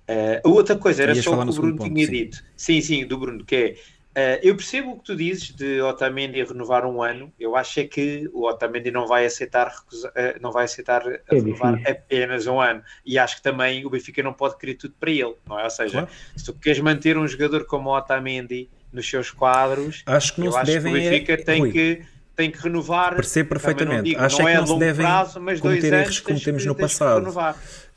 Ah, 0.09 0.41
a 0.45 0.49
outra 0.49 0.79
coisa 0.79 1.03
era 1.03 1.15
Ias 1.15 1.27
só 1.27 1.37
o 1.37 1.39
que 1.41 1.51
o 1.51 1.55
no 1.55 1.55
Bruno 1.55 1.79
ponto, 1.79 1.99
tinha 1.99 2.07
sim. 2.07 2.17
dito. 2.17 2.39
Sim, 2.57 2.81
sim, 2.83 3.07
do 3.07 3.19
Bruno, 3.19 3.45
que 3.45 3.57
é. 3.57 3.75
Ah, 4.15 4.39
eu 4.43 4.55
percebo 4.57 4.93
o 4.93 4.99
que 4.99 5.05
tu 5.05 5.17
dizes 5.17 5.51
de 5.55 5.81
Otamendi 5.81 6.43
renovar 6.43 6.85
um 6.85 7.03
ano. 7.03 7.33
Eu 7.39 7.55
acho 7.57 7.81
é 7.81 7.85
que 7.85 8.29
o 8.33 8.47
Otamendi 8.47 8.91
não 8.91 9.07
vai 9.07 9.25
aceitar, 9.25 9.69
recusa- 9.69 10.13
ah, 10.17 10.35
não 10.41 10.51
vai 10.53 10.65
aceitar 10.65 11.03
a 11.03 11.35
renovar 11.35 11.75
difícil. 11.77 11.93
apenas 11.93 12.47
um 12.47 12.61
ano. 12.61 12.83
E 13.07 13.19
acho 13.19 13.37
que 13.37 13.43
também 13.43 13.85
o 13.87 13.91
Benfica 13.91 14.23
não 14.23 14.33
pode 14.33 14.57
querer 14.59 14.75
tudo 14.75 14.95
para 14.99 15.11
ele, 15.11 15.35
não 15.49 15.59
é? 15.59 15.65
Ou 15.65 15.71
seja, 15.71 15.93
Claro. 15.93 16.09
se 16.37 16.45
tu 16.45 16.55
queres 16.55 16.81
manter 16.81 17.17
um 17.17 17.27
jogador 17.27 17.65
como 17.67 17.91
o 17.91 17.97
Otamendi 17.97 18.69
nos 18.93 19.09
seus 19.09 19.31
quadros, 19.31 20.03
Acho 20.07 20.35
que 20.35 20.41
não 20.41 20.47
eu 20.49 20.53
se 20.53 20.59
acho 20.59 20.67
devem. 20.73 20.93
que 20.93 20.99
o 20.99 21.03
Benfica 21.11 21.33
é- 21.33 21.37
tem, 21.37 21.61
Rui, 21.61 21.71
que, 21.73 22.03
tem 22.35 22.51
que 22.51 22.59
renovar. 22.59 23.15
Percebo 23.15 23.51
Também 23.51 23.63
não 23.63 23.75
perfeitamente. 23.77 24.05
digo, 24.11 24.21
Acho 24.21 24.39
não 24.43 24.49
é 24.49 24.51
é 24.51 24.55
que 24.55 24.57
a 24.57 24.61
não 24.61 24.67
se 24.67 24.73
longo 24.73 24.85
devem 24.85 25.07
prazo, 25.07 25.41
mas 25.41 25.61
dois 25.61 25.79
cometer 25.81 25.97
erros 25.97 26.19
que 26.21 26.27
cometemos 26.27 26.67
no 26.67 26.75
passado. 26.75 27.33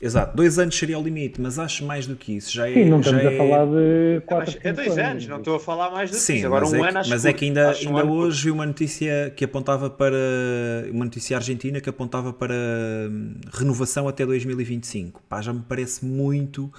Exato, 0.04 0.36
dois 0.36 0.58
anos 0.58 0.76
seria 0.76 0.98
o 0.98 1.02
limite, 1.02 1.40
mas 1.40 1.58
acho 1.58 1.82
mais 1.82 2.06
do 2.06 2.14
que 2.14 2.36
isso. 2.36 2.52
Já 2.52 2.68
é, 2.68 2.74
Sim, 2.74 2.84
não 2.90 3.02
já 3.02 3.10
estamos 3.12 3.24
é- 3.24 3.34
a 3.34 3.38
falar 3.38 3.66
de 3.66 4.20
4 4.26 4.54
Mas 4.54 4.64
é 4.66 4.72
dois 4.74 4.98
anos, 4.98 5.26
não 5.26 5.38
estou 5.38 5.56
a 5.56 5.60
falar 5.60 5.90
mais 5.90 6.10
do 6.10 6.16
que 6.16 6.22
Sim, 6.22 6.34
isso. 6.34 6.46
Agora 6.46 6.60
mas, 6.64 6.72
um 6.74 6.76
é, 6.76 6.80
ano 6.82 6.90
que, 6.92 6.98
acho 6.98 7.10
mas 7.10 7.24
é 7.24 7.32
que 7.32 7.44
ainda, 7.46 7.70
Acho 7.70 7.86
um 7.86 7.88
ainda 7.96 8.02
curto. 8.02 8.16
hoje 8.18 8.44
vi 8.44 8.50
uma 8.50 8.66
notícia 8.66 9.32
que 9.34 9.44
apontava 9.46 9.88
para 9.88 10.14
uma 10.92 11.06
notícia 11.06 11.36
argentina 11.36 11.80
que 11.80 11.88
apontava 11.88 12.34
para 12.34 12.54
hum, 13.10 13.34
renovação 13.50 14.06
até 14.06 14.26
2025. 14.26 15.22
Pá, 15.26 15.40
já 15.40 15.54
me 15.54 15.62
parece 15.66 16.04
muito 16.04 16.70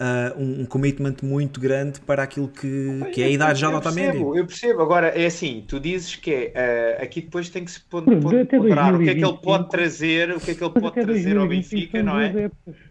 ah, 0.00 0.34
um, 0.34 0.62
um 0.62 0.66
commitment 0.66 1.16
muito 1.22 1.60
grande 1.60 2.00
para 2.00 2.22
aquilo 2.22 2.48
que, 2.48 3.06
que 3.12 3.22
é 3.22 3.26
a 3.26 3.30
idade 3.30 3.60
já 3.60 3.68
do 3.68 3.74
eu 3.74 3.76
Otamendi. 3.76 4.12
percebo, 4.12 4.36
eu 4.36 4.46
percebo. 4.46 4.82
Agora, 4.82 5.08
é 5.08 5.26
assim, 5.26 5.62
tu 5.68 5.78
dizes 5.78 6.16
que 6.16 6.32
é, 6.32 6.52
eh, 6.54 6.98
aqui 7.02 7.20
depois 7.20 7.50
tem 7.50 7.64
que 7.66 7.70
se 7.70 7.80
ponderar 7.82 8.94
o 8.94 9.02
que 9.02 9.10
é 9.10 9.14
que 9.14 9.24
ele 9.24 9.36
2025, 9.36 9.42
pode 9.42 9.68
trazer, 9.68 10.30
o 10.34 10.40
que 10.40 10.52
é 10.52 10.54
que 10.54 10.64
ele 10.64 10.74
pode 10.74 10.98
trazer 10.98 11.36
ao 11.36 11.46
2025 11.46 11.48
Benfica, 11.48 12.02
não 12.02 12.18
é? 12.18 12.44
épocas. 12.44 12.89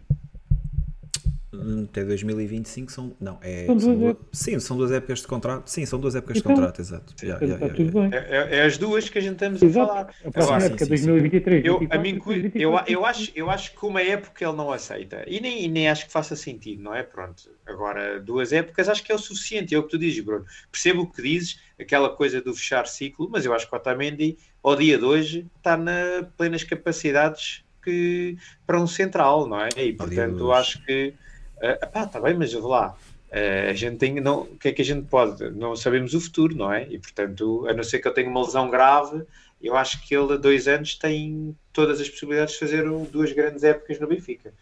Hum, 1.52 1.86
Até 1.90 2.04
2025 2.04 2.92
são. 2.92 3.16
Não, 3.20 3.36
é. 3.42 3.66
São 3.66 3.74
duas 3.74 3.82
são 3.84 3.96
duas- 3.98 4.10
épocas. 4.10 4.28
sim, 4.38 4.60
são 4.60 4.76
duas 4.76 4.92
épocas 4.92 5.18
de 5.20 5.26
contrato. 5.26 5.68
Sim, 5.68 5.84
são 5.86 5.98
duas 5.98 6.14
épocas 6.14 6.36
Então, 6.36 6.52
de 6.52 6.56
contrato, 6.56 6.80
exato. 6.80 7.14
Já, 7.20 7.38
já, 7.40 7.46
já. 7.58 7.66
É, 7.66 8.18
é- 8.54 8.56
é 8.58 8.62
as 8.62 8.78
duas 8.78 9.08
que 9.08 9.18
a 9.18 9.20
gente 9.20 9.32
estamos 9.32 9.60
a 9.60 9.66
Exato. 9.66 9.86
falar. 9.88 10.00
A 10.24 10.30
próxima 10.30 10.42
Agora, 10.56 10.64
época, 10.66 10.78
sim, 10.78 10.96
sim. 10.96 11.06
2023, 11.06 11.64
Eu, 11.64 11.74
a 11.74 11.78
24, 11.80 12.02
mim, 12.02 12.18
cu- 12.18 12.32
eu, 12.32 12.40
2024, 12.42 12.92
eu, 12.92 13.04
acho, 13.04 13.32
eu 13.34 13.50
acho 13.50 13.72
que 13.76 13.84
uma 13.84 14.00
época 14.00 14.44
ele 14.44 14.56
não 14.56 14.70
aceita 14.70 15.24
e 15.26 15.40
nem, 15.40 15.64
e 15.64 15.68
nem 15.68 15.88
acho 15.88 16.06
que 16.06 16.12
faça 16.12 16.36
sentido, 16.36 16.82
não 16.84 16.94
é? 16.94 17.02
Pronto, 17.02 17.50
agora 17.66 18.20
duas 18.20 18.52
épocas 18.52 18.88
acho 18.88 19.02
que 19.02 19.10
é 19.10 19.14
o 19.14 19.18
suficiente, 19.18 19.74
é 19.74 19.78
o 19.78 19.82
que 19.82 19.90
tu 19.90 19.98
dizes, 19.98 20.22
Bruno. 20.24 20.44
Percebo 20.70 21.02
o 21.02 21.06
que 21.10 21.20
dizes, 21.20 21.58
aquela 21.80 22.10
coisa 22.10 22.40
do 22.40 22.54
fechar 22.54 22.86
ciclo, 22.86 23.28
mas 23.28 23.44
eu 23.44 23.52
acho 23.52 23.68
que 23.68 23.74
o 23.74 23.76
Otamendi, 23.76 24.38
ao 24.62 24.76
dia 24.76 24.96
de 24.96 25.04
hoje, 25.04 25.46
está 25.56 25.76
na 25.76 26.28
plenas 26.36 26.62
capacidades 26.62 27.64
que, 27.82 28.36
para 28.64 28.80
um 28.80 28.86
central, 28.86 29.48
não 29.48 29.60
é? 29.60 29.68
E 29.78 29.92
portanto, 29.94 30.52
acho 30.52 30.84
que 30.84 31.12
ah, 31.62 31.86
pá, 31.86 32.04
está 32.04 32.20
bem, 32.20 32.34
mas 32.34 32.52
lá. 32.52 32.96
Ah, 33.32 33.70
a 33.70 33.74
gente 33.74 33.96
tem, 33.98 34.20
não, 34.20 34.42
o 34.42 34.56
que 34.56 34.68
é 34.68 34.72
que 34.72 34.82
a 34.82 34.84
gente 34.84 35.06
pode? 35.06 35.50
Não 35.50 35.76
sabemos 35.76 36.14
o 36.14 36.20
futuro, 36.20 36.56
não 36.56 36.72
é? 36.72 36.86
E 36.90 36.98
portanto, 36.98 37.66
a 37.68 37.74
não 37.74 37.82
ser 37.82 38.00
que 38.00 38.08
eu 38.08 38.14
tenha 38.14 38.28
uma 38.28 38.44
lesão 38.44 38.70
grave, 38.70 39.24
eu 39.62 39.76
acho 39.76 40.02
que 40.06 40.14
ele 40.14 40.32
a 40.32 40.36
dois 40.36 40.66
anos 40.66 40.94
tem 40.94 41.56
todas 41.72 42.00
as 42.00 42.08
possibilidades 42.08 42.54
de 42.54 42.60
fazer 42.60 42.84
duas 43.10 43.32
grandes 43.32 43.62
épocas 43.62 44.00
no 44.00 44.08
Benfica. 44.08 44.52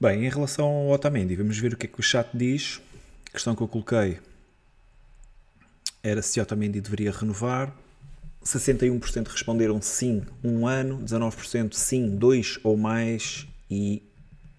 Bem, 0.00 0.24
em 0.24 0.28
relação 0.28 0.66
ao 0.66 0.88
Otamendi, 0.90 1.36
vamos 1.36 1.58
ver 1.58 1.74
o 1.74 1.76
que 1.76 1.86
é 1.86 1.88
que 1.88 2.00
o 2.00 2.02
chat 2.02 2.28
diz. 2.34 2.80
A 3.28 3.32
questão 3.32 3.54
que 3.54 3.62
eu 3.62 3.68
coloquei 3.68 4.18
era 6.02 6.20
se 6.22 6.40
Otamendi 6.40 6.80
deveria 6.80 7.12
renovar. 7.12 7.72
61% 8.44 9.28
responderam 9.28 9.80
sim, 9.80 10.22
um 10.42 10.66
ano, 10.66 10.98
19% 10.98 11.74
sim, 11.74 12.16
dois 12.16 12.58
ou 12.64 12.76
mais 12.76 13.46
e 13.70 14.02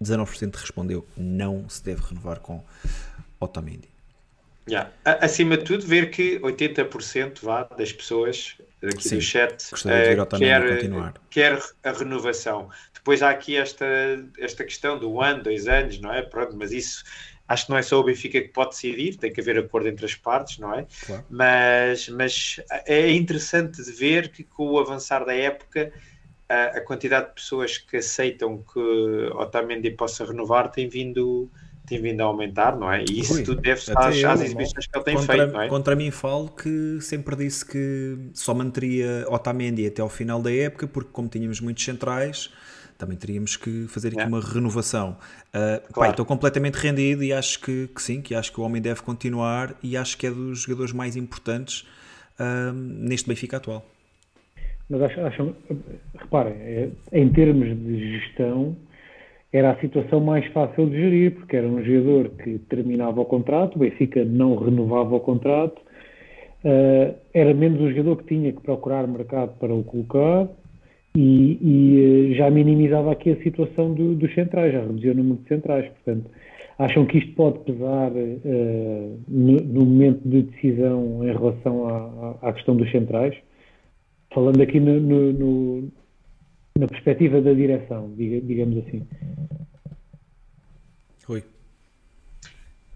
19% 0.04 0.54
respondeu 0.54 1.06
não 1.16 1.68
se 1.68 1.82
deve 1.82 2.02
renovar 2.02 2.40
com 2.40 2.62
Otamendi. 3.40 3.88
Yeah. 4.66 4.90
Acima 5.04 5.58
de 5.58 5.64
tudo, 5.64 5.86
ver 5.86 6.10
que 6.10 6.38
80% 6.40 7.40
vá, 7.42 7.64
das 7.64 7.92
pessoas 7.92 8.56
aqui 8.82 9.08
Sim, 9.08 9.16
do 9.16 9.20
chat 9.20 9.70
Otamendi 10.20 10.38
quer, 10.38 11.12
quer 11.30 11.62
a 11.82 11.92
renovação. 11.92 12.70
Depois 12.94 13.22
há 13.22 13.28
aqui 13.28 13.56
esta, 13.56 13.84
esta 14.38 14.64
questão 14.64 14.98
do 14.98 15.20
ano, 15.20 15.42
dois 15.42 15.68
anos, 15.68 16.00
não 16.00 16.12
é? 16.12 16.22
Pronto, 16.22 16.56
mas 16.56 16.72
isso 16.72 17.04
acho 17.46 17.66
que 17.66 17.70
não 17.70 17.78
é 17.78 17.82
só 17.82 18.00
o 18.00 18.04
Benfica 18.04 18.40
que 18.40 18.48
pode 18.48 18.70
decidir, 18.70 19.16
tem 19.16 19.30
que 19.30 19.40
haver 19.40 19.58
acordo 19.58 19.88
entre 19.88 20.06
as 20.06 20.14
partes, 20.14 20.58
não 20.58 20.72
é? 20.74 20.86
Claro. 21.04 21.24
Mas, 21.28 22.08
mas 22.08 22.60
é 22.86 23.10
interessante 23.10 23.82
de 23.84 23.92
ver 23.92 24.30
que 24.30 24.42
com 24.42 24.66
o 24.68 24.78
avançar 24.78 25.24
da 25.26 25.34
época 25.34 25.92
a, 26.54 26.78
a 26.78 26.80
quantidade 26.80 27.28
de 27.28 27.34
pessoas 27.34 27.78
que 27.78 27.96
aceitam 27.98 28.58
que 28.72 28.80
Otamendi 29.34 29.90
possa 29.90 30.24
renovar 30.24 30.70
tem 30.70 30.88
vindo, 30.88 31.50
tem 31.86 32.00
vindo 32.00 32.20
a 32.20 32.24
aumentar, 32.24 32.76
não 32.76 32.90
é? 32.92 33.04
E 33.08 33.20
isso 33.20 33.34
Rui, 33.34 33.42
tudo 33.42 33.60
deve-se 33.60 33.92
às, 33.96 34.24
às 34.24 34.40
exibições 34.40 34.86
que 34.86 34.96
ele 34.96 35.04
tem 35.04 35.16
contra, 35.16 35.36
feito, 35.36 35.52
não 35.52 35.62
é? 35.62 35.68
contra 35.68 35.96
mim 35.96 36.10
falo 36.10 36.48
que 36.48 36.98
sempre 37.00 37.36
disse 37.36 37.64
que 37.64 38.18
só 38.32 38.54
manteria 38.54 39.26
Otamendi 39.28 39.86
até 39.86 40.02
ao 40.02 40.08
final 40.08 40.40
da 40.40 40.52
época, 40.52 40.86
porque 40.86 41.10
como 41.12 41.28
tínhamos 41.28 41.60
muitos 41.60 41.84
centrais, 41.84 42.50
também 42.96 43.16
teríamos 43.16 43.56
que 43.56 43.86
fazer 43.88 44.08
aqui 44.08 44.20
É. 44.20 44.24
uma 44.26 44.40
renovação. 44.40 45.16
Uh, 45.48 45.92
Claro. 45.92 46.10
estou 46.10 46.24
completamente 46.24 46.76
rendido 46.76 47.22
e 47.24 47.32
acho 47.32 47.60
que, 47.60 47.88
que 47.88 48.00
sim, 48.00 48.22
que 48.22 48.34
acho 48.34 48.52
que 48.52 48.60
o 48.60 48.62
homem 48.62 48.80
deve 48.80 49.02
continuar 49.02 49.74
e 49.82 49.96
acho 49.96 50.16
que 50.16 50.26
é 50.26 50.30
dos 50.30 50.60
jogadores 50.60 50.92
mais 50.92 51.16
importantes 51.16 51.84
uh, 52.38 52.72
neste 52.72 53.28
Benfica 53.28 53.56
atual. 53.56 53.84
Mas 54.88 55.02
acham, 55.02 55.26
acham 55.26 55.54
reparem, 56.18 56.52
é, 56.52 56.88
em 57.12 57.28
termos 57.30 57.68
de 57.68 58.18
gestão, 58.18 58.76
era 59.54 59.70
a 59.70 59.76
situação 59.76 60.20
mais 60.20 60.44
fácil 60.48 60.86
de 60.90 60.96
gerir, 60.96 61.30
porque 61.36 61.56
era 61.56 61.66
um 61.66 61.80
jogador 61.82 62.30
que 62.30 62.58
terminava 62.68 63.20
o 63.20 63.24
contrato, 63.24 63.76
o 63.76 63.78
Benfica 63.78 64.24
não 64.24 64.56
renovava 64.56 65.14
o 65.14 65.20
contrato, 65.20 65.80
uh, 66.64 67.14
era 67.32 67.54
menos 67.54 67.80
um 67.80 67.88
jogador 67.88 68.16
que 68.16 68.34
tinha 68.34 68.52
que 68.52 68.60
procurar 68.60 69.06
mercado 69.06 69.56
para 69.60 69.72
o 69.72 69.84
colocar 69.84 70.48
e, 71.16 71.58
e 71.62 72.32
uh, 72.32 72.34
já 72.34 72.50
minimizava 72.50 73.12
aqui 73.12 73.30
a 73.30 73.42
situação 73.44 73.94
do, 73.94 74.16
dos 74.16 74.34
centrais, 74.34 74.72
já 74.72 74.80
reduzia 74.80 75.12
o 75.12 75.14
número 75.14 75.36
de 75.36 75.48
centrais. 75.48 75.88
Portanto, 75.88 76.28
acham 76.76 77.06
que 77.06 77.18
isto 77.18 77.32
pode 77.36 77.60
pesar 77.60 78.10
uh, 78.10 79.20
no, 79.28 79.52
no, 79.60 79.86
momento 79.86 80.28
de 80.28 80.42
decisão 80.42 81.20
em 81.22 81.32
relação 81.32 81.88
à, 81.88 82.34
à 82.42 82.52
questão 82.52 82.74
dos 82.74 82.90
centrais? 82.90 83.36
Falando 84.34 84.60
aqui 84.60 84.80
no, 84.80 85.00
no 85.00 85.92
na 86.76 86.88
perspectiva 86.88 87.40
da 87.40 87.52
direção, 87.52 88.12
digamos 88.16 88.84
assim. 88.84 89.06
Rui. 91.24 91.44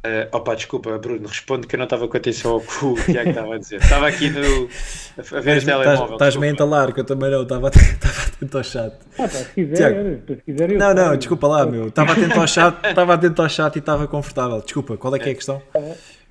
Uh, 0.05 0.27
opa, 0.32 0.56
desculpa, 0.56 0.98
Bruno, 0.98 1.28
responde 1.28 1.69
que 1.69 1.77
eu 1.77 1.78
não 1.78 1.85
estava 1.85 2.09
com 2.09 2.16
atenção 2.16 2.52
ao 2.55 2.60
que 2.60 2.85
o 2.85 2.94
Tiago 2.97 3.31
estava 3.31 3.55
a 3.55 3.59
dizer. 3.59 3.77
Estava 3.77 4.09
aqui 4.09 4.31
no, 4.31 4.69
a 5.16 5.40
ver 5.40 5.59
o 5.59 5.65
telemóvel. 5.65 6.12
Estás-me 6.15 6.48
a 6.48 6.51
entalar, 6.51 6.93
que 6.93 7.01
eu 7.01 7.05
também 7.05 7.31
não, 7.31 7.43
estava, 7.43 7.69
atento 7.70 8.59
ao 8.59 8.65
chat. 8.65 8.94
Ah, 9.16 9.23
tá, 9.23 9.28
se 9.28 9.55
quiser, 9.55 10.23
se 10.27 10.36
quiser 10.44 10.70
eu 10.73 10.78
Não, 10.78 10.93
não, 10.93 11.16
desculpa 11.16 11.47
lá, 11.47 11.65
meu. 11.65 11.86
Estava 11.86 12.12
atento 12.15 12.40
ao 12.40 12.48
chat, 12.48 12.78
estava 12.85 13.15
atento 13.15 13.43
ao 13.43 13.48
chat 13.48 13.77
e 13.77 13.78
estava 13.78 14.09
confortável. 14.09 14.60
Desculpa, 14.60 14.97
qual 14.97 15.15
é 15.15 15.20
que 15.20 15.28
é 15.28 15.32
a 15.32 15.36
questão? 15.36 15.62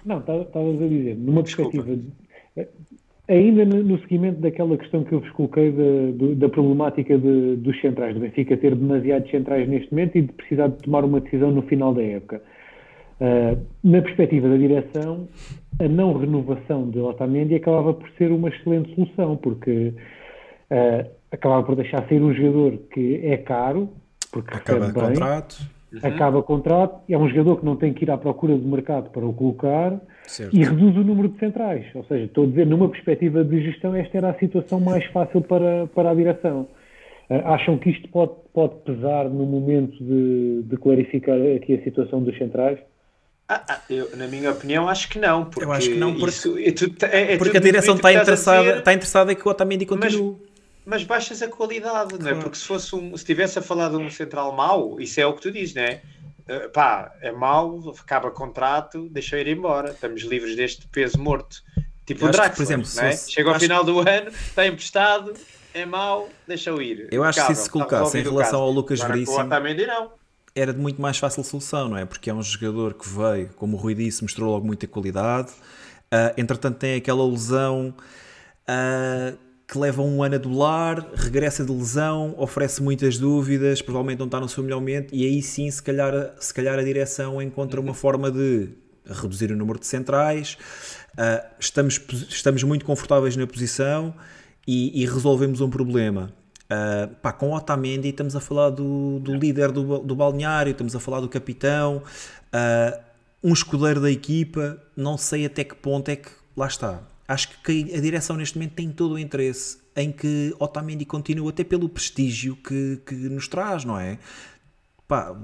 Não, 0.05 0.19
estavas 0.19 0.81
a 0.81 0.87
dizer, 0.87 1.15
numa 1.15 1.43
perspectiva 1.43 1.97
Ainda 3.29 3.65
no, 3.65 3.99
seguimento 3.99 4.39
daquela 4.39 4.77
questão 4.77 5.03
que 5.03 5.11
eu 5.11 5.19
vos 5.19 5.29
coloquei 5.31 5.71
da, 5.71 6.35
da 6.35 6.49
problemática 6.49 7.17
de, 7.17 7.57
dos 7.57 7.79
centrais, 7.81 8.13
do 8.13 8.21
Benfica 8.21 8.55
ter 8.55 8.73
demasiados 8.73 9.29
centrais 9.29 9.67
neste 9.67 9.91
momento 9.91 10.17
e 10.17 10.21
de 10.21 10.31
precisar 10.31 10.69
de 10.69 10.77
tomar 10.77 11.03
uma 11.03 11.19
decisão 11.19 11.51
no 11.51 11.61
final 11.63 11.93
da 11.93 12.01
época. 12.01 12.41
Uh, 13.19 13.59
na 13.83 14.01
perspectiva 14.01 14.47
da 14.47 14.55
direção, 14.55 15.27
a 15.77 15.87
não 15.89 16.17
renovação 16.17 16.89
de 16.89 16.99
Otamendi 16.99 17.55
acabava 17.55 17.93
por 17.93 18.09
ser 18.11 18.31
uma 18.31 18.47
excelente 18.47 18.95
solução, 18.95 19.35
porque 19.35 19.93
uh, 20.71 21.09
acabava 21.29 21.63
por 21.63 21.75
deixar 21.75 22.07
sair 22.07 22.21
um 22.21 22.33
jogador 22.33 22.77
que 22.93 23.19
é 23.23 23.35
caro, 23.35 23.89
porque 24.31 24.55
acaba 24.55 24.85
bem, 24.85 24.93
contrato. 24.93 25.67
Uhum. 25.91 25.99
acaba 26.03 26.37
o 26.37 26.43
contrato, 26.43 27.01
é 27.09 27.17
um 27.17 27.27
jogador 27.27 27.57
que 27.57 27.65
não 27.65 27.75
tem 27.75 27.91
que 27.91 28.05
ir 28.05 28.11
à 28.11 28.17
procura 28.17 28.57
de 28.57 28.65
mercado 28.65 29.09
para 29.09 29.25
o 29.25 29.33
colocar 29.33 29.99
certo. 30.27 30.55
e 30.55 30.63
reduz 30.63 30.95
o 30.95 31.03
número 31.03 31.29
de 31.29 31.39
centrais. 31.39 31.85
Ou 31.95 32.03
seja, 32.05 32.25
estou 32.25 32.43
a 32.43 32.47
dizer, 32.47 32.67
numa 32.67 32.89
perspectiva 32.89 33.43
de 33.43 33.63
gestão, 33.63 33.95
esta 33.95 34.17
era 34.17 34.29
a 34.29 34.37
situação 34.37 34.79
mais 34.79 35.05
fácil 35.05 35.41
para, 35.41 35.87
para 35.87 36.11
a 36.11 36.13
direção. 36.13 36.67
Uh, 37.29 37.45
acham 37.45 37.77
que 37.77 37.89
isto 37.89 38.07
pode, 38.09 38.31
pode 38.53 38.75
pesar 38.85 39.25
no 39.29 39.45
momento 39.45 39.97
de, 40.01 40.63
de 40.63 40.77
clarificar 40.77 41.35
aqui 41.55 41.73
a 41.73 41.83
situação 41.83 42.21
dos 42.21 42.37
centrais? 42.37 42.79
Ah, 43.49 43.63
ah, 43.69 43.81
eu, 43.89 44.15
na 44.17 44.27
minha 44.27 44.51
opinião, 44.51 44.89
acho 44.89 45.09
que 45.09 45.17
não. 45.17 45.45
Porque 45.45 45.65
eu 45.65 45.71
acho 45.71 45.89
que 45.89 45.95
não, 45.95 46.13
porque, 46.13 46.29
isso, 46.29 46.57
é 46.57 46.71
tudo, 46.71 46.95
é, 47.05 47.33
é 47.33 47.37
porque 47.37 47.57
a 47.57 47.61
direção 47.61 47.95
está 47.95 48.11
interessada, 48.11 48.77
está 48.79 48.93
interessada 48.93 49.31
em 49.31 49.35
que 49.35 49.47
o 49.47 49.51
Otamendi 49.51 49.85
continue. 49.85 50.35
Mas, 50.85 51.01
mas 51.01 51.03
baixas 51.03 51.41
a 51.41 51.47
qualidade, 51.47 52.09
claro. 52.09 52.23
não 52.23 52.29
é? 52.31 52.35
Porque 52.35 52.57
se 52.57 52.65
fosse 52.65 52.93
um, 52.93 53.15
se 53.15 53.23
tivesse 53.23 53.57
a 53.57 53.61
falar 53.61 53.89
de 53.89 53.95
um 53.95 54.09
central 54.09 54.53
mau, 54.53 54.99
isso 54.99 55.19
é 55.19 55.25
o 55.25 55.33
que 55.33 55.41
tu 55.41 55.51
dizes, 55.51 55.75
não 55.75 55.83
é? 55.83 56.01
Uh, 56.49 56.69
pá, 56.69 57.13
é 57.21 57.31
mau, 57.31 57.93
acaba 57.99 58.31
contrato, 58.31 59.09
deixa 59.09 59.37
ir 59.39 59.47
embora, 59.47 59.91
estamos 59.91 60.21
livres 60.23 60.55
deste 60.55 60.87
peso 60.87 61.19
morto. 61.19 61.61
Tipo 62.05 62.25
o 62.25 62.31
Draxler, 62.31 62.55
por 62.55 62.63
exemplo, 62.63 62.89
é? 62.99 63.11
fosse, 63.11 63.31
chega 63.31 63.49
ao 63.49 63.55
acho... 63.55 63.65
final 63.65 63.83
do 63.83 63.99
ano, 63.99 64.29
está 64.29 64.65
emprestado, 64.65 65.33
é 65.73 65.85
mau, 65.85 66.29
deixa-o 66.47 66.81
ir. 66.81 67.09
Eu 67.11 67.23
acho 67.23 67.45
que 67.45 67.53
se 67.53 67.63
se 67.63 67.69
colocasse 67.69 68.17
em 68.17 68.23
relação 68.23 68.61
ao 68.61 68.71
Lucas 68.71 69.01
Veríssimo, 69.01 69.43
não. 69.43 70.11
era 70.55 70.73
de 70.73 70.79
muito 70.79 71.01
mais 71.01 71.17
fácil 71.17 71.43
solução, 71.43 71.89
não 71.89 71.97
é? 71.97 72.05
Porque 72.05 72.29
é 72.29 72.33
um 72.33 72.41
jogador 72.41 72.93
que 72.93 73.07
veio, 73.07 73.49
como 73.57 73.75
o 73.75 73.79
Rui 73.79 73.93
disse, 73.93 74.23
mostrou 74.23 74.51
logo 74.51 74.65
muita 74.65 74.87
qualidade. 74.87 75.51
Uh, 75.51 76.33
entretanto, 76.37 76.77
tem 76.77 76.95
aquela 76.95 77.27
lesão. 77.27 77.93
Uh, 78.63 79.37
que 79.67 79.77
leva 79.77 80.01
um 80.01 80.23
ano 80.23 80.35
a 80.35 80.37
dolar, 80.37 81.11
regressa 81.13 81.65
de 81.65 81.71
lesão, 81.71 82.33
oferece 82.37 82.81
muitas 82.81 83.17
dúvidas, 83.17 83.81
provavelmente 83.81 84.19
não 84.19 84.27
está 84.27 84.39
no 84.39 84.47
seu 84.47 84.63
melhor 84.63 84.79
momento, 84.79 85.13
e 85.13 85.25
aí 85.25 85.41
sim, 85.41 85.69
se 85.69 85.83
calhar, 85.83 86.33
se 86.39 86.53
calhar 86.53 86.79
a 86.79 86.83
direção 86.83 87.41
encontra 87.41 87.81
uma 87.81 87.93
forma 87.93 88.31
de 88.31 88.69
reduzir 89.05 89.51
o 89.51 89.57
número 89.57 89.77
de 89.77 89.85
centrais. 89.85 90.57
Uh, 91.13 91.45
estamos, 91.59 91.99
estamos 92.29 92.63
muito 92.63 92.85
confortáveis 92.85 93.35
na 93.35 93.45
posição 93.45 94.13
e, 94.65 95.03
e 95.03 95.05
resolvemos 95.05 95.59
um 95.59 95.69
problema. 95.69 96.31
Uh, 96.65 97.13
pá, 97.15 97.33
com 97.33 97.51
Otamendi 97.51 98.09
estamos 98.09 98.37
a 98.37 98.39
falar 98.39 98.69
do, 98.69 99.19
do 99.19 99.33
líder 99.33 99.71
do, 99.73 99.99
do 99.99 100.15
balneário, 100.15 100.71
estamos 100.71 100.95
a 100.95 100.99
falar 100.99 101.19
do 101.19 101.27
capitão, 101.27 102.03
uh, 102.53 102.99
um 103.43 103.51
escudeiro 103.51 103.99
da 103.99 104.11
equipa, 104.11 104.81
não 104.95 105.17
sei 105.17 105.45
até 105.45 105.65
que 105.65 105.75
ponto 105.75 106.07
é 106.09 106.15
que 106.15 106.29
lá 106.55 106.67
está 106.67 107.01
acho 107.27 107.49
que 107.61 107.93
a 107.93 107.99
direção 107.99 108.37
neste 108.37 108.57
momento 108.57 108.73
tem 108.73 108.89
todo 108.89 109.13
o 109.13 109.19
interesse 109.19 109.77
em 109.95 110.11
que 110.11 110.55
Otamendi 110.59 111.05
continue, 111.05 111.49
até 111.49 111.63
pelo 111.63 111.89
prestígio 111.89 112.55
que, 112.55 113.01
que 113.05 113.15
nos 113.15 113.47
traz, 113.47 113.83
não 113.83 113.99
é? 113.99 114.19
Pá, 115.07 115.35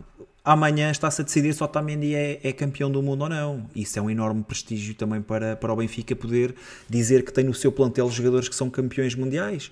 amanhã 0.44 0.92
está-se 0.92 1.22
a 1.22 1.24
decidir 1.24 1.54
se 1.54 1.64
Otamendi 1.64 2.14
é, 2.14 2.40
é, 2.44 2.54
campeão 2.54 2.92
do 2.92 3.02
mundo 3.02 3.24
ou 3.24 3.30
não. 3.30 3.70
Isso 3.76 3.98
é 3.98 4.02
um 4.02 4.10
enorme 4.10 4.44
prestígio 4.44 4.94
também 4.94 5.22
para, 5.22 5.56
para 5.56 5.74
o 5.74 5.76
Benfica 5.76 6.16
poder 6.16 6.54
dizer 6.90 7.24
que 7.24 7.34
tem 7.34 7.44
no 7.44 7.54
seu 7.54 7.72
plantel 7.72 8.10
jogadores 8.10 8.48
que 8.48 8.56
são 8.56 8.70
campeões 8.70 9.16
mundiais. 9.16 9.72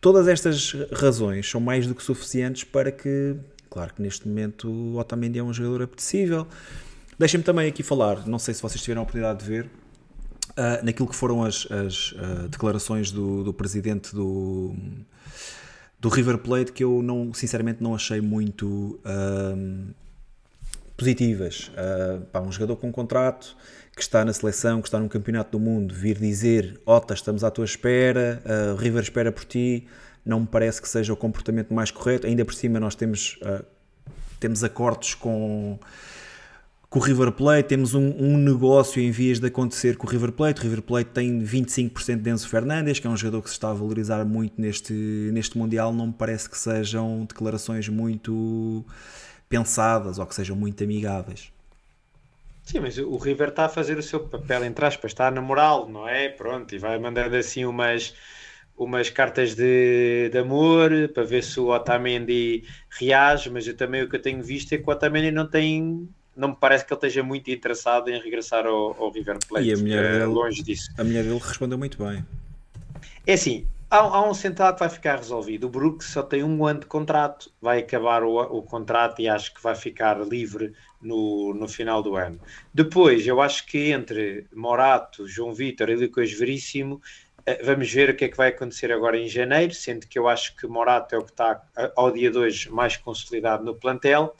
Todas 0.00 0.28
estas 0.28 0.72
razões 0.92 1.48
são 1.48 1.60
mais 1.60 1.86
do 1.86 1.94
que 1.94 2.02
suficientes 2.02 2.64
para 2.64 2.90
que, 2.90 3.36
claro 3.68 3.94
que 3.94 4.02
neste 4.02 4.26
momento 4.26 4.96
Otamendi 4.96 5.38
é 5.38 5.42
um 5.42 5.52
jogador 5.52 5.82
apetecível. 5.82 6.46
Deixem-me 7.18 7.44
também 7.44 7.68
aqui 7.68 7.82
falar, 7.82 8.26
não 8.26 8.38
sei 8.38 8.54
se 8.54 8.62
vocês 8.62 8.80
tiveram 8.80 9.00
a 9.00 9.02
oportunidade 9.02 9.40
de 9.40 9.46
ver, 9.46 9.70
uh, 10.56 10.84
naquilo 10.84 11.08
que 11.08 11.14
foram 11.14 11.42
as, 11.42 11.66
as 11.70 12.12
uh, 12.12 12.48
declarações 12.48 13.10
do, 13.10 13.44
do 13.44 13.52
presidente 13.52 14.14
do, 14.14 14.74
do 16.00 16.08
River 16.08 16.38
Plate 16.38 16.72
que 16.72 16.84
eu 16.84 17.02
não, 17.02 17.32
sinceramente 17.32 17.82
não 17.82 17.94
achei 17.94 18.20
muito 18.20 19.00
uh, 19.04 19.94
positivas. 20.96 21.70
Uh, 21.70 22.20
pá, 22.26 22.40
um 22.40 22.50
jogador 22.50 22.76
com 22.76 22.88
um 22.88 22.92
contrato 22.92 23.56
que 23.94 24.02
está 24.02 24.24
na 24.24 24.32
seleção, 24.32 24.82
que 24.82 24.88
está 24.88 24.98
num 24.98 25.08
campeonato 25.08 25.52
do 25.52 25.60
mundo, 25.60 25.94
vir 25.94 26.18
dizer 26.18 26.80
Ota, 26.84 27.14
estamos 27.14 27.42
à 27.42 27.50
tua 27.50 27.64
espera, 27.64 28.42
uh, 28.44 28.76
River 28.76 29.02
espera 29.02 29.32
por 29.32 29.44
ti, 29.44 29.86
não 30.24 30.40
me 30.40 30.46
parece 30.46 30.82
que 30.82 30.88
seja 30.88 31.12
o 31.12 31.16
comportamento 31.16 31.72
mais 31.72 31.90
correto. 31.90 32.26
Ainda 32.26 32.44
por 32.44 32.52
cima 32.52 32.80
nós 32.80 32.94
temos, 32.96 33.38
temos 34.40 34.64
acordos 34.64 35.14
com 35.14 35.78
com 36.96 37.00
o 37.00 37.02
River 37.02 37.30
Plate, 37.30 37.68
temos 37.68 37.92
um, 37.92 38.08
um, 38.18 38.38
negócio 38.38 39.02
em 39.02 39.10
vias 39.10 39.38
de 39.38 39.48
acontecer 39.48 39.98
com 39.98 40.06
o 40.06 40.10
River 40.10 40.32
Plate. 40.32 40.60
O 40.60 40.62
River 40.62 40.80
Plate 40.80 41.10
tem 41.10 41.42
25% 41.42 42.22
de 42.22 42.30
Enzo 42.30 42.48
Fernandes, 42.48 42.98
que 42.98 43.06
é 43.06 43.10
um 43.10 43.16
jogador 43.16 43.42
que 43.42 43.50
se 43.50 43.54
está 43.54 43.68
a 43.68 43.74
valorizar 43.74 44.24
muito 44.24 44.58
neste, 44.58 44.94
neste 44.94 45.58
Mundial. 45.58 45.92
Não 45.92 46.06
me 46.06 46.14
parece 46.14 46.48
que 46.48 46.56
sejam 46.56 47.26
declarações 47.26 47.86
muito 47.90 48.82
pensadas 49.46 50.18
ou 50.18 50.24
que 50.24 50.34
sejam 50.34 50.56
muito 50.56 50.82
amigáveis. 50.82 51.52
Sim, 52.62 52.80
mas 52.80 52.96
o 52.96 53.18
River 53.18 53.50
está 53.50 53.66
a 53.66 53.68
fazer 53.68 53.98
o 53.98 54.02
seu 54.02 54.20
papel, 54.20 54.64
entre 54.64 54.86
aspas, 54.86 55.10
está 55.12 55.30
na 55.30 55.42
moral, 55.42 55.90
não 55.90 56.08
é? 56.08 56.30
Pronto, 56.30 56.74
e 56.74 56.78
vai 56.78 56.98
mandando 56.98 57.36
assim 57.36 57.66
umas, 57.66 58.14
umas 58.74 59.10
cartas 59.10 59.54
de, 59.54 60.30
de 60.30 60.38
amor 60.38 60.90
para 61.12 61.24
ver 61.24 61.44
se 61.44 61.60
o 61.60 61.68
Otamendi 61.68 62.64
reage, 62.88 63.50
mas 63.50 63.66
eu 63.66 63.76
também 63.76 64.02
o 64.02 64.08
que 64.08 64.16
eu 64.16 64.22
tenho 64.22 64.42
visto 64.42 64.72
é 64.72 64.78
que 64.78 64.88
o 64.88 64.90
Otamendi 64.90 65.30
não 65.30 65.46
tem 65.46 66.08
não 66.36 66.48
me 66.48 66.56
parece 66.60 66.84
que 66.84 66.92
ele 66.92 66.98
esteja 66.98 67.22
muito 67.22 67.50
interessado 67.50 68.08
em 68.08 68.20
regressar 68.20 68.66
ao, 68.66 68.94
ao 69.02 69.10
River 69.10 69.38
Plate. 69.48 69.66
E 69.66 69.72
a 69.72 69.76
mulher, 69.76 70.04
é, 70.04 70.12
dele, 70.12 70.24
longe 70.24 70.62
disso. 70.62 70.90
A 70.98 71.02
mulher 71.02 71.24
dele 71.24 71.38
respondeu 71.38 71.78
muito 71.78 72.04
bem. 72.04 72.24
É 73.26 73.32
assim, 73.32 73.66
há, 73.90 73.96
há, 73.96 74.28
um 74.28 74.34
central 74.34 74.74
que 74.74 74.80
vai 74.80 74.90
ficar 74.90 75.16
resolvido. 75.16 75.66
O 75.66 75.70
Brooks 75.70 76.08
só 76.08 76.22
tem 76.22 76.44
um 76.44 76.66
ano 76.66 76.80
de 76.80 76.86
contrato, 76.86 77.50
vai 77.60 77.78
acabar 77.78 78.22
o, 78.22 78.36
o 78.36 78.62
contrato 78.62 79.20
e 79.20 79.28
acho 79.28 79.54
que 79.54 79.62
vai 79.62 79.74
ficar 79.74 80.20
livre 80.20 80.74
no, 81.00 81.54
no 81.54 81.66
final 81.66 82.02
do 82.02 82.16
ano. 82.16 82.38
Depois, 82.72 83.26
eu 83.26 83.40
acho 83.40 83.66
que 83.66 83.90
entre 83.90 84.46
Morato, 84.54 85.26
João 85.26 85.54
Vitor 85.54 85.88
e 85.88 85.96
Lucas 85.96 86.30
Veríssimo, 86.32 87.00
eh, 87.46 87.62
vamos 87.64 87.90
ver 87.90 88.10
o 88.10 88.16
que 88.16 88.26
é 88.26 88.28
que 88.28 88.36
vai 88.36 88.48
acontecer 88.48 88.92
agora 88.92 89.18
em 89.18 89.28
janeiro, 89.28 89.72
sendo 89.72 90.06
que 90.06 90.18
eu 90.18 90.28
acho 90.28 90.54
que 90.56 90.66
Morato 90.66 91.14
é 91.14 91.18
o 91.18 91.24
que 91.24 91.30
está 91.30 91.62
ao 91.94 92.10
dia 92.10 92.30
2 92.30 92.66
mais 92.66 92.96
consolidado 92.96 93.64
no 93.64 93.74
plantel 93.74 94.34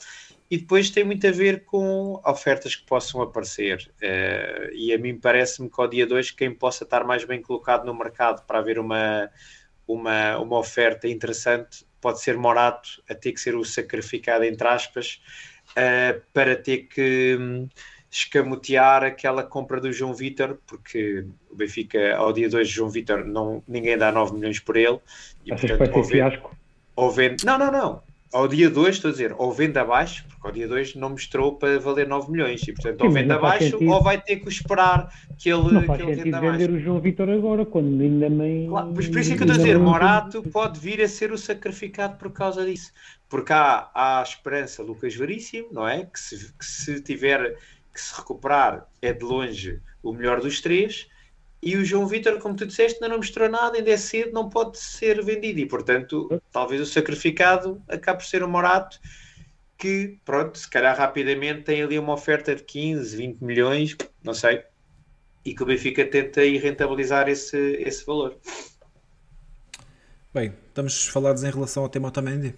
e 0.49 0.57
depois 0.57 0.89
tem 0.89 1.03
muito 1.03 1.27
a 1.27 1.31
ver 1.31 1.65
com 1.65 2.21
ofertas 2.25 2.75
que 2.75 2.85
possam 2.85 3.21
aparecer. 3.21 3.91
Uh, 4.01 4.73
e 4.73 4.93
a 4.93 4.97
mim 4.97 5.17
parece-me 5.17 5.69
que 5.69 5.79
ao 5.81 5.87
dia 5.87 6.07
2, 6.07 6.31
quem 6.31 6.53
possa 6.53 6.83
estar 6.83 7.03
mais 7.03 7.25
bem 7.25 7.41
colocado 7.41 7.85
no 7.85 7.93
mercado 7.93 8.45
para 8.45 8.59
haver 8.59 8.79
uma, 8.79 9.29
uma, 9.87 10.37
uma 10.37 10.57
oferta 10.57 11.07
interessante 11.07 11.85
pode 11.99 12.21
ser 12.21 12.37
Morato 12.37 13.03
a 13.09 13.15
ter 13.15 13.33
que 13.33 13.41
ser 13.41 13.55
o 13.55 13.65
sacrificado, 13.65 14.45
entre 14.45 14.67
aspas, 14.67 15.21
uh, 15.71 16.21
para 16.31 16.55
ter 16.55 16.87
que, 16.87 17.67
escamotear 18.09 19.03
aquela 19.03 19.43
compra 19.43 19.79
do 19.79 19.91
João 19.91 20.13
Vitor, 20.13 20.57
porque 20.65 21.25
o 21.51 21.55
Benfica, 21.55 22.15
ao 22.15 22.31
dia 22.31 22.49
2 22.49 22.67
de 22.67 22.73
João 22.73 22.89
Vitor, 22.89 23.25
não, 23.25 23.61
ninguém 23.67 23.97
dá 23.97 24.11
9 24.11 24.33
milhões 24.33 24.59
por 24.59 24.77
ele. 24.77 24.99
E, 25.45 25.51
Achas 25.51 25.71
que 25.71 25.77
vai 25.77 25.87
portanto, 25.87 26.05
ser 26.05 26.11
fiasco? 26.11 26.57
ou 26.95 27.11
vende- 27.11 27.45
Não, 27.45 27.57
não, 27.57 27.71
não. 27.71 28.03
Ao 28.37 28.47
dia 28.47 28.69
2, 28.69 28.95
estou 28.95 29.09
a 29.09 29.11
dizer, 29.11 29.33
ou 29.35 29.51
vende 29.51 29.79
abaixo, 29.79 30.23
porque 30.29 30.45
ao 30.45 30.53
dia 30.53 30.67
2 30.67 30.93
não 30.93 31.09
mostrou 31.09 31.55
para 31.55 31.79
valer 31.79 32.07
9 32.07 32.31
milhões, 32.31 32.61
e 32.67 32.71
portanto, 32.71 33.01
ou 33.01 33.07
Sim, 33.07 33.13
mas 33.15 33.23
vende 33.23 33.33
abaixo, 33.33 33.63
sentido. 33.71 33.91
ou 33.91 34.03
vai 34.03 34.21
ter 34.21 34.35
que 34.35 34.47
esperar 34.47 35.11
que 35.39 35.49
ele, 35.49 35.71
Não 35.71 35.81
faz 35.81 36.03
que 36.03 36.07
ele 36.07 36.23
renda 36.23 36.39
mais. 36.41 36.57
vender 36.57 36.69
o 36.71 36.79
João 36.79 36.99
Vitor 36.99 37.29
agora, 37.31 37.65
quando 37.65 37.99
ainda 37.99 38.29
nem. 38.29 38.67
Claro, 38.67 38.91
pois 38.93 39.07
por 39.07 39.19
isso 39.19 39.33
é 39.33 39.35
que 39.35 39.41
eu 39.41 39.47
estou 39.47 39.55
a 39.59 39.65
dizer, 39.65 39.79
Morato 39.79 40.43
pode 40.43 40.79
vir 40.79 41.01
a 41.01 41.07
ser 41.07 41.31
o 41.31 41.37
sacrificado 41.37 42.17
por 42.17 42.31
causa 42.31 42.63
disso. 42.63 42.91
Porque 43.27 43.51
há, 43.51 43.89
há 43.91 44.19
a 44.19 44.23
esperança 44.23 44.83
Lucas 44.83 45.15
Veríssimo, 45.15 45.69
não 45.71 45.87
é? 45.87 46.05
Que 46.05 46.19
se, 46.19 46.53
que 46.53 46.65
se 46.65 47.01
tiver 47.01 47.57
que 47.91 47.99
se 47.99 48.15
recuperar 48.15 48.87
é 49.01 49.11
de 49.11 49.25
longe 49.25 49.79
o 50.03 50.13
melhor 50.13 50.41
dos 50.41 50.61
três. 50.61 51.07
E 51.61 51.75
o 51.75 51.83
João 51.83 52.05
Vitor, 52.05 52.37
como 52.39 52.55
tu 52.55 52.65
disseste, 52.65 52.95
ainda 52.95 53.09
não 53.09 53.17
mostrou 53.17 53.49
nada, 53.49 53.77
ainda 53.77 53.89
é 53.89 53.97
cedo, 53.97 54.31
não 54.31 54.49
pode 54.49 54.77
ser 54.77 55.23
vendido. 55.23 55.59
E 55.59 55.65
portanto, 55.65 56.41
talvez 56.51 56.81
o 56.81 56.85
sacrificado 56.85 57.81
acabe 57.87 58.19
por 58.19 58.25
ser 58.25 58.43
o 58.43 58.47
Morato, 58.47 58.99
que 59.77 60.17
pronto, 60.23 60.57
se 60.57 60.69
calhar 60.69 60.97
rapidamente 60.97 61.63
tem 61.63 61.81
ali 61.81 61.97
uma 61.97 62.13
oferta 62.13 62.55
de 62.55 62.63
15, 62.63 63.15
20 63.15 63.41
milhões, 63.41 63.97
não 64.23 64.33
sei, 64.33 64.63
e 65.45 65.53
que 65.53 65.63
o 65.63 65.65
Benfica 65.65 66.05
tenta 66.05 66.43
ir 66.43 66.57
rentabilizar 66.57 67.29
esse, 67.29 67.57
esse 67.57 68.05
valor. 68.05 68.37
Bem, 70.33 70.53
estamos 70.67 71.07
falados 71.07 71.43
em 71.43 71.49
relação 71.49 71.83
ao 71.83 71.89
tema 71.89 72.09
Otamendi. 72.09 72.53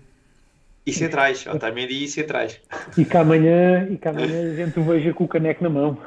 E 0.86 0.92
centrais, 0.92 1.46
Otamendi 1.46 2.04
e 2.04 2.08
centrais. 2.08 2.60
E 2.98 3.06
que 3.06 3.16
amanhã, 3.16 3.88
e 3.90 3.98
que 3.98 4.08
amanhã 4.08 4.52
a 4.52 4.56
gente 4.56 4.80
o 4.80 4.84
veja 4.84 5.14
com 5.14 5.24
o 5.24 5.28
caneco 5.28 5.64
na 5.64 5.70
mão. 5.70 5.98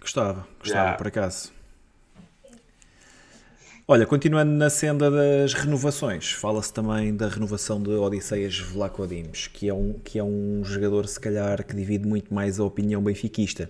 Gostava, 0.00 0.46
gostava, 0.60 0.90
Já. 0.90 0.96
por 0.96 1.06
acaso. 1.06 1.61
Olha, 3.92 4.06
continuando 4.06 4.50
na 4.52 4.70
senda 4.70 5.10
das 5.10 5.52
renovações, 5.52 6.32
fala-se 6.32 6.72
também 6.72 7.14
da 7.14 7.28
renovação 7.28 7.78
de 7.78 7.90
Odisseias 7.90 8.58
Vlaco 8.58 9.06
Dimos, 9.06 9.48
que 9.48 9.68
é, 9.68 9.74
um, 9.74 9.92
que 10.02 10.18
é 10.18 10.24
um 10.24 10.62
jogador, 10.64 11.06
se 11.06 11.20
calhar, 11.20 11.62
que 11.62 11.76
divide 11.76 12.08
muito 12.08 12.32
mais 12.32 12.58
a 12.58 12.64
opinião 12.64 13.02
benfiquista. 13.02 13.68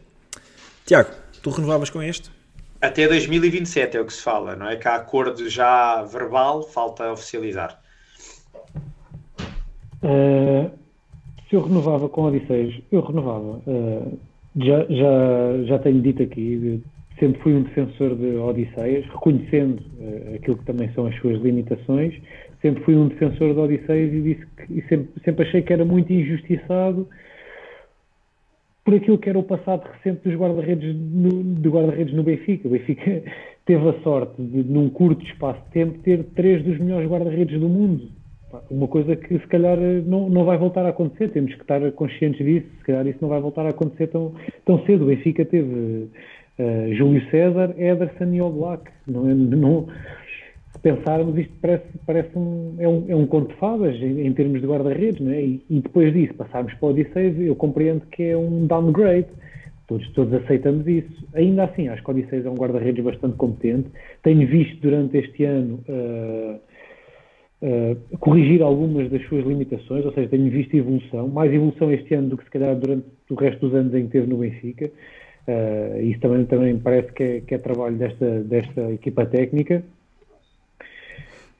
Tiago, 0.87 1.11
tu 1.43 1.51
renovavas 1.51 1.91
com 1.91 2.01
este? 2.01 2.31
Até 2.81 3.09
2027 3.09 3.97
é 3.97 4.01
o 4.01 4.05
que 4.05 4.13
se 4.13 4.23
fala, 4.23 4.55
não 4.55 4.69
é? 4.69 4.77
Que 4.77 4.87
há 4.87 4.95
acordo 4.95 5.51
já 5.51 6.05
verbal, 6.05 6.63
falta 6.63 7.11
oficializar. 7.11 7.83
Uh, 10.05 10.71
se 11.51 11.57
eu 11.57 11.65
renovava 11.65 12.09
com 12.09 12.27
Odisseias, 12.27 12.81
eu 12.93 13.01
renovava. 13.01 13.61
Uh, 13.67 14.21
já, 14.55 14.85
já, 14.85 15.65
já 15.65 15.79
tenho 15.81 16.01
dito 16.01 16.23
aqui, 16.23 16.81
sempre 17.23 17.41
fui 17.41 17.55
um 17.55 17.63
defensor 17.63 18.17
de 18.17 18.37
Odisseias, 18.37 19.07
reconhecendo 19.07 19.81
uh, 19.81 20.35
aquilo 20.35 20.57
que 20.57 20.65
também 20.65 20.93
são 20.93 21.07
as 21.07 21.15
suas 21.21 21.41
limitações. 21.41 22.13
Sempre 22.61 22.83
fui 22.83 22.97
um 22.97 23.07
defensor 23.07 23.55
de 23.55 23.61
Odisseias 23.61 24.13
e, 24.13 24.21
disse 24.21 24.47
que, 24.57 24.79
e 24.79 24.83
sempre, 24.89 25.09
sempre 25.25 25.47
achei 25.47 25.63
que 25.63 25.73
era 25.73 25.85
muito 25.85 26.13
injustiçado 26.13 27.09
por 28.85 28.95
aquilo 28.95 29.19
que 29.19 29.29
era 29.29 29.39
o 29.39 29.45
passado 29.45 29.89
recente 29.89 30.29
dos 30.29 30.37
guarda-redes 30.37 30.97
no, 30.97 31.71
guarda-redes 31.71 32.13
no 32.13 32.25
Benfica. 32.25 32.67
O 32.67 32.73
Benfica 32.73 33.23
teve 33.65 33.89
a 33.89 33.93
sorte 34.03 34.43
de, 34.43 34.65
num 34.65 34.91
curto 34.91 35.25
espaço 35.25 35.61
de 35.67 35.71
tempo, 35.71 35.99
ter 36.01 36.25
três 36.35 36.65
dos 36.65 36.77
melhores 36.79 37.09
guarda-redes 37.09 37.61
do 37.61 37.69
mundo. 37.69 38.09
Uma 38.69 38.89
coisa 38.89 39.15
que 39.15 39.39
se 39.39 39.47
calhar 39.47 39.79
não, 39.79 40.29
não 40.29 40.45
vai 40.45 40.59
voltar 40.59 40.85
a 40.85 40.89
acontecer, 40.89 41.29
temos 41.29 41.55
que 41.55 41.63
estar 41.63 41.81
conscientes 41.93 42.45
disso, 42.45 42.67
se 42.79 42.85
calhar 42.85 43.07
isso 43.07 43.19
não 43.23 43.29
vai 43.29 43.41
voltar 43.41 43.65
a 43.65 43.71
acontecer 43.71 44.09
tão, 44.09 44.35
tão 44.67 44.85
cedo. 44.85 45.05
O 45.05 45.07
Benfica 45.07 45.45
teve 45.45 46.09
uh, 46.59 46.95
Júlio 46.95 47.23
César, 47.31 47.75
Ederson 47.79 48.33
e 48.33 48.41
Oblak. 48.41 48.91
Não, 49.07 49.29
é- 49.29 49.35
não, 49.35 49.87
se 50.73 50.79
pensarmos, 50.81 51.37
isto 51.39 51.53
parece, 51.61 51.85
parece 52.07 52.39
um, 52.39 52.77
é, 52.79 52.89
um, 52.89 53.05
é 53.09 53.17
um 53.17 53.27
conto 53.27 53.49
de 53.49 53.55
fadas 53.57 53.95
em, 53.97 54.27
em 54.27 54.33
termos 54.33 54.61
de 54.61 54.67
guarda-redes, 54.67 55.27
é? 55.27 55.43
E, 55.43 55.65
e 55.69 55.81
depois 55.81 56.13
disso 56.13 56.35
passarmos 56.35 56.73
para 56.75 56.87
o 56.87 56.91
Odisseias, 56.91 57.39
eu 57.39 57.55
compreendo 57.55 58.07
que 58.07 58.23
é 58.23 58.37
um 58.37 58.67
downgrade. 58.67 59.29
Todos, 59.87 60.09
todos 60.13 60.33
aceitamos 60.33 60.87
isso. 60.87 61.29
Ainda 61.35 61.65
assim, 61.65 61.89
acho 61.89 62.03
que 62.03 62.11
o 62.11 62.15
Odisseias 62.15 62.47
é 62.47 62.51
um 62.51 62.55
guarda-redes 62.55 63.05
bastante 63.05 63.37
competente. 63.37 63.89
Tenho 64.23 64.47
visto 64.47 64.81
durante 64.81 65.19
este 65.19 65.45
ano 65.45 65.81
uh, 65.89 66.59
uh, 67.63 68.19
corrigir 68.19 68.63
algumas 68.63 69.11
das 69.11 69.23
suas 69.27 69.45
limitações, 69.45 70.05
ou 70.07 70.13
seja, 70.13 70.29
tenho 70.29 70.51
visto 70.51 70.75
evolução, 70.75 71.29
mais 71.29 71.53
evolução 71.53 71.93
este 71.93 72.15
ano 72.15 72.31
do 72.31 72.39
que 72.39 72.45
se 72.45 72.51
calhar 72.51 72.75
durante 72.77 73.07
o 73.29 73.35
resto 73.35 73.61
dos 73.67 73.75
anos 73.75 73.95
em 73.95 74.07
que 74.07 74.13
teve 74.13 74.27
no 74.27 74.39
Benfica. 74.39 74.91
Uh, 75.47 76.01
isso 76.03 76.21
também, 76.21 76.45
também 76.45 76.79
parece 76.79 77.13
que 77.13 77.23
é, 77.23 77.41
que 77.41 77.55
é 77.55 77.59
trabalho 77.59 77.97
desta, 77.97 78.41
desta 78.41 78.93
equipa 78.93 79.27
técnica. 79.27 79.83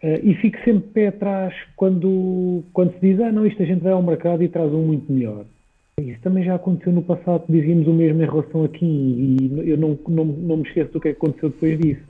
Uh, 0.03 0.19
e 0.23 0.35
fico 0.35 0.59
sempre 0.65 0.89
pé 0.91 1.09
atrás 1.09 1.55
quando, 1.77 2.63
quando 2.73 2.93
se 2.95 3.01
diz 3.01 3.21
ah 3.21 3.33
não, 3.33 3.47
isto 3.47 3.63
a 3.63 3.67
gente 3.67 3.83
vai 3.83 3.93
ao 3.93 4.03
mercado 4.03 4.43
e 4.43 4.49
traz 4.49 4.73
um 4.73 4.83
muito 4.83 5.13
melhor. 5.13 5.45
Isso 6.01 6.21
também 6.23 6.45
já 6.45 6.55
aconteceu 6.55 6.93
no 6.93 7.03
passado, 7.03 7.45
dizíamos 7.49 7.87
o 7.87 7.93
mesmo 7.93 8.23
em 8.23 8.27
relação 8.27 8.65
aqui 8.65 8.85
e 8.85 9.71
eu 9.71 9.77
não, 9.77 9.99
não, 10.09 10.25
não 10.25 10.57
me 10.59 10.63
esqueço 10.63 10.93
do 10.93 11.01
que 11.01 11.09
aconteceu 11.09 11.51
depois 11.51 11.79
disso. 11.79 12.03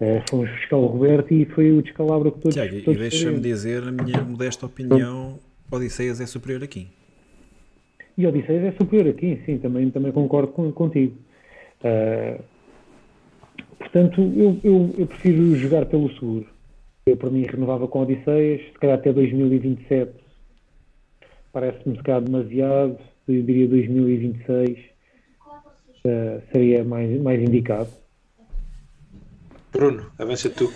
Uh, 0.00 0.22
fomos 0.30 0.48
buscar 0.50 0.76
o 0.76 0.86
Roberto 0.86 1.34
e 1.34 1.44
foi 1.46 1.72
o 1.72 1.82
descalabro 1.82 2.30
que 2.30 2.40
todos, 2.40 2.54
Tiago, 2.54 2.76
e 2.76 2.96
deixa-me 2.96 3.40
dizer, 3.40 3.82
a 3.82 3.90
minha 3.90 4.22
modesta 4.22 4.66
opinião, 4.66 5.38
Odisseias 5.70 6.20
é 6.20 6.26
superior 6.26 6.62
aqui. 6.62 6.86
E 8.18 8.26
Odisseias 8.26 8.64
é 8.64 8.72
superior 8.72 9.14
aqui, 9.14 9.40
sim, 9.46 9.58
também, 9.58 9.90
também 9.90 10.12
concordo 10.12 10.48
com, 10.48 10.70
contigo. 10.72 11.16
Uh, 11.80 12.42
portanto, 13.78 14.20
eu, 14.36 14.60
eu, 14.62 14.94
eu 14.98 15.06
prefiro 15.06 15.54
jogar 15.54 15.86
pelo 15.86 16.12
seguro. 16.14 16.46
Eu, 17.06 17.16
para 17.16 17.30
mim, 17.30 17.46
renovava 17.46 17.88
com 17.88 18.02
Odisseias, 18.02 18.60
se 18.60 18.78
calhar 18.78 18.98
até 18.98 19.12
2027 19.12 20.28
parece-me 21.52 21.96
se 21.96 22.02
calhar 22.02 22.20
demasiado, 22.20 22.98
eu 23.26 23.42
diria 23.42 23.66
2026 23.68 24.78
uh, 24.78 26.42
seria 26.52 26.84
mais, 26.84 27.20
mais 27.20 27.40
indicado. 27.40 27.88
Bruno, 29.72 30.10
avança 30.18 30.48
tu. 30.48 30.72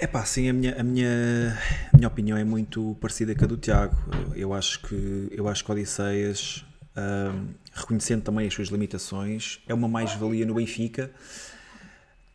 É 0.00 0.06
pá, 0.06 0.24
sim, 0.24 0.48
a 0.48 0.52
minha, 0.52 0.80
a, 0.80 0.82
minha, 0.82 1.58
a 1.92 1.96
minha 1.96 2.08
opinião 2.08 2.36
é 2.36 2.42
muito 2.42 2.96
parecida 3.00 3.34
com 3.36 3.44
a 3.44 3.46
do 3.46 3.56
Tiago. 3.56 3.96
Eu 4.34 4.52
acho 4.52 4.80
que, 4.82 5.28
eu 5.30 5.48
acho 5.48 5.64
que 5.64 5.70
Odisseias, 5.70 6.64
ahm, 6.96 7.50
reconhecendo 7.72 8.22
também 8.22 8.48
as 8.48 8.54
suas 8.54 8.68
limitações, 8.68 9.60
é 9.68 9.72
uma 9.72 9.86
mais-valia 9.86 10.44
no 10.44 10.54
Benfica, 10.54 11.10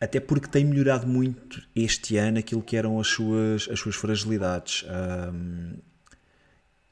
até 0.00 0.18
porque 0.18 0.48
tem 0.48 0.64
melhorado 0.64 1.06
muito 1.06 1.62
este 1.76 2.16
ano 2.16 2.38
aquilo 2.38 2.62
que 2.62 2.74
eram 2.74 2.98
as 2.98 3.08
suas, 3.08 3.68
as 3.70 3.78
suas 3.78 3.96
fragilidades. 3.96 4.86
Ahm, 4.88 5.76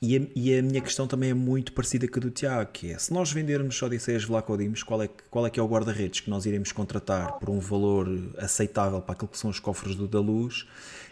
e, 0.03 0.16
a, 0.16 0.20
e 0.35 0.59
a 0.59 0.62
minha 0.62 0.81
questão 0.81 1.07
também 1.07 1.31
é 1.31 1.35
muito 1.35 1.73
parecida 1.73 2.09
com 2.09 2.19
a 2.19 2.23
do 2.23 2.31
Tiago, 2.31 2.73
que 2.73 2.91
é, 2.91 2.99
se 2.99 3.12
nós 3.12 3.31
vendermos 3.31 3.81
Odisseias 3.81 4.24
Vlaco 4.24 4.57
Dimos, 4.59 4.83
qual 4.83 5.01
é, 5.01 5.09
qual 5.31 5.47
é 5.47 5.51
que 5.51 5.61
é 5.61 5.62
o 5.62 5.69
guarda-redes 5.69 6.19
que 6.19 6.29
nós 6.29 6.45
iremos 6.45 6.73
contratar 6.73 7.35
por 7.35 7.49
um 7.49 7.61
valor 7.61 8.09
aceitável 8.37 9.01
para 9.01 9.12
aquilo 9.12 9.29
que 9.29 9.39
são 9.39 9.49
os 9.49 9.61
cofres 9.61 9.95
do 9.95 10.09
da 10.09 10.19
Luz, 10.19 10.66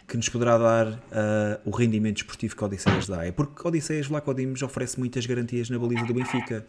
que 0.05 0.17
nos 0.17 0.27
poderá 0.27 0.57
dar 0.57 1.01
ah, 1.09 1.61
o 1.63 1.71
rendimento 1.71 2.17
esportivo 2.17 2.53
que 2.53 2.63
Odisseias 2.65 3.07
dá? 3.07 3.25
É 3.25 3.31
porque 3.31 3.65
Odisseias 3.65 4.07
Vlaco 4.07 4.33
Dimos 4.33 4.61
oferece 4.61 4.99
muitas 4.99 5.25
garantias 5.25 5.69
na 5.69 5.79
baliza 5.79 6.05
do 6.05 6.13
Benfica. 6.13 6.65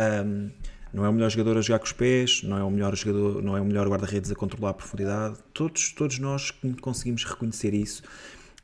Ahm, 0.00 0.50
não 0.92 1.04
é 1.04 1.08
o 1.08 1.12
melhor 1.12 1.28
jogador 1.28 1.58
a 1.58 1.60
jogar 1.60 1.80
com 1.80 1.86
os 1.86 1.92
pés, 1.92 2.44
não 2.44 2.56
é 2.56 2.62
o 2.62 2.70
melhor 2.70 2.94
jogador, 2.94 3.42
não 3.42 3.56
é 3.56 3.60
o 3.60 3.64
melhor 3.64 3.88
guarda-redes 3.88 4.30
a 4.30 4.36
controlar 4.36 4.70
a 4.70 4.74
profundidade. 4.74 5.38
Todos, 5.52 5.90
todos 5.90 6.20
nós 6.20 6.52
conseguimos 6.80 7.24
reconhecer 7.24 7.74
isso. 7.74 8.04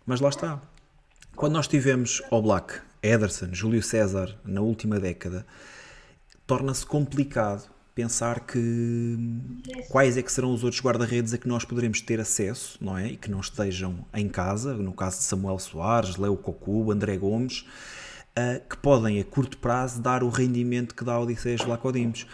Mas 0.07 0.21
lá 0.21 0.29
está. 0.29 0.63
Quando 1.35 1.55
nós 1.55 1.67
tivemos 1.67 2.23
Oblak, 2.31 2.81
Ederson, 3.03 3.49
Júlio 3.53 3.83
César 3.83 4.39
na 4.45 4.61
última 4.61 4.99
década, 4.99 5.47
torna-se 6.47 6.85
complicado 6.85 7.71
pensar 7.95 8.41
que 8.41 9.17
quais 9.89 10.17
é 10.17 10.23
que 10.23 10.33
serão 10.33 10.55
os 10.55 10.65
outros 10.65 10.83
guarda-redes 10.83 11.35
a 11.35 11.39
que 11.39 11.49
nós 11.49 11.65
poderemos 11.65 12.01
ter 12.01 12.21
acesso, 12.21 12.79
não 12.81 12.97
é? 12.97 13.09
E 13.09 13.17
que 13.17 13.31
não 13.31 13.41
estejam 13.41 14.05
em 14.15 14.29
casa, 14.29 14.75
no 14.75 14.93
caso 14.93 15.19
de 15.19 15.25
Samuel 15.25 15.59
Soares, 15.59 16.17
Leo 16.17 16.37
Cocu, 16.37 16.91
André 16.91 17.17
Gomes, 17.17 17.65
ah, 18.35 18.61
que 18.69 18.77
podem 18.77 19.21
a 19.21 19.25
curto 19.25 19.59
prazo 19.59 20.01
dar 20.01 20.23
o 20.23 20.29
rendimento 20.29 20.95
que 20.95 21.05
dá 21.05 21.19
Odisseias 21.19 21.65
Lacodimos. 21.67 22.27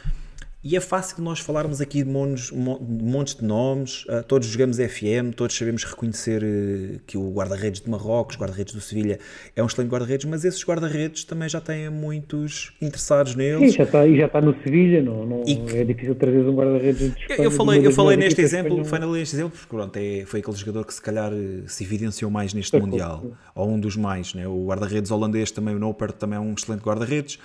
E 0.69 0.75
é 0.75 0.81
fácil 0.81 1.23
nós 1.23 1.39
falarmos 1.39 1.81
aqui 1.81 2.03
de 2.03 2.11
montes, 2.11 2.51
montes 2.51 3.37
de 3.37 3.45
nomes, 3.45 4.05
ah, 4.09 4.25
todos 4.25 4.49
jogamos 4.49 4.79
FM, 4.79 5.33
todos 5.37 5.57
sabemos 5.57 5.85
reconhecer 5.85 6.43
eh, 6.43 6.99
que 7.07 7.17
o 7.17 7.31
guarda-redes 7.31 7.81
de 7.83 7.89
Marrocos, 7.89 8.37
guarda-redes 8.37 8.75
do 8.75 8.81
Sevilha, 8.81 9.21
é 9.55 9.63
um 9.63 9.67
excelente 9.67 9.91
guarda-redes, 9.91 10.27
mas 10.27 10.45
esses 10.45 10.65
guarda-redes 10.65 11.23
também 11.23 11.49
já 11.49 11.61
têm 11.61 11.89
muitos 11.89 12.73
interessados 12.83 13.35
Sim, 13.35 13.39
neles. 13.39 13.75
já 13.75 13.85
está, 13.85 14.05
e 14.09 14.17
já 14.17 14.27
está 14.27 14.41
no 14.41 14.61
Sevilha, 14.65 15.01
não, 15.01 15.25
não, 15.25 15.45
que- 15.45 15.77
é 15.77 15.85
difícil 15.85 16.17
trazer 16.17 16.41
um 16.41 16.57
guarda-redes 16.57 17.15
de 17.15 17.27
Eu, 17.39 17.45
eu 17.45 17.51
falei, 17.53 17.87
eu 17.87 17.93
falei 17.93 18.17
neste 18.17 18.41
exemplo, 18.41 18.85
foi 18.85 18.99
neste 18.99 19.37
exemplo, 19.37 19.57
porque 19.57 19.77
pronto, 19.77 19.97
é, 19.97 20.25
foi 20.27 20.41
aquele 20.41 20.57
jogador 20.57 20.85
que 20.85 20.95
se 20.95 21.01
calhar 21.01 21.33
eh, 21.33 21.63
se 21.69 21.85
evidenciou 21.85 22.29
mais 22.29 22.53
neste 22.53 22.77
Mundial, 22.77 23.25
ou 23.55 23.71
um 23.71 23.79
dos 23.79 23.97
mais, 23.97 24.35
né? 24.35 24.49
o 24.49 24.67
guarda-redes 24.67 25.13
holandês 25.13 25.53
também, 25.53 25.77
o 25.77 25.79
Noper, 25.79 26.11
também 26.11 26.37
é 26.37 26.41
um 26.41 26.55
excelente 26.55 26.83
guarda-redes. 26.83 27.39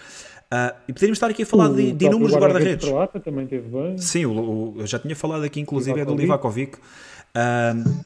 Ah, 0.53 0.75
e 0.87 0.91
poderíamos 0.91 1.17
estar 1.17 1.29
aqui 1.29 1.43
a 1.43 1.45
falar 1.45 1.69
de, 1.69 1.93
de 1.93 2.05
inúmeros 2.05 2.33
guarda-redes. 2.35 2.89
também 3.23 3.47
teve 3.47 3.69
bem. 3.69 3.97
Sim, 3.97 4.25
o- 4.25 4.33
o- 4.33 4.75
eu 4.79 4.85
já 4.87 4.99
tinha 4.99 5.15
falado 5.15 5.43
aqui, 5.45 5.61
inclusive, 5.61 5.97
é 5.99 6.03
do 6.05 6.13
Livakovic. 6.13 6.77
Ahm, 7.33 8.01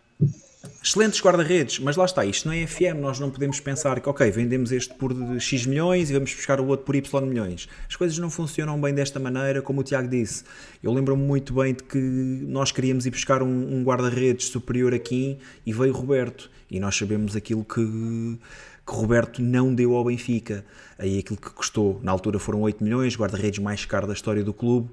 excelentes 0.83 1.19
guarda-redes, 1.21 1.79
mas 1.79 1.95
lá 1.95 2.05
está, 2.05 2.23
isto 2.23 2.47
não 2.47 2.53
é 2.53 2.67
FM, 2.67 2.99
nós 3.01 3.19
não 3.19 3.31
podemos 3.31 3.59
pensar 3.59 3.99
que, 3.99 4.07
ok, 4.07 4.29
vendemos 4.29 4.71
este 4.71 4.93
por 4.93 5.11
X 5.39 5.65
milhões 5.65 6.11
e 6.11 6.13
vamos 6.13 6.31
buscar 6.35 6.59
o 6.61 6.67
outro 6.67 6.85
por 6.85 6.95
Y 6.95 7.25
milhões. 7.25 7.67
As 7.89 7.95
coisas 7.95 8.17
não 8.19 8.29
funcionam 8.29 8.79
bem 8.79 8.93
desta 8.93 9.19
maneira, 9.19 9.63
como 9.63 9.81
o 9.81 9.83
Tiago 9.83 10.07
disse. 10.07 10.43
Eu 10.83 10.93
lembro-me 10.93 11.23
muito 11.23 11.55
bem 11.55 11.73
de 11.73 11.81
que 11.83 11.97
nós 11.97 12.71
queríamos 12.71 13.07
ir 13.07 13.09
buscar 13.09 13.41
um, 13.41 13.47
um 13.77 13.83
guarda-redes 13.83 14.47
superior 14.49 14.93
aqui 14.93 15.39
e 15.65 15.73
veio 15.73 15.91
Roberto. 15.93 16.51
E 16.69 16.79
nós 16.79 16.95
sabemos 16.95 17.35
aquilo 17.35 17.63
que, 17.63 18.37
que 18.85 18.93
Roberto 18.93 19.41
não 19.41 19.73
deu 19.73 19.95
ao 19.95 20.05
Benfica. 20.05 20.63
Aí 20.97 21.19
aquilo 21.19 21.39
que 21.39 21.49
custou, 21.49 21.99
na 22.03 22.11
altura 22.11 22.37
foram 22.37 22.61
8 22.61 22.83
milhões, 22.83 23.15
guarda-redes 23.15 23.59
mais 23.59 23.83
caro 23.85 24.05
da 24.05 24.13
história 24.13 24.43
do 24.43 24.53
clube. 24.53 24.89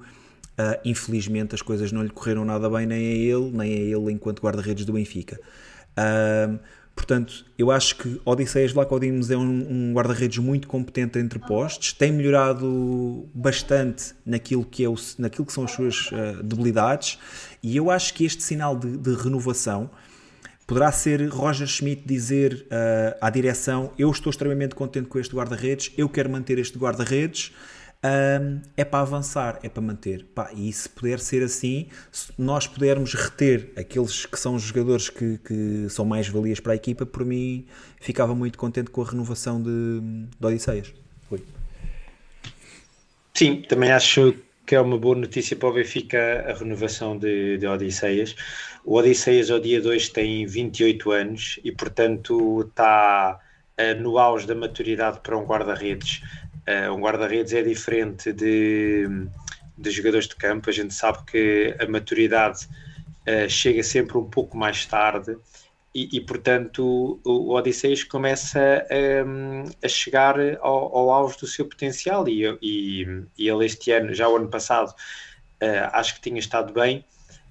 Uh, 0.52 0.78
infelizmente 0.84 1.54
as 1.54 1.62
coisas 1.62 1.92
não 1.92 2.02
lhe 2.02 2.10
correram 2.10 2.44
nada 2.44 2.68
bem 2.68 2.86
nem 2.86 2.98
a 2.98 3.14
ele, 3.14 3.50
nem 3.52 3.72
a 3.72 3.80
ele 3.98 4.12
enquanto 4.12 4.42
guarda-redes 4.42 4.84
do 4.84 4.92
Benfica. 4.92 5.40
Uh, 5.92 6.58
portanto, 6.94 7.46
eu 7.58 7.70
acho 7.70 7.96
que 7.96 8.20
Odisseias 8.24 8.70
Vlacodimos 8.72 9.30
é 9.30 9.36
um, 9.36 9.90
um 9.90 9.92
guarda-redes 9.94 10.38
muito 10.38 10.68
competente 10.68 11.18
entre 11.18 11.38
postes, 11.38 11.94
tem 11.94 12.12
melhorado 12.12 13.26
bastante 13.34 14.14
naquilo 14.26 14.64
que, 14.64 14.84
é 14.84 14.88
o, 14.88 14.94
naquilo 15.18 15.46
que 15.46 15.52
são 15.52 15.64
as 15.64 15.70
suas 15.70 16.10
uh, 16.12 16.42
debilidades 16.42 17.18
e 17.62 17.74
eu 17.76 17.90
acho 17.90 18.12
que 18.12 18.24
este 18.24 18.42
sinal 18.42 18.76
de, 18.76 18.96
de 18.98 19.14
renovação 19.14 19.90
poderá 20.72 20.90
ser 20.90 21.28
Roger 21.28 21.66
Schmidt 21.66 22.02
dizer 22.06 22.66
uh, 22.70 23.18
à 23.20 23.28
direção: 23.28 23.92
Eu 23.98 24.10
estou 24.10 24.30
extremamente 24.30 24.74
contente 24.74 25.06
com 25.06 25.18
este 25.18 25.36
guarda-redes, 25.36 25.92
eu 25.98 26.08
quero 26.08 26.30
manter 26.30 26.58
este 26.58 26.78
guarda-redes. 26.78 27.52
Um, 28.04 28.60
é 28.76 28.84
para 28.84 29.00
avançar, 29.00 29.60
é 29.62 29.68
para 29.68 29.82
manter. 29.82 30.24
Pá, 30.34 30.50
e 30.56 30.72
se 30.72 30.88
puder 30.88 31.20
ser 31.20 31.42
assim, 31.42 31.88
se 32.10 32.32
nós 32.36 32.66
pudermos 32.66 33.14
reter 33.14 33.70
aqueles 33.76 34.26
que 34.26 34.36
são 34.40 34.58
jogadores 34.58 35.08
que, 35.08 35.38
que 35.38 35.86
são 35.88 36.04
mais 36.04 36.26
valias 36.26 36.58
para 36.58 36.72
a 36.72 36.74
equipa, 36.74 37.04
por 37.06 37.24
mim 37.24 37.66
ficava 38.00 38.34
muito 38.34 38.58
contente 38.58 38.90
com 38.90 39.02
a 39.02 39.04
renovação 39.04 39.62
de, 39.62 40.00
de 40.40 40.46
Odisseias. 40.46 40.92
Sim, 43.34 43.62
também 43.68 43.92
acho 43.92 44.34
que 44.72 44.76
é 44.76 44.80
uma 44.80 44.96
boa 44.96 45.14
notícia 45.14 45.54
para 45.54 45.68
o 45.68 45.72
Benfica 45.74 46.46
a 46.48 46.54
renovação 46.54 47.18
de, 47.18 47.58
de 47.58 47.66
Odisseias. 47.66 48.34
O 48.86 48.94
Odisseias 48.94 49.50
ao 49.50 49.60
dia 49.60 49.82
2 49.82 50.08
tem 50.08 50.46
28 50.46 51.10
anos 51.10 51.60
e, 51.62 51.70
portanto, 51.70 52.62
está 52.62 53.38
uh, 53.78 54.00
no 54.00 54.16
auge 54.16 54.46
da 54.46 54.54
maturidade 54.54 55.20
para 55.22 55.36
um 55.36 55.44
guarda-redes. 55.44 56.22
Uh, 56.66 56.90
um 56.90 57.02
guarda-redes 57.02 57.52
é 57.52 57.60
diferente 57.60 58.32
de, 58.32 59.06
de 59.76 59.90
jogadores 59.90 60.26
de 60.26 60.36
campo. 60.36 60.70
A 60.70 60.72
gente 60.72 60.94
sabe 60.94 61.18
que 61.30 61.76
a 61.78 61.86
maturidade 61.86 62.66
uh, 63.28 63.50
chega 63.50 63.82
sempre 63.82 64.16
um 64.16 64.24
pouco 64.24 64.56
mais 64.56 64.86
tarde 64.86 65.36
e, 65.94 66.16
e, 66.16 66.20
portanto 66.20 67.20
o, 67.24 67.50
o 67.50 67.54
Odisseias 67.54 68.02
começa 68.02 68.86
um, 69.26 69.64
a 69.82 69.88
chegar 69.88 70.36
ao, 70.60 70.96
ao 70.96 71.10
auge 71.10 71.38
do 71.38 71.46
seu 71.46 71.66
potencial. 71.66 72.26
E, 72.28 72.46
e, 72.62 73.02
e, 73.38 73.48
ele 73.48 73.66
este 73.66 73.90
ano, 73.92 74.14
já 74.14 74.28
o 74.28 74.36
ano 74.36 74.48
passado 74.48 74.90
uh, 74.90 75.90
acho 75.92 76.14
que 76.14 76.20
tinha 76.20 76.38
estado 76.38 76.72
bem 76.72 77.04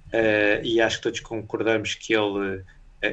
uh, 0.08 0.64
e 0.64 0.80
acho 0.80 0.96
que 0.96 1.02
todos 1.04 1.20
concordamos 1.20 1.94
que 1.94 2.14
ele 2.14 2.56
uh, 2.58 2.64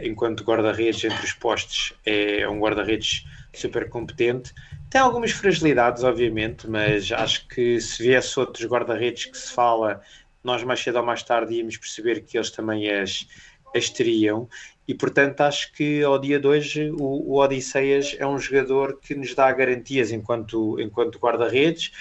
enquanto 0.04 0.44
guarda-redes 0.44 1.04
entre 1.04 1.24
os 1.24 1.34
postes 1.34 1.94
é 2.06 2.48
um 2.48 2.60
guarda-redes 2.60 3.26
super 3.54 3.88
competente. 3.90 4.54
Tem 4.90 5.00
algumas 5.02 5.32
fragilidades 5.32 6.04
obviamente, 6.04 6.68
mas 6.68 7.12
acho 7.12 7.48
que 7.48 7.80
se 7.80 8.02
viesse 8.02 8.40
outros 8.40 8.66
guarda-redes 8.66 9.26
que 9.26 9.38
se 9.38 9.52
fala 9.52 10.02
nós 10.44 10.64
mais 10.64 10.80
cedo 10.80 10.98
ou 10.98 11.06
mais 11.06 11.22
tarde 11.22 11.54
íamos 11.54 11.78
perceber 11.78 12.22
que 12.22 12.38
eles 12.38 12.50
também 12.50 12.90
as, 12.90 13.28
as 13.76 13.90
teriam 13.90 14.48
e 14.90 14.96
portanto 14.96 15.42
acho 15.42 15.72
que 15.74 16.02
ao 16.02 16.18
dia 16.18 16.40
de 16.40 16.48
hoje 16.48 16.90
o, 16.90 17.34
o 17.34 17.36
Odisseias 17.40 18.16
é 18.18 18.26
um 18.26 18.40
jogador 18.40 19.00
que 19.00 19.14
nos 19.14 19.36
dá 19.36 19.52
garantias 19.52 20.12
enquanto, 20.12 20.80
enquanto 20.82 21.20
guarda-redes. 21.20 21.92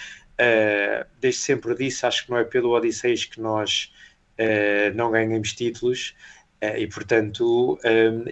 Uh, 0.41 1.05
desde 1.21 1.43
sempre 1.43 1.75
disse, 1.75 2.07
acho 2.07 2.25
que 2.25 2.31
não 2.31 2.39
é 2.39 2.45
pelo 2.45 2.71
Odisseias 2.71 3.27
que 3.27 3.43
nós 3.43 3.93
uh, 4.39 4.97
não 4.97 5.11
ganhamos 5.11 5.53
títulos. 5.53 6.17
Uh, 6.65 6.79
e 6.79 6.87
portanto, 6.87 7.79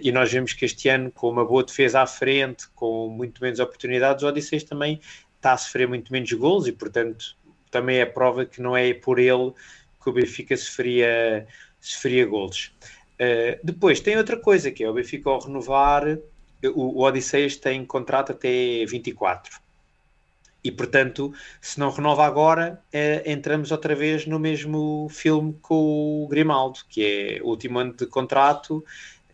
e 0.01 0.11
nós 0.11 0.31
vemos 0.31 0.53
que 0.53 0.65
este 0.65 0.89
ano, 0.89 1.11
com 1.11 1.29
uma 1.29 1.45
boa 1.45 1.63
defesa 1.63 2.01
à 2.01 2.07
frente, 2.07 2.67
com 2.73 3.09
muito 3.09 3.39
menos 3.43 3.59
oportunidades, 3.59 4.23
o 4.23 4.27
Odisseias 4.27 4.63
também 4.63 4.99
está 5.35 5.53
a 5.53 5.57
sofrer 5.57 5.87
muito 5.87 6.11
menos 6.11 6.33
gols 6.33 6.65
e 6.65 6.71
portanto 6.71 7.37
também 7.69 7.99
é 7.99 8.07
prova 8.07 8.43
que 8.43 8.59
não 8.59 8.75
é 8.75 8.91
por 8.91 9.19
ele 9.19 9.53
que 10.01 10.09
o 10.09 10.13
Benfica 10.13 10.57
sofria, 10.57 11.45
sofria 11.79 12.25
gols. 12.25 12.71
Uh, 13.19 13.59
depois 13.63 13.99
tem 13.99 14.17
outra 14.17 14.37
coisa 14.37 14.71
que 14.71 14.83
é 14.83 14.89
o 14.89 14.93
Benfica 14.93 15.29
ao 15.29 15.39
renovar, 15.39 16.17
o, 16.63 16.99
o 16.99 17.03
Odisseias 17.03 17.55
tem 17.55 17.85
contrato 17.85 18.31
até 18.31 18.85
24 18.85 19.59
e 20.63 20.71
portanto, 20.71 21.33
se 21.61 21.79
não 21.79 21.89
renova 21.89 22.25
agora, 22.25 22.81
uh, 22.93 23.29
entramos 23.29 23.71
outra 23.71 23.95
vez 23.95 24.25
no 24.25 24.37
mesmo 24.37 25.07
filme 25.09 25.57
com 25.61 26.23
o 26.23 26.27
Grimaldo, 26.27 26.79
que 26.89 27.05
é 27.05 27.41
o 27.41 27.47
último 27.47 27.79
ano 27.79 27.93
de 27.93 28.05
contrato. 28.05 28.83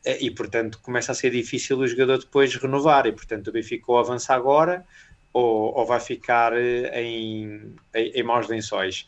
E 0.06 0.30
portanto 0.30 0.82
começa 0.82 1.14
a 1.14 1.16
ser 1.16 1.30
difícil 1.30 1.78
o 1.80 1.88
jogador 1.88 2.18
depois 2.18 2.54
renovar, 2.56 3.08
e 3.08 3.14
portanto 3.14 3.48
o 3.48 3.52
Benfica 3.54 3.86
ou 3.88 3.98
avança 3.98 4.34
agora 4.34 4.86
ou, 5.34 5.76
ou 5.76 5.86
vai 5.86 6.00
ficar 6.00 6.54
em, 6.56 7.74
em, 7.94 8.12
em 8.14 8.24
maus 8.24 8.48
lençóis. 8.48 9.08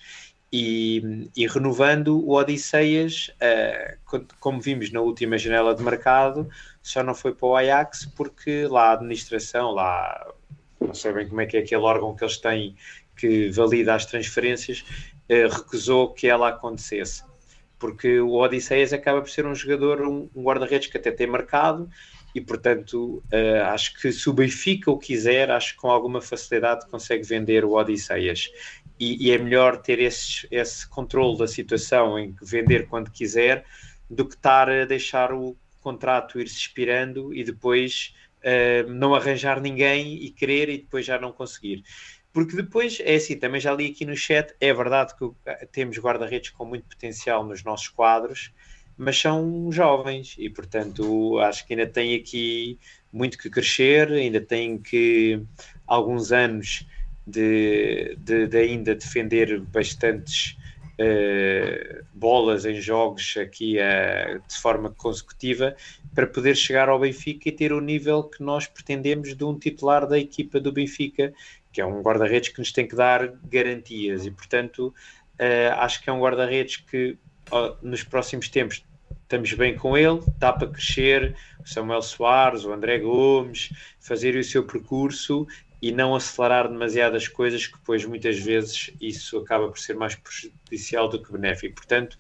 E, 0.57 1.29
e, 1.35 1.45
renovando 1.47 2.25
o 2.25 2.31
Odisseias, 2.31 3.29
uh, 3.41 4.25
como 4.39 4.61
vimos 4.61 4.89
na 4.89 5.01
última 5.01 5.37
janela 5.37 5.75
de 5.75 5.83
mercado, 5.83 6.47
só 6.81 7.03
não 7.03 7.13
foi 7.13 7.35
para 7.35 7.45
o 7.45 7.55
Ajax 7.57 8.05
porque 8.15 8.65
lá 8.65 8.91
a 8.91 8.93
administração, 8.93 9.71
lá 9.71 10.33
não 10.79 10.93
sei 10.93 11.11
bem 11.11 11.27
como 11.27 11.41
é 11.41 11.45
que 11.45 11.57
é 11.57 11.59
aquele 11.59 11.81
órgão 11.81 12.15
que 12.15 12.23
eles 12.23 12.37
têm 12.37 12.73
que 13.17 13.49
valida 13.49 13.95
as 13.95 14.05
transferências, 14.05 14.85
uh, 15.29 15.53
recusou 15.53 16.13
que 16.13 16.25
ela 16.25 16.47
acontecesse. 16.47 17.21
Porque 17.77 18.21
o 18.21 18.35
Odisseias 18.35 18.93
acaba 18.93 19.19
por 19.19 19.29
ser 19.29 19.45
um 19.45 19.53
jogador, 19.53 20.03
um, 20.03 20.29
um 20.33 20.41
guarda-redes 20.41 20.87
que 20.87 20.97
até 20.97 21.11
tem 21.11 21.27
mercado 21.27 21.89
e, 22.33 22.39
portanto, 22.39 23.21
uh, 23.25 23.63
acho 23.73 23.99
que 23.99 24.09
se 24.09 24.29
o 24.29 24.33
Benfica 24.33 24.89
o 24.89 24.97
quiser, 24.97 25.51
acho 25.51 25.73
que 25.73 25.81
com 25.81 25.91
alguma 25.91 26.21
facilidade 26.21 26.87
consegue 26.87 27.25
vender 27.25 27.65
o 27.65 27.73
Odisseias. 27.73 28.49
E, 28.99 29.27
e, 29.27 29.31
é 29.31 29.37
melhor 29.37 29.77
ter 29.77 29.99
esse, 29.99 30.47
esse 30.49 30.87
controle 30.87 31.37
da 31.37 31.47
situação 31.47 32.17
em 32.17 32.33
que 32.33 32.45
vender 32.45 32.87
quando 32.87 33.11
quiser 33.11 33.65
do 34.09 34.25
que 34.25 34.35
estar 34.35 34.69
a 34.69 34.85
deixar 34.85 35.33
o 35.33 35.55
contrato 35.81 36.39
ir 36.39 36.47
se 36.47 36.59
expirando 36.59 37.33
e 37.33 37.43
depois 37.43 38.15
uh, 38.39 38.89
não 38.89 39.13
arranjar 39.13 39.59
ninguém 39.59 40.15
e 40.15 40.29
querer 40.31 40.69
e 40.69 40.77
depois 40.77 41.05
já 41.05 41.19
não 41.19 41.31
conseguir. 41.31 41.83
Porque 42.31 42.55
depois, 42.55 42.99
é 42.99 43.15
assim, 43.15 43.37
também 43.37 43.61
já 43.61 43.73
li 43.73 43.91
aqui 43.91 44.03
no 44.03 44.15
chat, 44.15 44.53
é 44.59 44.73
verdade 44.73 45.13
que 45.15 45.31
temos 45.71 45.97
guarda-redes 45.97 46.49
com 46.49 46.65
muito 46.65 46.85
potencial 46.85 47.45
nos 47.45 47.63
nossos 47.63 47.87
quadros, 47.87 48.51
mas 48.97 49.17
são 49.17 49.71
jovens 49.71 50.35
e, 50.37 50.49
portanto, 50.49 51.39
acho 51.39 51.65
que 51.65 51.73
ainda 51.73 51.87
tem 51.87 52.13
aqui 52.15 52.77
muito 53.11 53.37
que 53.37 53.49
crescer, 53.49 54.11
ainda 54.11 54.41
tem 54.41 54.77
que 54.77 55.41
alguns 55.87 56.31
anos 56.33 56.85
de, 57.25 58.15
de, 58.19 58.47
de 58.47 58.57
ainda 58.57 58.95
defender 58.95 59.59
bastantes 59.61 60.57
uh, 60.99 62.05
bolas 62.13 62.65
em 62.65 62.79
jogos 62.79 63.35
aqui 63.37 63.77
uh, 63.77 64.41
de 64.47 64.55
forma 64.57 64.91
consecutiva 64.91 65.75
para 66.13 66.27
poder 66.27 66.55
chegar 66.55 66.89
ao 66.89 66.99
Benfica 66.99 67.49
e 67.49 67.51
ter 67.51 67.73
o 67.73 67.81
nível 67.81 68.23
que 68.23 68.41
nós 68.43 68.67
pretendemos 68.67 69.35
de 69.35 69.43
um 69.43 69.57
titular 69.57 70.07
da 70.07 70.17
equipa 70.17 70.59
do 70.59 70.71
Benfica, 70.71 71.33
que 71.71 71.81
é 71.81 71.85
um 71.85 72.01
guarda-redes 72.01 72.49
que 72.49 72.59
nos 72.59 72.71
tem 72.71 72.87
que 72.87 72.95
dar 72.95 73.33
garantias. 73.43 74.25
E, 74.25 74.31
portanto, 74.31 74.93
uh, 75.39 75.73
acho 75.79 76.01
que 76.01 76.09
é 76.09 76.13
um 76.13 76.19
guarda-redes 76.19 76.77
que 76.77 77.17
nos 77.83 78.03
próximos 78.03 78.49
tempos 78.49 78.83
estamos 79.25 79.53
bem 79.53 79.75
com 79.75 79.97
ele, 79.97 80.19
dá 80.37 80.53
para 80.53 80.67
crescer, 80.67 81.35
o 81.59 81.67
Samuel 81.67 82.01
Soares, 82.01 82.63
o 82.63 82.71
André 82.71 82.99
Gomes, 82.99 83.71
fazer 83.99 84.35
o 84.35 84.43
seu 84.43 84.63
percurso 84.63 85.47
e 85.81 85.91
não 85.91 86.15
acelerar 86.15 86.67
demasiadas 86.67 87.27
coisas 87.27 87.67
que 87.67 87.77
depois 87.77 88.05
muitas 88.05 88.39
vezes 88.39 88.91
isso 88.99 89.37
acaba 89.37 89.67
por 89.67 89.79
ser 89.79 89.95
mais 89.95 90.15
prejudicial 90.15 91.07
do 91.07 91.21
que 91.21 91.31
benéfico. 91.31 91.75
Portanto, 91.75 92.17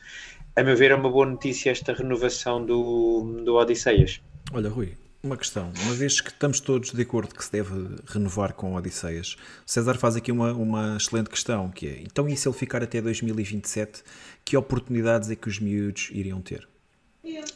a 0.55 0.63
meu 0.63 0.75
ver 0.75 0.91
é 0.91 0.95
uma 0.95 1.09
boa 1.09 1.25
notícia 1.25 1.71
esta 1.71 1.93
renovação 1.93 2.65
do, 2.65 3.41
do 3.43 3.55
Odisseias. 3.55 4.21
Olha 4.53 4.69
Rui, 4.69 4.95
uma 5.23 5.35
questão, 5.35 5.73
uma 5.83 5.93
vez 5.93 6.21
que 6.21 6.29
estamos 6.29 6.59
todos 6.59 6.91
de 6.91 7.01
acordo 7.01 7.33
que 7.33 7.43
se 7.43 7.51
deve 7.51 7.95
renovar 8.05 8.53
com 8.53 8.75
Odisseias, 8.75 9.35
o 9.65 9.71
César 9.71 9.95
faz 9.95 10.15
aqui 10.15 10.31
uma, 10.31 10.53
uma 10.53 10.97
excelente 10.97 11.29
questão, 11.29 11.69
que 11.69 11.87
é, 11.87 12.01
então 12.01 12.29
e 12.29 12.37
se 12.37 12.47
ele 12.47 12.55
ficar 12.55 12.83
até 12.83 13.01
2027, 13.01 14.03
que 14.45 14.55
oportunidades 14.55 15.29
é 15.29 15.35
que 15.35 15.47
os 15.47 15.59
miúdos 15.59 16.09
iriam 16.11 16.41
ter? 16.41 16.67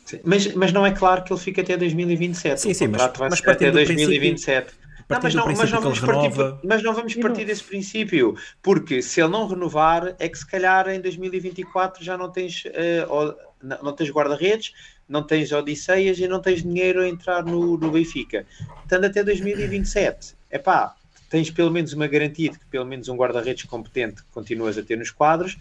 Sim, 0.06 0.20
mas, 0.24 0.54
mas 0.56 0.74
não 0.74 0.84
é 0.84 0.92
claro 0.92 1.24
que 1.24 1.32
ele 1.32 1.40
fique 1.40 1.62
até 1.62 1.78
2027. 1.78 2.60
Sim, 2.60 2.74
sim, 2.74 2.88
contrato 2.88 3.12
mas, 3.12 3.20
vai 3.20 3.30
mas 3.30 3.40
até 3.40 3.46
partindo 3.46 3.72
do 3.72 3.86
2027. 3.86 4.74
Não, 5.10 5.19
mas, 5.23 5.34
do 5.34 5.38
não, 5.40 5.45
mas, 5.48 5.57
não 5.57 5.65
que 5.65 5.73
ele 5.73 5.81
vamos 5.81 5.99
partir, 5.99 6.57
mas 6.64 6.84
não 6.84 6.94
vamos 6.94 7.15
partir 7.15 7.45
desse 7.45 7.64
princípio, 7.64 8.36
porque 8.61 9.02
se 9.02 9.19
ele 9.22 9.31
não 9.31 9.48
renovar, 9.48 10.15
é 10.19 10.30
que 10.30 10.38
se 10.38 10.45
calhar 10.45 10.88
em 10.90 11.02
2024 11.02 12.03
já 12.03 12.18
não 12.18 12.30
tens, 12.31 12.64
o- 13.10 13.36
não, 13.61 13.84
não 13.84 13.94
tens 13.94 14.10
guarda-redes, 14.11 14.73
não 15.07 15.23
tens 15.23 15.52
Odisseias 15.52 16.19
e 16.19 16.27
não 16.27 16.40
tens 16.40 16.61
dinheiro 16.61 17.02
a 17.02 17.07
entrar 17.10 17.44
no, 17.44 17.76
no 17.77 17.91
Benfica. 17.91 18.45
Estando 18.84 19.06
até 19.06 19.23
2027, 19.23 20.36
é 20.52 20.60
pá, 20.60 20.95
tens 21.30 21.49
pelo 21.49 21.72
menos 21.72 21.94
uma 21.94 22.06
garantia 22.06 22.52
de 22.52 22.60
que 22.60 22.65
pelo 22.68 22.86
menos 22.86 23.10
um 23.10 23.15
guarda-redes 23.15 23.64
competente 23.64 24.22
continuas 24.31 24.77
a 24.77 24.84
ter 24.84 24.98
nos 24.98 25.10
quadros. 25.10 25.57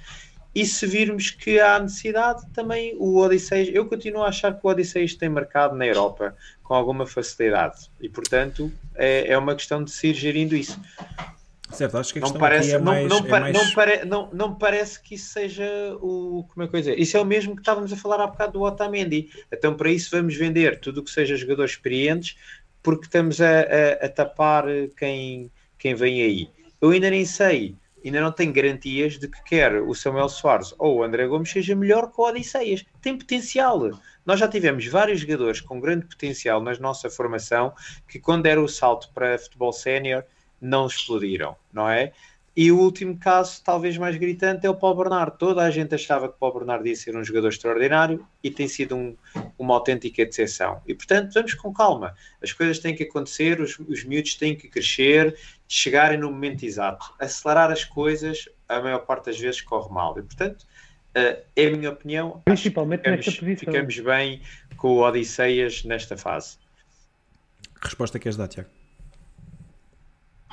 E 0.55 0.65
se 0.65 0.87
virmos 0.87 1.31
que 1.31 1.61
há 1.61 1.79
necessidade, 1.79 2.43
também 2.53 2.97
o 2.99 3.19
Odisseias, 3.19 3.69
eu 3.73 3.87
continuo 3.87 4.23
a 4.25 4.29
achar 4.29 4.53
que 4.55 4.67
o 4.67 4.69
Odisseias 4.71 5.15
tem 5.15 5.29
mercado 5.29 5.77
na 5.77 5.87
Europa 5.87 6.35
com 6.69 6.75
alguma 6.75 7.07
facilidade 7.07 7.91
e, 7.99 8.11
portanto, 8.11 8.71
é, 8.95 9.33
é 9.33 9.39
uma 9.39 9.55
questão 9.55 9.83
de 9.83 9.91
se 9.91 10.09
ir 10.09 10.15
gerindo 10.15 10.55
isso. 10.55 10.79
Certo, 11.73 11.97
acho 11.97 12.13
que 12.13 12.19
a 12.19 12.23
Não 12.23 12.33
parece, 12.35 12.73
é 12.73 12.79
não, 12.79 12.85
mais. 12.85 13.09
não, 13.09 13.19
é 13.19 13.23
pa- 13.29 13.41
mais- 13.41 13.57
não, 13.57 13.71
pare- 13.73 14.05
não, 14.05 14.31
não 14.33 14.55
parece 14.55 15.03
que 15.03 15.15
isso 15.15 15.31
seja 15.33 15.67
o. 16.01 16.45
Como 16.53 16.65
é 16.65 16.69
que 16.69 16.77
eu 16.77 16.81
dizer? 16.81 16.99
Isso 16.99 17.17
é 17.17 17.21
o 17.21 17.25
mesmo 17.25 17.55
que 17.55 17.63
estávamos 17.63 17.91
a 17.93 17.97
falar 17.97 18.21
há 18.23 18.27
bocado 18.27 18.53
do 18.53 18.63
Otamendi. 18.63 19.31
Então, 19.51 19.75
para 19.75 19.91
isso, 19.91 20.11
vamos 20.11 20.35
vender 20.37 20.79
tudo 20.81 21.01
o 21.01 21.05
que 21.05 21.11
seja 21.11 21.37
jogadores 21.37 21.73
experientes, 21.73 22.37
porque 22.83 23.07
estamos 23.07 23.41
a, 23.41 23.61
a- 23.61 24.07
a 24.07 24.09
tapar 24.11 24.65
quem, 24.97 25.51
quem 25.79 25.95
vem 25.95 26.23
aí. 26.23 26.49
Eu 26.81 26.91
ainda 26.91 27.09
nem 27.11 27.25
sei, 27.25 27.75
ainda 28.05 28.21
não 28.21 28.33
tenho 28.33 28.53
garantias 28.53 29.19
de 29.19 29.29
que 29.29 29.43
quer 29.45 29.81
o 29.83 29.95
Samuel 29.95 30.29
Soares 30.29 30.75
ou 30.79 30.99
o 30.99 31.03
André 31.03 31.27
Gomes 31.27 31.51
seja 31.51 31.75
melhor 31.75 32.11
que 32.11 32.21
o 32.21 32.25
Odisseias. 32.25 32.85
Tem 33.01 33.17
potencial. 33.17 33.91
Nós 34.25 34.39
já 34.39 34.49
tivemos 34.49 34.87
vários 34.87 35.21
jogadores 35.21 35.61
com 35.61 35.81
grande 35.81 36.07
potencial 36.07 36.63
na 36.63 36.75
nossa 36.79 37.09
formação 37.09 37.73
que, 38.07 38.19
quando 38.19 38.43
deram 38.45 38.65
o 38.65 38.69
salto 38.69 39.11
para 39.13 39.39
futebol 39.39 39.73
sénior, 39.73 40.25
não 40.61 40.87
explodiram, 40.87 41.57
não 41.73 41.89
é? 41.89 42.13
E 42.61 42.73
o 42.73 42.79
último 42.81 43.17
caso, 43.17 43.63
talvez 43.63 43.97
mais 43.97 44.17
gritante, 44.17 44.67
é 44.67 44.71
o 44.71 44.75
Paulo 44.75 44.97
Bernardo. 45.05 45.39
Toda 45.39 45.63
a 45.63 45.71
gente 45.71 45.95
achava 45.95 46.29
que 46.29 46.35
o 46.35 46.39
Paulo 46.39 46.57
Bernardo 46.59 46.89
ia 46.89 46.97
ser 46.97 47.17
um 47.17 47.23
jogador 47.23 47.51
extraordinário 47.51 48.27
e 48.43 48.51
tem 48.51 48.67
sido 48.67 48.97
um- 48.97 49.17
uma 49.57 49.75
autêntica 49.75 50.27
decepção. 50.27 50.83
E 50.85 50.93
portanto, 50.93 51.33
vamos 51.35 51.55
com 51.55 51.73
calma. 51.73 52.17
As 52.43 52.53
coisas 52.53 52.81
têm 52.81 52.97
que 52.97 53.05
acontecer, 53.05 53.61
os, 53.61 53.79
os 53.79 54.03
miúdos 54.03 54.35
têm 54.35 54.57
que 54.57 54.67
crescer, 54.67 55.39
chegarem 55.69 56.19
no 56.19 56.33
momento 56.33 56.65
exato. 56.65 57.15
Acelerar 57.21 57.71
as 57.71 57.85
coisas, 57.85 58.49
a 58.69 58.81
maior 58.81 59.07
parte 59.07 59.27
das 59.27 59.39
vezes 59.39 59.61
corre 59.61 59.95
mal. 59.95 60.19
E 60.19 60.23
portanto, 60.23 60.67
eh, 61.15 61.45
é 61.55 61.67
a 61.69 61.71
minha 61.71 61.91
opinião. 61.93 62.43
Principalmente 62.45 63.03
ficamos, 63.03 63.25
nesta 63.25 63.41
posição. 63.41 63.73
ficamos 63.73 64.01
bem 64.01 64.43
com 64.77 64.89
o 64.95 65.07
Odisseias 65.07 65.85
nesta 65.85 66.17
fase. 66.17 66.59
Resposta 67.81 68.19
queres 68.19 68.37
dar, 68.37 68.49
Tiago? 68.49 68.69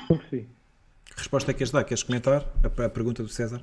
Não 0.08 0.20
percebi. 1.16 1.22
Resposta 1.22 1.52
queres 1.54 1.72
dar? 1.72 1.84
Queres 1.84 2.02
comentar 2.02 2.44
a, 2.62 2.84
a 2.84 2.88
pergunta 2.88 3.22
do 3.22 3.28
César? 3.28 3.60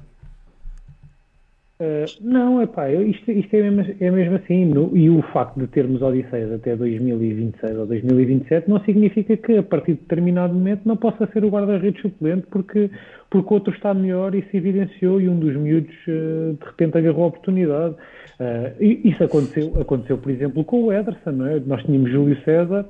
Uh, 1.79 2.05
não, 2.21 2.61
é 2.61 2.67
pá, 2.67 2.89
isto, 2.91 3.29
isto 3.31 3.53
é, 3.55 3.69
mesmo, 3.69 3.95
é 3.99 4.11
mesmo 4.11 4.35
assim. 4.35 4.63
no- 4.65 4.95
e 4.95 5.09
o 5.09 5.21
facto 5.33 5.59
de 5.59 5.67
termos 5.67 6.01
Odisseias 6.01 6.51
até 6.53 6.75
2026 6.75 7.77
ou 7.77 7.85
2027 7.87 8.69
não 8.69 8.79
significa 8.85 9.35
que 9.35 9.57
a 9.57 9.63
partir 9.63 9.93
de 9.95 10.01
determinado 10.01 10.53
momento 10.53 10.81
não 10.85 10.95
possa 10.95 11.27
ser 11.33 11.43
o 11.43 11.49
guarda-redes 11.49 12.01
suplente 12.01 12.45
porque, 12.51 12.89
porque 13.29 13.53
outro 13.53 13.73
está 13.73 13.93
melhor 13.93 14.35
e 14.35 14.43
se 14.49 14.57
evidenciou 14.57 15.19
e 15.19 15.27
um 15.27 15.37
dos 15.37 15.55
miúdos 15.55 15.93
uh, 16.07 16.53
de 16.53 16.65
repente 16.65 16.97
agarrou 16.97 17.23
a 17.23 17.27
oportunidade. 17.27 17.95
Uh, 18.39 18.75
isso 18.79 19.23
aconteceu, 19.23 19.73
aconteceu, 19.81 20.17
por 20.19 20.31
exemplo, 20.31 20.63
com 20.63 20.83
o 20.83 20.93
Ederson, 20.93 21.45
é? 21.47 21.59
Nós 21.65 21.83
tínhamos 21.83 22.11
Júlio 22.11 22.39
César 22.43 22.85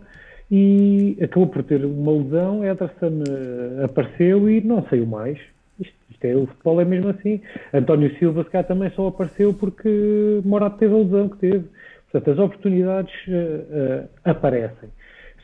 e 0.51 1.17
acabou 1.21 1.47
por 1.47 1.63
ter 1.63 1.83
uma 1.83 2.11
lesão, 2.11 2.63
Ederson 2.63 3.23
uh, 3.27 3.85
apareceu 3.85 4.49
e 4.49 4.61
não 4.61 4.83
saiu 4.87 5.05
mais. 5.05 5.39
Isto, 5.79 5.95
isto 6.09 6.25
é, 6.25 6.35
o 6.35 6.45
futebol 6.45 6.81
é 6.81 6.85
mesmo 6.85 7.09
assim. 7.09 7.41
António 7.73 8.15
Silva, 8.17 8.43
se 8.43 8.49
calhar, 8.49 8.67
também 8.67 8.89
só 8.91 9.07
apareceu 9.07 9.53
porque 9.53 10.41
Morato 10.45 10.77
teve 10.77 10.93
a 10.93 10.97
lesão 10.97 11.29
que 11.29 11.37
teve. 11.37 11.65
Portanto, 12.11 12.31
as 12.31 12.39
oportunidades 12.39 13.13
uh, 13.27 14.03
uh, 14.03 14.09
aparecem. 14.23 14.89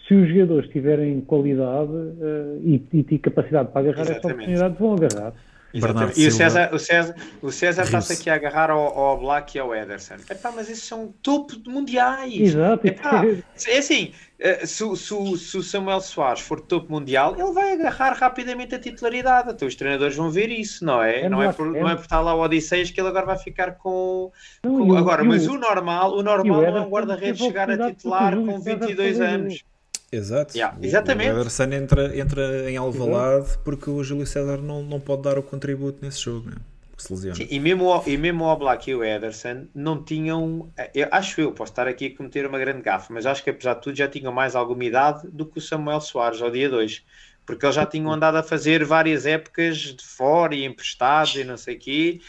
Se 0.07 0.13
os 0.13 0.30
jogadores 0.30 0.69
tiverem 0.69 1.21
qualidade 1.21 1.91
uh, 1.91 2.61
e, 2.63 2.84
e 2.93 3.19
capacidade 3.19 3.71
para 3.71 3.81
agarrar 3.81 4.01
essa 4.01 4.11
Exatamente. 4.11 4.35
oportunidade, 4.35 4.76
vão 4.80 4.93
agarrar. 4.93 5.34
Bernardo 5.74 6.14
E 6.20 6.28
o. 6.28 6.32
César, 6.32 6.70
o 6.74 6.80
César, 6.80 7.16
o 7.41 7.52
César 7.52 7.84
está-se 7.84 8.14
aqui 8.14 8.30
a 8.30 8.36
agarrar 8.36 8.72
ao, 8.72 8.80
ao 8.98 9.20
Black 9.20 9.56
e 9.56 9.60
ao 9.60 9.76
Ederson. 9.76 10.16
Epá, 10.30 10.52
mas 10.56 10.70
esses 10.70 10.84
são 10.84 11.14
topo 11.22 11.56
de 11.60 11.70
mundiais. 11.70 12.34
Exato. 12.34 12.88
Epá, 12.88 13.24
é 13.68 13.78
assim, 13.78 14.12
eh, 14.40 14.66
se, 14.66 14.84
o- 14.84 14.96
se 14.96 15.38
se 15.38 15.58
o 15.58 15.62
Samuel 15.64 16.02
Soares 16.02 16.41
for 16.41 16.60
topo 16.60 16.91
mundial, 16.91 17.36
ele 17.38 17.52
vai 17.52 17.74
agarrar 17.74 18.14
rapidamente 18.14 18.74
a 18.74 18.80
titularidade. 18.80 19.52
Então 19.52 19.68
os 19.68 19.76
treinadores 19.76 20.16
vão 20.16 20.32
ver 20.32 20.50
isso, 20.50 20.84
não 20.84 21.04
é? 21.04 21.22
É 21.22 21.30
não, 21.30 21.44
é 21.44 21.52
por, 21.54 21.76
é. 21.76 21.80
não 21.82 21.90
é 21.90 21.96
por 21.96 22.02
estar 22.04 22.20
lá 22.22 22.34
o 22.34 22.41
Odisseias 22.41 22.90
que 22.90 23.00
ele 23.00 23.10
agora 23.10 23.26
vai 23.28 23.38
ficar 23.38 23.74
com. 23.76 24.32
Não, 24.64 24.78
com- 24.80 24.88
o- 24.91 24.98
agora, 24.98 25.24
mas 25.24 25.46
o- 25.48 25.54
o 25.54 25.58
normal, 25.60 26.14
o 26.18 26.24
normal 26.24 26.60
o 26.60 26.72
não 26.72 26.78
é 26.78 26.82
um 26.82 26.90
guarda-redes 26.90 27.40
chegar 27.40 27.70
a 27.70 27.78
titular 27.91 28.36
com 28.36 28.44
Júlio 28.46 28.62
César 28.64 28.80
22 28.88 29.18
foi- 29.18 29.26
anos. 29.28 29.64
Exato. 30.11 30.56
Yeah, 30.57 30.77
O- 30.80 30.84
exatamente. 30.84 31.30
O 31.30 31.40
Ederson 31.40 31.64
entra, 31.72 32.18
entra 32.18 32.72
em 32.72 32.77
Alvalade 32.77 33.57
porque 33.64 33.90
o 33.90 34.03
Júlio 34.03 34.26
César 34.26 34.57
não, 34.57 34.81
não 34.84 34.99
pode 34.99 35.22
dar 35.23 35.38
o 35.38 35.44
contributo 35.44 35.99
nesse 36.02 36.22
jogo, 36.22 36.49
né? 36.49 36.57
Porque 36.90 37.03
se 37.03 37.14
lesiona. 37.14 37.36
Sim, 37.36 37.48
e 37.49 37.60
mesmo, 37.60 37.86
o- 37.86 38.03
e 38.07 38.18
mesmo 38.18 38.44
o 38.44 38.48
Oblak 38.48 38.90
e 38.90 38.95
o 38.95 39.03
Ederson 39.03 39.68
não 39.73 40.03
tinham, 40.03 40.72
eu, 40.95 41.07
acho 41.11 41.40
eu, 41.41 41.52
posso 41.53 41.72
estar 41.72 41.88
aqui 41.88 42.07
a 42.07 42.18
cometer 42.18 42.45
uma 42.45 42.57
grande 42.60 42.81
gafe, 42.81 43.14
mas 43.14 43.26
acho 43.26 43.44
que 43.44 43.49
apesar 43.52 43.76
de 43.76 43.81
tudo 43.81 43.95
já 43.95 44.07
tinham 44.07 44.34
mais 44.34 44.56
alguma 44.56 44.84
idade 44.84 45.27
do 45.31 45.45
que 45.45 45.60
o 45.60 45.61
Samuel 45.61 46.02
Soares 46.02 46.41
ao 46.41 46.49
dia 46.52 46.69
2, 46.69 47.06
porque 47.45 47.65
eles 47.65 47.76
já 47.76 47.86
tinham 47.86 48.11
andado 48.11 48.36
a 48.38 48.44
fazer 48.44 48.84
várias 48.86 49.26
épocas 49.26 49.77
de 49.77 50.03
fora 50.03 50.56
e 50.56 50.65
emprestados 50.65 51.36
e 51.36 51.44
não 51.44 51.57
sei 51.57 51.76
o 51.76 51.80
quê, 51.80 52.19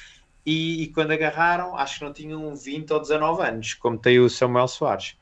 e, 0.45 0.83
e 0.85 0.93
quando 0.93 1.13
agarraram, 1.13 1.77
acho 1.77 1.99
que 1.99 2.05
não 2.05 2.13
tinham 2.13 2.55
20 2.57 2.93
ou 2.93 3.01
19 3.01 3.43
anos, 3.43 3.75
como 3.75 3.99
tem 3.99 4.19
o 4.21 4.29
Samuel 4.29 4.69
Soares. 4.69 5.17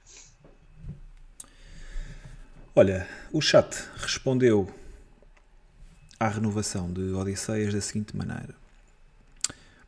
Olha, 2.75 3.09
o 3.33 3.41
chat 3.41 3.75
respondeu 3.97 4.69
à 6.19 6.29
renovação 6.29 6.93
de 6.93 7.13
Odisseias 7.13 7.75
da 7.75 7.81
seguinte 7.81 8.17
maneira. 8.17 8.55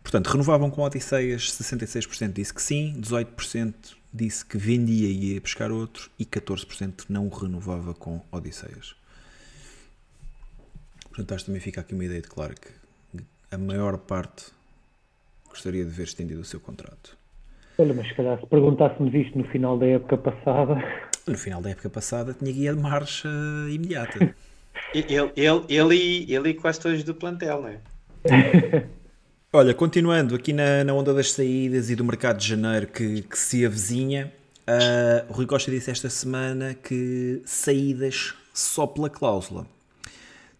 Portanto, 0.02 0.28
renovavam 0.28 0.70
com 0.70 0.82
Odisseias, 0.82 1.52
66% 1.52 2.32
disse 2.32 2.52
que 2.54 2.62
sim, 2.62 2.94
18% 3.00 3.74
disse 4.12 4.44
que 4.44 4.58
vendia 4.58 5.08
e 5.08 5.34
ia 5.34 5.40
buscar 5.40 5.70
outro 5.70 6.10
e 6.18 6.24
14% 6.24 7.04
não 7.08 7.28
renovava 7.28 7.94
com 7.94 8.20
Odisseias. 8.32 8.96
Portanto, 11.08 11.32
acho 11.32 11.44
que 11.44 11.50
também 11.50 11.60
fica 11.60 11.80
aqui 11.80 11.94
uma 11.94 12.04
ideia 12.04 12.22
de 12.22 12.28
claro 12.28 12.54
que 12.54 13.22
a 13.50 13.58
maior 13.58 13.98
parte 13.98 14.46
gostaria 15.48 15.84
de 15.84 15.90
ver 15.90 16.04
estendido 16.04 16.40
o 16.40 16.44
seu 16.44 16.60
contrato. 16.60 17.16
Olha, 17.78 17.94
mas 17.94 18.08
se 18.08 18.14
calhar 18.14 18.38
se 18.40 18.46
perguntássemos 18.46 19.12
isto 19.14 19.36
no 19.38 19.44
final 19.44 19.78
da 19.78 19.86
época 19.86 20.16
passada, 20.18 20.76
No 21.30 21.38
final 21.38 21.62
da 21.62 21.70
época 21.70 21.88
passada 21.88 22.34
tinha 22.36 22.52
guia 22.52 22.74
de 22.74 22.80
marcha 22.80 23.28
imediata. 23.70 24.34
E- 24.94 25.04
Ele, 25.08 25.30
ele, 25.36 25.64
ele, 25.68 25.94
e- 25.94 26.34
ele 26.34 26.48
e 26.50 26.54
quase 26.54 26.80
todos 26.80 27.02
do 27.04 27.14
plantel, 27.14 27.60
não 27.62 27.68
é? 27.68 27.78
Olha, 29.52 29.74
continuando 29.74 30.34
aqui 30.34 30.52
na, 30.52 30.82
na 30.84 30.94
onda 30.94 31.12
das 31.12 31.32
saídas 31.32 31.90
e 31.90 31.96
do 31.96 32.04
mercado 32.04 32.38
de 32.38 32.48
janeiro 32.48 32.86
que, 32.86 33.22
que 33.22 33.38
se 33.38 33.66
avizinha, 33.66 34.32
ah, 34.66 35.24
o 35.28 35.32
Rui 35.32 35.46
Costa 35.46 35.70
disse 35.70 35.90
esta 35.90 36.08
semana 36.08 36.72
que 36.74 37.42
saídas 37.44 38.32
só 38.54 38.86
pela 38.86 39.10
cláusula. 39.10 39.66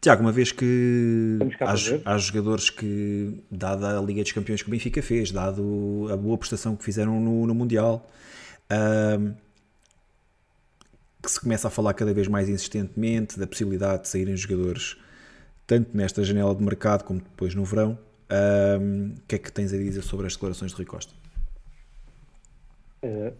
Tiago, 0.00 0.22
uma 0.22 0.32
vez 0.32 0.50
que 0.52 1.38
há, 2.04 2.12
há 2.14 2.18
jogadores 2.18 2.68
que, 2.68 3.32
dada 3.50 3.98
a 3.98 4.02
Liga 4.02 4.22
dos 4.22 4.32
Campeões 4.32 4.60
que 4.62 4.68
o 4.68 4.70
Benfica 4.70 5.00
fez, 5.02 5.30
dado 5.30 6.08
a 6.12 6.16
boa 6.16 6.36
prestação 6.36 6.74
que 6.76 6.84
fizeram 6.84 7.20
no, 7.20 7.46
no 7.46 7.54
Mundial, 7.54 8.08
ah, 8.68 9.18
que 11.22 11.30
se 11.30 11.40
começa 11.40 11.68
a 11.68 11.70
falar 11.70 11.94
cada 11.94 12.12
vez 12.12 12.28
mais 12.28 12.48
insistentemente 12.48 13.38
da 13.38 13.46
possibilidade 13.46 14.02
de 14.02 14.08
saírem 14.08 14.36
jogadores 14.36 14.96
tanto 15.66 15.96
nesta 15.96 16.24
janela 16.24 16.54
de 16.54 16.62
mercado 16.64 17.04
como 17.04 17.20
depois 17.20 17.54
no 17.54 17.64
verão. 17.64 17.98
O 18.28 19.26
que 19.28 19.36
é 19.36 19.38
que 19.38 19.52
tens 19.52 19.72
a 19.72 19.76
dizer 19.76 20.02
sobre 20.02 20.26
as 20.26 20.34
declarações 20.34 20.72
de 20.72 20.76
Rui 20.76 20.86
Costa? 20.86 21.20
eh, 23.02 23.32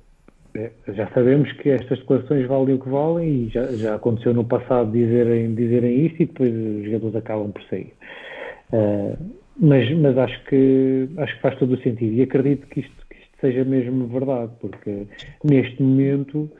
eh, 0.55 0.71
já 0.89 1.09
sabemos 1.13 1.51
que 1.55 1.71
estas 1.71 1.99
declarações 1.99 2.47
valem 2.47 2.75
o 2.75 2.79
que 2.79 2.89
valem 2.89 3.29
e 3.29 3.49
já, 3.49 3.67
já 3.73 3.95
aconteceu 3.95 4.35
no 4.35 4.45
passado 4.45 4.91
dizerem, 4.91 5.55
dizerem 5.55 6.07
isto 6.07 6.23
e 6.23 6.27
depois 6.27 6.55
os 6.55 6.85
jogadores 6.85 7.17
acabam 7.17 7.53
por 7.53 7.63
sair. 7.65 7.93
Eh, 8.73 9.17
mas, 9.59 9.91
mas 9.99 10.17
acho 10.17 10.45
que 10.45 11.09
acho 11.19 11.35
que 11.37 11.43
faz 11.43 11.59
todo 11.59 11.75
o 11.75 11.83
sentido 11.83 12.15
e 12.15 12.23
acredito 12.23 12.67
que 12.69 12.81
isto, 12.81 13.07
que 13.09 13.17
isto 13.17 13.41
seja 13.41 13.65
mesmo 13.65 14.07
verdade, 14.07 14.53
porque 14.61 15.07
neste 15.45 15.83
momento, 15.83 16.51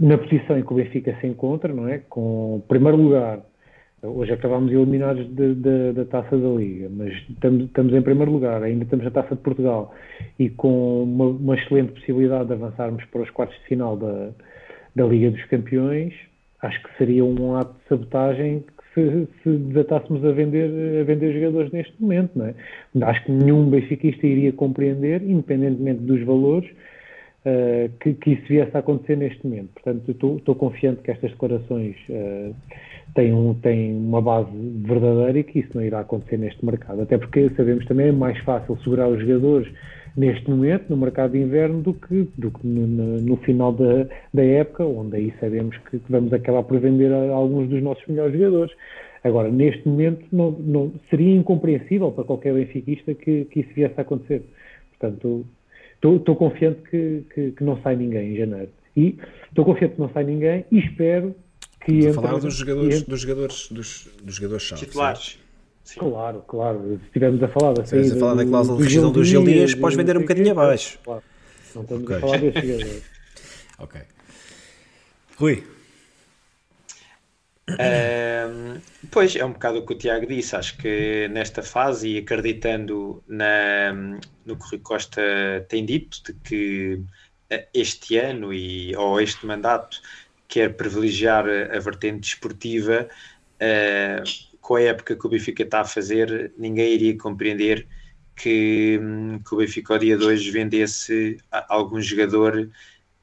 na 0.00 0.18
posição 0.18 0.58
em 0.58 0.62
que 0.62 0.72
o 0.72 0.76
Benfica 0.76 1.16
se 1.20 1.26
encontra, 1.26 1.72
não 1.72 1.88
é? 1.88 1.98
Com 2.08 2.62
primeiro 2.68 2.96
lugar, 2.96 3.40
hoje 4.02 4.32
acabámos 4.32 4.72
eliminados 4.72 5.26
de- 5.34 5.54
de- 5.54 5.92
da 5.92 6.04
taça 6.04 6.36
da 6.36 6.48
Liga, 6.48 6.88
mas 6.90 7.12
estamos, 7.30 7.64
estamos 7.64 7.94
em 7.94 8.02
primeiro 8.02 8.32
lugar, 8.32 8.62
ainda 8.62 8.84
estamos 8.84 9.04
na 9.04 9.10
taça 9.10 9.34
de 9.34 9.40
Portugal 9.40 9.94
e 10.38 10.50
com 10.50 11.02
uma, 11.04 11.26
uma 11.26 11.54
excelente 11.54 11.92
possibilidade 11.92 12.46
de 12.48 12.52
avançarmos 12.54 13.04
para 13.06 13.22
os 13.22 13.30
quartos 13.30 13.56
de 13.60 13.64
final 13.66 13.96
da, 13.96 14.30
da 14.94 15.04
Liga 15.06 15.30
dos 15.30 15.44
Campeões. 15.46 16.12
acho 16.60 16.82
que 16.82 16.96
seria 16.98 17.24
um 17.24 17.56
ato 17.56 17.74
de 17.74 17.88
sabotagem 17.88 18.64
se, 18.94 19.28
se 19.42 19.50
desatássemos 19.50 20.24
a 20.24 20.30
vender, 20.32 21.00
a 21.00 21.04
vender 21.04 21.32
jogadores 21.34 21.72
neste 21.72 22.00
momento, 22.00 22.30
não 22.38 22.46
é? 22.46 22.54
Acho 23.02 23.24
que 23.24 23.32
nenhum 23.32 23.68
benfiquista 23.68 24.26
iria 24.26 24.52
compreender, 24.52 25.22
independentemente 25.22 26.00
dos 26.00 26.22
valores, 26.24 26.70
uh, 27.44 27.88
que, 28.00 28.14
que, 28.14 28.32
isso 28.32 28.46
viesse 28.48 28.76
a 28.76 28.80
acontecer 28.80 29.16
neste 29.16 29.46
momento. 29.46 29.70
Portanto, 29.74 30.10
estou 30.10 30.54
confiante 30.54 31.02
que 31.02 31.10
estas 31.10 31.30
declarações 31.30 31.96
uh, 32.08 32.54
têm, 33.14 33.32
um, 33.32 33.54
têm 33.54 33.94
uma 33.96 34.20
base 34.20 34.50
verdadeira 34.86 35.38
e 35.38 35.44
que 35.44 35.60
isso 35.60 35.70
não 35.74 35.82
irá 35.82 36.00
acontecer 36.00 36.36
neste 36.38 36.64
mercado. 36.64 37.02
Até 37.02 37.18
porque 37.18 37.50
sabemos 37.56 37.84
também 37.86 38.08
é 38.08 38.12
mais 38.12 38.38
fácil 38.40 38.76
segurar 38.78 39.08
os 39.08 39.20
jogadores 39.20 39.68
neste 40.16 40.48
momento 40.48 40.88
no 40.88 40.96
mercado 40.96 41.32
de 41.32 41.38
inverno 41.38 41.82
do 41.82 41.92
que, 41.92 42.28
do 42.38 42.50
que 42.50 42.66
no, 42.66 42.86
no, 42.86 43.20
no 43.20 43.36
final 43.38 43.72
da, 43.72 44.06
da 44.32 44.44
época, 44.44 44.84
onde 44.84 45.16
aí 45.16 45.34
sabemos 45.40 45.76
que, 45.78 45.98
que, 45.98 46.12
vamos 46.12 46.32
acabar 46.32 46.62
por 46.62 46.78
vender 46.78 47.12
alguns 47.12 47.68
dos 47.68 47.82
nossos 47.82 48.06
melhores 48.06 48.32
jogadores. 48.32 48.72
Agora, 49.24 49.50
neste 49.50 49.88
momento, 49.88 50.24
não, 50.30 50.50
não, 50.52 50.92
seria 51.08 51.34
incompreensível 51.34 52.12
para 52.12 52.24
qualquer 52.24 52.54
benfiquista 52.54 53.14
que, 53.14 53.46
que 53.46 53.60
isso 53.60 53.70
viesse 53.74 53.94
a 53.96 54.02
acontecer. 54.02 54.42
Portanto, 54.90 55.44
estou 56.16 56.36
confiante 56.36 56.80
que, 56.90 57.24
que, 57.34 57.50
que, 57.52 57.64
não 57.64 57.80
sai 57.82 57.96
ninguém 57.96 58.32
em 58.32 58.36
janeiro. 58.36 58.70
E 58.96 59.18
estou 59.48 59.64
confiante 59.64 59.94
que 59.94 60.00
não 60.00 60.10
sai 60.10 60.24
ninguém 60.24 60.64
e 60.70 60.78
espero 60.78 61.34
que 61.84 61.92
entre, 61.98 62.12
falar 62.12 62.38
dos 62.38 62.54
jogadores, 62.54 62.96
entre, 62.96 63.10
dos 63.10 63.20
jogadores, 63.20 63.68
dos, 63.70 64.08
dos 64.22 64.34
jogadores 64.34 64.64
titulares. 64.76 65.38
Sim. 65.82 66.00
Claro, 66.00 66.42
claro. 66.48 66.98
Se 66.98 67.06
estivermos 67.06 67.42
a 67.42 67.48
falar 67.48 67.74
da 67.74 67.84
saída, 67.84 68.14
a 68.14 68.18
falar 68.18 68.34
da 68.34 68.46
cláusula 68.46 68.78
de 68.78 68.84
rescisão 68.84 69.12
dos 69.12 69.28
Gil 69.28 69.44
Dias, 69.44 69.74
podes 69.74 69.96
vender 69.96 70.16
um 70.16 70.22
bocadinho 70.22 70.52
abaixo. 70.52 70.98
Claro. 71.04 71.22
Não 71.74 71.82
estamos 71.82 72.04
okay. 72.04 72.16
a 72.16 72.20
falar 72.20 72.38
desse 72.38 72.66
jogador. 72.66 73.00
ok. 73.78 74.00
Rui. 75.36 75.73
Pois 79.10 79.36
é 79.36 79.44
um 79.44 79.52
bocado 79.52 79.78
o 79.78 79.86
que 79.86 79.94
o 79.94 79.98
Tiago 79.98 80.26
disse. 80.26 80.56
Acho 80.56 80.76
que 80.76 81.28
nesta 81.28 81.62
fase, 81.62 82.08
e 82.08 82.18
acreditando 82.18 83.22
na, 83.28 83.92
no 84.44 84.56
que 84.56 84.64
o 84.64 84.68
Rui 84.70 84.78
Costa 84.80 85.22
tem 85.68 85.84
dito, 85.84 86.22
de 86.24 86.34
que 86.40 87.02
eh, 87.50 87.68
este 87.72 88.18
ano 88.18 88.52
e, 88.52 88.94
ou 88.96 89.20
este 89.20 89.46
mandato 89.46 90.00
quer 90.48 90.76
privilegiar 90.76 91.46
a, 91.48 91.78
vertente 91.78 92.20
desportiva. 92.20 93.08
Uh, 93.54 94.54
com 94.60 94.76
a 94.76 94.82
época 94.82 95.14
que 95.14 95.26
o 95.26 95.30
Benfica 95.30 95.62
está 95.62 95.80
a 95.82 95.84
fazer, 95.84 96.52
ninguém 96.56 96.94
iria 96.94 97.16
compreender 97.18 97.86
que, 98.34 98.98
hum, 99.00 99.38
que 99.46 99.54
o 99.54 99.58
Benfica 99.58 99.94
ao 99.94 99.98
dia 99.98 100.16
2 100.16 100.46
vendesse 100.48 101.38
algum 101.68 102.00
jogador 102.00 102.70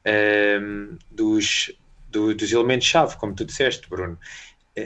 um, 0.05 0.97
dos, 1.09 1.71
do, 2.11 2.35
dos 2.35 2.51
elementos-chave, 2.51 3.17
como 3.17 3.33
tu 3.33 3.45
disseste, 3.45 3.89
Bruno. 3.89 4.17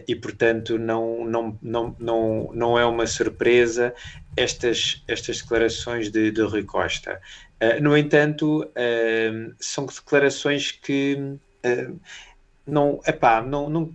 E, 0.08 0.16
portanto, 0.16 0.80
não, 0.80 1.24
não, 1.26 1.60
não, 1.62 1.96
não, 2.00 2.52
não 2.54 2.80
é 2.80 2.86
uma 2.86 3.06
surpresa 3.06 3.94
estas, 4.36 5.04
estas 5.08 5.42
declarações 5.42 6.10
de, 6.10 6.32
de 6.32 6.42
Rui 6.42 6.64
Costa. 6.64 7.22
Uh, 7.62 7.82
no 7.82 7.96
entanto, 7.96 8.64
uh, 8.64 9.56
são 9.60 9.86
declarações 9.86 10.72
que 10.72 11.38
uh, 11.66 12.00
não, 12.66 13.00
epá, 13.06 13.42
não, 13.42 13.70
não, 13.70 13.94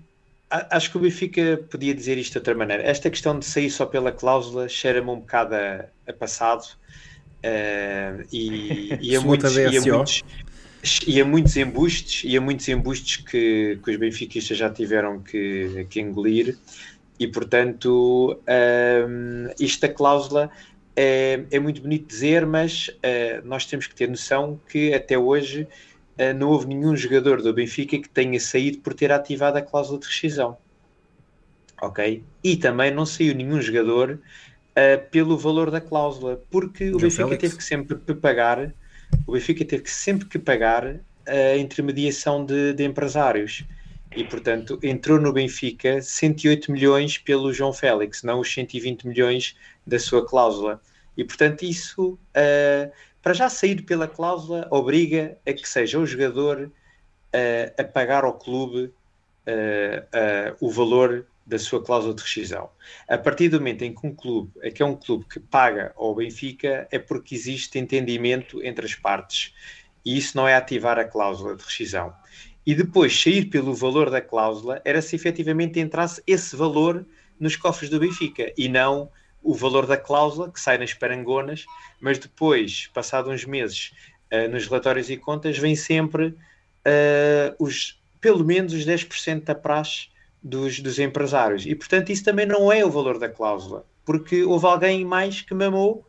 acho 0.49 0.91
que 0.91 0.97
o 0.97 1.01
Benfica 1.01 1.61
podia 1.71 1.95
dizer 1.95 2.17
isto 2.19 2.33
de 2.33 2.39
outra 2.39 2.55
maneira. 2.55 2.83
Esta 2.83 3.11
questão 3.11 3.39
de 3.39 3.45
sair 3.45 3.71
só 3.71 3.85
pela 3.85 4.13
cláusula 4.13 4.69
cheira-me 4.69 5.11
um 5.11 5.21
bocado 5.21 5.55
a, 5.55 5.85
a 6.07 6.13
passado 6.13 6.65
uh, 6.65 8.27
e, 8.33 8.97
e, 9.01 9.17
a 9.17 9.21
muitos, 9.21 9.57
e, 9.57 9.67
a 9.67 9.81
muitos, 9.83 10.23
e 11.07 11.21
a 11.21 11.25
muitos 11.25 11.57
embustes 11.57 12.23
e 12.25 12.37
a 12.37 12.41
muitos 12.41 12.69
embustes 12.69 13.17
que, 13.17 13.79
que 13.83 13.91
os 13.91 13.97
benfiquistas 13.97 14.57
já 14.57 14.71
tiveram 14.71 15.21
que, 15.21 15.87
que 15.91 16.01
engolir 16.01 16.57
e 17.19 17.29
portanto 17.29 18.39
uh, 18.43 19.55
isto 19.59 19.81
da 19.83 19.93
cláusula 19.93 20.51
é, 20.97 21.45
é, 21.51 21.59
muito 21.59 21.81
bonito 21.81 22.07
dizer, 22.07 22.45
mas 22.45 22.89
uh, 22.89 23.47
nós 23.47 23.65
temos 23.67 23.87
que 23.87 23.95
ter 23.95 24.09
noção 24.09 24.61
que 24.69 24.93
até 24.93 25.17
hoje 25.17 25.67
eh, 26.21 26.35
não 26.35 26.51
houve 26.51 26.67
nenhum 26.67 26.95
jogador 26.95 27.41
do 27.41 27.51
Benfica 27.51 27.99
que 27.99 28.09
tenha 28.11 28.39
saído 28.39 28.81
por 28.81 28.93
ter 28.93 29.11
ativado 29.11 29.57
a 29.57 29.63
cláusula 29.63 29.99
de 29.99 30.07
rescisão. 30.07 30.59
Ok? 31.81 32.23
E 32.45 32.57
também 32.59 32.91
não 32.91 33.07
saiu 33.07 33.35
nenhum 33.35 33.59
jogador 33.63 34.21
uh, 34.21 35.11
pelo 35.11 35.39
valor 35.39 35.71
da 35.71 35.81
cláusula, 35.81 36.43
porque 36.51 36.91
o 36.91 36.99
Benfica 36.99 37.25
Félix. 37.25 37.41
teve 37.41 37.57
que 37.57 37.65
sempre 37.65 37.97
pagar, 38.17 38.75
o 39.27 39.33
Benfica 39.33 39.65
teve 39.65 39.83
que 39.85 39.91
sempre 39.91 40.27
que 40.29 40.39
pagar 40.39 41.01
a 41.27 41.57
intermediação 41.57 42.45
de, 42.45 42.73
de 42.73 42.85
empresários. 42.85 43.65
E, 44.17 44.25
portanto, 44.25 44.79
entrou 44.83 45.21
no 45.21 45.33
Benfica 45.33 46.03
108 46.03 46.73
milhões 46.73 47.17
pelo 47.17 47.53
João 47.53 47.73
Félix, 47.73 48.25
não 48.25 48.41
os 48.41 48.53
120 48.53 49.07
milhões 49.07 49.57
da 49.87 49.99
sua 49.99 50.27
cláusula. 50.27 50.81
E, 51.17 51.25
portanto, 51.25 51.63
isso 51.63 52.13
uh, 52.15 52.91
para 53.23 53.35
já 53.35 53.49
sair 53.49 53.83
pela 53.83 54.09
cláusula 54.09 54.67
obriga 54.71 55.37
a 55.47 55.53
que 55.53 55.69
seja 55.69 55.99
o 55.99 56.07
jogador 56.07 56.63
uh, 56.65 57.81
a 57.81 57.85
pagar 57.85 58.25
ao 58.25 58.35
clube 58.35 58.93
uh, 59.47 60.57
o 60.61 60.71
valor 60.71 61.25
da 61.51 61.59
sua 61.59 61.83
cláusula 61.83 62.15
de 62.15 62.23
rescisão. 62.23 62.71
A 63.09 63.19
partir 63.19 63.49
do 63.49 63.59
momento 63.59 63.83
em 63.83 63.93
que 63.93 64.07
um 64.07 64.15
clube 64.15 64.53
é 64.63 64.71
que 64.71 64.83
é 64.83 64.87
um 64.87 64.95
clube 64.95 65.27
que 65.27 65.41
paga 65.41 65.93
ao 65.97 66.15
Benfica, 66.15 66.87
é 66.91 66.99
porque 66.99 67.35
existe 67.35 67.77
entendimento 67.79 68.63
entre 68.63 68.87
as 68.87 68.95
partes. 68.95 69.53
E 70.05 70.17
isso 70.17 70.37
não 70.37 70.47
é 70.47 70.55
ativar 70.55 70.99
a 70.99 71.05
cláusula 71.05 71.57
de 71.57 71.65
rescisão. 71.65 72.15
E 72.65 72.75
depois 72.75 73.21
sair 73.21 73.47
pelo 73.47 73.75
valor 73.75 74.11
da 74.11 74.21
cláusula 74.21 74.81
era 74.85 75.03
se 75.03 75.17
efetivamente 75.17 75.81
entrasse 75.81 76.23
esse 76.25 76.55
valor 76.55 77.05
nos 77.39 77.57
cofres 77.57 77.91
do 77.91 77.99
Benfica 77.99 78.53
e 78.57 78.69
não 78.69 79.11
o 79.43 79.53
valor 79.53 79.87
da 79.87 79.97
cláusula, 79.97 80.53
que 80.53 80.61
sai 80.61 80.79
nas 80.79 80.95
parangonas, 80.95 81.65
mas 82.01 82.19
depois, 82.19 82.87
passado 82.95 83.31
uns 83.31 83.45
meses, 83.45 83.93
uh, 84.33 84.49
nos 84.49 84.67
relatórios 84.67 85.11
e 85.11 85.17
contas, 85.17 85.59
vem 85.59 85.75
sempre 85.75 86.27
uh, 86.27 87.57
os, 87.59 88.01
pelo 88.21 88.45
menos 88.45 88.73
os 88.73 88.87
10% 88.87 89.45
da 89.45 89.55
praxe 89.55 90.11
dos, 90.43 90.81
dos 90.81 90.99
empresários. 90.99 91.67
E, 91.67 91.75
portanto, 91.75 92.11
isso 92.11 92.25
também 92.25 92.47
não 92.47 92.73
é 92.73 92.85
o 92.85 92.91
valor 92.91 93.19
da 93.19 93.29
cláusula, 93.29 93.85
porque 94.05 94.43
houve 94.43 94.67
alguém 94.67 95.05
mais 95.05 95.41
que 95.41 95.55
mamou 95.55 96.07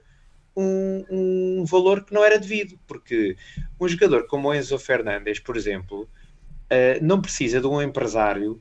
um, 0.55 1.05
um 1.09 1.65
valor 1.65 2.03
que 2.03 2.13
não 2.13 2.23
era 2.23 2.37
devido, 2.37 2.77
porque 2.87 3.35
um 3.79 3.87
jogador 3.87 4.27
como 4.27 4.49
o 4.49 4.53
Enzo 4.53 4.77
Fernandes, 4.77 5.39
por 5.39 5.55
exemplo, 5.55 6.01
uh, 6.01 7.03
não 7.03 7.21
precisa 7.21 7.61
de 7.61 7.67
um 7.67 7.81
empresário 7.81 8.59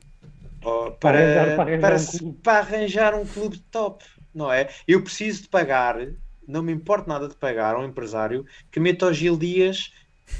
para, 0.61 0.91
para, 0.91 1.19
arranjar, 1.19 1.55
para, 1.55 1.63
arranjar 1.63 2.23
um 2.23 2.33
para, 2.33 2.59
arranjar 2.59 3.15
um 3.15 3.25
clube 3.25 3.59
top 3.71 4.05
não 4.33 4.51
é? 4.51 4.69
Eu 4.87 5.03
preciso 5.03 5.43
de 5.43 5.49
pagar, 5.49 5.97
não 6.47 6.63
me 6.63 6.71
importa 6.71 7.09
nada 7.09 7.27
de 7.27 7.35
pagar 7.35 7.75
a 7.75 7.79
um 7.79 7.85
empresário 7.85 8.45
que 8.71 8.79
meta 8.79 9.07
o 9.07 9.13
Gil 9.13 9.37
Dias 9.37 9.91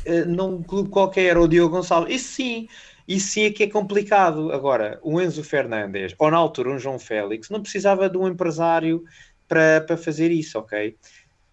uh, 0.05 0.27
num 0.27 0.63
clube 0.63 0.89
qualquer, 0.89 1.37
ou 1.37 1.45
o 1.45 1.47
Diogo 1.47 1.75
Gonçalves. 1.75 2.15
Isso 2.15 2.33
sim, 2.33 2.67
isso 3.15 3.31
sim 3.31 3.43
é 3.43 3.51
que 3.51 3.63
é 3.63 3.67
complicado. 3.67 4.51
Agora, 4.51 4.99
o 5.01 5.19
Enzo 5.21 5.43
Fernandes, 5.43 6.15
ou 6.17 6.29
na 6.29 6.37
altura 6.37 6.71
um 6.71 6.79
João 6.79 6.99
Félix, 6.99 7.49
não 7.49 7.61
precisava 7.61 8.09
de 8.09 8.17
um 8.17 8.27
empresário 8.27 9.03
para, 9.47 9.81
para 9.81 9.97
fazer 9.97 10.31
isso, 10.31 10.57
ok? 10.59 10.97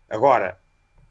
Agora, 0.09 0.59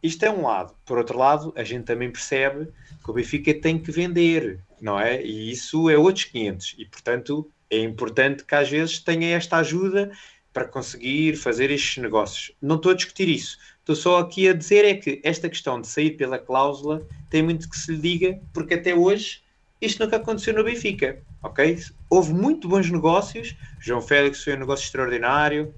isto 0.01 0.23
é 0.23 0.31
um 0.31 0.43
lado. 0.43 0.73
Por 0.85 0.97
outro 0.97 1.17
lado, 1.17 1.53
a 1.55 1.63
gente 1.63 1.85
também 1.85 2.11
percebe 2.11 2.67
que 3.03 3.11
o 3.11 3.13
Benfica 3.13 3.53
tem 3.53 3.77
que 3.77 3.91
vender, 3.91 4.59
não 4.79 4.99
é? 4.99 5.21
E 5.23 5.51
isso 5.51 5.89
é 5.89 5.97
outros 5.97 6.25
500. 6.25 6.75
E, 6.77 6.85
portanto, 6.85 7.49
é 7.69 7.79
importante 7.79 8.45
que 8.45 8.55
às 8.55 8.69
vezes 8.69 8.99
tenha 8.99 9.35
esta 9.35 9.57
ajuda 9.57 10.11
para 10.53 10.65
conseguir 10.65 11.35
fazer 11.35 11.69
estes 11.69 12.01
negócios. 12.01 12.51
Não 12.61 12.77
estou 12.77 12.91
a 12.91 12.95
discutir 12.95 13.27
isso. 13.27 13.57
Estou 13.79 13.95
só 13.95 14.19
aqui 14.19 14.49
a 14.49 14.53
dizer 14.53 14.85
é 14.85 14.95
que 14.95 15.21
esta 15.23 15.47
questão 15.47 15.79
de 15.79 15.87
sair 15.87 16.11
pela 16.11 16.39
cláusula 16.39 17.05
tem 17.29 17.43
muito 17.43 17.69
que 17.69 17.77
se 17.77 17.91
lhe 17.91 17.97
diga, 17.99 18.39
porque 18.53 18.73
até 18.73 18.95
hoje 18.95 19.41
isto 19.81 20.03
nunca 20.03 20.17
aconteceu 20.17 20.53
no 20.53 20.63
Benfica, 20.63 21.19
ok? 21.43 21.79
Houve 22.09 22.33
muito 22.33 22.67
bons 22.67 22.89
negócios. 22.89 23.55
João 23.79 24.01
Félix 24.01 24.43
foi 24.43 24.55
um 24.55 24.59
negócio 24.59 24.85
extraordinário. 24.85 25.73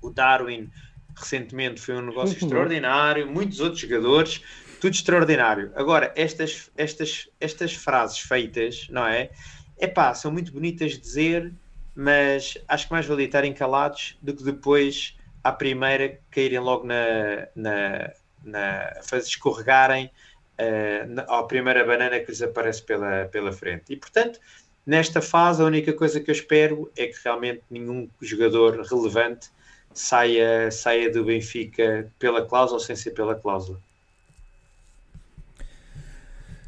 O 0.00 0.10
Darwin 0.10 0.70
recentemente 1.14 1.80
foi 1.80 1.96
um 1.96 2.06
negócio 2.06 2.38
uhum. 2.38 2.46
extraordinário. 2.46 3.30
Muitos 3.30 3.60
outros 3.60 3.80
jogadores, 3.80 4.42
tudo 4.80 4.94
extraordinário. 4.94 5.72
Agora, 5.74 6.12
estas, 6.16 6.70
estas, 6.76 7.28
estas 7.38 7.74
frases 7.74 8.18
feitas, 8.18 8.86
não 8.88 9.06
é? 9.06 9.30
É 9.78 9.86
pá, 9.86 10.14
são 10.14 10.32
muito 10.32 10.50
bonitas 10.50 10.92
de 10.92 11.00
dizer, 11.00 11.52
mas 11.94 12.56
acho 12.66 12.86
que 12.86 12.92
mais 12.92 13.06
valia 13.06 13.26
estarem 13.26 13.52
calados 13.52 14.16
do 14.22 14.34
que 14.34 14.42
depois, 14.42 15.16
à 15.44 15.52
primeira, 15.52 16.18
caírem 16.30 16.60
logo 16.60 16.86
na. 16.86 17.48
na, 17.54 18.12
na 18.42 18.92
fazer 19.02 19.28
escorregarem 19.28 20.10
uh, 20.60 21.08
na, 21.08 21.22
à 21.22 21.42
primeira 21.42 21.84
banana 21.84 22.18
que 22.20 22.30
lhes 22.30 22.42
aparece 22.42 22.82
pela, 22.82 23.26
pela 23.26 23.52
frente. 23.52 23.92
E 23.92 23.96
portanto, 23.96 24.40
nesta 24.86 25.20
fase, 25.20 25.62
a 25.62 25.64
única 25.64 25.92
coisa 25.92 26.20
que 26.20 26.30
eu 26.30 26.34
espero 26.34 26.90
é 26.96 27.06
que 27.06 27.18
realmente 27.24 27.62
nenhum 27.70 28.08
jogador 28.20 28.80
relevante 28.80 29.50
saia, 29.92 30.70
saia 30.70 31.10
do 31.10 31.24
Benfica 31.24 32.10
pela 32.18 32.44
cláusula 32.44 32.78
ou 32.78 32.84
sem 32.84 32.96
ser 32.96 33.10
pela 33.12 33.34
cláusula. 33.34 33.80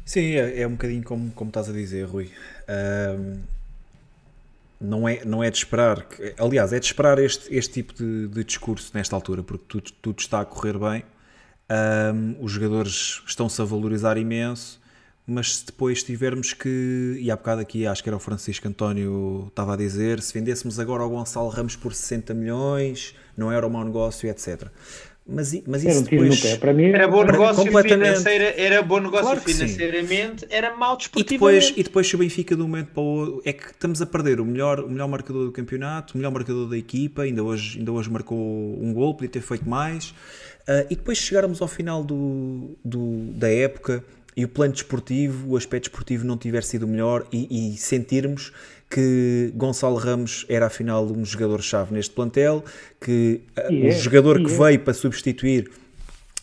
Sim, 0.05 0.35
é, 0.35 0.61
é 0.61 0.67
um 0.67 0.71
bocadinho 0.71 1.03
como, 1.03 1.31
como 1.31 1.49
estás 1.49 1.69
a 1.69 1.73
dizer, 1.73 2.03
Rui. 2.03 2.31
Um 2.67 3.41
não 4.81 5.07
é, 5.07 5.23
não 5.23 5.43
é 5.43 5.51
de 5.51 5.57
esperar, 5.57 6.05
aliás, 6.39 6.73
é 6.73 6.79
de 6.79 6.85
esperar 6.87 7.19
este, 7.19 7.53
este 7.55 7.73
tipo 7.73 7.93
de, 7.93 8.27
de 8.27 8.43
discurso 8.43 8.91
nesta 8.95 9.15
altura, 9.15 9.43
porque 9.43 9.63
tudo, 9.67 9.91
tudo 10.01 10.19
está 10.19 10.41
a 10.41 10.45
correr 10.45 10.77
bem, 10.77 11.03
um, 12.13 12.35
os 12.43 12.51
jogadores 12.51 13.21
estão-se 13.25 13.61
a 13.61 13.65
valorizar 13.65 14.17
imenso, 14.17 14.79
mas 15.25 15.57
se 15.57 15.65
depois 15.67 16.03
tivermos 16.03 16.53
que, 16.53 17.17
e 17.21 17.31
há 17.31 17.35
bocado 17.35 17.61
aqui 17.61 17.85
acho 17.87 18.03
que 18.03 18.09
era 18.09 18.15
o 18.15 18.19
Francisco 18.19 18.67
António 18.67 19.45
estava 19.49 19.73
a 19.75 19.77
dizer, 19.77 20.21
se 20.21 20.33
vendêssemos 20.33 20.79
agora 20.79 21.03
ao 21.03 21.09
Gonçalo 21.09 21.47
Ramos 21.49 21.75
por 21.75 21.93
60 21.93 22.33
milhões, 22.33 23.15
não 23.37 23.51
era 23.51 23.65
um 23.65 23.69
mau 23.69 23.85
negócio, 23.85 24.29
etc. 24.29 24.67
Mas, 25.25 25.53
mas 25.67 25.85
Era 25.85 25.93
isso 25.93 26.01
um 26.01 26.03
tiro 26.03 26.23
no 26.25 26.29
depois... 26.31 26.51
pé. 26.51 26.57
Para 26.57 26.73
mim, 26.73 26.85
Era 26.85 27.07
bom 27.07 27.23
negócio 27.23 27.63
completamente. 27.63 28.27
era 28.27 28.81
bom 28.81 28.99
negócio 28.99 29.25
Claro 29.27 29.39
que 29.41 29.53
sim. 29.53 29.59
financeiramente, 29.67 30.47
era 30.49 30.75
mau 30.75 30.95
E 30.95 30.97
desportivamente. 30.97 31.59
depois, 31.67 31.73
e 31.77 31.83
depois 31.83 32.07
se 32.07 32.15
o 32.15 32.17
Benfica 32.17 32.55
de 32.55 32.61
um 32.61 32.67
momento 32.67 32.87
para 32.91 33.01
o 33.01 33.05
outro 33.05 33.41
é 33.45 33.53
que 33.53 33.67
estamos 33.67 34.01
a 34.01 34.05
perder 34.05 34.41
o 34.41 34.45
melhor, 34.45 34.79
o 34.79 34.89
melhor 34.89 35.07
marcador 35.07 35.45
do 35.45 35.51
campeonato, 35.51 36.15
o 36.15 36.17
melhor 36.17 36.31
marcador 36.31 36.67
da 36.67 36.77
equipa, 36.77 37.21
ainda 37.21 37.43
hoje, 37.43 37.77
ainda 37.77 37.91
hoje 37.91 38.09
marcou 38.09 38.37
um 38.37 38.91
gol, 38.93 39.13
podia 39.13 39.29
ter 39.29 39.41
feito 39.41 39.69
mais, 39.69 40.13
Ah, 40.67 40.85
e 40.89 40.95
depois 40.95 41.17
chegarmos 41.17 41.61
ao 41.61 41.67
final 41.67 42.03
do, 42.03 42.77
do- 42.83 43.31
da 43.33 43.49
época 43.49 44.03
e 44.35 44.45
o 44.45 44.47
plano 44.47 44.73
desportivo, 44.73 45.51
o 45.51 45.57
aspecto 45.57 45.85
desportivo 45.89 46.25
não 46.25 46.37
tiver 46.37 46.63
sido 46.63 46.83
o 46.83 46.87
melhor 46.87 47.27
e, 47.31 47.73
e 47.73 47.77
sentirmos 47.77 48.51
que 48.89 49.51
Gonçalo 49.55 49.95
Ramos 49.95 50.45
era 50.49 50.67
afinal 50.67 51.05
um 51.05 51.23
jogador-chave 51.23 51.93
neste 51.93 52.13
plantel, 52.13 52.63
que 52.99 53.41
ah, 53.55 53.67
o 53.69 53.87
é, 53.87 53.91
jogador 53.91 54.37
que 54.37 54.51
é. 54.51 54.57
veio 54.57 54.79
para 54.79 54.93
substituir 54.93 55.71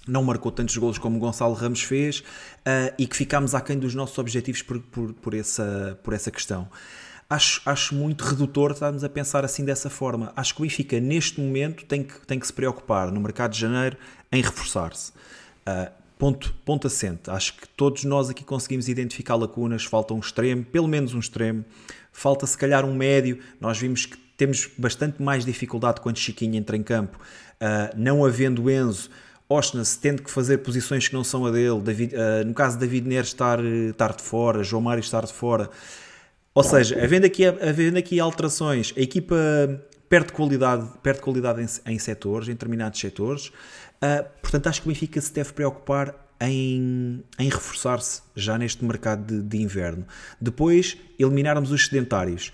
não 0.06 0.22
marcou 0.24 0.50
tantos 0.50 0.74
golos 0.76 0.96
como 0.96 1.18
Gonçalo 1.18 1.52
Ramos 1.54 1.82
fez 1.82 2.22
ah, 2.64 2.92
e 2.98 3.06
que 3.06 3.16
ficámos 3.16 3.54
aquém 3.54 3.78
dos 3.78 3.94
nossos 3.94 4.16
objetivos 4.18 4.62
por, 4.62 4.80
por, 4.80 5.12
por, 5.14 5.34
essa, 5.34 5.98
por 6.02 6.14
essa 6.14 6.30
questão. 6.30 6.68
Acho, 7.30 7.60
acho 7.66 7.94
muito 7.94 8.24
redutor 8.24 8.70
estarmos 8.70 9.04
a 9.04 9.08
pensar 9.08 9.44
assim 9.44 9.62
dessa 9.62 9.90
forma. 9.90 10.32
Acho 10.34 10.54
que 10.54 10.62
o 10.62 10.62
Benfica, 10.62 10.98
neste 10.98 11.38
momento, 11.40 11.84
tem 11.84 12.02
que, 12.02 12.26
tem 12.26 12.38
que 12.38 12.46
se 12.46 12.52
preocupar 12.52 13.12
no 13.12 13.20
mercado 13.20 13.52
de 13.52 13.60
janeiro 13.60 13.98
em 14.32 14.40
reforçar-se. 14.40 15.12
Ah, 15.66 15.92
ponto, 16.18 16.54
ponto 16.64 16.86
assente. 16.86 17.30
Acho 17.30 17.52
que 17.54 17.68
todos 17.68 18.04
nós 18.04 18.30
aqui 18.30 18.42
conseguimos 18.42 18.88
identificar 18.88 19.34
lacunas. 19.34 19.84
Falta 19.84 20.14
um 20.14 20.20
extremo, 20.20 20.64
pelo 20.64 20.88
menos 20.88 21.12
um 21.12 21.18
extremo. 21.18 21.66
Falta 22.12 22.46
se 22.46 22.56
calhar 22.56 22.82
um 22.86 22.94
médio. 22.94 23.38
Nós 23.60 23.78
vimos 23.78 24.06
que 24.06 24.16
temos 24.16 24.66
bastante 24.78 25.22
mais 25.22 25.44
dificuldade 25.44 26.00
quando 26.00 26.16
Chiquinho 26.16 26.56
entra 26.56 26.78
em 26.78 26.82
campo. 26.82 27.20
Ah, 27.60 27.90
não 27.94 28.24
havendo 28.24 28.70
Enzo, 28.70 29.10
Osnas 29.50 29.96
tendo 29.96 30.22
que 30.22 30.30
fazer 30.30 30.58
posições 30.58 31.06
que 31.08 31.12
não 31.12 31.24
são 31.24 31.44
a 31.44 31.50
dele, 31.50 31.78
David- 31.80 32.14
ah, 32.16 32.42
no 32.42 32.54
caso 32.54 32.78
David 32.78 33.06
Neres 33.06 33.28
estar, 33.28 33.62
eh, 33.62 33.90
estar 33.90 34.14
de 34.14 34.22
fora, 34.22 34.62
João 34.62 34.80
Mário 34.80 35.00
estar 35.00 35.26
de 35.26 35.32
fora, 35.32 35.68
ou 36.58 36.64
seja, 36.64 37.00
havendo 37.00 37.24
aqui, 37.24 37.46
havendo 37.46 37.98
aqui 37.98 38.18
alterações, 38.18 38.92
a 38.96 39.00
equipa 39.00 39.36
perde 40.08 40.32
qualidade, 40.32 40.88
perde 41.04 41.20
qualidade 41.20 41.62
em, 41.62 41.92
em 41.92 41.98
setores, 42.00 42.48
em 42.48 42.52
determinados 42.52 42.98
setores, 42.98 43.52
Ah, 44.02 44.24
portanto 44.42 44.66
acho 44.66 44.82
que 44.82 44.88
o 44.88 44.92
Benfica 44.92 45.20
se 45.20 45.32
deve 45.32 45.52
preocupar 45.52 46.12
em, 46.40 47.22
em 47.38 47.48
reforçar-se 47.48 48.22
já 48.34 48.58
neste 48.58 48.84
mercado 48.84 49.24
de, 49.24 49.40
de 49.40 49.62
inverno. 49.62 50.04
Depois, 50.40 50.96
eliminarmos 51.16 51.70
os 51.70 51.86
sedentários. 51.86 52.52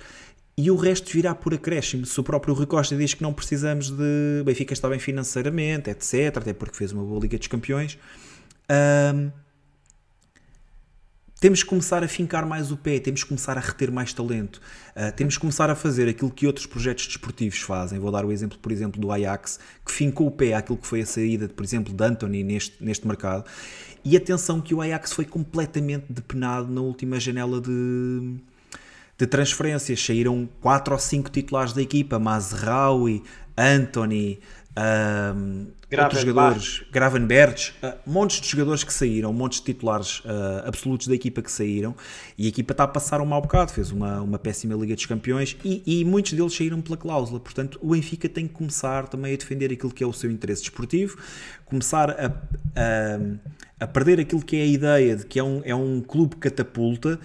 E 0.54 0.70
o 0.70 0.76
resto 0.76 1.10
virá 1.10 1.34
por 1.34 1.54
acréscimo. 1.54 2.04
Se 2.04 2.20
o 2.20 2.22
próprio 2.22 2.52
Rui 2.52 2.66
Costa 2.66 2.94
diz 2.94 3.14
que 3.14 3.22
não 3.22 3.32
precisamos 3.32 3.90
de. 3.90 4.42
Benfica 4.44 4.74
está 4.74 4.86
bem 4.86 4.98
financeiramente, 4.98 5.88
etc. 5.88 6.36
Até 6.36 6.52
porque 6.52 6.76
fez 6.76 6.92
uma 6.92 7.04
boa 7.04 7.20
Liga 7.20 7.38
dos 7.38 7.48
Campeões. 7.48 7.98
ahm, 8.68 9.30
temos 11.44 11.62
que 11.62 11.68
começar 11.68 12.02
a 12.02 12.08
fincar 12.08 12.46
mais 12.46 12.72
o 12.72 12.76
pé, 12.78 12.98
temos 12.98 13.22
que 13.22 13.28
começar 13.28 13.58
a 13.58 13.60
reter 13.60 13.92
mais 13.92 14.14
talento, 14.14 14.62
ah, 14.96 15.12
temos 15.12 15.34
que 15.34 15.42
começar 15.42 15.68
a 15.68 15.74
fazer 15.74 16.08
aquilo 16.08 16.30
que 16.30 16.46
outros 16.46 16.64
projetos 16.64 17.06
desportivos 17.06 17.60
fazem. 17.60 17.98
Vou 17.98 18.10
dar 18.10 18.24
o 18.24 18.32
exemplo, 18.32 18.58
por 18.58 18.72
exemplo, 18.72 18.98
do 18.98 19.12
Ajax, 19.12 19.60
que 19.84 19.92
fincou 19.92 20.28
o 20.28 20.30
pé 20.30 20.54
àquilo 20.54 20.78
que 20.78 20.86
foi 20.86 21.02
a 21.02 21.06
saída, 21.06 21.46
por 21.46 21.62
exemplo, 21.62 21.92
de 21.92 22.02
Anthony 22.02 22.42
neste, 22.42 22.82
neste 22.82 23.06
mercado. 23.06 23.44
E 24.02 24.16
atenção 24.16 24.58
que 24.58 24.74
o 24.74 24.80
Ajax 24.80 25.12
foi 25.12 25.26
completamente 25.26 26.06
depenado 26.08 26.72
na 26.72 26.80
última 26.80 27.20
janela 27.20 27.60
de, 27.60 28.36
de 29.18 29.26
transferências. 29.26 30.02
Saíram 30.02 30.48
4 30.62 30.94
ou 30.94 30.98
5 30.98 31.30
titulares 31.30 31.74
da 31.74 31.82
equipa, 31.82 32.18
Mazraoui, 32.18 33.22
Anthony, 33.54 34.40
ahm, 34.76 35.66
outros 35.92 36.22
jogadores, 36.22 36.84
Gravenberch, 36.90 37.74
ah, 37.82 37.96
montes 38.06 38.40
de 38.40 38.48
jogadores 38.48 38.82
que 38.82 38.92
saíram, 38.92 39.32
montes 39.32 39.60
de 39.60 39.66
titulares 39.66 40.22
ah, 40.24 40.64
absolutos 40.66 41.06
da 41.06 41.14
equipa 41.14 41.42
que 41.42 41.50
saíram, 41.50 41.94
e 42.36 42.46
a 42.46 42.48
equipa 42.48 42.72
está 42.72 42.84
a 42.84 42.88
passar 42.88 43.20
um 43.20 43.26
mau 43.26 43.40
bocado, 43.40 43.72
fez 43.72 43.90
uma, 43.90 44.20
uma 44.20 44.38
péssima 44.38 44.74
Liga 44.74 44.94
dos 44.94 45.06
Campeões, 45.06 45.56
e, 45.64 45.82
e 45.86 46.04
muitos 46.04 46.32
deles 46.32 46.54
saíram 46.54 46.80
pela 46.80 46.96
cláusula, 46.96 47.38
portanto 47.38 47.78
o 47.82 47.90
Benfica 47.90 48.28
tem 48.28 48.46
que 48.46 48.54
começar 48.54 49.06
também 49.06 49.34
a 49.34 49.36
defender 49.36 49.72
aquilo 49.72 49.92
que 49.92 50.02
é 50.02 50.06
o 50.06 50.12
seu 50.12 50.30
interesse 50.30 50.62
desportivo, 50.62 51.18
começar 51.64 52.10
a, 52.10 52.26
a, 52.76 53.84
a 53.84 53.86
perder 53.86 54.20
aquilo 54.20 54.42
que 54.42 54.56
é 54.56 54.62
a 54.62 54.66
ideia 54.66 55.16
de 55.16 55.26
que 55.26 55.38
é 55.38 55.44
um, 55.44 55.62
é 55.64 55.74
um 55.74 56.00
clube 56.00 56.36
catapulta, 56.36 57.18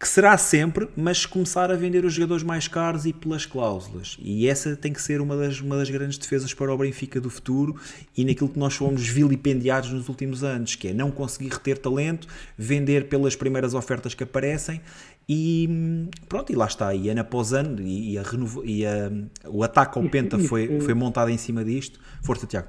que 0.00 0.08
será 0.08 0.38
sempre, 0.38 0.88
mas 0.96 1.26
começar 1.26 1.70
a 1.70 1.76
vender 1.76 2.06
os 2.06 2.14
jogadores 2.14 2.42
mais 2.42 2.66
caros 2.66 3.04
e 3.04 3.12
pelas 3.12 3.44
cláusulas. 3.44 4.16
E 4.18 4.48
essa 4.48 4.74
tem 4.74 4.94
que 4.94 5.02
ser 5.02 5.20
uma 5.20 5.36
das, 5.36 5.60
uma 5.60 5.76
das 5.76 5.90
grandes 5.90 6.16
defesas 6.16 6.54
para 6.54 6.72
o 6.72 6.78
Benfica 6.78 7.20
do 7.20 7.28
futuro 7.28 7.76
e 8.16 8.24
naquilo 8.24 8.48
que 8.48 8.58
nós 8.58 8.72
fomos 8.74 9.06
vilipendiados 9.06 9.92
nos 9.92 10.08
últimos 10.08 10.42
anos, 10.42 10.74
que 10.74 10.88
é 10.88 10.94
não 10.94 11.10
conseguir 11.10 11.50
reter 11.50 11.76
talento, 11.76 12.26
vender 12.56 13.08
pelas 13.10 13.36
primeiras 13.36 13.74
ofertas 13.74 14.14
que 14.14 14.24
aparecem 14.24 14.80
e 15.28 16.08
pronto, 16.26 16.50
e 16.50 16.56
lá 16.56 16.64
está. 16.66 16.94
E 16.94 17.10
ano 17.10 17.20
após 17.20 17.52
ano, 17.52 17.78
e, 17.82 18.16
a 18.16 18.22
e 18.64 18.86
a- 18.86 19.12
o 19.50 19.62
ataque 19.62 19.98
ao 19.98 20.08
Penta 20.08 20.38
foi, 20.38 20.80
foi 20.80 20.94
montado 20.94 21.30
em 21.30 21.36
cima 21.36 21.62
disto. 21.62 22.00
Força, 22.22 22.46
Tiago. 22.46 22.68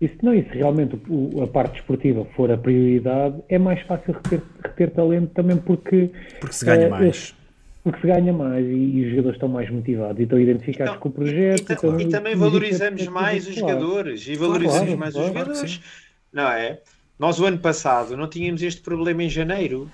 E 0.00 0.06
se 0.08 0.16
não, 0.22 0.32
e 0.32 0.42
se 0.44 0.50
realmente 0.50 0.96
o- 1.08 1.42
a 1.42 1.46
parte 1.48 1.74
desportiva 1.74 2.24
for 2.36 2.50
a 2.52 2.56
prioridade, 2.56 3.36
é 3.48 3.58
mais 3.58 3.80
fácil 3.82 4.12
reter, 4.14 4.40
reter 4.64 4.90
talento 4.90 5.30
também 5.34 5.56
porque, 5.56 6.10
Porque 6.38 6.54
se 6.54 6.64
ganha 6.64 6.86
eh, 6.86 6.88
mais. 6.88 7.34
porque 7.82 8.00
se 8.00 8.06
ganha 8.06 8.32
mais 8.32 8.64
e, 8.64 8.68
e 8.70 9.04
os 9.04 9.10
jogadores 9.10 9.36
estão 9.36 9.48
mais 9.48 9.68
motivados 9.70 10.20
e 10.20 10.22
estão 10.22 10.38
identificados 10.38 10.92
Então, 10.94 11.00
com 11.00 11.08
o 11.08 11.12
projeto. 11.12 11.60
E, 11.60 11.64
ta- 11.64 11.74
então- 11.74 12.00
e 12.00 12.08
também 12.08 12.32
e- 12.34 12.36
valorizamos 12.36 13.02
e- 13.02 13.10
mais 13.10 13.48
os 13.48 13.58
claro. 13.58 13.74
jogadores 13.80 14.28
e 14.28 14.36
valorizamos 14.36 14.80
claro, 14.84 14.98
mais 14.98 15.14
claro, 15.14 15.28
os 15.30 15.34
jogadores. 15.38 15.80
Não 16.32 16.48
é? 16.48 16.78
Nós 17.18 17.40
o 17.40 17.46
ano 17.46 17.58
passado 17.58 18.16
não 18.16 18.28
tínhamos 18.28 18.62
este 18.62 18.80
problema 18.80 19.24
em 19.24 19.28
janeiro. 19.28 19.90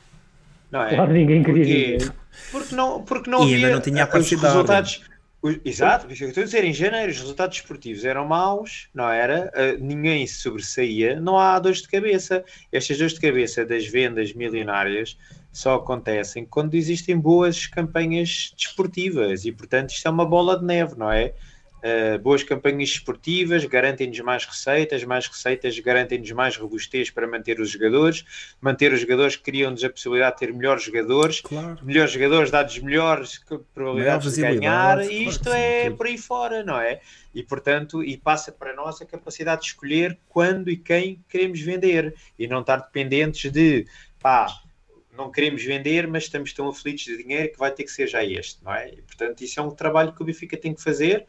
Não 0.71 0.83
é? 0.83 0.95
Claro, 0.95 1.13
ninguém 1.15 1.43
queria 1.43 1.65
ninguém. 1.65 2.09
Porque 2.53 2.75
não, 2.75 3.03
porque 3.03 3.31
não 3.31 3.41
E 3.49 3.55
ainda 3.55 3.67
havia 3.69 3.75
não 3.77 3.81
tinha 3.81 4.05
os 4.07 4.31
resultados. 4.31 5.03
Exato, 5.63 6.07
eu 6.07 6.29
estou 6.29 6.43
a 6.43 6.47
dizer, 6.47 6.65
em 6.65 6.73
janeiro 6.73 7.13
os 7.13 7.19
resultados 7.19 7.59
esportivos 7.59 8.03
eram 8.07 8.27
maus, 8.27 8.89
não 8.95 9.11
era? 9.11 9.53
Ah, 9.55 9.77
ninguém 9.79 10.27
se 10.27 10.37
sobressaía, 10.37 11.21
não 11.21 11.39
há 11.39 11.59
dores 11.59 11.83
de 11.83 11.89
cabeça. 11.89 12.43
Estas 12.73 12.97
dores 12.97 13.13
de 13.13 13.21
cabeça 13.21 13.65
das 13.65 13.87
vendas 13.87 14.33
milionárias 14.33 15.19
só 15.53 15.75
acontecem 15.75 16.47
quando 16.47 16.75
existem 16.75 17.19
boas 17.19 17.67
campanhas 17.67 18.55
desportivas 18.57 19.45
e, 19.45 19.53
portanto, 19.53 19.91
isto 19.91 20.09
é 20.09 20.11
uma 20.11 20.25
bola 20.25 20.59
de 20.59 20.65
neve, 20.65 20.97
não 20.97 21.13
é? 21.13 21.35
Uh, 21.85 22.19
boas 22.19 22.43
campanhas 22.43 22.89
esportivas 22.89 23.63
garantem-nos 23.67 24.19
mais 24.21 24.47
receitas, 24.47 25.05
mais 25.05 25.27
receitas 25.27 25.79
garantem-nos 25.79 26.31
mais 26.33 26.57
robustez 26.57 27.11
para 27.11 27.27
manter 27.27 27.61
os 27.61 27.69
jogadores, 27.69 28.25
manter 28.59 28.91
os 28.95 29.01
jogadores 29.01 29.37
criam-nos 29.37 29.85
a 29.85 29.91
possibilidade 29.91 30.37
de 30.37 30.47
ter 30.47 30.55
melhores 30.55 30.83
jogadores, 30.83 31.43
Claro. 31.43 31.79
melhores 31.83 32.11
jogadores 32.11 32.51
dá-nos 32.51 32.79
melhores 32.79 33.39
probabilidades 33.75 34.33
de 34.33 34.41
ganhar 34.41 34.95
claro 34.97 35.03
e 35.13 35.29
isto 35.29 35.51
sim, 35.51 35.57
é 35.57 35.85
tudo. 35.85 35.97
por 35.99 36.07
aí 36.07 36.17
fora, 36.17 36.65
não 36.65 36.81
é? 36.81 37.01
E 37.35 37.43
portanto, 37.43 38.03
e 38.03 38.17
passa 38.17 38.51
para 38.51 38.75
nós 38.75 39.03
a 39.03 39.05
capacidade 39.05 39.61
de 39.61 39.67
escolher 39.67 40.19
quando 40.27 40.71
e 40.71 40.79
quem 40.79 41.23
queremos 41.29 41.61
vender 41.61 42.15
e 42.39 42.47
não 42.49 42.63
estar 42.63 42.79
dependentes 42.79 43.53
de 43.53 43.87
pá, 44.19 44.47
não 45.17 45.31
queremos 45.31 45.63
vender, 45.63 46.09
mas 46.09 46.25
estamos 46.25 46.53
tão 46.53 46.69
aflitos 46.69 47.05
de 47.05 47.19
dinheiro 47.23 47.53
que 47.53 47.59
vai 47.59 47.71
ter 47.71 47.85
que 47.85 47.91
ser 47.93 48.07
já 48.09 48.25
este, 48.25 48.65
não 48.65 48.75
é? 48.75 48.89
E, 48.89 49.03
portanto, 49.03 49.43
isso 49.43 49.61
é 49.61 49.63
um 49.63 49.71
trabalho 49.71 50.13
que 50.13 50.23
o 50.23 50.25
Benfica 50.25 50.57
tem 50.57 50.75
que 50.75 50.83
fazer 50.83 51.27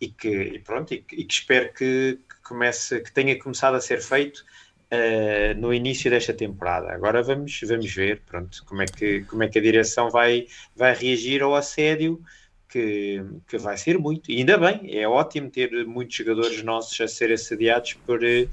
e 0.00 0.08
que, 0.08 0.28
e 0.28 0.58
pronto, 0.58 0.92
e 0.92 0.98
que, 0.98 1.16
e 1.16 1.24
que 1.24 1.32
espero 1.32 1.72
que, 1.72 2.18
que 2.28 2.42
comece, 2.42 3.00
que 3.00 3.12
tenha 3.12 3.38
começado 3.38 3.74
a 3.74 3.80
ser 3.80 4.00
feito 4.00 4.44
uh, 4.92 5.58
no 5.58 5.72
início 5.72 6.10
desta 6.10 6.32
temporada. 6.32 6.92
Agora 6.92 7.22
vamos, 7.22 7.58
vamos 7.62 7.92
ver, 7.92 8.22
pronto, 8.26 8.64
como 8.66 8.82
é 8.82 8.86
que, 8.86 9.22
como 9.24 9.42
é 9.42 9.48
que 9.48 9.58
a 9.58 9.62
direção 9.62 10.10
vai, 10.10 10.46
vai 10.76 10.94
reagir 10.94 11.42
ao 11.42 11.54
assédio 11.54 12.22
que, 12.68 13.24
que 13.46 13.56
vai 13.56 13.76
ser 13.76 13.98
muito. 13.98 14.30
E 14.30 14.38
ainda 14.38 14.58
bem, 14.58 14.98
é 14.98 15.06
ótimo 15.06 15.48
ter 15.48 15.86
muitos 15.86 16.16
jogadores 16.16 16.62
nossos 16.64 17.00
a 17.00 17.06
ser 17.06 17.32
assediados 17.32 17.94
por, 18.04 18.24
eh, 18.24 18.48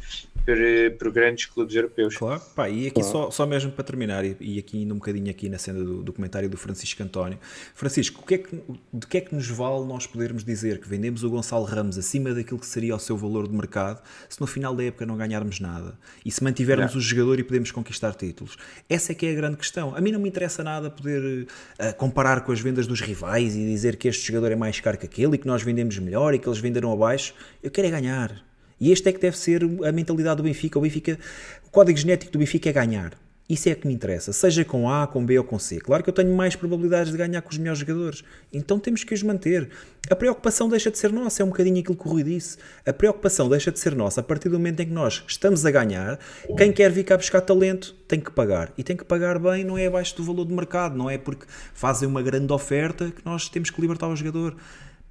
por, 0.46 0.58
por 0.98 1.12
grandes 1.12 1.46
clubes 1.46 1.76
europeus. 1.76 2.18
Claro, 2.18 2.42
pá, 2.56 2.70
e 2.70 2.88
aqui 2.88 3.04
só, 3.04 3.30
só 3.32 3.46
mesmo 3.46 3.72
para 3.72 3.84
terminar, 3.84 4.26
e, 4.26 4.36
e 4.40 4.60
aqui 4.60 4.82
indo 4.82 4.94
um 4.94 4.98
bocadinho 4.98 5.30
aqui 5.30 5.50
na 5.50 5.58
cena 5.58 5.84
do, 5.84 6.04
do 6.04 6.14
comentário 6.14 6.50
do 6.50 6.58
Francisco 6.58 7.02
António. 7.04 7.38
Francisco, 7.74 8.22
o 8.22 8.26
que 8.26 8.36
é 8.36 8.38
que, 8.38 8.62
de 8.94 9.08
que 9.08 9.18
é 9.18 9.22
que 9.22 9.36
nos 9.36 9.48
vale 9.48 9.86
nós 9.86 10.08
podermos 10.08 10.44
dizer 10.44 10.80
que 10.80 10.88
vendemos 10.88 11.24
o 11.24 11.30
Gonçalo 11.30 11.66
Ramos 11.66 11.98
acima 11.98 12.34
daquilo 12.34 12.60
que 12.60 12.66
seria 12.66 12.96
o 12.96 13.00
seu 13.00 13.16
valor 13.18 13.48
de 13.48 13.56
mercado, 13.56 14.02
se 14.30 14.40
no 14.40 14.48
final 14.48 14.76
da 14.76 14.84
época 14.84 15.06
não 15.06 15.18
ganharmos 15.18 15.60
nada? 15.60 15.98
E 16.26 16.32
se 16.32 16.44
mantivermos 16.44 16.94
Não. 16.94 17.00
o 17.00 17.02
jogador 17.02 17.40
e 17.40 17.44
podemos 17.44 17.72
conquistar 17.72 18.14
títulos? 18.14 18.58
Essa 18.90 19.12
é 19.12 19.16
que 19.16 19.26
é 19.26 19.32
a 19.32 19.36
grande 19.36 19.58
questão. 19.58 19.96
A 19.96 20.02
mim 20.02 20.12
não 20.12 20.20
me 20.20 20.30
interessa 20.30 20.64
nada 20.64 20.90
poder 20.90 21.48
eh, 21.78 21.94
comparar 21.94 22.42
com 22.42 22.52
as 22.52 22.60
vendas 22.60 22.88
dos 22.88 23.02
rivais 23.02 23.56
e 23.56 23.66
dizer 23.66 23.96
que 23.96 24.08
este 24.08 24.28
jogador 24.28 24.52
é 24.52 24.56
mais 24.56 24.80
caro 24.80 24.98
que 24.98 25.06
aquele 25.06 25.36
e 25.36 25.38
que 25.38 25.48
nós 25.48 25.62
vendemos 25.62 25.98
melhor 26.00 26.34
e 26.34 26.40
que 26.40 26.48
eles 26.48 26.60
venderam 26.60 26.92
abaixo. 26.92 27.34
Eu 27.62 27.72
quero 27.72 27.88
é 27.88 27.92
ganhar. 27.92 28.51
E 28.82 28.92
este 28.92 29.08
é 29.08 29.14
que 29.14 29.20
deve 29.20 29.38
ser 29.38 29.64
a 29.64 29.92
mentalidade 29.92 30.38
do 30.38 30.44
Benfica. 30.44 30.80
O 30.80 30.82
Benfica, 30.82 31.20
o 31.68 31.70
código 31.70 31.98
genético 31.98 32.32
do 32.32 32.40
Benfica 32.40 32.68
é 32.68 32.74
ganhar. 32.74 33.14
Isso 33.52 33.68
é 33.68 33.76
que 33.76 33.86
me 33.86 33.94
interessa, 33.94 34.32
seja 34.32 34.64
com 34.64 34.90
A, 34.90 35.06
com 35.06 35.26
B 35.26 35.38
ou 35.38 35.44
com 35.44 35.60
C. 35.60 35.78
Claro 35.82 36.02
que 36.02 36.10
eu 36.10 36.14
tenho 36.14 36.34
mais 36.34 36.56
probabilidades 36.56 37.12
de 37.12 37.18
ganhar 37.18 37.42
com 37.42 37.50
os 37.50 37.58
melhores 37.58 37.80
jogadores. 37.80 38.24
Então 38.52 38.80
temos 38.80 39.04
que 39.04 39.14
os 39.14 39.22
manter. 39.22 39.70
A 40.10 40.16
preocupação 40.16 40.70
deixa 40.70 40.90
de 40.90 40.98
ser 40.98 41.12
nossa, 41.12 41.44
é 41.44 41.46
um 41.46 41.50
bocadinho 41.50 41.82
aquilo 41.82 41.98
que 41.98 42.08
o 42.08 42.10
Rui 42.10 42.24
disse. 42.24 42.58
A 42.86 42.94
preocupação 42.94 43.50
deixa 43.50 43.70
de 43.70 43.78
ser 43.78 43.94
nossa 43.94 44.22
a 44.22 44.24
partir 44.24 44.48
do 44.48 44.58
momento 44.58 44.80
em 44.80 44.86
que 44.86 44.94
nós 44.94 45.22
estamos 45.28 45.66
a 45.66 45.70
ganhar. 45.72 46.18
Quem 46.58 46.72
quer 46.72 46.90
vir 46.92 47.04
cá 47.04 47.18
buscar 47.18 47.42
talento 47.42 47.94
tem 48.08 48.22
que 48.22 48.32
pagar. 48.32 48.72
E 48.78 48.84
tem 48.84 48.96
que 48.96 49.04
pagar 49.04 49.38
bem, 49.38 49.66
não 49.66 49.78
é 49.78 49.86
abaixo 49.86 50.16
do 50.16 50.24
valor 50.24 50.46
de 50.46 50.54
mercado, 50.54 50.98
não 50.98 51.10
é 51.10 51.18
porque 51.18 51.46
fazem 51.74 52.08
uma 52.08 52.22
grande 52.22 52.54
oferta 52.54 53.12
que 53.12 53.26
nós 53.26 53.50
temos 53.50 53.70
que 53.70 53.82
libertar 53.82 54.08
o 54.08 54.16
jogador. 54.16 54.56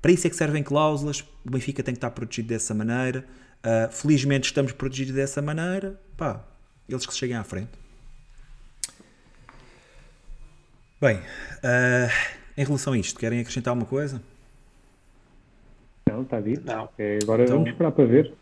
Para 0.00 0.12
isso 0.12 0.26
é 0.26 0.30
que 0.30 0.36
servem 0.36 0.62
cláusulas. 0.62 1.20
O 1.44 1.50
Benfica 1.50 1.82
tem 1.82 1.92
que 1.92 1.98
estar 1.98 2.10
protegido 2.10 2.48
dessa 2.48 2.72
maneira. 2.72 3.22
Uh, 3.64 3.92
felizmente 3.92 4.46
estamos 4.46 4.72
protegidos 4.72 5.14
dessa 5.14 5.42
maneira. 5.42 6.00
Pá, 6.16 6.40
eles 6.88 7.04
que 7.06 7.12
se 7.12 7.18
cheguem 7.18 7.36
à 7.36 7.44
frente. 7.44 7.70
Bem, 11.00 11.16
uh, 11.16 12.10
em 12.56 12.64
relação 12.64 12.92
a 12.92 12.98
isto, 12.98 13.18
querem 13.18 13.40
acrescentar 13.40 13.72
alguma 13.72 13.86
coisa? 13.88 14.22
Não, 16.08 16.22
está 16.22 16.40
dito. 16.40 16.66
Não. 16.66 16.88
É, 16.98 17.18
agora 17.22 17.44
Então, 17.44 17.56
vamos 17.56 17.70
esperar 17.70 17.92
para 17.92 18.04
ver. 18.04 18.26
Eu 18.26 18.34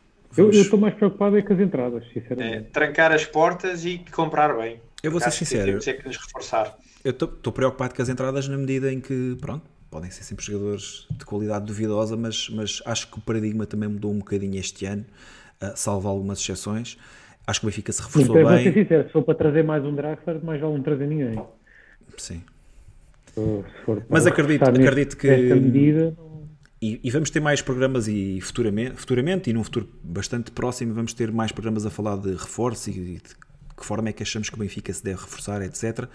vamos- 0.44 0.56
eu 0.56 0.62
estou 0.62 0.78
mais 0.78 0.94
preocupado 0.94 1.38
é 1.38 1.42
com 1.42 1.52
as 1.52 1.60
entradas, 1.60 2.04
É, 2.04 2.12
sinceramente. 2.20 2.70
trancar 2.70 3.12
as 3.12 3.24
portas 3.24 3.84
e 3.84 3.98
comprar 4.12 4.56
bem. 4.56 4.80
Eu 5.02 5.10
vou 5.10 5.20
ser 5.20 5.30
sincero. 5.30 5.66
Temos 5.66 5.88
é 5.88 5.92
que 5.94 6.06
nos 6.06 6.16
reforçar. 6.16 6.76
Eu 7.04 7.10
estou 7.12 7.52
preocupado 7.52 7.94
com 7.94 8.02
as 8.02 8.08
entradas 8.08 8.48
na 8.48 8.56
medida 8.58 8.92
em 8.92 9.00
que, 9.00 9.36
pronto, 9.40 9.64
podem 9.90 10.10
ser 10.10 10.22
sempre 10.22 10.44
jogadores 10.44 11.06
de 11.10 11.24
qualidade 11.24 11.64
duvidosa, 11.66 12.16
mas, 12.16 12.48
mas 12.50 12.82
acho 12.84 13.10
que 13.10 13.18
o 13.18 13.20
paradigma 13.20 13.66
também 13.66 13.88
mudou 13.88 14.12
um 14.12 14.18
bocadinho 14.18 14.56
este 14.58 14.84
ano, 14.86 15.04
uh, 15.62 15.72
salvo 15.74 16.08
algumas 16.08 16.38
exceções. 16.40 16.98
Acho 17.46 17.60
que 17.60 17.66
o 17.66 17.68
Benfica 17.70 17.90
se 17.92 18.02
reforçou 18.02 18.36
Então, 18.38 18.48
vou 18.50 18.58
ser 18.58 18.64
bem. 18.72 18.82
sincero, 18.84 19.06
se 19.06 19.12
for 19.12 19.22
para 19.22 19.34
trazer 19.34 19.64
mais 19.64 19.82
um 19.84 19.94
Draxler, 19.94 20.44
mais 20.44 20.60
vale 20.60 20.74
não 20.74 20.82
trazer 20.82 21.06
ninguém. 21.06 21.42
Sim. 22.18 22.42
Mas 24.08 24.26
acredito- 24.26 24.64
acredito 24.68 25.16
que- 25.16 25.54
medida, 25.54 26.14
E, 26.80 27.00
e 27.02 27.10
vamos 27.10 27.30
ter 27.30 27.40
mais 27.40 27.60
programas 27.60 28.06
e 28.06 28.40
futuramente, 28.40 28.94
futuramente 28.96 29.50
e 29.50 29.52
num 29.52 29.64
futuro 29.64 29.88
bastante 30.02 30.50
próximo 30.52 30.94
vamos 30.94 31.12
ter 31.12 31.32
mais 31.32 31.50
programas 31.50 31.84
a 31.84 31.90
falar 31.90 32.16
de 32.16 32.30
reforço 32.32 32.88
e 32.90 32.92
de 33.14 33.20
que 33.76 33.84
forma 33.84 34.08
é 34.08 34.12
que 34.12 34.22
achamos 34.22 34.48
que 34.48 34.54
o 34.54 34.58
Benfica 34.58 34.92
se 34.92 35.02
deve 35.02 35.20
reforçar, 35.20 35.60
etc. 35.62 36.06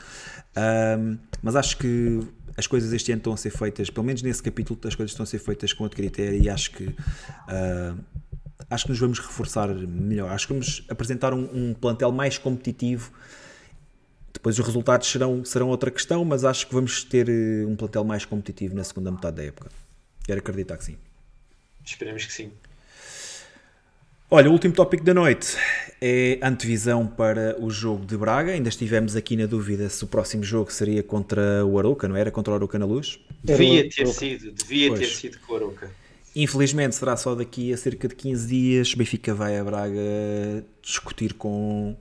Ahm, 0.55 1.17
mas 1.41 1.55
acho 1.57 1.77
que 1.77 2.19
as 2.55 2.67
coisas 2.67 2.93
este 2.93 3.11
ano 3.11 3.19
estão 3.19 3.34
a 3.34 3.38
ser 3.38 3.49
feitas, 3.49 3.89
pelo 3.89 4.05
menos 4.05 4.21
nesse 4.21 4.41
capítulo, 4.43 4.80
as 4.85 4.95
coisas 4.95 5.11
estão 5.11 5.23
a 5.23 5.27
ser 5.27 5.39
feitas 5.39 5.73
com 5.73 5.84
outro 5.84 5.97
critério 5.97 6.41
e 6.41 6.49
acho 6.49 6.71
que 6.71 6.95
ah, 7.47 7.95
acho 8.69 8.85
que 8.85 8.91
nos 8.91 8.99
vamos 8.99 9.19
reforçar 9.19 9.73
melhor. 9.73 10.31
Acho 10.31 10.47
que 10.47 10.53
vamos 10.53 10.85
apresentar 10.89 11.34
um, 11.34 11.49
um 11.53 11.73
plantel 11.73 12.11
mais 12.11 12.38
competitivo. 12.38 13.11
Depois 14.34 14.57
os 14.57 14.65
resultados 14.65 15.09
serão, 15.09 15.45
serão 15.45 15.69
outra 15.69 15.91
questão, 15.91 16.25
mas 16.25 16.43
acho 16.43 16.67
que 16.67 16.73
vamos 16.73 17.03
ter 17.03 17.30
eh, 17.30 17.65
um 17.65 17.75
plantel 17.75 18.03
mais 18.03 18.25
competitivo 18.25 18.75
na 18.75 18.84
segunda 18.84 19.11
metade 19.11 19.38
da 19.38 19.43
época. 19.43 19.69
Quero 20.25 20.39
acreditar 20.39 20.75
que 20.77 20.85
sim. 20.85 20.97
Esperemos 21.85 22.25
que 22.25 22.34
sim. 22.34 22.51
Olha, 24.35 24.49
o 24.49 24.51
último 24.51 24.73
tópico 24.73 25.03
da 25.03 25.14
noite 25.14 25.55
é 26.01 26.39
antevisão 26.41 27.05
para 27.05 27.55
o 27.60 27.69
jogo 27.69 28.03
de 28.03 28.18
Braga. 28.18 28.53
Ainda 28.53 28.68
estivemos 28.68 29.15
aqui 29.15 29.38
na 29.38 29.45
dúvida 29.45 29.88
se 29.89 30.03
o 30.03 30.07
próximo 30.07 30.43
jogo 30.43 30.73
seria 30.73 31.03
contra 31.03 31.64
o 31.64 31.77
Arouca, 31.77 32.07
não 32.07 32.15
era? 32.15 32.31
Contra 32.31 32.51
o 32.51 32.55
Arouca 32.55 32.80
na 32.80 32.85
Luz. 32.88 33.19
Devia 33.43 33.88
ter 33.88 34.07
sido, 34.07 34.51
devia 34.51 34.88
Pois. 34.88 35.01
ter 35.01 35.05
sido 35.05 35.38
com 35.38 35.53
o 35.53 35.55
Arouca. 35.57 35.91
Infelizmente 36.35 36.95
será 36.95 37.15
só 37.15 37.35
daqui 37.35 37.72
a 37.72 37.77
cerca 37.77 38.07
de 38.07 38.15
15 38.15 38.47
dias. 38.47 38.95
Benfica 38.95 39.35
vai 39.35 39.55
a 39.55 39.64
Braga 39.64 40.01
discutir 40.81 41.35
com, 41.35 41.95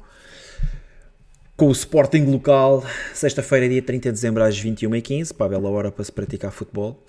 com 1.55 1.67
o 1.67 1.73
Sporting 1.73 2.25
local. 2.31 2.83
Sexta-feira, 3.13 3.69
dia 3.69 3.83
30 3.83 4.09
de 4.09 4.13
dezembro, 4.15 4.43
às 4.43 4.59
21h15, 4.59 5.35
para 5.35 5.45
a 5.45 5.49
bela 5.51 5.69
hora 5.69 5.93
para 5.93 6.03
se 6.03 6.11
praticar 6.11 6.51
futebol. 6.51 7.07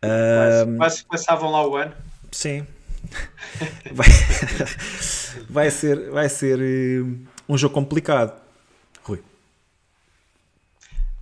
Quase, 0.00 0.76
quase 0.78 1.04
passavam 1.04 1.50
lá 1.50 1.68
o 1.68 1.76
ano. 1.76 1.92
Sim. 2.32 2.66
Vai, 3.92 4.08
vai 5.48 5.70
ser, 5.70 6.10
vai 6.10 6.28
ser 6.28 6.58
eh, 6.60 7.04
um 7.48 7.56
jogo 7.56 7.74
complicado. 7.74 8.40
Rui. 9.02 9.18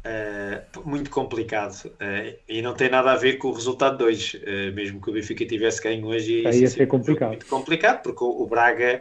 Uh, 0.04 0.88
muito 0.88 1.10
complicado 1.10 1.86
uh, 1.86 2.36
e 2.48 2.62
não 2.62 2.74
tem 2.74 2.90
nada 2.90 3.12
a 3.12 3.16
ver 3.16 3.34
com 3.38 3.48
o 3.48 3.52
resultado 3.52 3.98
de 3.98 4.04
hoje. 4.04 4.38
Uh, 4.38 4.74
mesmo 4.74 5.00
que 5.00 5.10
o 5.10 5.12
Benfica 5.12 5.44
tivesse 5.44 5.82
ganho 5.82 6.06
hoje, 6.06 6.42
ia 6.42 6.52
ser 6.52 6.62
é 6.62 6.66
um 6.66 6.68
jogo 6.68 6.86
complicado. 6.90 7.28
muito 7.28 7.46
complicado, 7.46 8.02
porque 8.02 8.24
o, 8.24 8.42
o 8.42 8.46
Braga 8.46 9.00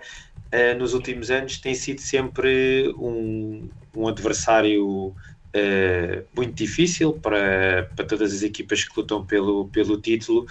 uh, 0.53 0.77
nos 0.77 0.93
últimos 0.93 1.31
anos 1.31 1.57
tem 1.57 1.73
sido 1.73 2.01
sempre 2.01 2.93
um, 2.97 3.69
um 3.95 4.07
adversário 4.07 5.15
uh, 5.55 6.25
muito 6.35 6.53
difícil 6.53 7.13
para, 7.13 7.89
para 7.95 8.05
todas 8.05 8.33
as 8.33 8.43
equipas 8.43 8.83
que 8.83 8.99
lutam 8.99 9.25
pelo, 9.25 9.67
pelo 9.69 9.99
título. 9.99 10.45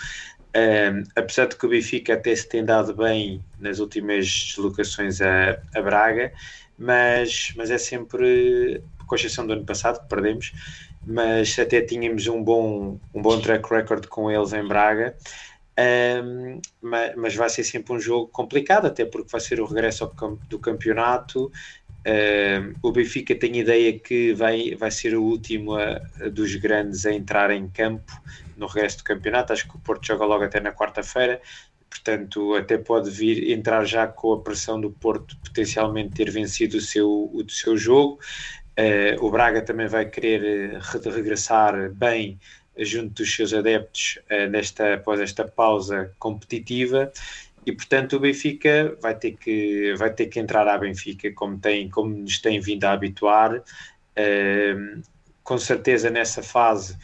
Um, 0.57 1.05
apesar 1.15 1.47
de 1.47 1.57
que 1.57 1.65
o 1.65 1.69
Benfica 1.69 2.15
até 2.15 2.35
se 2.35 2.49
tem 2.49 2.65
dado 2.65 2.95
bem 2.95 3.45
nas 3.59 3.79
últimas 3.79 4.27
deslocações 4.27 5.21
a, 5.21 5.57
a 5.75 5.81
Braga, 5.81 6.33
mas, 6.77 7.53
mas 7.57 7.71
é 7.71 7.79
sempre, 7.79 8.83
com 9.07 9.15
exceção 9.15 9.47
do 9.47 9.53
ano 9.53 9.65
passado, 9.65 10.01
que 10.01 10.09
perdemos, 10.09 10.53
mas 11.07 11.57
até 11.59 11.81
tínhamos 11.83 12.27
um 12.27 12.43
bom, 12.43 12.99
um 13.15 13.23
bom 13.23 13.41
track 13.41 13.69
record 13.73 14.07
com 14.07 14.31
eles 14.31 14.53
em 14.53 14.67
Braga. 14.67 15.17
Um, 15.79 16.61
mas, 16.81 17.15
mas 17.17 17.35
vai 17.37 17.49
ser 17.49 17.65
sempre 17.65 17.95
um 17.95 18.01
jogo 18.01 18.29
complicado, 18.29 18.87
até 18.87 19.05
porque 19.05 19.31
vai 19.31 19.41
ser 19.41 19.61
o 19.61 19.67
regresso 19.67 20.13
do 20.49 20.59
campeonato. 20.59 21.51
Um, 22.07 22.75
o 22.83 22.93
Benfica 22.93 23.35
tem 23.39 23.57
ideia 23.59 23.99
que 23.99 24.33
vai, 24.35 24.75
vai 24.75 24.91
ser 24.91 25.15
o 25.17 25.23
último 25.23 25.75
a- 25.77 26.01
a 26.21 26.29
dos 26.29 26.55
grandes 26.57 27.07
a 27.07 27.13
entrar 27.13 27.51
em 27.51 27.69
campo 27.69 28.13
no 28.61 28.67
regresso 28.67 28.99
do 28.99 29.05
campeonato. 29.05 29.53
Acho 29.53 29.69
que 29.69 29.77
o 29.77 29.81
Porto 29.81 30.07
joga 30.07 30.25
logo 30.25 30.45
até 30.45 30.61
na 30.61 30.73
quarta-feira, 30.73 31.41
portanto, 31.89 32.55
até 32.55 32.79
pode 32.79 33.11
vir 33.11 33.51
entrar 33.51 33.85
já 33.85 34.07
com 34.07 34.33
a 34.33 34.41
pressão 34.41 34.81
do 34.81 34.91
Porto 34.91 35.37
potencialmente 35.39 36.15
ter 36.15 36.31
vencido 36.31 36.77
o 36.77 36.81
seu, 36.81 37.09
o 37.33 37.45
seu 37.49 37.77
jogo. 37.77 38.21
Uh, 38.79 39.25
o 39.25 39.31
Braga 39.31 39.61
também 39.63 39.89
vai 39.89 40.07
querer 40.07 40.79
re- 40.81 41.11
regressar 41.11 41.91
bem 41.93 42.39
junto 42.79 43.15
dos 43.15 43.35
seus 43.35 43.53
adeptos 43.53 44.19
uh, 44.31 44.49
nesta, 44.49 44.95
após 44.95 45.21
esta 45.21 45.45
pausa 45.45 46.13
competitiva 46.19 47.13
e 47.67 47.73
portanto 47.73 48.17
o 48.17 48.21
Benfica 48.21 48.97
vai 49.03 49.15
ter 49.15 49.33
que 49.33 49.95
vai 49.99 50.11
ter 50.15 50.27
que 50.29 50.41
entrar 50.41 50.67
à 50.67 50.79
Benfica 50.79 51.31
como 51.35 51.59
tem 51.59 51.91
como 51.91 52.17
nos 52.17 52.39
tem 52.39 52.61
vindo 52.61 52.85
a 52.85 52.93
habituar 52.93 53.63
Uh, 54.19 55.01
com 55.43 55.57
certeza 55.57 56.11
nessa 56.11 56.43
fase 56.43 56.97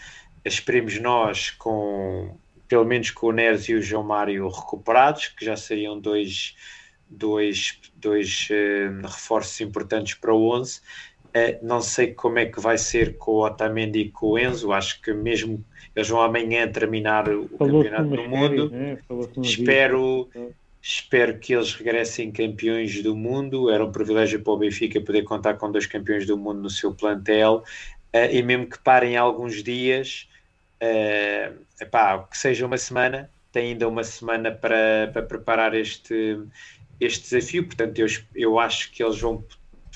esperemos 0.46 0.98
nós 1.00 1.50
com 1.50 2.36
pelo 2.68 2.84
menos 2.84 3.10
com 3.10 3.28
o 3.28 3.32
Neres 3.32 3.68
e 3.68 3.74
o 3.74 3.82
João 3.82 4.02
Mário 4.02 4.48
recuperados 4.48 5.28
que 5.28 5.44
já 5.44 5.56
seriam 5.56 5.98
dois 6.00 6.56
dois, 7.08 7.78
dois 7.94 8.48
uh, 8.50 9.06
reforços 9.06 9.60
importantes 9.60 10.14
para 10.14 10.34
o 10.34 10.50
11 10.52 10.80
Uh, 11.36 11.58
não 11.60 11.82
sei 11.82 12.14
como 12.14 12.38
é 12.38 12.46
que 12.46 12.58
vai 12.58 12.78
ser 12.78 13.18
com 13.18 13.32
o 13.32 13.44
Otamendi 13.44 13.98
e 13.98 14.10
com 14.10 14.28
o 14.28 14.38
Enzo. 14.38 14.72
Acho 14.72 15.02
que 15.02 15.12
mesmo 15.12 15.62
eles 15.94 16.08
vão 16.08 16.22
amanhã 16.22 16.66
terminar 16.66 17.28
o 17.28 17.46
falou-se 17.58 17.90
Campeonato 17.90 18.22
do 18.22 18.28
Mundo. 18.28 18.70
né? 18.70 18.98
Espero, 19.42 20.30
dias. 20.32 20.50
espero 20.80 21.38
que 21.38 21.52
eles 21.52 21.74
regressem 21.74 22.32
campeões 22.32 23.02
do 23.02 23.14
mundo. 23.14 23.68
Era 23.68 23.84
um 23.84 23.92
privilégio 23.92 24.40
para 24.40 24.52
o 24.54 24.56
Benfica 24.56 24.98
poder 24.98 25.24
contar 25.24 25.54
com 25.54 25.70
dois 25.70 25.84
campeões 25.84 26.26
do 26.26 26.38
mundo 26.38 26.62
no 26.62 26.70
seu 26.70 26.94
plantel. 26.94 27.62
Uh, 28.14 28.32
e 28.32 28.42
mesmo 28.42 28.66
que 28.66 28.78
parem 28.78 29.18
alguns 29.18 29.62
dias, 29.62 30.26
uh, 30.82 31.66
epá, 31.80 32.22
que 32.24 32.38
seja 32.38 32.66
uma 32.66 32.78
semana, 32.78 33.30
tem 33.52 33.72
ainda 33.72 33.88
uma 33.88 34.04
semana 34.04 34.52
para, 34.52 35.10
para 35.12 35.22
preparar 35.22 35.74
este, 35.74 36.38
este 37.00 37.22
desafio. 37.24 37.66
Portanto, 37.66 37.98
eu, 37.98 38.06
eu 38.34 38.58
acho 38.58 38.90
que 38.92 39.02
eles 39.02 39.20
vão 39.20 39.44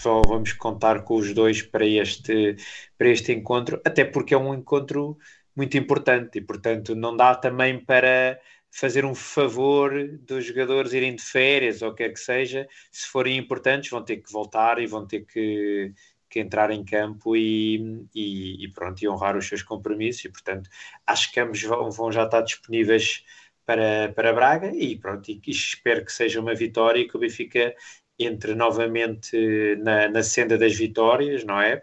só 0.00 0.22
vamos 0.22 0.54
contar 0.54 1.02
com 1.04 1.16
os 1.16 1.34
dois 1.34 1.60
para 1.62 1.84
este, 1.84 2.56
para 2.96 3.08
este 3.08 3.32
encontro, 3.32 3.80
até 3.84 4.02
porque 4.04 4.32
é 4.32 4.38
um 4.38 4.54
encontro 4.54 5.18
muito 5.54 5.76
importante 5.76 6.38
e, 6.38 6.40
portanto, 6.40 6.94
não 6.94 7.14
dá 7.14 7.34
também 7.34 7.78
para 7.78 8.40
fazer 8.70 9.04
um 9.04 9.14
favor 9.14 9.92
dos 10.20 10.44
jogadores 10.46 10.92
irem 10.92 11.16
de 11.16 11.22
férias 11.22 11.82
ou 11.82 11.92
quer 11.92 12.10
que 12.10 12.20
seja, 12.20 12.66
se 12.90 13.06
forem 13.08 13.36
importantes 13.36 13.90
vão 13.90 14.02
ter 14.02 14.18
que 14.18 14.32
voltar 14.32 14.78
e 14.78 14.86
vão 14.86 15.06
ter 15.06 15.26
que, 15.26 15.92
que 16.30 16.40
entrar 16.40 16.70
em 16.70 16.84
campo 16.84 17.36
e, 17.36 18.06
e, 18.14 18.64
e, 18.64 18.68
pronto, 18.72 19.02
e 19.02 19.08
honrar 19.08 19.36
os 19.36 19.46
seus 19.48 19.62
compromissos 19.62 20.24
e 20.24 20.28
portanto 20.30 20.70
acho 21.06 21.32
que 21.32 21.40
ambos 21.40 21.62
vão, 21.62 21.90
vão 21.90 22.12
já 22.12 22.24
estar 22.24 22.42
disponíveis 22.42 23.24
para, 23.66 24.12
para 24.14 24.32
Braga 24.32 24.72
e 24.74 24.96
pronto, 24.96 25.30
e, 25.30 25.40
espero 25.48 26.04
que 26.04 26.12
seja 26.12 26.40
uma 26.40 26.54
vitória 26.54 27.00
e 27.00 27.08
que 27.08 27.16
o 27.16 27.20
Benfica 27.20 27.74
entre 28.18 28.54
novamente 28.54 29.76
na, 29.76 30.08
na 30.08 30.22
senda 30.22 30.58
das 30.58 30.74
vitórias, 30.74 31.44
não 31.44 31.60
é? 31.60 31.82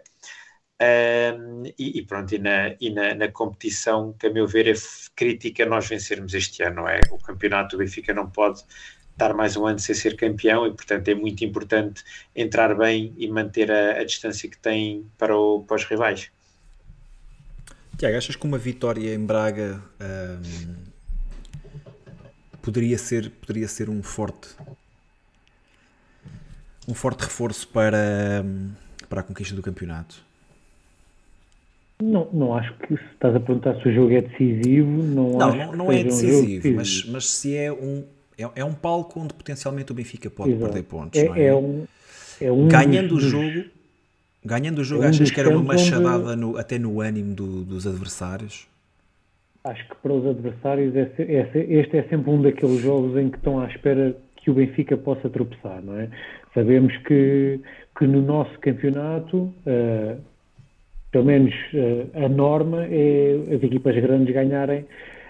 Um, 0.80 1.64
e, 1.76 1.98
e, 1.98 2.06
pronto, 2.06 2.32
e, 2.34 2.38
na, 2.38 2.76
e 2.80 2.90
na, 2.90 3.14
na, 3.14 3.28
competição, 3.28 4.12
que 4.12 4.28
a 4.28 4.30
meu 4.30 4.46
ver 4.46 4.68
é 4.68 4.74
crítica 5.16 5.66
nós 5.66 5.88
vencermos 5.88 6.32
este 6.34 6.62
ano, 6.62 6.76
não 6.82 6.88
é? 6.88 7.00
O 7.10 7.18
campeonato 7.18 7.76
do 7.76 7.78
Benfica 7.80 8.14
não 8.14 8.30
pode 8.30 8.62
estar 9.18 9.34
mais 9.34 9.56
um 9.56 9.66
ano 9.66 9.80
sem 9.80 9.94
ser 9.96 10.16
campeão 10.16 10.64
e, 10.64 10.72
portanto, 10.72 11.08
é 11.08 11.14
muito 11.14 11.44
importante 11.44 12.04
entrar 12.34 12.72
bem 12.76 13.12
e 13.18 13.28
manter 13.28 13.70
a, 13.70 13.98
a 13.98 14.04
distância 14.04 14.48
que 14.48 14.56
tem 14.56 15.04
para, 15.18 15.36
o, 15.36 15.64
para 15.64 15.74
os 15.74 15.84
rivais. 15.84 16.30
Tiago, 17.98 18.16
achas 18.16 18.36
que 18.36 18.46
uma 18.46 18.58
vitória 18.58 19.12
em 19.12 19.18
Braga 19.18 19.82
um, 20.00 20.74
poderia, 22.62 22.96
ser, 22.96 23.28
poderia 23.28 23.66
ser 23.66 23.90
um 23.90 24.04
forte 24.04 24.50
um 26.86 26.94
forte 26.94 27.24
reforço 27.24 27.68
para, 27.68 28.46
para 29.10 29.20
a 29.20 29.22
conquista 29.24 29.54
do 29.54 29.60
campeonato? 29.60 30.24
Não, 32.00 32.30
não 32.32 32.54
acho 32.54 32.72
que 32.74 32.96
se 32.96 33.04
estás 33.12 33.34
a 33.34 33.40
perguntar 33.40 33.74
se 33.82 33.88
o 33.88 33.92
jogo 33.92 34.12
é 34.12 34.22
decisivo, 34.22 35.02
não, 35.02 35.32
não 35.32 35.48
acho 35.48 35.58
não, 35.58 35.72
não 35.72 35.92
é 35.92 36.04
decisivo, 36.04 36.38
um 36.38 36.44
decisivo, 36.44 36.76
Mas, 36.76 37.04
mas 37.06 37.28
se 37.28 37.56
é 37.56 37.72
um 37.72 38.04
é, 38.38 38.60
é, 38.60 38.64
um 38.64 38.72
palco 38.72 39.20
onde 39.20 39.34
potencialmente 39.34 39.90
o 39.92 39.94
Benfica 39.94 40.30
pode 40.30 40.50
Exato. 40.50 40.72
perder 40.72 40.88
pontos, 40.88 41.20
é, 41.20 41.24
não 41.24 41.34
é? 41.34 41.46
é 41.46 41.54
um, 41.54 41.84
é 42.40 42.52
um 42.52 42.68
ganhando 42.68 43.08
dos, 43.08 43.24
o 43.24 43.28
jogo, 43.28 43.64
ganhando 44.44 44.78
o 44.78 44.84
jogo, 44.84 45.02
é 45.02 45.06
um 45.06 45.10
achas 45.10 45.30
que 45.30 45.40
era 45.40 45.50
uma 45.50 45.62
machadada 45.62 46.32
onde... 46.32 46.36
no, 46.36 46.56
até 46.56 46.78
no 46.78 47.00
ânimo 47.00 47.34
do, 47.34 47.64
dos 47.64 47.86
adversários? 47.86 48.66
Acho 49.64 49.88
que 49.88 49.96
para 49.96 50.12
os 50.12 50.26
adversários 50.26 50.94
este 50.96 51.96
é 51.96 52.02
sempre 52.04 52.30
um 52.30 52.40
daqueles 52.40 52.80
jogos 52.80 53.16
em 53.16 53.28
que 53.28 53.36
estão 53.36 53.60
à 53.60 53.66
espera 53.66 54.16
que 54.36 54.50
o 54.50 54.54
Benfica 54.54 54.96
possa 54.96 55.28
tropeçar, 55.28 55.82
não 55.82 55.98
é? 55.98 56.08
Sabemos 56.54 56.96
que, 56.98 57.60
que 57.98 58.06
no 58.06 58.22
nosso 58.22 58.56
campeonato 58.60 59.52
uh, 59.66 60.18
pelo 61.10 61.24
menos 61.24 61.54
uh, 61.74 62.24
a 62.24 62.28
norma 62.28 62.84
é 62.86 63.54
as 63.54 63.62
equipas 63.62 63.94
grandes 63.96 64.32
ganharem 64.32 64.84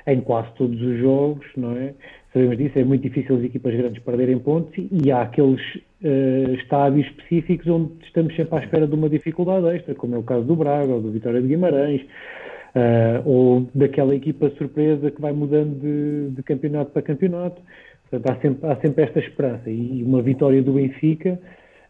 em 0.06 0.20
quase 0.20 0.48
todos 0.54 0.80
os 0.80 0.98
jogos, 0.98 1.46
não 1.56 1.76
é? 1.76 1.94
Sabemos 2.32 2.58
disso, 2.58 2.78
é 2.78 2.84
muito 2.84 3.02
difícil 3.02 3.36
as 3.36 3.42
equipas 3.42 3.74
grandes 3.74 4.02
perderem 4.02 4.38
pontos 4.38 4.72
e 4.76 5.10
há 5.10 5.22
aqueles 5.22 5.60
uh, 5.76 6.54
estádios 6.54 7.06
específicos 7.06 7.66
onde 7.66 7.90
estamos 8.04 8.36
sempre 8.36 8.58
à 8.58 8.62
espera 8.62 8.86
de 8.86 8.94
uma 8.94 9.08
dificuldade 9.08 9.66
extra, 9.68 9.94
como 9.94 10.14
é 10.14 10.18
o 10.18 10.22
caso 10.22 10.44
do 10.44 10.54
Braga 10.54 10.92
ou 10.92 11.00
do 11.00 11.10
Vitória 11.10 11.40
de 11.40 11.48
Guimarães, 11.48 12.02
uh, 12.02 13.22
ou 13.28 13.66
daquela 13.74 14.14
equipa 14.14 14.50
surpresa 14.58 15.10
que 15.10 15.20
vai 15.20 15.32
mudando 15.32 15.80
de, 15.80 16.34
de 16.34 16.42
campeonato 16.42 16.90
para 16.90 17.00
campeonato. 17.00 17.62
Portanto, 18.10 18.30
há 18.30 18.40
sempre, 18.42 18.70
há 18.70 18.76
sempre 18.76 19.04
esta 19.04 19.18
esperança 19.20 19.70
e 19.70 20.02
uma 20.02 20.20
vitória 20.20 20.62
do 20.62 20.72
Benfica 20.72 21.40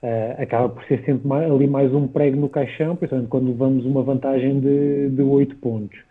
uh, 0.03 0.41
acaba 0.41 0.69
por 0.69 0.85
ser 0.85 1.03
sempre 1.05 1.27
mais, 1.27 1.51
ali 1.51 1.67
mais 1.67 1.93
um 1.93 2.07
prego 2.07 2.39
no 2.39 2.49
caixão, 2.49 2.95
principalmente 2.95 3.29
quando 3.29 3.49
levamos 3.49 3.85
uma 3.85 4.03
vantagem 4.03 4.61
de, 4.61 5.11
de 5.11 5.23
8 5.23 5.57
pontos. 5.57 6.08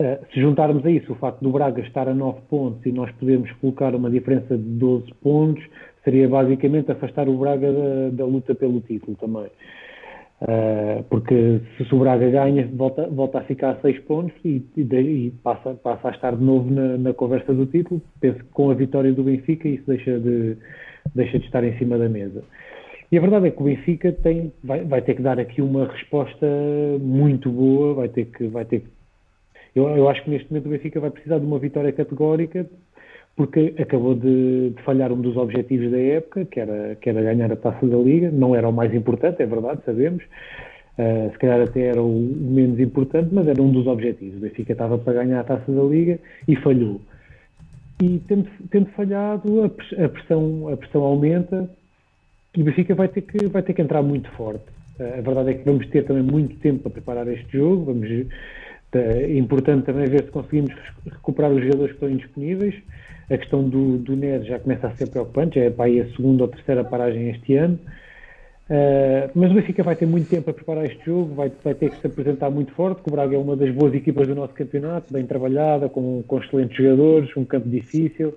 Uh, 0.00 0.18
se 0.32 0.40
juntarmos 0.40 0.84
a 0.84 0.90
isso 0.90 1.12
o 1.12 1.14
facto 1.16 1.40
do 1.40 1.52
Braga 1.52 1.80
estar 1.80 2.08
a 2.08 2.14
9 2.14 2.40
pontos 2.50 2.84
e 2.84 2.90
nós 2.90 3.12
podermos 3.12 3.50
colocar 3.60 3.94
uma 3.94 4.10
diferença 4.10 4.56
de 4.56 4.64
12 4.64 5.06
pontos, 5.22 5.64
seria 6.02 6.28
basicamente 6.28 6.90
afastar 6.90 7.28
o 7.28 7.38
Braga 7.38 7.72
da, 7.72 8.10
da 8.10 8.24
luta 8.24 8.56
pelo 8.56 8.80
título 8.80 9.16
também. 9.16 9.48
Uh, 10.42 11.02
porque 11.08 11.60
se 11.78 11.94
o 11.94 11.98
Braga 12.00 12.28
ganha, 12.28 12.68
volta, 12.74 13.06
volta 13.06 13.38
a 13.38 13.44
ficar 13.44 13.70
a 13.70 13.80
6 13.80 14.00
pontos 14.00 14.34
e, 14.44 14.62
e, 14.76 14.82
e, 14.82 15.30
passa, 15.42 15.74
passa 15.74 16.08
a 16.08 16.10
estar 16.10 16.34
de 16.34 16.42
novo 16.42 16.68
na, 16.70 16.98
na, 16.98 17.14
conversa 17.14 17.54
do 17.54 17.64
título. 17.64 18.02
Penso 18.20 18.40
que 18.40 18.50
com 18.50 18.70
a 18.72 18.74
vitória 18.74 19.12
do 19.12 19.22
Benfica 19.22 19.68
isso 19.68 19.84
deixa 19.86 20.18
de, 20.18 20.56
deixa 21.14 21.38
de 21.38 21.46
estar 21.46 21.62
em 21.62 21.78
cima 21.78 21.96
da 21.96 22.08
mesa. 22.08 22.42
E 23.12 23.16
a 23.16 23.20
verdade 23.20 23.46
é 23.46 23.50
que 23.52 23.62
o 23.62 23.64
Benfica 23.64 24.10
tem, 24.10 24.52
vai, 24.62 24.84
vai 24.84 25.00
ter 25.00 25.14
que 25.14 25.22
dar 25.22 25.38
aqui 25.38 25.62
uma 25.62 25.86
resposta 25.86 26.46
muito 27.00 27.48
boa, 27.48 27.94
vai 27.94 28.08
ter 28.08 28.24
que. 28.24 28.48
Vai 28.48 28.64
ter 28.64 28.80
que 28.80 28.88
eu, 29.74 29.88
eu 29.88 30.08
acho 30.08 30.22
que 30.22 30.30
neste 30.30 30.50
momento 30.50 30.66
o 30.66 30.70
Benfica 30.70 31.00
vai 31.00 31.10
precisar 31.10 31.38
de 31.38 31.46
uma 31.46 31.58
vitória 31.58 31.92
categórica 31.92 32.66
porque 33.36 33.74
acabou 33.78 34.14
de, 34.14 34.70
de, 34.70 34.82
falhar 34.82 35.10
um 35.10 35.20
dos 35.20 35.36
objetivos 35.36 35.90
da 35.90 35.98
época, 35.98 36.44
que 36.44 36.60
era, 36.60 36.94
que 36.94 37.10
era 37.10 37.20
ganhar 37.20 37.50
a 37.50 37.56
taça 37.56 37.84
da 37.84 37.96
Liga. 37.96 38.30
Não 38.30 38.54
era 38.54 38.68
o 38.68 38.72
mais 38.72 38.94
importante, 38.94 39.42
é 39.42 39.46
verdade, 39.46 39.80
sabemos. 39.84 40.22
Uh, 40.96 41.32
se 41.32 41.38
calhar 41.38 41.60
até 41.60 41.80
era 41.86 42.00
o 42.00 42.12
menos 42.12 42.78
importante, 42.78 43.30
mas 43.32 43.48
era 43.48 43.60
um 43.60 43.72
dos 43.72 43.88
objetivos. 43.88 44.36
O 44.36 44.40
Benfica 44.40 44.72
estava 44.72 44.96
para 44.96 45.14
ganhar 45.14 45.40
a 45.40 45.44
taça 45.44 45.72
da 45.72 45.82
Liga 45.82 46.20
e 46.46 46.54
falhou 46.54 47.00
e 48.02 48.20
tendo, 48.26 48.48
tendo 48.70 48.86
falhado, 48.90 49.64
a 49.64 50.08
pressão, 50.08 50.68
a 50.68 50.76
pressão 50.76 51.02
aumenta 51.02 51.68
e 52.56 52.62
o 52.62 52.64
Benfica 52.64 52.94
vai 52.94 53.08
ter 53.08 53.22
que, 53.22 53.46
vai 53.46 53.62
ter 53.62 53.72
que 53.72 53.82
entrar 53.82 54.02
muito 54.02 54.30
forte. 54.32 54.64
A 54.98 55.20
verdade 55.20 55.50
é 55.50 55.54
que 55.54 55.64
vamos 55.64 55.88
ter 55.88 56.04
também 56.04 56.22
muito 56.22 56.56
tempo 56.60 56.82
para 56.82 56.92
preparar 56.92 57.28
este 57.28 57.56
jogo, 57.56 57.86
vamos, 57.86 58.08
é 58.98 59.36
importante 59.36 59.86
também 59.86 60.06
ver 60.06 60.24
se 60.24 60.30
conseguimos 60.30 60.72
recuperar 61.04 61.50
os 61.50 61.62
jogadores 61.62 61.92
que 61.92 61.96
estão 61.96 62.10
indisponíveis. 62.10 62.74
A 63.30 63.38
questão 63.38 63.66
do, 63.68 63.98
do 63.98 64.14
NER 64.16 64.44
já 64.44 64.58
começa 64.58 64.86
a 64.86 64.90
ser 64.92 65.08
preocupante, 65.08 65.58
já 65.58 65.66
é 65.66 65.70
para 65.70 65.86
aí 65.86 66.00
a 66.00 66.06
segunda 66.10 66.44
ou 66.44 66.48
terceira 66.48 66.84
paragem 66.84 67.30
este 67.30 67.56
ano. 67.56 67.78
Uh, 68.64 69.28
mas 69.34 69.50
o 69.50 69.54
Benfica 69.54 69.82
vai 69.82 69.94
ter 69.94 70.06
muito 70.06 70.28
tempo 70.28 70.48
a 70.48 70.54
preparar 70.54 70.86
este 70.86 71.04
jogo, 71.04 71.34
vai, 71.34 71.52
vai, 71.62 71.74
ter 71.74 71.90
que 71.90 72.00
se 72.00 72.06
apresentar 72.06 72.48
muito 72.50 72.72
forte, 72.72 73.02
o 73.06 73.10
Braga 73.10 73.36
é 73.36 73.38
uma 73.38 73.54
das 73.54 73.70
boas 73.74 73.92
equipas 73.92 74.26
do 74.26 74.34
nosso 74.34 74.54
campeonato, 74.54 75.12
bem 75.12 75.26
trabalhada, 75.26 75.90
com, 75.90 76.22
com 76.26 76.38
excelentes 76.38 76.74
jogadores, 76.74 77.30
um 77.36 77.44
campo 77.44 77.68
difícil. 77.68 78.28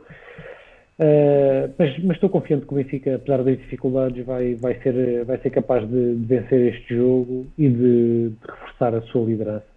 Uh, 1.00 1.72
mas, 1.78 2.04
mas, 2.04 2.18
estou 2.18 2.30
confiante 2.30 2.66
que 2.66 2.74
o 2.74 2.76
Benfica, 2.76 3.16
apesar 3.16 3.44
das 3.44 3.58
dificuldades, 3.58 4.26
vai, 4.26 4.56
vai, 4.56 4.76
ser, 4.82 5.24
vai 5.24 5.38
ser 5.38 5.52
capaz 5.52 5.88
de, 5.88 6.16
de 6.16 6.26
vencer 6.26 6.74
este 6.74 6.96
jogo 6.96 7.46
e 7.58 7.70
de, 7.70 8.30
de, 8.30 8.36
reforçar 8.42 8.96
a 8.96 9.02
sua 9.04 9.24
liderança. 9.24 9.77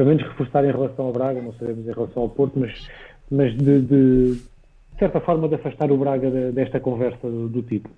Pelo 0.00 0.08
menos 0.08 0.26
reforçar 0.28 0.64
em 0.64 0.72
relação 0.72 1.04
ao 1.04 1.12
Braga, 1.12 1.42
não 1.42 1.52
sabemos 1.52 1.86
em 1.86 1.92
relação 1.92 2.22
ao 2.22 2.28
Porto, 2.30 2.58
mas, 2.58 2.88
mas 3.30 3.52
de, 3.52 3.82
de, 3.82 4.32
de 4.32 4.98
certa 4.98 5.20
forma 5.20 5.46
de 5.46 5.56
afastar 5.56 5.92
o 5.92 5.98
Braga 5.98 6.30
desta 6.52 6.80
conversa 6.80 7.28
do, 7.28 7.50
do 7.50 7.60
título. 7.60 7.94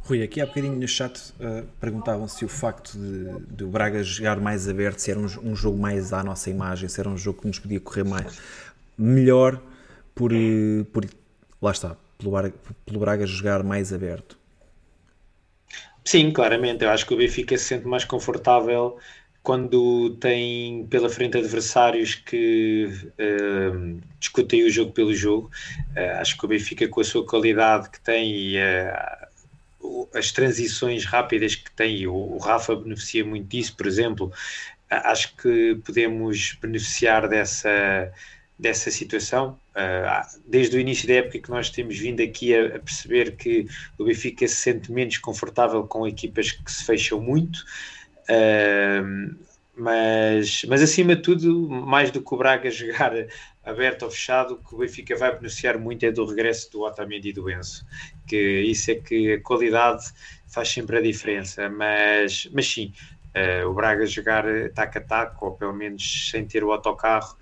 Rui, 0.00 0.24
aqui 0.24 0.40
há 0.40 0.46
bocadinho 0.46 0.74
no 0.74 0.88
chat 0.88 1.32
uh, 1.38 1.64
perguntavam 1.80 2.26
se 2.26 2.44
o 2.44 2.48
facto 2.48 2.98
de, 2.98 3.54
de, 3.54 3.62
o 3.62 3.68
Braga 3.68 4.02
jogar 4.02 4.40
mais 4.40 4.68
aberto, 4.68 4.98
se 4.98 5.12
era 5.12 5.20
um, 5.20 5.26
um, 5.44 5.54
jogo 5.54 5.78
mais 5.78 6.12
à 6.12 6.24
nossa 6.24 6.50
imagem, 6.50 6.88
se 6.88 6.98
era 6.98 7.08
um 7.08 7.16
jogo 7.16 7.42
que 7.42 7.46
nos 7.46 7.60
podia 7.60 7.78
correr 7.78 8.02
mais, 8.02 8.42
melhor 8.98 9.62
por, 10.16 10.32
eh, 10.32 10.84
por 10.92 11.06
lá 11.62 11.70
está, 11.70 11.96
pelo 12.18 12.32
Braga, 12.32 12.54
pelo 12.84 12.98
Braga 12.98 13.24
jogar 13.24 13.62
mais 13.62 13.92
aberto. 13.92 14.36
Sim, 16.04 16.32
claramente. 16.32 16.82
Eu 16.82 16.90
acho 16.90 17.06
que 17.06 17.14
o 17.14 17.16
Benfica 17.16 17.56
se 17.56 17.66
sente 17.66 17.86
mais 17.86 18.04
confortável 18.04 18.98
quando 19.46 20.10
tem 20.16 20.88
pela 20.88 21.08
frente 21.08 21.38
adversários 21.38 22.16
que 22.16 22.88
uh, 22.90 24.00
discutem 24.18 24.64
o 24.64 24.70
jogo 24.70 24.90
pelo 24.90 25.14
jogo. 25.14 25.48
Uh, 25.96 26.18
acho 26.20 26.36
que 26.36 26.44
o 26.44 26.48
Benfica, 26.48 26.88
com 26.88 27.00
a 27.00 27.04
sua 27.04 27.24
qualidade 27.24 27.88
que 27.90 28.00
tem 28.00 28.28
e 28.28 28.56
uh, 28.58 30.08
as 30.12 30.32
transições 30.32 31.04
rápidas 31.04 31.54
que 31.54 31.70
tem, 31.70 32.08
o, 32.08 32.12
o 32.12 32.38
Rafa 32.38 32.74
beneficia 32.74 33.24
muito 33.24 33.46
disso, 33.46 33.76
por 33.76 33.86
exemplo, 33.86 34.32
acho 34.90 35.36
que 35.36 35.80
podemos 35.86 36.58
beneficiar 36.60 37.28
dessa, 37.28 38.12
dessa 38.58 38.90
situação. 38.90 39.60
Uh, 39.76 40.40
desde 40.44 40.76
o 40.76 40.80
início 40.80 41.06
da 41.06 41.14
época 41.14 41.38
que 41.38 41.50
nós 41.50 41.70
temos 41.70 41.96
vindo 41.96 42.20
aqui 42.20 42.52
a, 42.52 42.80
perceber 42.80 43.36
que 43.36 43.68
o 43.96 44.06
Benfica 44.06 44.48
se 44.48 44.56
sente 44.56 44.90
menos 44.90 45.18
confortável 45.18 45.84
com 45.84 46.04
equipas 46.04 46.50
que 46.50 46.72
se 46.72 46.82
fecham 46.82 47.20
muito, 47.20 47.64
mas, 49.76 50.64
mas 50.64 50.82
acima 50.82 51.14
de 51.14 51.22
tudo, 51.22 51.68
mais 51.68 52.10
do 52.10 52.22
que 52.22 52.34
o 52.34 52.38
Braga 52.38 52.70
jogar 52.72 53.12
aberto 53.64 54.04
ou 54.04 54.10
fechado, 54.10 54.54
o 54.54 54.56
que 54.58 54.74
o 54.74 54.78
Benfica 54.78 55.16
vai 55.16 55.34
beneficiar 55.34 55.78
muito 55.78 56.06
é 56.06 56.12
do 56.12 56.24
regresso 56.24 56.70
do 56.72 56.82
Otamendi 56.82 57.30
e 57.30 57.32
do 57.32 57.50
Enzo, 57.50 57.84
que 58.26 58.36
isso 58.62 58.90
é 58.92 58.94
que 58.94 59.34
a 59.34 59.42
qualidade 59.42 60.04
faz 60.46 60.68
sempre 60.68 60.96
a 60.96 61.00
diferença, 61.00 61.68
mas, 61.68 62.48
mas 62.52 62.66
sim, 62.66 62.92
uh, 63.34 63.68
o 63.68 63.74
Braga 63.74 64.06
jogar 64.06 64.44
taco 64.74 64.98
a 64.98 65.00
taco, 65.00 65.46
ou 65.46 65.52
pelo 65.52 65.74
menos 65.74 66.30
sem 66.30 66.46
ter 66.46 66.64
o 66.64 66.72
autocarro, 66.72 67.36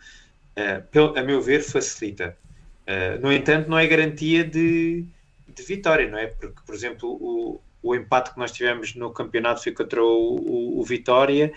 uh, 0.56 1.18
a 1.18 1.22
meu 1.22 1.40
ver, 1.40 1.62
facilita. 1.62 2.36
Uh, 2.82 3.20
no 3.20 3.32
entanto, 3.32 3.68
não 3.68 3.78
é 3.78 3.86
garantia 3.86 4.44
de, 4.44 5.04
de 5.46 5.62
vitória, 5.62 6.10
não 6.10 6.18
é? 6.18 6.26
Porque, 6.26 6.60
por 6.66 6.74
exemplo, 6.74 7.08
o, 7.08 7.60
o 7.84 7.94
empate 7.94 8.32
que 8.32 8.38
nós 8.38 8.50
tivemos 8.50 8.94
no 8.94 9.12
campeonato 9.12 9.62
foi 9.62 9.72
contra 9.72 10.02
o, 10.02 10.06
o, 10.06 10.80
o 10.80 10.82
Vitória 10.82 11.52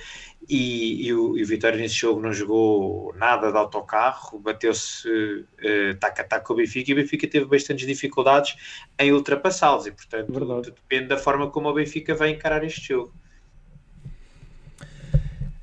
e, 0.48 1.08
e, 1.08 1.14
o, 1.14 1.38
e, 1.38 1.44
o, 1.44 1.48
Vitória 1.48 1.80
nesse 1.80 1.96
jogo 1.96 2.20
não 2.20 2.34
jogou 2.34 3.16
nada 3.16 3.50
de 3.50 3.58
autocarro, 3.58 4.38
bateu-se 4.38 5.08
uh, 5.08 5.96
taca 6.00 6.26
taca 6.26 6.46
com 6.46 6.54
o 6.54 6.58
Benfica 6.58 6.92
e 6.92 6.94
o 6.94 6.98
Benfica 6.98 7.28
teve 7.28 7.46
bastantes 7.46 7.88
dificuldades 7.88 8.58
em 9.00 9.14
ultrapassá-los 9.14 9.88
e 9.88 9.92
portanto 9.92 10.32
Verdade. 10.32 10.72
depende 10.72 11.08
da 11.08 11.18
forma 11.18 11.50
como 11.50 11.70
o 11.70 11.74
Benfica 11.74 12.14
vai 12.14 12.32
encarar 12.32 12.62
este 12.66 12.90
jogo. 12.90 13.14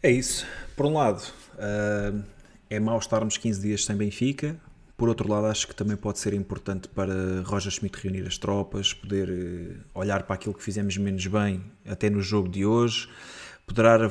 É 0.03 0.11
isso. 0.11 0.47
Por 0.75 0.87
um 0.87 0.95
lado, 0.95 1.23
uh, 1.55 2.25
é 2.71 2.81
mau 2.81 2.99
estarmos 2.99 3.37
15 3.37 3.61
dias 3.61 3.85
sem 3.85 3.97
Benfica. 3.97 4.57
Por 4.97 5.09
outro 5.09 5.29
lado, 5.29 5.47
acho 5.47 5.67
que 5.67 5.75
também 5.75 5.97
pode 5.97 6.21
ser 6.21 6.35
importante 6.35 6.89
para 6.89 7.43
Roger 7.45 7.73
Schmidt 7.73 7.99
reunir 8.01 8.27
as 8.27 8.39
tropas, 8.39 8.93
poder 8.93 9.29
uh, 9.29 9.99
olhar 9.99 10.23
para 10.23 10.35
aquilo 10.37 10.55
que 10.55 10.63
fizemos 10.63 10.97
menos 10.97 11.27
bem 11.27 11.65
até 11.85 12.09
no 12.09 12.21
jogo 12.21 12.49
de 12.49 12.65
hoje, 12.65 13.09
poderá, 13.67 14.09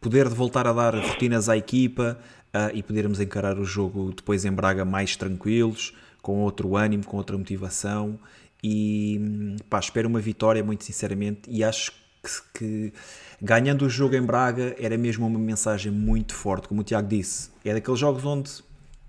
poder 0.00 0.28
voltar 0.28 0.66
a 0.66 0.72
dar 0.74 0.94
rotinas 0.94 1.48
à 1.48 1.56
equipa 1.56 2.18
uh, 2.54 2.76
e 2.76 2.82
podermos 2.82 3.18
encarar 3.18 3.58
o 3.58 3.64
jogo 3.64 4.12
depois 4.14 4.44
em 4.44 4.52
Braga 4.52 4.84
mais 4.84 5.16
tranquilos, 5.16 5.94
com 6.20 6.40
outro 6.40 6.76
ânimo, 6.76 7.04
com 7.06 7.16
outra 7.16 7.38
motivação. 7.38 8.18
E 8.62 9.56
pá, 9.70 9.78
espero 9.78 10.08
uma 10.08 10.20
vitória, 10.20 10.62
muito 10.62 10.84
sinceramente, 10.84 11.42
e 11.48 11.64
acho 11.64 11.92
que, 12.22 12.58
que 12.58 12.92
ganhando 13.40 13.86
o 13.86 13.90
jogo 13.90 14.16
em 14.16 14.22
Braga 14.22 14.74
era 14.78 14.96
mesmo 14.96 15.26
uma 15.26 15.38
mensagem 15.38 15.92
muito 15.92 16.34
forte, 16.34 16.68
como 16.68 16.82
o 16.82 16.84
Tiago 16.84 17.08
disse. 17.08 17.50
É 17.64 17.72
daqueles 17.72 18.00
jogos 18.00 18.24
onde, 18.24 18.50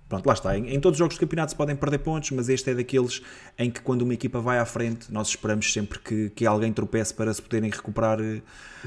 pronto, 0.08 0.26
lá 0.26 0.34
está. 0.34 0.58
Em, 0.58 0.74
em 0.74 0.80
todos 0.80 0.96
os 0.96 1.00
jogos 1.00 1.16
do 1.16 1.20
campeonato 1.20 1.52
se 1.52 1.56
podem 1.56 1.76
perder 1.76 2.00
pontos, 2.00 2.32
mas 2.32 2.50
este 2.50 2.70
é 2.70 2.76
daqueles 2.76 3.22
em 3.58 3.70
que 3.70 3.82
quando 3.82 4.02
uma 4.04 4.14
equipa 4.14 4.40
vai 4.40 4.60
à 4.60 4.66
frente, 4.66 5.12
nós 5.12 5.30
esperamos 5.30 5.72
sempre 5.72 6.00
que, 6.00 6.30
que 6.30 6.46
alguém 6.46 6.72
tropece 6.72 7.14
para 7.14 7.34
se 7.34 7.42
poderem 7.42 7.70
recuperar, 7.70 8.20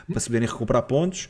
para 0.09 0.20
se 0.20 0.27
poderem 0.27 0.49
recuperar 0.49 0.82
pontos. 0.82 1.28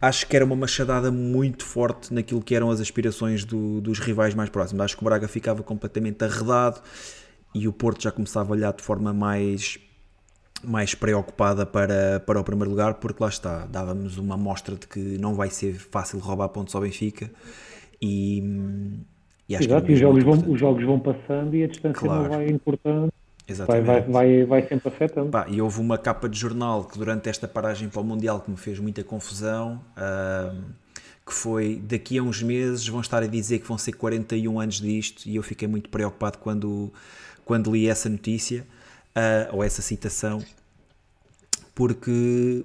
Acho 0.00 0.26
que 0.26 0.36
era 0.36 0.44
uma 0.44 0.56
machadada 0.56 1.10
muito 1.10 1.64
forte 1.64 2.12
naquilo 2.12 2.42
que 2.42 2.54
eram 2.54 2.70
as 2.70 2.80
aspirações 2.80 3.44
do, 3.44 3.80
dos 3.80 3.98
rivais 3.98 4.34
mais 4.34 4.50
próximos. 4.50 4.84
Acho 4.84 4.96
que 4.96 5.02
o 5.02 5.06
Braga 5.06 5.26
ficava 5.26 5.62
completamente 5.62 6.22
arredado 6.22 6.82
e 7.54 7.66
o 7.66 7.72
Porto 7.72 8.02
já 8.02 8.12
começava 8.12 8.50
a 8.50 8.52
olhar 8.52 8.72
de 8.72 8.82
forma 8.82 9.12
mais 9.12 9.78
mais 10.62 10.94
preocupada 10.94 11.66
para, 11.66 12.18
para 12.20 12.40
o 12.40 12.44
primeiro 12.44 12.70
lugar, 12.70 12.94
porque 12.94 13.22
lá 13.22 13.28
está, 13.28 13.66
dávamos 13.66 14.16
uma 14.16 14.34
amostra 14.34 14.74
de 14.74 14.86
que 14.86 14.98
não 15.18 15.34
vai 15.34 15.50
ser 15.50 15.74
fácil 15.74 16.18
roubar 16.18 16.48
pontos 16.48 16.74
ao 16.74 16.80
Benfica 16.80 17.30
e, 18.00 18.42
e 19.48 19.54
acho 19.54 19.64
Exato, 19.64 19.86
que 19.86 19.92
é 19.92 19.94
os 19.94 20.00
jogos, 20.00 20.24
vão, 20.24 20.52
os 20.52 20.60
jogos 20.60 20.84
vão 20.84 20.98
passando 20.98 21.54
e 21.54 21.62
a 21.62 21.66
distância 21.66 22.00
claro. 22.00 22.22
não 22.24 22.30
vai 22.30 22.48
importando. 22.48 23.12
Vai, 23.66 23.80
vai, 23.80 24.00
vai, 24.02 24.44
vai 24.44 24.66
sempre 24.66 24.88
afetando. 24.88 25.30
Pá, 25.30 25.46
e 25.48 25.60
houve 25.60 25.80
uma 25.80 25.96
capa 25.96 26.28
de 26.28 26.36
jornal 26.36 26.84
que 26.84 26.98
durante 26.98 27.28
esta 27.28 27.46
paragem 27.46 27.88
para 27.88 28.00
o 28.00 28.04
Mundial 28.04 28.40
que 28.40 28.50
me 28.50 28.56
fez 28.56 28.80
muita 28.80 29.04
confusão, 29.04 29.80
que 31.24 31.32
foi 31.32 31.76
daqui 31.76 32.18
a 32.18 32.22
uns 32.22 32.42
meses 32.42 32.88
vão 32.88 33.00
estar 33.00 33.22
a 33.22 33.26
dizer 33.26 33.60
que 33.60 33.68
vão 33.68 33.78
ser 33.78 33.92
41 33.92 34.58
anos 34.58 34.80
disto 34.80 35.28
e 35.28 35.36
eu 35.36 35.44
fiquei 35.44 35.68
muito 35.68 35.88
preocupado 35.90 36.38
quando, 36.38 36.92
quando 37.44 37.72
li 37.72 37.88
essa 37.88 38.08
notícia 38.08 38.64
uh, 39.16 39.56
ou 39.56 39.64
essa 39.64 39.80
citação, 39.80 40.40
porque 41.74 42.64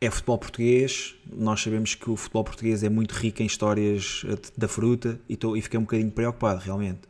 é 0.00 0.10
futebol 0.10 0.38
português, 0.38 1.16
nós 1.32 1.60
sabemos 1.60 1.94
que 1.94 2.08
o 2.08 2.16
futebol 2.16 2.44
português 2.44 2.84
é 2.84 2.88
muito 2.88 3.12
rico 3.12 3.42
em 3.42 3.46
histórias 3.46 4.24
da 4.56 4.68
fruta 4.68 5.18
e, 5.28 5.36
tô, 5.36 5.56
e 5.56 5.62
fiquei 5.62 5.78
um 5.78 5.82
bocadinho 5.82 6.10
preocupado 6.10 6.60
realmente. 6.60 7.00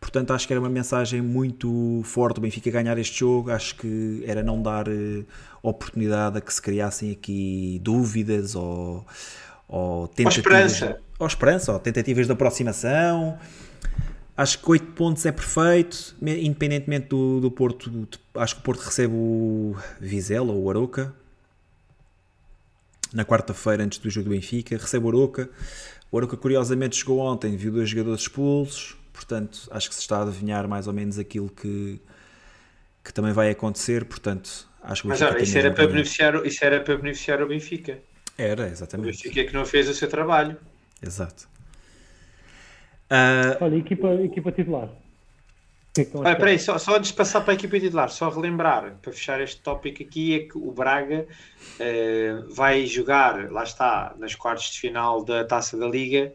Portanto, 0.00 0.32
acho 0.32 0.46
que 0.46 0.52
era 0.52 0.60
uma 0.60 0.68
mensagem 0.68 1.20
muito 1.20 2.00
forte 2.04 2.38
o 2.38 2.40
Benfica 2.40 2.70
ganhar 2.70 2.96
este 2.98 3.18
jogo. 3.18 3.50
Acho 3.50 3.74
que 3.74 4.22
era 4.24 4.44
não 4.44 4.62
dar 4.62 4.88
uh, 4.88 5.26
oportunidade 5.60 6.38
a 6.38 6.40
que 6.40 6.54
se 6.54 6.62
criassem 6.62 7.10
aqui 7.10 7.80
dúvidas 7.82 8.54
ou, 8.54 9.04
ou 9.66 10.06
tentativas. 10.06 10.36
Ou 10.36 10.66
esperança. 10.66 11.00
Ou 11.18 11.26
esperança, 11.26 11.72
ou 11.72 11.78
tentativas 11.80 12.26
de 12.26 12.32
aproximação. 12.32 13.36
Acho 14.36 14.60
que 14.60 14.70
8 14.70 14.92
pontos 14.92 15.26
é 15.26 15.32
perfeito, 15.32 16.14
independentemente 16.22 17.08
do, 17.08 17.40
do 17.40 17.50
Porto. 17.50 18.08
Acho 18.36 18.54
que 18.54 18.60
o 18.60 18.64
Porto 18.64 18.82
recebe 18.82 19.12
o 19.12 19.74
Vizela 20.00 20.52
ou 20.52 20.62
o 20.62 20.70
Aroca 20.70 21.12
na 23.12 23.24
quarta-feira 23.24 23.82
antes 23.82 23.98
do 23.98 24.10
jogo 24.10 24.28
do 24.28 24.34
Benfica. 24.34 24.76
Recebe 24.76 25.06
o 25.06 25.08
Aroca. 25.08 25.48
O 26.10 26.18
Aroca, 26.18 26.36
curiosamente, 26.36 26.96
chegou 26.96 27.18
ontem, 27.18 27.56
viu 27.56 27.72
dois 27.72 27.88
jogadores 27.88 28.22
expulsos. 28.22 28.96
Portanto, 29.12 29.68
acho 29.70 29.88
que 29.88 29.94
se 29.94 30.00
está 30.00 30.18
a 30.18 30.22
adivinhar 30.22 30.68
mais 30.68 30.86
ou 30.86 30.92
menos 30.92 31.18
aquilo 31.18 31.48
que, 31.48 32.00
que 33.04 33.12
também 33.12 33.32
vai 33.32 33.50
acontecer. 33.50 34.04
Portanto, 34.04 34.68
acho 34.82 35.02
que 35.02 35.08
Mas 35.08 35.20
olha, 35.22 35.42
isso 35.42 35.58
era, 35.58 35.70
um 35.70 35.74
para 35.74 35.86
beneficiar, 35.86 36.46
isso 36.46 36.64
era 36.64 36.80
para 36.80 36.96
beneficiar 36.96 37.42
o 37.42 37.48
Benfica. 37.48 37.98
Era, 38.36 38.68
exatamente. 38.68 39.08
O 39.08 39.10
Benfica 39.10 39.44
que 39.44 39.54
não 39.54 39.66
fez 39.66 39.88
o 39.88 39.94
seu 39.94 40.08
trabalho. 40.08 40.56
Exato. 41.02 41.48
Uh... 43.10 43.64
Olha, 43.64 43.76
equipa, 43.76 44.08
equipa 44.14 44.52
titular. 44.52 44.88
Que 46.04 46.16
é 46.16 46.20
Olha, 46.20 46.36
peraí, 46.36 46.58
só, 46.58 46.78
só 46.78 46.96
antes 46.96 47.10
de 47.10 47.16
passar 47.16 47.40
para 47.40 47.52
a 47.52 47.54
equipa 47.54 47.78
titular, 47.80 48.10
só 48.10 48.28
relembrar, 48.28 48.96
para 49.02 49.12
fechar 49.12 49.40
este 49.40 49.60
tópico 49.60 50.02
aqui, 50.02 50.34
é 50.34 50.38
que 50.40 50.56
o 50.56 50.70
Braga 50.70 51.26
uh, 51.80 52.54
vai 52.54 52.86
jogar, 52.86 53.50
lá 53.50 53.64
está, 53.64 54.14
nas 54.18 54.34
quartas 54.34 54.66
de 54.66 54.80
final 54.80 55.24
da 55.24 55.44
Taça 55.44 55.76
da 55.76 55.86
Liga, 55.86 56.32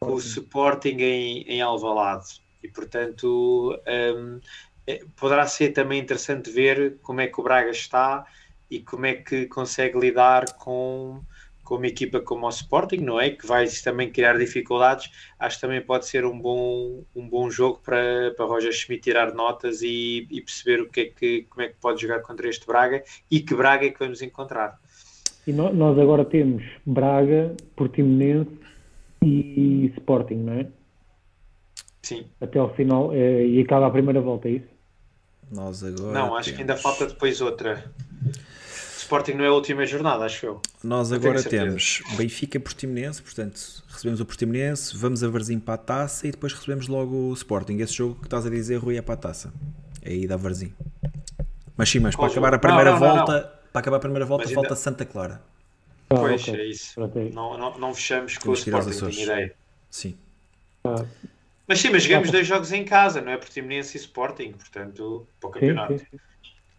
com 0.00 0.12
o 0.12 0.18
Sporting 0.18 0.96
em, 0.98 1.42
em 1.42 1.60
Alvalade. 1.60 2.42
E, 2.62 2.68
portanto, 2.68 3.78
um, 4.16 4.40
é, 4.86 5.00
poderá 5.16 5.46
ser 5.46 5.70
também 5.72 6.00
interessante 6.00 6.50
ver 6.50 6.98
como 7.02 7.20
é 7.20 7.26
que 7.26 7.40
o 7.40 7.44
Braga 7.44 7.70
está 7.70 8.24
e 8.70 8.80
como 8.80 9.06
é 9.06 9.14
que 9.14 9.46
consegue 9.46 9.98
lidar 9.98 10.52
com 10.54 11.22
com 11.68 11.74
uma 11.74 11.86
equipa 11.86 12.18
como 12.18 12.46
o 12.46 12.48
Sporting, 12.48 12.96
não 12.96 13.20
é? 13.20 13.28
Que 13.28 13.46
vai 13.46 13.68
também 13.84 14.10
criar 14.10 14.38
dificuldades. 14.38 15.10
Acho 15.38 15.56
que 15.56 15.60
também 15.60 15.82
pode 15.82 16.06
ser 16.06 16.24
um 16.24 16.40
bom, 16.40 17.04
um 17.14 17.28
bom 17.28 17.50
jogo 17.50 17.78
para, 17.84 18.32
para 18.34 18.46
Roger 18.46 18.72
Schmidt 18.72 19.02
tirar 19.02 19.34
notas 19.34 19.82
e, 19.82 20.26
e 20.30 20.40
perceber 20.40 20.80
o 20.80 20.88
que 20.88 21.00
é 21.00 21.04
que, 21.04 21.42
como 21.42 21.62
é 21.62 21.68
que 21.68 21.74
pode 21.78 22.00
jogar 22.00 22.20
contra 22.20 22.48
este 22.48 22.66
Braga 22.66 23.04
e 23.30 23.40
que 23.40 23.54
Braga 23.54 23.84
é 23.84 23.90
que 23.90 23.98
vamos 23.98 24.22
encontrar. 24.22 24.80
E 25.46 25.52
nós 25.52 25.98
agora 25.98 26.24
temos 26.24 26.64
Braga, 26.86 27.54
Portimonense 27.76 28.50
e 29.22 29.92
Sporting, 29.98 30.36
não 30.36 30.54
é? 30.54 30.66
Sim. 32.02 32.24
Até 32.40 32.58
ao 32.58 32.74
final, 32.74 33.12
é, 33.12 33.44
e 33.44 33.60
acaba 33.60 33.88
a 33.88 33.90
primeira 33.90 34.22
volta, 34.22 34.48
é 34.48 34.52
isso? 34.52 34.68
Nós 35.50 35.84
agora. 35.84 36.12
Não, 36.12 36.34
acho 36.34 36.46
temos... 36.46 36.56
que 36.56 36.62
ainda 36.62 36.76
falta 36.76 37.06
depois 37.06 37.42
outra. 37.42 37.84
Sporting 39.08 39.32
não 39.32 39.44
é 39.44 39.48
a 39.48 39.52
última 39.52 39.86
jornada, 39.86 40.26
acho 40.26 40.44
eu. 40.44 40.60
Nós 40.84 41.10
agora 41.10 41.42
temos 41.42 42.02
Benfica 42.14 42.60
Portimonense, 42.60 43.22
portanto, 43.22 43.58
recebemos 43.88 44.20
o 44.20 44.26
Portimonense, 44.26 44.94
vamos 44.94 45.24
a 45.24 45.28
Varzim 45.28 45.58
para 45.58 45.74
a 45.74 45.78
taça 45.78 46.28
e 46.28 46.30
depois 46.30 46.52
recebemos 46.52 46.88
logo 46.88 47.16
o 47.16 47.32
Sporting. 47.32 47.78
Esse 47.78 47.94
jogo 47.94 48.16
que 48.16 48.26
estás 48.26 48.44
a 48.44 48.50
dizer, 48.50 48.76
Rui, 48.76 48.98
é 48.98 49.02
para 49.02 49.14
a 49.14 49.16
taça. 49.16 49.50
É 50.02 50.10
aí 50.10 50.26
da 50.26 50.36
Varzim. 50.36 50.74
Mas 51.74 51.88
sim, 51.88 52.00
mas 52.00 52.14
para 52.14 52.26
acabar 52.26 52.52
a 52.52 52.58
primeira 52.58 52.90
não, 52.92 53.00
não, 53.00 53.16
volta, 53.16 53.32
não, 53.32 53.50
para 53.72 53.80
acabar 53.80 53.96
a 53.96 54.00
primeira 54.00 54.26
volta 54.26 54.44
ainda... 54.44 54.54
falta 54.54 54.76
Santa 54.76 55.06
Clara. 55.06 55.40
Ah, 56.10 56.14
pois, 56.14 56.42
okay. 56.42 56.60
é 56.60 56.66
isso. 56.66 57.00
Não, 57.32 57.56
não, 57.56 57.78
não 57.78 57.94
fechamos 57.94 58.36
com 58.36 58.52
Temos 58.52 58.66
o 58.66 58.90
Sporting, 58.90 59.14
tenho 59.16 59.22
ideia. 59.24 59.54
Sim. 59.88 60.18
Ah. 60.84 61.04
Mas 61.66 61.80
sim, 61.80 61.88
mas 61.88 62.02
jogamos 62.02 62.30
dois 62.30 62.46
jogos 62.46 62.72
em 62.72 62.84
casa, 62.84 63.22
não 63.22 63.32
é? 63.32 63.38
Portimonense 63.38 63.96
e 63.96 64.00
Sporting, 64.00 64.52
portanto, 64.52 65.26
para 65.40 65.48
o 65.48 65.52
campeonato. 65.52 65.98
Sim, 65.98 66.04
sim. 66.10 66.18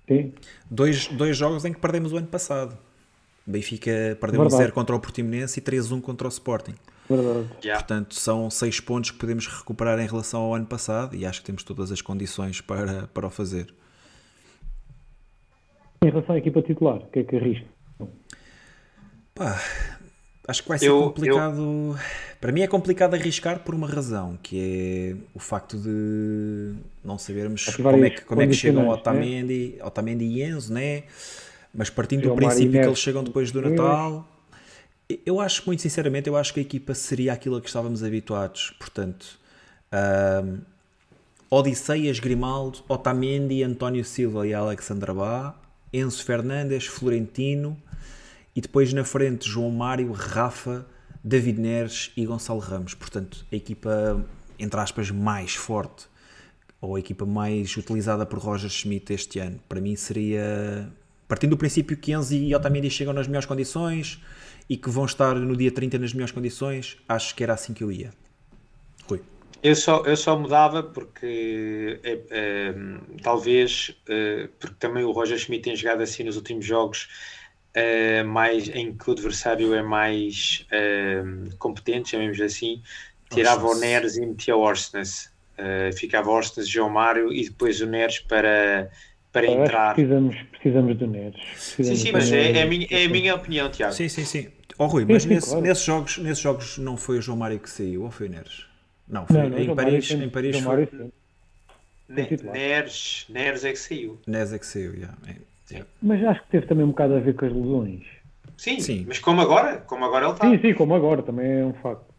Sim. 0.09 0.33
Dois, 0.69 1.07
dois 1.07 1.37
jogos 1.37 1.63
em 1.63 1.71
que 1.71 1.79
perdemos 1.79 2.11
o 2.11 2.17
ano 2.17 2.27
passado. 2.27 2.77
Benfica 3.45 4.17
perdeu 4.19 4.41
1-0 4.41 4.71
contra 4.71 4.95
o 4.95 4.99
Portimonense 4.99 5.59
e 5.59 5.63
3-1 5.63 6.01
contra 6.01 6.27
o 6.27 6.29
Sporting. 6.29 6.75
Verdade. 7.09 7.47
Yeah. 7.63 7.83
Portanto, 7.83 8.15
são 8.15 8.49
seis 8.49 8.79
pontos 8.79 9.11
que 9.11 9.17
podemos 9.17 9.47
recuperar 9.47 9.99
em 9.99 10.05
relação 10.05 10.41
ao 10.41 10.53
ano 10.53 10.65
passado 10.65 11.15
e 11.15 11.25
acho 11.25 11.39
que 11.39 11.45
temos 11.45 11.63
todas 11.63 11.91
as 11.91 12.01
condições 12.01 12.61
para, 12.61 13.07
para 13.07 13.27
o 13.27 13.29
fazer. 13.29 13.73
Em 16.03 16.09
relação 16.09 16.35
à 16.35 16.37
equipa 16.37 16.61
titular, 16.61 16.97
o 16.97 17.07
que 17.07 17.19
é 17.19 17.23
que 17.23 17.35
arrisca? 17.35 17.67
Pá, 19.33 19.59
acho 20.49 20.63
que 20.63 20.69
vai 20.69 20.79
ser 20.79 20.89
eu, 20.89 21.03
complicado. 21.03 21.61
Eu... 21.61 21.95
Para 22.41 22.51
mim 22.51 22.61
é 22.61 22.67
complicado 22.67 23.13
arriscar 23.13 23.59
por 23.59 23.75
uma 23.75 23.87
razão, 23.87 24.37
que 24.41 24.59
é 24.59 25.15
o 25.35 25.39
facto 25.39 25.77
de 25.77 26.73
não 27.03 27.17
sabermos 27.17 27.65
como 27.75 28.05
é 28.05 28.09
que, 28.09 28.21
como 28.21 28.41
é 28.41 28.47
que 28.47 28.53
chegam 28.53 28.83
né? 28.83 28.89
Otamendi, 28.89 29.75
né? 29.77 29.85
Otamendi 29.85 30.25
e 30.25 30.43
Enzo, 30.43 30.73
né? 30.73 31.03
mas 31.73 31.89
partindo 31.89 32.27
do 32.27 32.35
princípio 32.35 32.81
que 32.81 32.87
eles 32.87 32.99
chegam 32.99 33.23
depois 33.23 33.51
do 33.51 33.61
Natal. 33.61 34.27
Eu 35.25 35.39
acho, 35.39 35.63
muito 35.65 35.81
sinceramente, 35.81 36.27
eu 36.27 36.37
acho 36.37 36.53
que 36.53 36.59
a 36.59 36.63
equipa 36.63 36.93
seria 36.93 37.33
aquilo 37.33 37.55
a 37.55 37.61
que 37.61 37.67
estávamos 37.67 38.03
habituados. 38.03 38.75
Portanto, 38.77 39.39
um, 40.43 40.59
Odisseias, 41.49 42.19
Grimaldo, 42.19 42.79
Otamendi, 42.87 43.63
António 43.63 44.05
Silva 44.05 44.47
e 44.47 44.53
Alexandra 44.53 45.13
Bá, 45.13 45.55
Enzo 45.91 46.23
Fernandes, 46.23 46.85
Florentino 46.85 47.75
e 48.59 48.61
depois 48.61 48.91
na 48.91 49.05
frente 49.05 49.49
João 49.49 49.71
Mário, 49.71 50.11
Rafa, 50.11 50.85
David 51.23 51.61
Neres 51.61 52.11
e 52.17 52.25
Gonçalo 52.25 52.59
Ramos. 52.59 52.93
Portanto, 52.93 53.45
a 53.49 53.55
equipa, 53.55 54.21
entre 54.59 54.77
aspas, 54.77 55.09
mais 55.09 55.55
forte 55.55 56.07
ou 56.81 56.97
a 56.97 56.99
equipa 56.99 57.25
mais 57.25 57.77
utilizada 57.77 58.25
por 58.25 58.37
Roger 58.37 58.69
Schmidt 58.69 59.13
este 59.13 59.39
ano. 59.39 59.61
Para 59.69 59.79
mim 59.79 59.95
seria 59.95 60.91
Partindo 61.25 61.51
do 61.51 61.57
princípio 61.57 61.95
que 61.95 62.11
Enzo 62.11 62.35
e 62.35 62.53
Otamendi 62.53 62.89
chegam 62.89 63.13
nas 63.13 63.27
melhores 63.27 63.45
condições 63.45 64.21
e 64.69 64.75
que 64.75 64.89
vão 64.89 65.05
estar 65.05 65.35
no 65.35 65.55
dia 65.55 65.71
30 65.71 65.97
nas 65.97 66.11
melhores 66.11 66.33
condições, 66.33 66.97
acho 67.07 67.33
que 67.35 67.41
era 67.41 67.53
assim 67.53 67.73
que 67.73 67.81
eu 67.81 67.89
ia. 67.89 68.09
Rui. 69.07 69.21
Eu 69.63 69.73
só, 69.73 70.03
eu 70.05 70.17
só 70.17 70.37
mudava 70.37 70.83
porque 70.83 71.97
é, 72.03 72.19
é, 72.29 72.75
talvez 73.23 73.95
é, 74.09 74.49
porque 74.59 74.75
também 74.77 75.05
o 75.05 75.11
Roger 75.11 75.37
Schmidt 75.37 75.63
tem 75.63 75.77
jogado 75.77 76.01
assim 76.01 76.25
nos 76.25 76.35
últimos 76.35 76.65
jogos 76.65 77.07
é, 77.73 78.23
mais 78.23 78.67
em 78.69 78.93
que 78.95 79.09
o 79.09 79.13
adversário 79.13 79.73
é 79.73 79.81
mais 79.81 80.65
é, 80.71 81.21
competente, 81.57 82.09
chamemos 82.09 82.39
assim, 82.41 82.81
tirava 83.29 83.67
o 83.67 83.75
Neres 83.75 84.17
e 84.17 84.25
metia 84.25 84.55
o 84.55 84.59
Orsnes. 84.61 85.31
É, 85.57 85.91
ficava 85.91 86.29
Orsnes, 86.31 86.67
João 86.67 86.89
Mário 86.89 87.33
e 87.33 87.43
depois 87.43 87.81
o 87.81 87.85
Neres 87.85 88.19
para, 88.19 88.89
para 89.31 89.45
Eu 89.45 89.61
entrar. 89.63 89.93
precisamos, 89.93 90.35
precisamos 90.51 90.97
do 90.97 91.07
Neres. 91.07 91.41
Sim, 91.57 91.75
Precisamos 91.75 91.99
sim, 91.99 92.07
do 92.07 92.13
mas 92.13 92.31
é, 92.31 92.51
é 92.59 92.61
a 92.63 92.65
minha, 92.65 92.87
é 92.89 93.05
a 93.05 93.09
minha 93.09 93.35
opinião, 93.35 93.69
Tiago. 93.69 93.93
Sim, 93.93 94.07
sim, 94.09 94.23
sim. 94.25 94.47
Ó 94.77 94.85
Rui, 94.87 95.03
mas 95.05 95.23
sim, 95.23 95.29
nesse- 95.29 95.47
claro. 95.47 95.61
nesses, 95.61 95.83
jogos, 95.83 96.17
nesses 96.19 96.41
jogos 96.41 96.77
não 96.77 96.95
foi 96.95 97.17
o 97.17 97.21
João 97.21 97.37
Mário 97.37 97.59
que 97.59 97.69
saiu, 97.69 98.03
ou 98.03 98.11
foi 98.11 98.27
o 98.27 98.29
Neres? 98.29 98.65
Não, 99.07 99.27
foi 99.27 99.35
Não, 99.37 99.49
não, 99.49 99.59
em, 99.59 99.75
Paris, 99.75 100.11
em 100.11 100.29
Paris 100.29 100.57
João 100.57 100.75
foi. 100.75 101.11
Neres, 102.07 103.25
Neres 103.29 103.65
é 103.65 103.71
que 103.71 103.79
saiu. 103.79 104.19
Neres 104.25 104.53
é 104.53 104.59
que 104.59 104.65
saiu, 104.65 104.93
yeah. 104.95 105.17
Mas 106.01 106.23
acho 106.23 106.41
que 106.43 106.49
teve 106.49 106.67
também 106.67 106.85
um 106.85 106.89
bocado 106.89 107.15
a 107.15 107.19
ver 107.19 107.35
com 107.35 107.45
as 107.45 107.53
lesões. 107.53 108.03
Sim, 108.57 108.79
Sim. 108.79 109.05
mas 109.07 109.19
como 109.19 109.41
agora, 109.41 109.77
como 109.77 110.03
agora 110.03 110.25
ele 110.25 110.33
está. 110.33 110.49
Sim, 110.49 110.59
sim, 110.59 110.73
como 110.73 110.93
agora, 110.93 111.23
também 111.23 111.61
é 111.61 111.65
um 111.65 111.73
facto. 111.73 112.09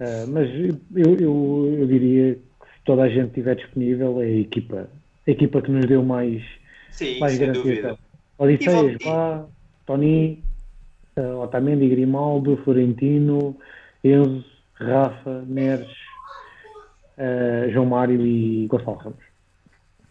Ah, 0.00 0.24
mas 0.28 0.48
eu, 0.50 0.78
eu, 0.96 1.74
eu 1.80 1.86
diria 1.86 2.34
que 2.34 2.66
se 2.66 2.84
toda 2.84 3.02
a 3.02 3.08
gente 3.08 3.28
estiver 3.28 3.56
disponível, 3.56 4.20
é 4.20 4.26
a 4.26 4.40
equipa, 4.40 4.88
a 5.26 5.30
equipa 5.30 5.62
que 5.62 5.70
nos 5.70 5.86
deu 5.86 6.02
mais, 6.02 6.42
Sim, 6.90 7.18
mais 7.18 7.38
garantia. 7.38 7.96
Odisseias, 8.38 8.96
Vá, 9.04 9.46
Tony, 9.86 10.42
uh, 11.16 11.40
Otamendi, 11.42 11.88
Grimaldo, 11.88 12.56
Florentino, 12.64 13.56
Enzo, 14.02 14.44
Rafa, 14.74 15.44
Neres, 15.46 15.94
ah, 17.16 17.68
João 17.70 17.86
Mário 17.86 18.20
e 18.26 18.66
Gonçalo 18.66 18.96
Ramos. 18.96 19.23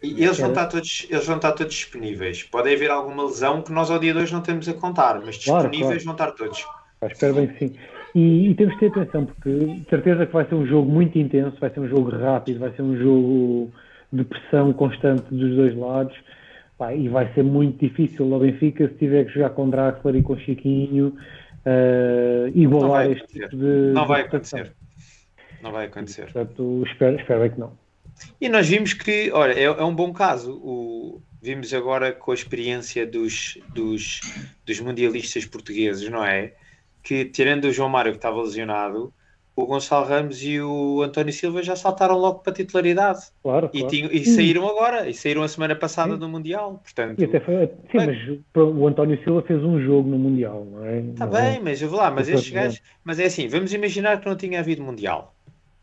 E 0.04 0.22
eles 0.22 0.38
vão, 0.38 0.50
estar 0.50 0.66
todos, 0.66 1.06
eles 1.10 1.26
vão 1.26 1.36
estar 1.36 1.52
todos 1.52 1.74
disponíveis. 1.74 2.42
Pode 2.42 2.72
haver 2.72 2.90
alguma 2.90 3.24
lesão 3.24 3.62
que 3.62 3.72
nós 3.72 3.90
ao 3.90 3.98
dia 3.98 4.12
2 4.12 4.30
não 4.32 4.40
temos 4.40 4.68
a 4.68 4.74
contar, 4.74 5.20
mas 5.24 5.42
Claro, 5.42 5.68
disponíveis 5.70 6.02
claro. 6.02 6.04
vão 6.04 6.12
estar 6.12 6.30
todos. 6.32 6.66
Ah, 7.00 7.06
espero 7.06 7.34
bem 7.34 7.46
que 7.48 7.58
sim. 7.58 7.74
E, 8.14 8.50
e 8.50 8.54
temos 8.54 8.74
que 8.74 8.88
ter 8.88 9.00
atenção, 9.00 9.26
porque 9.26 9.50
de 9.50 9.88
certeza 9.90 10.26
que 10.26 10.32
vai 10.32 10.44
ser 10.46 10.54
um 10.54 10.66
jogo 10.66 10.90
muito 10.90 11.18
intenso, 11.18 11.56
vai 11.60 11.70
ser 11.70 11.80
um 11.80 11.88
jogo 11.88 12.10
rápido, 12.10 12.60
vai 12.60 12.70
ser 12.72 12.82
um 12.82 12.96
jogo 12.96 13.72
de 14.12 14.24
pressão 14.24 14.72
constante 14.72 15.24
dos 15.34 15.56
dois 15.56 15.76
lados. 15.76 16.14
Pá, 16.78 16.92
e 16.94 17.08
vai 17.08 17.32
ser 17.34 17.42
muito 17.44 17.78
difícil 17.78 18.32
ao 18.32 18.40
Benfica 18.40 18.88
se 18.88 18.94
tiver 18.94 19.24
que 19.26 19.32
jogar 19.32 19.50
com 19.50 19.70
Draxler 19.70 20.16
e 20.16 20.22
com 20.22 20.36
Chiquinho, 20.36 21.14
Não 21.64 22.48
igualar 22.54 23.10
este 23.10 23.26
tipo 23.28 23.56
de. 23.56 23.92
Não 23.92 24.06
vai 24.06 24.22
acontecer. 24.22 24.72
Não 25.62 25.72
vai 25.72 25.86
acontecer. 25.86 26.32
Portanto, 26.32 26.82
espero, 26.86 27.16
espero 27.16 27.40
bem 27.40 27.50
que 27.50 27.60
não. 27.60 27.83
E 28.40 28.48
nós 28.48 28.68
vimos 28.68 28.92
que, 28.92 29.30
olha, 29.32 29.52
é, 29.52 29.64
é 29.64 29.84
um 29.84 29.94
bom 29.94 30.12
caso. 30.12 30.58
O, 30.62 31.22
vimos 31.40 31.72
agora 31.74 32.12
com 32.12 32.30
a 32.30 32.34
experiência 32.34 33.06
dos, 33.06 33.58
dos, 33.74 34.20
dos 34.66 34.80
mundialistas 34.80 35.44
portugueses, 35.44 36.08
não 36.10 36.24
é? 36.24 36.54
Que 37.02 37.24
tirando 37.24 37.64
o 37.66 37.72
João 37.72 37.88
Mário 37.88 38.12
que 38.12 38.18
estava 38.18 38.40
lesionado, 38.40 39.12
o 39.56 39.66
Gonçalo 39.66 40.06
Ramos 40.06 40.42
e 40.42 40.60
o 40.60 41.02
António 41.02 41.32
Silva 41.32 41.62
já 41.62 41.76
saltaram 41.76 42.16
logo 42.16 42.40
para 42.40 42.52
a 42.52 42.56
titularidade. 42.56 43.20
Claro, 43.42 43.68
E, 43.72 43.78
claro. 43.78 43.88
tinham- 43.88 44.10
e 44.10 44.24
saíram 44.24 44.68
agora, 44.68 45.08
e 45.08 45.14
saíram 45.14 45.42
a 45.42 45.48
semana 45.48 45.76
passada 45.76 46.16
do 46.16 46.28
Mundial. 46.28 46.80
Portanto, 46.82 47.20
E 47.20 47.24
até 47.24 47.40
foi, 47.40 47.66
sim, 47.66 47.98
Bem. 47.98 48.06
mas 48.06 48.38
o 48.56 48.86
António 48.88 49.22
Silva 49.22 49.42
fez 49.42 49.62
um 49.62 49.80
jogo 49.80 50.08
no 50.08 50.18
Mundial, 50.18 50.64
não 50.64 50.84
é? 50.84 51.00
Está 51.00 51.26
Não 51.26 51.36
é? 51.36 51.52
bem, 51.52 51.60
mas 51.62 51.80
eu 51.82 51.88
vou 51.88 51.98
lá, 51.98 52.10
mas 52.10 52.28
estes 52.28 52.50
gajos, 52.50 52.80
mas 53.04 53.18
é 53.20 53.26
assim, 53.26 53.46
vamos 53.48 53.72
imaginar 53.72 54.20
que 54.20 54.26
não 54.26 54.36
tinha 54.36 54.60
havido 54.60 54.82
Mundial. 54.82 55.33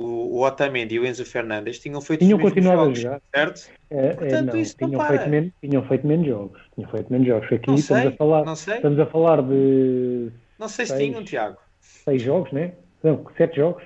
O, 0.03 0.37
o 0.37 0.43
Otamendi 0.45 0.95
e 0.95 0.99
o 0.99 1.05
Enzo 1.05 1.23
Fernandes 1.25 1.79
tinham 1.79 2.01
feito 2.01 2.21
Tinham 2.21 2.39
continuado 2.39 2.81
a 2.81 2.83
jogos, 2.85 2.99
jogar. 2.99 3.21
certo? 3.33 3.69
É, 3.89 4.05
é, 4.07 4.13
Portanto, 4.13 4.53
não, 4.53 4.59
isso 4.59 4.75
tinham, 4.77 4.97
para. 4.97 5.07
feito 5.17 5.29
menos, 5.29 5.51
tinham 5.61 5.83
feito 5.87 6.07
menos 6.07 6.27
jogos. 6.27 6.61
Tinham 6.75 6.89
feito 6.89 7.11
menos 7.11 7.27
jogos. 7.27 7.45
Aqui 7.51 7.67
Não 7.67 7.75
estamos, 7.75 8.03
sei, 8.03 8.11
a 8.13 8.15
falar, 8.17 8.45
não 8.45 8.55
sei. 8.55 8.75
estamos 8.75 8.99
a 8.99 9.05
falar 9.05 9.41
de 9.43 10.31
Não 10.57 10.67
sei 10.67 10.85
se 10.85 10.93
Seis. 10.93 11.03
tinham, 11.03 11.23
Tiago. 11.23 11.57
seis 11.79 12.21
jogos, 12.21 12.51
né? 12.51 12.73
Não, 13.03 13.25
sete 13.37 13.55
jogos. 13.57 13.83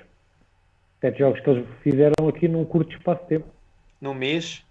Sete 1.01 1.19
jogos 1.19 1.39
que 1.41 1.49
eles 1.49 1.65
fizeram 1.83 2.27
aqui 2.27 2.47
num 2.47 2.63
curto 2.65 2.95
espaço 2.95 3.21
de 3.23 3.27
tempo. 3.29 3.45
num 4.01 4.13
mês. 4.13 4.63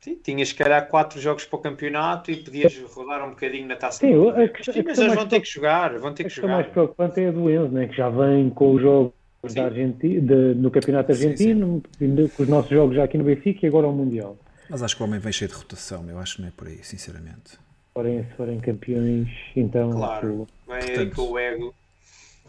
Sim, 0.00 0.14
tinhas 0.22 0.48
se 0.50 0.54
calhar 0.54 0.86
quatro 0.88 1.20
jogos 1.20 1.44
para 1.44 1.56
o 1.58 1.62
campeonato 1.62 2.30
e 2.30 2.36
podias 2.36 2.78
rodar 2.94 3.24
um 3.26 3.30
bocadinho 3.30 3.66
na 3.66 3.74
taça. 3.74 3.98
Sim, 3.98 4.12
a 4.14 4.44
a 4.44 4.84
mas 4.84 4.98
eles 4.98 5.14
vão 5.14 5.26
ter 5.26 5.40
que 5.40 5.48
jogar, 5.48 5.98
vão 5.98 6.14
ter 6.14 6.22
A 6.22 6.28
que 6.28 6.30
questão 6.30 6.48
mais 6.48 6.62
jogar. 6.66 6.72
preocupante 6.74 7.20
é 7.20 7.28
a 7.28 7.32
do 7.32 7.50
Enzo, 7.50 7.72
né? 7.72 7.88
que 7.88 7.96
já 7.96 8.08
vem 8.08 8.48
com 8.50 8.74
os 8.74 8.82
jogos. 8.82 9.12
Da 9.54 9.64
Argenti- 9.66 10.20
de- 10.20 10.54
no 10.54 10.70
Campeonato 10.70 11.14
Sim, 11.14 11.22
Argentino, 11.24 11.82
ainda 12.00 12.28
com 12.28 12.42
os 12.42 12.48
nossos 12.48 12.70
jogos 12.70 12.96
já 12.96 13.04
aqui 13.04 13.16
no 13.18 13.24
Benfica 13.24 13.64
e 13.64 13.68
agora 13.68 13.86
ao 13.86 13.92
Mundial. 13.92 14.36
Mas 14.68 14.82
acho 14.82 14.96
que 14.96 15.02
o 15.02 15.06
homem 15.06 15.20
vem 15.20 15.32
cheio 15.32 15.48
de 15.50 15.56
rotação, 15.56 16.08
eu 16.10 16.18
acho 16.18 16.36
que 16.36 16.42
não 16.42 16.48
é 16.48 16.52
por 16.56 16.66
aí, 16.68 16.78
sinceramente. 16.82 17.50
Se 17.50 17.58
forem, 17.94 18.24
se 18.24 18.30
forem 18.36 18.58
campeões, 18.60 19.28
então. 19.54 19.90
Claro, 19.92 20.46
vem 20.68 20.98
aí 20.98 21.10
com 21.10 21.22
o 21.30 21.38
ego. 21.38 21.74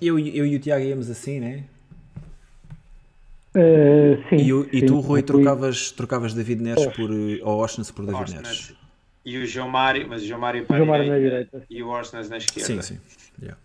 Eu, 0.02 0.18
eu 0.20 0.46
e 0.46 0.56
o 0.56 0.60
Tiago 0.60 0.84
íamos 0.86 1.10
assim, 1.10 1.40
né? 1.40 1.64
Eh, 3.56 4.18
sim, 4.30 4.36
E, 4.38 4.54
o- 4.54 4.68
e 4.72 4.80
sim, 4.82 4.86
tu, 4.86 4.96
Rui, 4.96 5.04
Rui- 5.20 5.24
trocavas, 5.24 5.92
trocavas 5.92 6.34
David 6.34 6.62
Neres 6.62 6.86
por, 6.88 7.10
eh, 7.12 7.40
ou 7.42 7.58
Oshnes 7.60 7.90
por 7.90 8.06
David 8.06 8.22
Orsnes. 8.22 8.42
Neres. 8.44 8.74
E 9.26 9.38
o 9.38 9.46
João 9.46 9.68
Mário, 9.70 10.08
mas 10.08 10.22
o 10.22 10.26
João 10.28 10.40
Mário 10.40 10.66
para 10.66 10.78
João 10.78 10.88
a 10.88 10.92
Mário 10.92 11.12
na 11.12 11.18
direita, 11.18 11.58
direita. 11.58 11.66
e 11.70 11.84
o 11.84 11.88
Orsnes 11.88 12.30
na 12.30 12.38
esquerda. 12.38 12.68
Sim, 12.68 12.82
sim. 12.82 13.00
Yeah. 13.42 13.60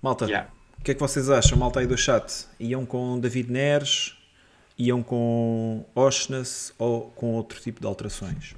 Malta, 0.00 0.24
Yeah. 0.26 0.48
O 0.82 0.84
que 0.84 0.90
é 0.90 0.94
que 0.94 1.00
vocês 1.00 1.30
acham, 1.30 1.56
malta 1.56 1.78
aí 1.78 1.86
do 1.86 1.96
chat? 1.96 2.44
Iam 2.58 2.84
com 2.84 3.16
David 3.20 3.52
Neres, 3.52 4.16
iam 4.76 5.00
com 5.00 5.84
Oshnes 5.94 6.74
ou 6.76 7.02
com 7.12 7.34
outro 7.34 7.60
tipo 7.60 7.80
de 7.80 7.86
alterações? 7.86 8.56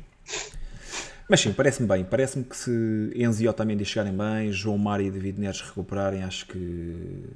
Mas 1.29 1.41
sim, 1.41 1.53
parece-me 1.53 1.87
bem. 1.87 2.03
Parece-me 2.03 2.43
que 2.43 2.57
se 2.57 3.13
Enzo 3.15 3.43
e 3.43 3.49
Otamendi 3.49 3.85
chegarem 3.85 4.17
bem, 4.17 4.51
João 4.51 4.79
Mário 4.79 5.05
e 5.07 5.11
David 5.11 5.39
Neres 5.39 5.61
recuperarem, 5.61 6.23
acho 6.23 6.47
que 6.47 7.27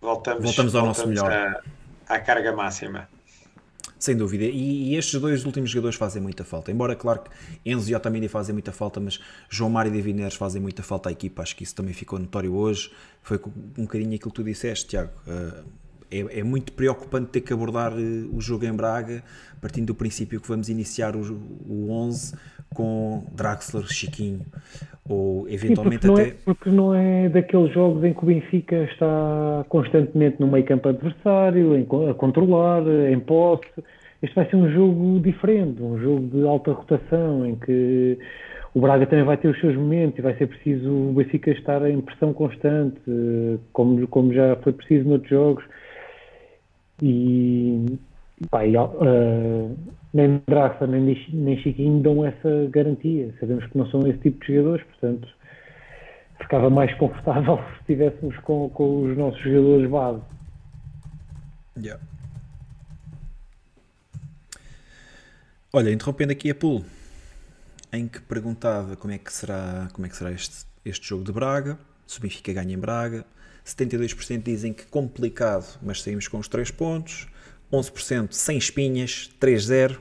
Voltamos, 0.00 0.42
Voltamos 0.42 0.74
ao 0.74 0.86
nosso 0.86 1.06
melhor. 1.06 1.30
à- 1.32 1.62
à 2.08 2.18
carga 2.18 2.52
máxima. 2.52 3.08
Sem 3.98 4.16
dúvida. 4.16 4.44
E, 4.44 4.90
e 4.90 4.96
estes 4.96 5.20
dois 5.20 5.44
últimos 5.44 5.70
jogadores 5.70 5.96
fazem 5.96 6.20
muita 6.20 6.44
falta. 6.44 6.70
Embora, 6.70 6.94
claro 6.94 7.22
que 7.22 7.30
Enzo 7.64 7.90
e 7.90 7.94
Otamendi 7.94 8.28
fazem 8.28 8.52
muita 8.52 8.72
falta, 8.72 9.00
mas 9.00 9.18
João 9.48 9.70
Mário 9.70 9.90
e 9.90 9.92
David 9.92 10.18
Neres 10.18 10.34
fazem 10.34 10.60
muita 10.60 10.82
falta 10.82 11.08
à 11.08 11.12
equipa. 11.12 11.42
Acho 11.42 11.56
que 11.56 11.64
isso 11.64 11.74
também 11.74 11.94
ficou 11.94 12.18
notório 12.18 12.54
hoje. 12.54 12.90
Foi 13.22 13.40
um 13.78 13.82
bocadinho 13.82 14.14
aquilo 14.14 14.30
que 14.30 14.36
tu 14.36 14.44
disseste, 14.44 14.88
Tiago. 14.88 15.12
Uh, 15.26 15.64
é, 16.10 16.40
é 16.40 16.42
muito 16.44 16.72
preocupante 16.72 17.30
ter 17.30 17.40
que 17.40 17.52
abordar 17.52 17.92
uh, 17.92 18.36
o 18.36 18.40
jogo 18.40 18.64
em 18.64 18.72
Braga, 18.72 19.24
partindo 19.60 19.86
do 19.86 19.94
princípio 19.94 20.40
que 20.40 20.48
vamos 20.48 20.68
iniciar 20.68 21.16
o, 21.16 21.20
o 21.66 21.90
11 21.90 22.34
com 22.76 23.24
Draxler, 23.32 23.84
Chiquinho, 23.86 24.40
ou 25.08 25.46
Sim, 25.46 25.54
eventualmente 25.54 26.06
porque, 26.06 26.08
não 26.08 26.14
até... 26.14 26.28
é, 26.28 26.34
porque 26.44 26.70
não 26.70 26.94
é 26.94 27.28
daqueles 27.28 27.72
jogos 27.72 28.04
em 28.04 28.12
que 28.12 28.22
o 28.22 28.26
Benfica 28.26 28.84
está 28.84 29.64
constantemente 29.68 30.38
no 30.38 30.46
meio 30.46 30.64
campo 30.64 30.88
adversário, 30.88 31.74
em 31.74 31.86
a 32.10 32.14
controlar, 32.14 32.82
em 33.10 33.18
posse. 33.18 33.66
Este 34.22 34.34
vai 34.34 34.48
ser 34.48 34.56
um 34.56 34.70
jogo 34.70 35.20
diferente, 35.20 35.82
um 35.82 35.98
jogo 35.98 36.26
de 36.26 36.46
alta 36.46 36.72
rotação, 36.72 37.46
em 37.46 37.54
que 37.54 38.18
o 38.74 38.80
Braga 38.80 39.06
também 39.06 39.24
vai 39.24 39.36
ter 39.36 39.48
os 39.48 39.58
seus 39.60 39.74
momentos 39.74 40.18
e 40.18 40.22
vai 40.22 40.36
ser 40.36 40.48
preciso 40.48 40.90
o 40.90 41.12
Benfica 41.12 41.50
estar 41.50 41.88
em 41.88 42.00
pressão 42.00 42.32
constante, 42.34 43.00
como, 43.72 44.06
como 44.08 44.34
já 44.34 44.56
foi 44.56 44.72
preciso 44.72 45.08
noutros 45.08 45.30
jogos. 45.30 45.64
E, 47.02 47.98
pá, 48.50 48.66
e, 48.66 48.74
eh, 48.76 49.68
nem 50.12 50.42
Draxa 50.46 50.86
nem, 50.86 51.26
nem 51.32 51.58
Chiquinho 51.58 52.02
dão 52.02 52.24
essa 52.24 52.68
garantia. 52.70 53.34
Sabemos 53.40 53.66
que 53.66 53.76
não 53.76 53.86
são 53.90 54.06
esse 54.06 54.18
tipo 54.18 54.44
de 54.44 54.54
jogadores, 54.54 54.84
portanto 54.86 55.28
ficava 56.40 56.70
mais 56.70 56.92
confortável 56.98 57.58
se 57.74 57.80
estivéssemos 57.80 58.36
com, 58.40 58.68
com 58.70 59.02
os 59.02 59.16
nossos 59.16 59.40
jogadores 59.40 59.90
base. 59.90 60.22
Yeah. 61.78 62.02
Olha, 65.72 65.90
interrompendo 65.90 66.32
aqui 66.32 66.50
a 66.50 66.54
pool, 66.54 66.84
em 67.92 68.08
que 68.08 68.20
perguntava 68.20 68.96
como 68.96 69.12
é 69.12 69.18
que 69.18 69.30
será, 69.32 69.88
como 69.92 70.06
é 70.06 70.08
que 70.08 70.16
será 70.16 70.32
este, 70.32 70.64
este 70.84 71.06
jogo 71.06 71.22
de 71.22 71.32
Braga, 71.32 71.78
se 72.06 72.18
o 72.18 72.22
Benfica 72.22 72.52
ganha 72.52 72.74
em 72.74 72.78
Braga. 72.78 73.26
72% 73.64 74.42
dizem 74.42 74.72
que 74.72 74.86
complicado, 74.86 75.78
mas 75.82 76.00
saímos 76.00 76.28
com 76.28 76.38
os 76.38 76.46
3 76.46 76.70
pontos. 76.70 77.26
11% 77.72 78.32
sem 78.32 78.58
espinhas, 78.58 79.30
3-0. 79.40 79.98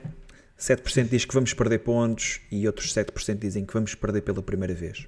7% 0.57 1.09
diz 1.09 1.25
que 1.25 1.33
vamos 1.33 1.53
perder 1.53 1.79
pontos 1.79 2.39
e 2.51 2.65
outros 2.65 2.93
7% 2.93 3.39
dizem 3.39 3.65
que 3.65 3.73
vamos 3.73 3.93
perder 3.93 4.21
pela 4.21 4.41
primeira 4.41 4.73
vez. 4.73 5.07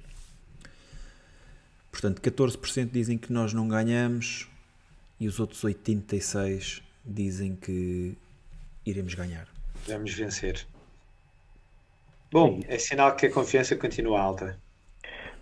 Portanto, 1.90 2.20
14% 2.20 2.90
dizem 2.90 3.16
que 3.16 3.32
nós 3.32 3.52
não 3.52 3.66
ganhamos 3.66 4.48
e 5.18 5.26
os 5.26 5.40
outros 5.40 5.64
86 5.64 6.82
dizem 7.04 7.56
que 7.56 8.16
iremos 8.84 9.14
ganhar. 9.14 9.48
Vamos 9.86 10.12
vencer. 10.12 10.66
Bom, 12.30 12.60
é 12.68 12.78
sinal 12.78 13.16
que 13.16 13.26
a 13.26 13.32
confiança 13.32 13.74
continua 13.74 14.20
alta. 14.20 14.58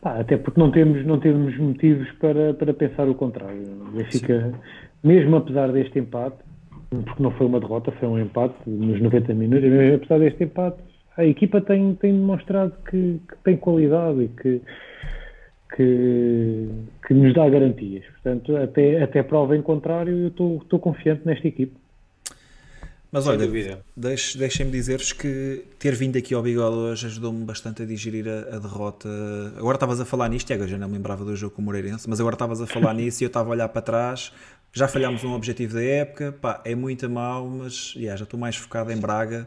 Pá, 0.01 0.21
até 0.21 0.37
porque 0.37 0.61
não 0.61 0.71
temos, 0.71 1.05
não 1.05 1.19
temos 1.19 1.59
motivos 1.59 2.11
para, 2.13 2.55
para 2.55 2.73
pensar 2.73 3.09
o 3.09 3.15
contrário. 3.15 3.61
O 3.83 3.91
Benfica, 3.91 4.55
mesmo 5.03 5.37
apesar 5.37 5.73
deste 5.73 5.99
empate, 5.99 6.39
porque 6.91 7.23
não 7.23 7.31
foi 7.33 7.47
uma 7.47 7.61
derrota, 7.61 7.93
foi 7.93 8.09
um 8.09 8.19
empate 8.19 8.55
nos 8.67 9.01
90 9.01 9.35
minutos, 9.35 9.69
mesmo 9.69 9.97
apesar 9.97 10.19
deste 10.19 10.45
empate, 10.45 10.79
a 11.17 11.25
equipa 11.25 11.61
tem, 11.61 11.95
tem 11.95 12.13
demonstrado 12.13 12.73
que, 12.91 13.21
que 13.29 13.37
tem 13.43 13.57
qualidade 13.57 14.25
e 14.25 14.29
que, 14.29 14.61
que, 15.75 16.69
que 17.07 17.15
nos 17.15 17.35
dá 17.35 17.49
garantias. 17.49 18.05
Portanto, 18.07 18.57
até, 18.57 19.03
até 19.03 19.23
prova 19.23 19.57
em 19.57 19.63
contrário, 19.63 20.13
eu 20.13 20.29
estou 20.29 20.59
estou 20.59 20.79
confiante 20.79 21.23
nesta 21.25 21.49
equipa. 21.49 21.79
Mas 23.11 23.25
Sem 23.25 23.33
olha, 23.33 23.79
deixem-me 23.97 24.71
dizer-vos 24.71 25.13
que 25.13 25.65
ter 25.79 25.95
vindo 25.95 26.19
aqui 26.19 26.35
ao 26.35 26.43
Bigode 26.43 26.77
hoje 26.77 27.07
ajudou-me 27.07 27.45
bastante 27.45 27.83
a 27.83 27.87
digerir 27.87 28.27
a, 28.29 28.57
a 28.57 28.59
derrota. 28.59 29.09
Agora 29.57 29.77
estavas 29.77 30.01
a 30.01 30.05
falar 30.05 30.29
nisto, 30.29 30.49
Tiago, 30.49 30.65
eu 30.65 30.69
já 30.69 30.77
não 30.77 30.89
me 30.89 30.95
lembrava 30.95 31.25
do 31.25 31.35
jogo 31.37 31.55
com 31.55 31.63
o 31.63 31.65
Moreirense, 31.65 32.11
mas 32.11 32.21
agora 32.21 32.35
estavas 32.35 32.61
a 32.61 32.67
falar 32.67 32.93
nisso 32.95 33.23
e 33.23 33.25
eu 33.25 33.29
estava 33.29 33.49
a 33.49 33.53
olhar 33.53 33.69
para 33.69 33.81
trás. 33.81 34.33
Já 34.77 34.87
falhámos 34.87 35.25
um 35.25 35.33
objetivo 35.33 35.75
da 35.75 35.83
época, 35.83 36.33
pá, 36.39 36.61
é 36.63 36.75
muito 36.75 37.07
a 37.07 37.09
mal, 37.09 37.47
mas 37.47 37.95
yeah, 37.97 38.15
já 38.15 38.25
estou 38.25 38.39
mais 38.39 38.57
focado 38.57 38.93
em 38.93 38.99
Braga 38.99 39.47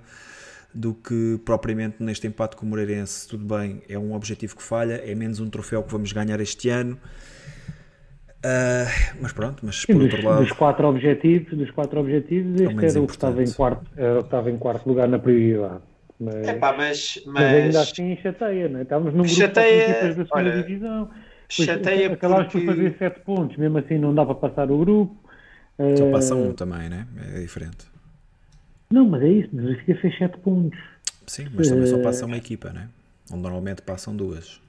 do 0.74 0.96
que 0.96 1.40
propriamente 1.46 2.02
neste 2.02 2.26
empate 2.26 2.56
com 2.56 2.66
o 2.66 2.70
Moreirense. 2.70 3.28
Tudo 3.28 3.46
bem, 3.46 3.84
é 3.88 3.96
um 3.96 4.16
objetivo 4.16 4.56
que 4.56 4.64
falha, 4.64 4.96
é 5.06 5.14
menos 5.14 5.40
um 5.40 5.48
troféu 5.48 5.84
que 5.84 5.92
vamos 5.92 6.12
ganhar 6.12 6.40
este 6.40 6.70
ano. 6.70 6.98
Ah, 8.44 8.88
mas 9.22 9.32
pronto, 9.32 9.64
mas 9.64 9.86
por 9.86 9.94
Sim, 9.94 10.02
outro 10.02 10.18
dos, 10.18 10.26
lado. 10.26 10.40
dos 10.40 10.52
quatro 10.52 10.88
objetivos, 10.88 11.56
dos 11.56 11.70
quatro 11.70 12.00
objetivos, 12.00 12.60
este 12.60 12.74
menos 12.74 12.96
era 12.96 13.04
o 13.04 13.06
que 13.06 13.14
estava 13.14 13.44
em 13.44 13.52
quarto, 13.52 13.86
que 13.92 14.02
estava 14.02 14.50
em 14.50 14.58
quarto 14.58 14.90
lugar 14.90 15.08
na 15.08 15.20
prioridade. 15.20 15.84
Mas, 16.20 16.48
Epá, 16.48 16.76
mas, 16.76 17.24
mas 17.28 17.44
ainda 17.44 17.66
mas 17.68 17.76
assim 17.76 18.18
chateia, 18.18 18.68
não 18.68 18.80
é? 18.80 18.82
Estávamos 18.82 19.14
num 19.14 19.24
grupo 19.24 19.36
Chateia, 19.36 19.86
com 19.86 19.92
equipas 19.92 20.16
da 20.16 20.26
segunda 20.26 20.50
olha, 20.50 20.64
divisão. 20.64 21.10
Chateia 21.50 22.14
acabámos 22.14 22.52
porque- 22.52 22.66
por 22.68 22.76
fazer 22.76 22.96
sete 22.98 23.20
pontos, 23.22 23.58
mesmo 23.58 23.78
assim 23.80 23.98
não 23.98 24.14
dá 24.14 24.26
para 24.26 24.36
passar 24.36 24.72
o 24.72 24.78
grupo. 24.78 25.16
Só 25.98 26.06
Eh, 26.06 26.12
passa 26.12 26.36
um 26.36 26.54
também, 26.54 26.90
né? 26.90 27.08
É 27.36 27.40
diferente. 27.40 27.88
Não, 28.92 29.08
mas 29.08 29.22
é 29.24 29.30
isso, 29.30 29.50
mas 29.54 29.66
o 29.66 29.68
Benfica 29.70 29.96
fez 30.02 30.18
sete 30.18 30.38
pontos. 30.40 30.80
Sim, 31.28 31.48
mas 31.54 31.70
também 31.70 31.86
só 31.88 31.98
Eh, 31.98 32.02
passa 32.02 32.26
uma 32.26 32.38
equipa, 32.38 32.72
né? 32.72 32.90
Onde 33.32 33.42
normalmente 33.44 33.82
passam 33.82 34.16
duas. 34.16 34.60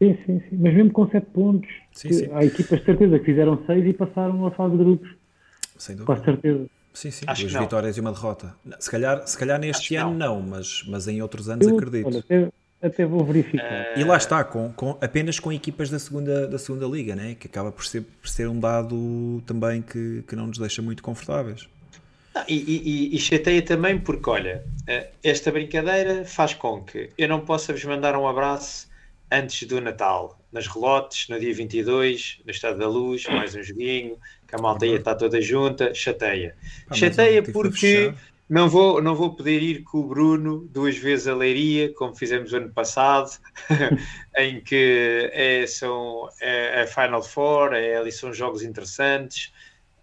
Sim, 0.00 0.16
sim, 0.26 0.40
sim. 0.40 0.56
Mas 0.56 0.74
mesmo 0.74 0.90
com 0.92 1.08
sete 1.10 1.26
pontos, 1.26 1.68
Sim, 1.92 2.08
que 2.08 2.14
sim. 2.14 2.28
há 2.32 2.44
equipas 2.44 2.78
de 2.80 2.84
certeza 2.84 3.18
que 3.18 3.24
fizeram 3.24 3.64
seis 3.66 3.84
e 3.86 3.92
passaram 3.92 4.46
a 4.46 4.50
fase 4.52 4.72
de 4.76 4.78
grupos. 4.84 5.10
Sem 5.78 5.96
dúvida. 5.96 6.06
Quase 6.06 6.24
certeza. 6.24 6.66
Sim, 6.92 7.10
sim, 7.10 7.24
Acho 7.28 7.42
duas 7.42 7.52
não. 7.54 7.60
vitórias 7.62 7.96
e 7.96 8.00
uma 8.00 8.12
derrota. 8.12 8.54
Se 8.78 8.88
calhar, 8.90 9.26
se 9.26 9.36
calhar 9.36 9.58
neste 9.58 9.96
Acho 9.96 10.06
ano 10.06 10.16
não, 10.16 10.40
mas, 10.40 10.84
mas 10.86 11.08
em 11.08 11.20
outros 11.20 11.48
anos 11.48 11.66
Eu, 11.66 11.74
acredito. 11.76 12.06
olha, 12.06 12.52
até, 12.86 13.04
vou 13.06 13.24
verificar. 13.24 13.98
E 13.98 14.04
lá 14.04 14.16
está, 14.16 14.44
com, 14.44 14.72
com- 14.72 14.98
apenas 15.00 15.38
com 15.40 15.52
equipas 15.52 15.90
da 15.90 15.98
segunda, 15.98 16.46
da 16.46 16.58
segunda 16.58 16.86
liga, 16.86 17.14
né? 17.16 17.34
que 17.38 17.46
acaba 17.46 17.70
por 17.72 17.84
ser, 17.86 18.02
por 18.02 18.28
ser 18.28 18.48
um 18.48 18.58
dado 18.60 19.42
também 19.46 19.82
que, 19.82 20.22
que 20.28 20.36
não 20.36 20.46
nos 20.46 20.58
deixa 20.58 20.82
muito 20.82 21.02
confortáveis. 21.02 21.68
Não, 22.34 22.44
e, 22.48 22.54
e, 22.54 23.16
e- 23.16 23.18
chateia 23.18 23.62
também 23.62 23.98
porque, 23.98 24.28
olha, 24.28 24.64
eh, 24.86 25.08
esta 25.22 25.52
brincadeira 25.52 26.24
faz 26.24 26.52
com 26.52 26.82
que 26.82 27.10
eu 27.16 27.28
não 27.28 27.40
possa 27.40 27.72
vos 27.72 27.84
mandar 27.84 28.16
um 28.16 28.26
abraço 28.26 28.88
antes 29.30 29.66
do 29.68 29.80
Natal, 29.80 30.38
nas 30.52 30.66
relotes, 30.66 31.28
no 31.28 31.38
dia 31.40 31.54
22, 31.54 32.40
no 32.44 32.50
Estado 32.50 32.78
da 32.78 32.88
Luz, 32.88 33.24
mais 33.26 33.54
um 33.54 33.62
joguinho, 33.62 34.16
que 34.46 34.54
a 34.54 34.58
malta 34.58 34.84
ia 34.86 34.96
estar 34.96 35.14
toda 35.14 35.40
junta, 35.40 35.94
chateia. 35.94 36.54
Mas 36.88 36.98
chateia 36.98 37.42
porque 37.42 37.70
fechar. 38.12 38.14
Não 38.48 38.68
vou, 38.68 39.00
não 39.02 39.14
vou 39.14 39.34
poder 39.34 39.62
ir 39.62 39.82
com 39.82 39.98
o 39.98 40.06
Bruno 40.06 40.68
duas 40.70 40.96
vezes 40.96 41.26
a 41.26 41.34
Leiria, 41.34 41.92
como 41.94 42.14
fizemos 42.14 42.52
o 42.52 42.56
ano 42.56 42.72
passado, 42.72 43.30
em 44.36 44.60
que 44.60 45.30
é, 45.32 45.66
são, 45.66 46.28
é 46.40 46.82
a 46.82 46.86
Final 46.86 47.22
Four, 47.22 47.72
é, 47.72 47.96
ali 47.96 48.12
são 48.12 48.32
jogos 48.32 48.62
interessantes. 48.62 49.52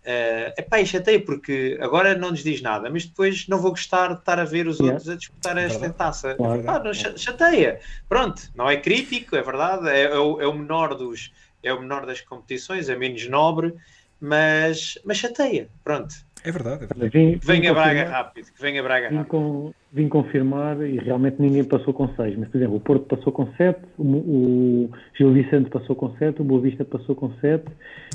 É 0.04 0.56
epá, 0.58 0.82
e 0.82 0.86
chateia 0.88 1.24
porque 1.24 1.78
agora 1.80 2.18
não 2.18 2.32
nos 2.32 2.44
diz 2.44 2.60
nada, 2.60 2.90
mas 2.90 3.06
depois 3.06 3.48
não 3.48 3.60
vou 3.60 3.70
gostar 3.70 4.08
de 4.14 4.20
estar 4.20 4.40
a 4.40 4.44
ver 4.44 4.66
os 4.68 4.80
Yeah. 4.80 4.94
outros 4.96 5.10
a 5.10 5.16
disputar 5.16 5.58
esta 5.60 5.78
verdade. 5.78 5.98
taça. 5.98 6.34
Claro. 6.34 6.60
Epá, 6.62 6.80
não, 6.84 6.92
cha- 6.92 7.16
chateia. 7.16 7.80
Pronto, 8.10 8.42
não 8.56 8.68
é 8.68 8.78
crítico, 8.78 9.36
é 9.36 9.44
verdade, 9.44 9.88
é, 9.90 10.06
é 10.06 10.18
o, 10.18 10.42
é 10.42 10.48
o 10.48 10.54
menor 10.54 10.96
dos 10.96 11.32
é 11.64 11.72
o 11.72 11.80
menor 11.80 12.08
das 12.08 12.20
competições, 12.22 12.90
é 12.90 12.96
menos 12.96 13.28
nobre, 13.28 13.76
mas, 14.20 14.98
mas 15.06 15.18
chateia. 15.18 15.70
Pronto, 15.84 16.16
É 16.44 16.52
verdade, 16.52 16.84
é 16.84 16.88
verdade. 16.88 17.10
Vim- 17.10 17.38
que 17.40 17.46
venha 17.46 17.62
vim 17.70 17.74
Braga 17.74 17.90
confirmar- 18.00 18.12
rápido, 18.24 18.46
que 18.46 18.62
venha 18.62 18.84
Braga 18.84 19.10
Vim, 19.10 19.16
rápido. 19.18 19.30
com- 19.30 19.74
vim 19.94 20.08
confirmar 20.08 20.82
e 20.82 20.98
realmente 20.98 21.36
ninguém 21.40 21.64
passou 21.64 21.94
com 21.94 22.08
6. 22.16 22.38
Mas, 22.38 22.50
por 22.50 22.58
exemplo, 22.58 22.76
o 22.78 22.80
Porto 22.80 23.06
passou 23.16 23.32
com 23.32 23.46
7, 23.56 23.80
o, 23.98 24.04
o 24.04 24.90
Gil 25.18 25.34
Vicente 25.34 25.70
passou 25.70 25.96
com 25.96 26.16
7, 26.18 26.42
o 26.42 26.44
Boa 26.44 26.62
Vista 26.62 26.84
passou 26.86 27.16
com 27.16 27.32
7 27.40 27.66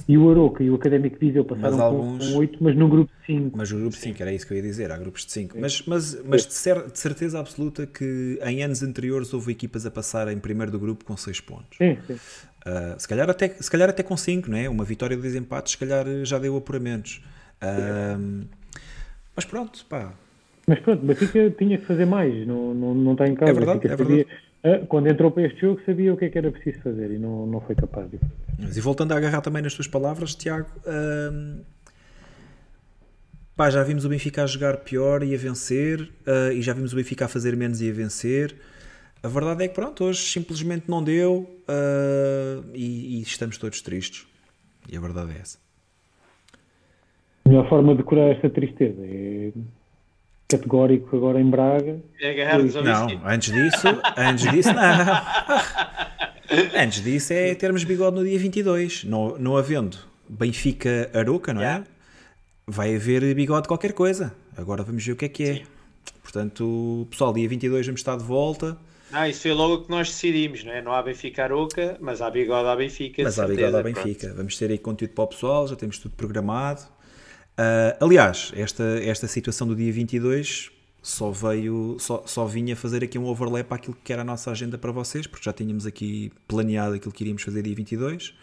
e 0.09 0.19
o 0.19 0.31
Aroca 0.31 0.63
e 0.65 0.71
o 0.71 0.75
Académico 0.75 1.17
Viseu 1.21 1.45
passaram 1.45 1.81
alguns- 1.81 2.31
com 2.33 2.39
8, 2.39 2.59
mas 2.63 2.75
num 2.77 2.89
grupo 2.89 3.13
de 3.21 3.27
5. 3.35 3.57
Mas 3.57 3.71
o 3.71 3.77
grupo 3.77 3.95
5, 3.97 4.21
era 4.23 4.33
isso 4.33 4.47
que 4.47 4.53
eu 4.55 4.57
ia 4.57 4.63
dizer, 4.63 4.91
há 4.91 4.97
grupos 4.97 5.25
de 5.27 5.33
5. 5.33 5.57
Mas, 5.61 5.83
mas, 5.87 6.21
mas 6.25 6.47
de, 6.47 6.55
cer- 6.55 6.91
de 6.91 6.99
certeza 6.99 7.39
absoluta 7.39 7.87
que 7.87 8.39
em 8.45 8.63
anos 8.65 8.83
anteriores 8.83 9.33
houve 9.33 9.53
equipas 9.53 9.87
a 9.87 9.91
passar 9.91 10.27
em 10.33 10.39
primeiro 10.39 10.73
do 10.73 10.79
grupo 10.81 11.05
com 11.05 11.17
6 11.17 11.41
pontos. 11.41 11.79
Sim, 11.79 11.97
sim. 12.07 12.15
Uh, 12.15 12.99
se, 12.99 13.07
calhar 13.07 13.31
até, 13.31 13.49
se 13.51 13.71
calhar 13.71 13.89
até 13.89 14.03
com 14.03 14.17
5, 14.17 14.51
não 14.51 14.59
é? 14.59 14.69
Uma 14.69 14.83
vitória 14.85 15.15
de 15.15 15.23
dois 15.23 15.37
empates, 15.37 15.73
se 15.73 15.79
calhar 15.79 16.05
já 16.25 16.37
deu 16.39 16.57
apuramentos. 16.57 17.23
Um, 17.63 18.45
mas 19.35 19.45
pronto, 19.45 19.85
pá. 19.87 20.13
Mas 20.67 20.81
pronto, 20.81 21.03
o 21.03 21.07
Benfica 21.07 21.51
tinha 21.51 21.79
que 21.79 21.85
fazer 21.85 22.07
mais, 22.07 22.47
não, 22.47 22.75
não, 22.75 22.95
não 22.95 23.13
está 23.13 23.27
em 23.29 23.35
casa. 23.35 23.51
É 23.51 23.55
verdade, 23.55 23.79
Benfica 23.79 23.95
é 23.95 23.97
verdade. 23.97 24.27
sabia- 24.63 24.87
quando 24.89 25.07
entrou 25.07 25.31
para 25.31 25.45
este 25.45 25.61
jogo, 25.61 25.81
sabia 25.87 26.13
o 26.13 26.17
que 26.17 26.25
é 26.25 26.29
que 26.29 26.39
era 26.39 26.51
preciso 26.51 26.81
fazer 26.83 27.13
e 27.13 27.19
não, 27.19 27.47
não 27.47 27.61
foi 27.61 27.77
capaz 27.77 28.11
de 28.11 28.19
fazer. 28.19 28.33
Mas, 28.59 28.77
e 28.77 28.81
voltando 28.81 29.13
a 29.13 29.17
agarrar 29.17 29.41
também 29.41 29.63
nas 29.63 29.75
tuas 29.75 29.87
palavras, 29.87 30.35
Tiago, 30.35 30.69
um, 31.33 31.61
pá, 33.55 33.71
já 33.71 33.83
vimos 33.85 34.05
o 34.05 34.09
Benfica 34.09 34.43
a 34.43 34.47
jogar 34.47 34.79
pior 34.79 35.23
e 35.23 35.35
a 35.35 35.39
vencer, 35.39 36.01
uh, 36.03 36.53
e 36.53 36.61
já 36.63 36.73
vimos 36.73 36.93
o 36.93 36.97
Benfica 36.97 37.27
a 37.27 37.29
fazer 37.29 37.57
menos 37.57 37.81
e 37.81 37.89
a 37.89 37.93
vencer. 37.93 38.57
A 39.23 39.29
verdade 39.29 39.65
é 39.65 39.69
que 39.69 39.75
pronto, 39.75 40.03
hoje 40.05 40.21
simplesmente 40.21 40.91
não 40.91 41.03
deu 41.03 41.49
uh, 41.69 42.65
e, 42.75 43.19
e 43.19 43.23
estamos 43.23 43.59
todos 43.59 43.81
tristes. 43.81 44.27
E 44.89 44.97
a 44.97 45.01
verdade 45.01 45.33
é 45.33 45.41
essa. 45.41 45.59
A 47.47 47.49
melhor 47.49 47.69
forma 47.69 47.95
de 47.95 48.03
curar 48.03 48.33
esta 48.33 48.51
tristeza 48.51 49.01
é 49.07 49.53
categórico 50.49 51.15
agora 51.15 51.41
em 51.41 51.49
Braga. 51.49 52.01
É 52.21 52.33
agarrar-nos 52.33 52.75
ao 52.75 52.83
Não, 52.83 53.07
antes 53.25 53.53
disso, 53.53 53.87
antes 54.17 54.51
disso, 54.51 54.73
não. 54.73 54.83
Antes 56.81 57.03
disso 57.03 57.33
é 57.33 57.55
termos 57.57 57.83
bigode 57.85 58.17
no 58.17 58.25
dia 58.25 58.39
22. 58.39 59.05
Não, 59.05 59.37
não 59.37 59.57
havendo 59.57 59.97
Benfica 60.29 61.11
Aroca, 61.13 61.53
não 61.53 61.61
é? 61.61 61.65
Yeah. 61.65 61.85
Vai 62.67 62.95
haver 62.95 63.35
bigode 63.35 63.67
qualquer 63.67 63.93
coisa. 63.93 64.33
Agora 64.57 64.83
vamos 64.83 65.05
ver 65.05 65.13
o 65.13 65.17
que 65.17 65.25
é 65.25 65.29
que 65.29 65.45
é. 65.45 65.63
Portanto, 66.23 67.07
pessoal, 67.11 67.33
dia 67.33 67.49
22 67.49 67.87
vamos 67.87 68.01
estar 68.01 68.17
de 68.17 68.25
volta. 68.25 68.77
Ah, 69.13 69.29
isso 69.29 69.43
foi 69.43 69.53
logo 69.53 69.75
o 69.75 69.85
que 69.85 69.91
nós 69.91 70.09
decidimos, 70.09 70.65
não 70.65 70.73
é? 70.73 70.83
Não 70.83 70.93
há 70.93 71.03
Benfica 71.03 71.45
Aroca, 71.45 71.97
mas 72.01 72.21
há 72.21 72.31
bigode 72.31 72.69
à 72.69 72.75
Benfica. 72.75 73.23
Mas 73.23 73.39
há 73.39 73.47
bigode 73.47 73.77
à 73.77 73.83
pronto. 73.83 73.95
Benfica. 73.95 74.35
Vamos 74.35 74.57
ter 74.57 74.71
aí 74.71 74.79
conteúdo 74.79 75.15
para 75.15 75.25
o 75.25 75.29
pessoal, 75.29 75.67
já 75.69 75.77
temos 75.77 75.99
tudo 75.99 76.17
programado. 76.17 76.83
Ah, 77.57 77.97
aliás, 78.01 78.53
esta, 78.55 78.85
esta 79.03 79.27
situação 79.27 79.67
do 79.67 79.75
dia 79.75 79.93
22 79.93 80.71
só 81.03 81.31
veio, 81.31 81.97
só, 82.01 82.25
só 82.27 82.45
vinha 82.47 82.75
fazer 82.75 83.05
aqui 83.05 83.19
um 83.19 83.27
overlap 83.27 83.73
àquilo 83.73 83.97
que 84.03 84.13
era 84.13 84.23
a 84.23 84.25
nossa 84.25 84.51
agenda 84.51 84.77
para 84.77 84.91
vocês, 84.91 85.27
porque 85.27 85.45
já 85.45 85.53
tínhamos 85.53 85.87
aqui 85.87 86.33
planeado 86.49 86.95
aquilo 86.95 87.13
que 87.13 87.23
iríamos 87.23 87.43
fazer 87.43 87.63
dia 87.63 87.75
22. 87.75 88.35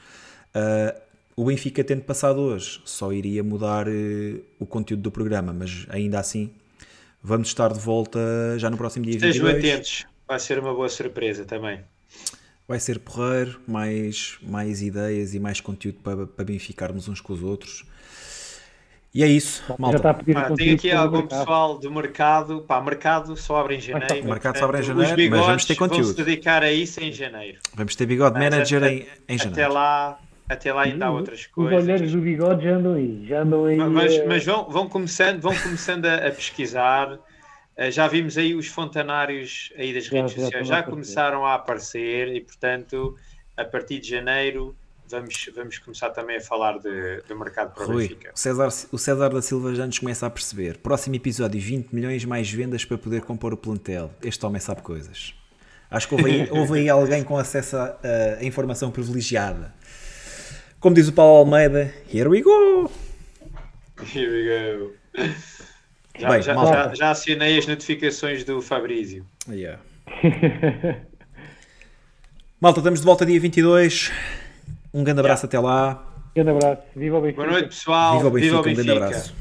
Ah, 0.54 0.96
o 1.36 1.46
Benfica, 1.46 1.84
tendo 1.84 2.04
passado 2.04 2.40
hoje, 2.40 2.80
só 2.86 3.12
iria 3.12 3.44
mudar 3.44 3.88
eh, 3.88 4.40
o 4.60 4.68
conteúdo 4.68 5.02
do 5.02 5.12
programa, 5.12 5.52
mas 5.52 5.88
ainda 5.90 6.20
assim 6.20 6.52
vamos 7.24 7.48
estar 7.48 7.74
de 7.74 7.80
volta 7.80 8.20
já 8.58 8.70
no 8.70 8.78
próximo 8.78 9.06
dia 9.06 9.16
Estejam 9.16 9.48
22. 9.48 9.74
atentos, 9.74 10.06
vai 10.28 10.40
ser 10.40 10.60
uma 10.60 10.76
boa 10.76 10.90
surpresa 10.90 11.44
também. 11.44 11.80
Vai 12.68 12.80
ser 12.80 13.00
porreiro, 13.00 13.60
mais, 13.68 14.38
mais 14.44 14.84
ideias 14.84 15.34
e 15.34 15.40
mais 15.40 15.60
conteúdo 15.60 16.00
para, 16.04 16.28
para 16.28 16.46
benficarmos 16.46 17.08
uns 17.08 17.20
com 17.20 17.34
os 17.34 17.42
outros. 17.42 17.84
E 19.14 19.24
é 19.24 19.28
isso, 19.28 19.64
Já 19.70 19.76
malta. 19.78 19.98
está 19.98 20.10
a 20.10 20.14
conteúdo 20.16 20.56
tem 20.58 20.74
aqui 20.74 20.92
algum 20.92 21.18
mercado. 21.18 21.40
pessoal 21.40 21.78
do 21.78 21.92
mercado. 21.92 22.62
Pá, 22.68 22.82
mercado 22.82 23.38
só 23.38 23.58
abre 23.58 23.76
em 23.76 23.80
janeiro. 23.80 24.26
O 24.26 24.30
mercado 24.30 24.58
só 24.58 24.66
abre 24.66 24.78
em 24.78 24.82
os 24.82 24.88
janeiro, 24.88 25.30
mas 25.30 25.46
vamos 25.46 25.66
ter 25.66 25.76
conteúdo. 25.76 26.06
se 26.06 26.16
dedicar 26.16 26.64
a 26.64 26.72
isso 26.72 27.00
em 27.00 27.12
janeiro. 27.12 27.60
Vamos 27.76 27.96
ter 27.96 28.08
bigode 28.08 28.40
Mas 28.40 28.44
manager 28.50 28.84
até- 28.84 28.94
em, 28.94 28.98
em 29.30 29.36
Até 29.36 29.38
janeiro. 29.38 29.74
lá, 29.74 30.20
até 30.50 30.74
lá 30.74 30.82
ainda 30.82 31.06
há 31.06 31.12
outras 31.12 31.42
Os 31.42 31.46
coisas. 31.48 31.84
olheiros 31.84 32.12
do 32.12 32.22
bigode 32.22 32.64
já 32.64 32.72
andam 32.76 32.94
aí, 32.96 33.26
já 33.28 33.42
andam 33.42 33.66
aí. 33.66 33.78
Mas, 33.78 34.14
eh, 34.16 34.26
mas 34.26 34.44
vão, 34.46 34.68
vão 34.70 34.90
começando, 34.90 35.40
vão 35.40 35.56
começando 35.58 36.06
a, 36.08 36.16
a 36.16 36.32
pesquisar. 36.32 37.14
Uh, 37.14 37.92
já 37.92 38.08
vimos 38.08 38.36
aí 38.38 38.56
os 38.56 38.66
fontanários 38.68 39.72
aí 39.78 39.94
das 39.94 40.06
Já- 40.06 40.12
redes 40.18 40.32
já 40.34 40.42
sociais, 40.42 40.68
já 40.68 40.74
aparecer. 40.80 40.90
começaram 40.92 41.46
a 41.46 41.54
aparecer 41.54 42.30
e, 42.36 42.42
portanto, 42.42 43.16
a 43.58 43.64
partir 43.66 44.00
de 44.00 44.10
janeiro 44.10 44.76
vamos, 45.10 45.50
vamos 45.56 45.78
começar 45.78 46.10
também 46.10 46.38
a 46.38 46.42
falar 46.42 46.80
de, 46.80 47.22
do 47.28 47.38
mercado 47.38 47.74
para 47.74 47.84
o 47.84 47.88
Rui, 47.88 48.04
Benfica. 48.04 48.32
o 48.34 48.38
César, 48.38 48.68
o 48.92 48.98
César 48.98 49.30
da 49.30 49.42
Silva 49.42 49.74
já 49.76 49.86
nos 49.86 50.00
começa 50.00 50.26
a 50.26 50.30
perceber. 50.30 50.78
Próximo 50.78 51.16
episódio: 51.16 51.60
20 51.60 51.94
milhões 51.94 52.26
mais 52.26 52.52
vendas 52.52 52.86
para 52.86 52.98
poder 52.98 53.22
compor 53.22 53.54
o 53.54 53.58
plantel. 53.58 54.12
Este 54.24 54.46
homem 54.46 54.60
sabe 54.60 54.82
coisas. 54.82 55.34
Acho 55.90 56.08
que 56.08 56.16
houve 56.16 56.32
aí, 56.32 56.50
houve 56.52 56.80
aí 56.80 56.90
alguém 56.90 57.24
com 57.24 57.38
acesso 57.38 57.78
a, 57.78 57.98
a 58.40 58.44
informação 58.44 58.92
privilegiada. 58.92 59.74
Como 60.80 60.96
diz 60.96 61.08
o 61.08 61.14
Paulo 61.14 61.38
Almeida, 61.38 61.94
here 62.14 62.28
we 62.28 62.42
go! 62.42 62.92
Here 64.14 64.30
we 64.30 64.78
go. 64.78 64.94
Já, 66.20 66.30
Bem, 66.30 66.42
já, 66.42 66.54
já, 66.54 66.94
já 66.94 67.12
assinei 67.12 67.58
as 67.58 67.66
notificações 67.66 68.44
do 68.44 68.62
Fabrício. 68.62 69.26
Yeah. 69.50 69.82
Malta, 72.60 72.80
estamos 72.80 73.00
de 73.00 73.06
volta 73.06 73.26
dia 73.26 73.40
22. 73.40 74.12
Um 74.94 75.04
grande 75.04 75.20
abraço 75.20 75.46
até 75.46 75.60
lá. 75.60 76.04
Grande 76.36 76.52
abraço. 76.52 76.82
Viva 76.96 77.18
o 77.18 77.22
Benfica. 77.22 77.42
Boa 77.42 77.52
noite, 77.54 77.70
pessoal. 77.70 78.18
Viva 78.18 78.28
o 78.28 78.32
Benfica, 78.32 78.58
um 78.58 78.62
grande 78.62 78.84
Benfica. 78.84 79.06
abraço. 79.06 79.34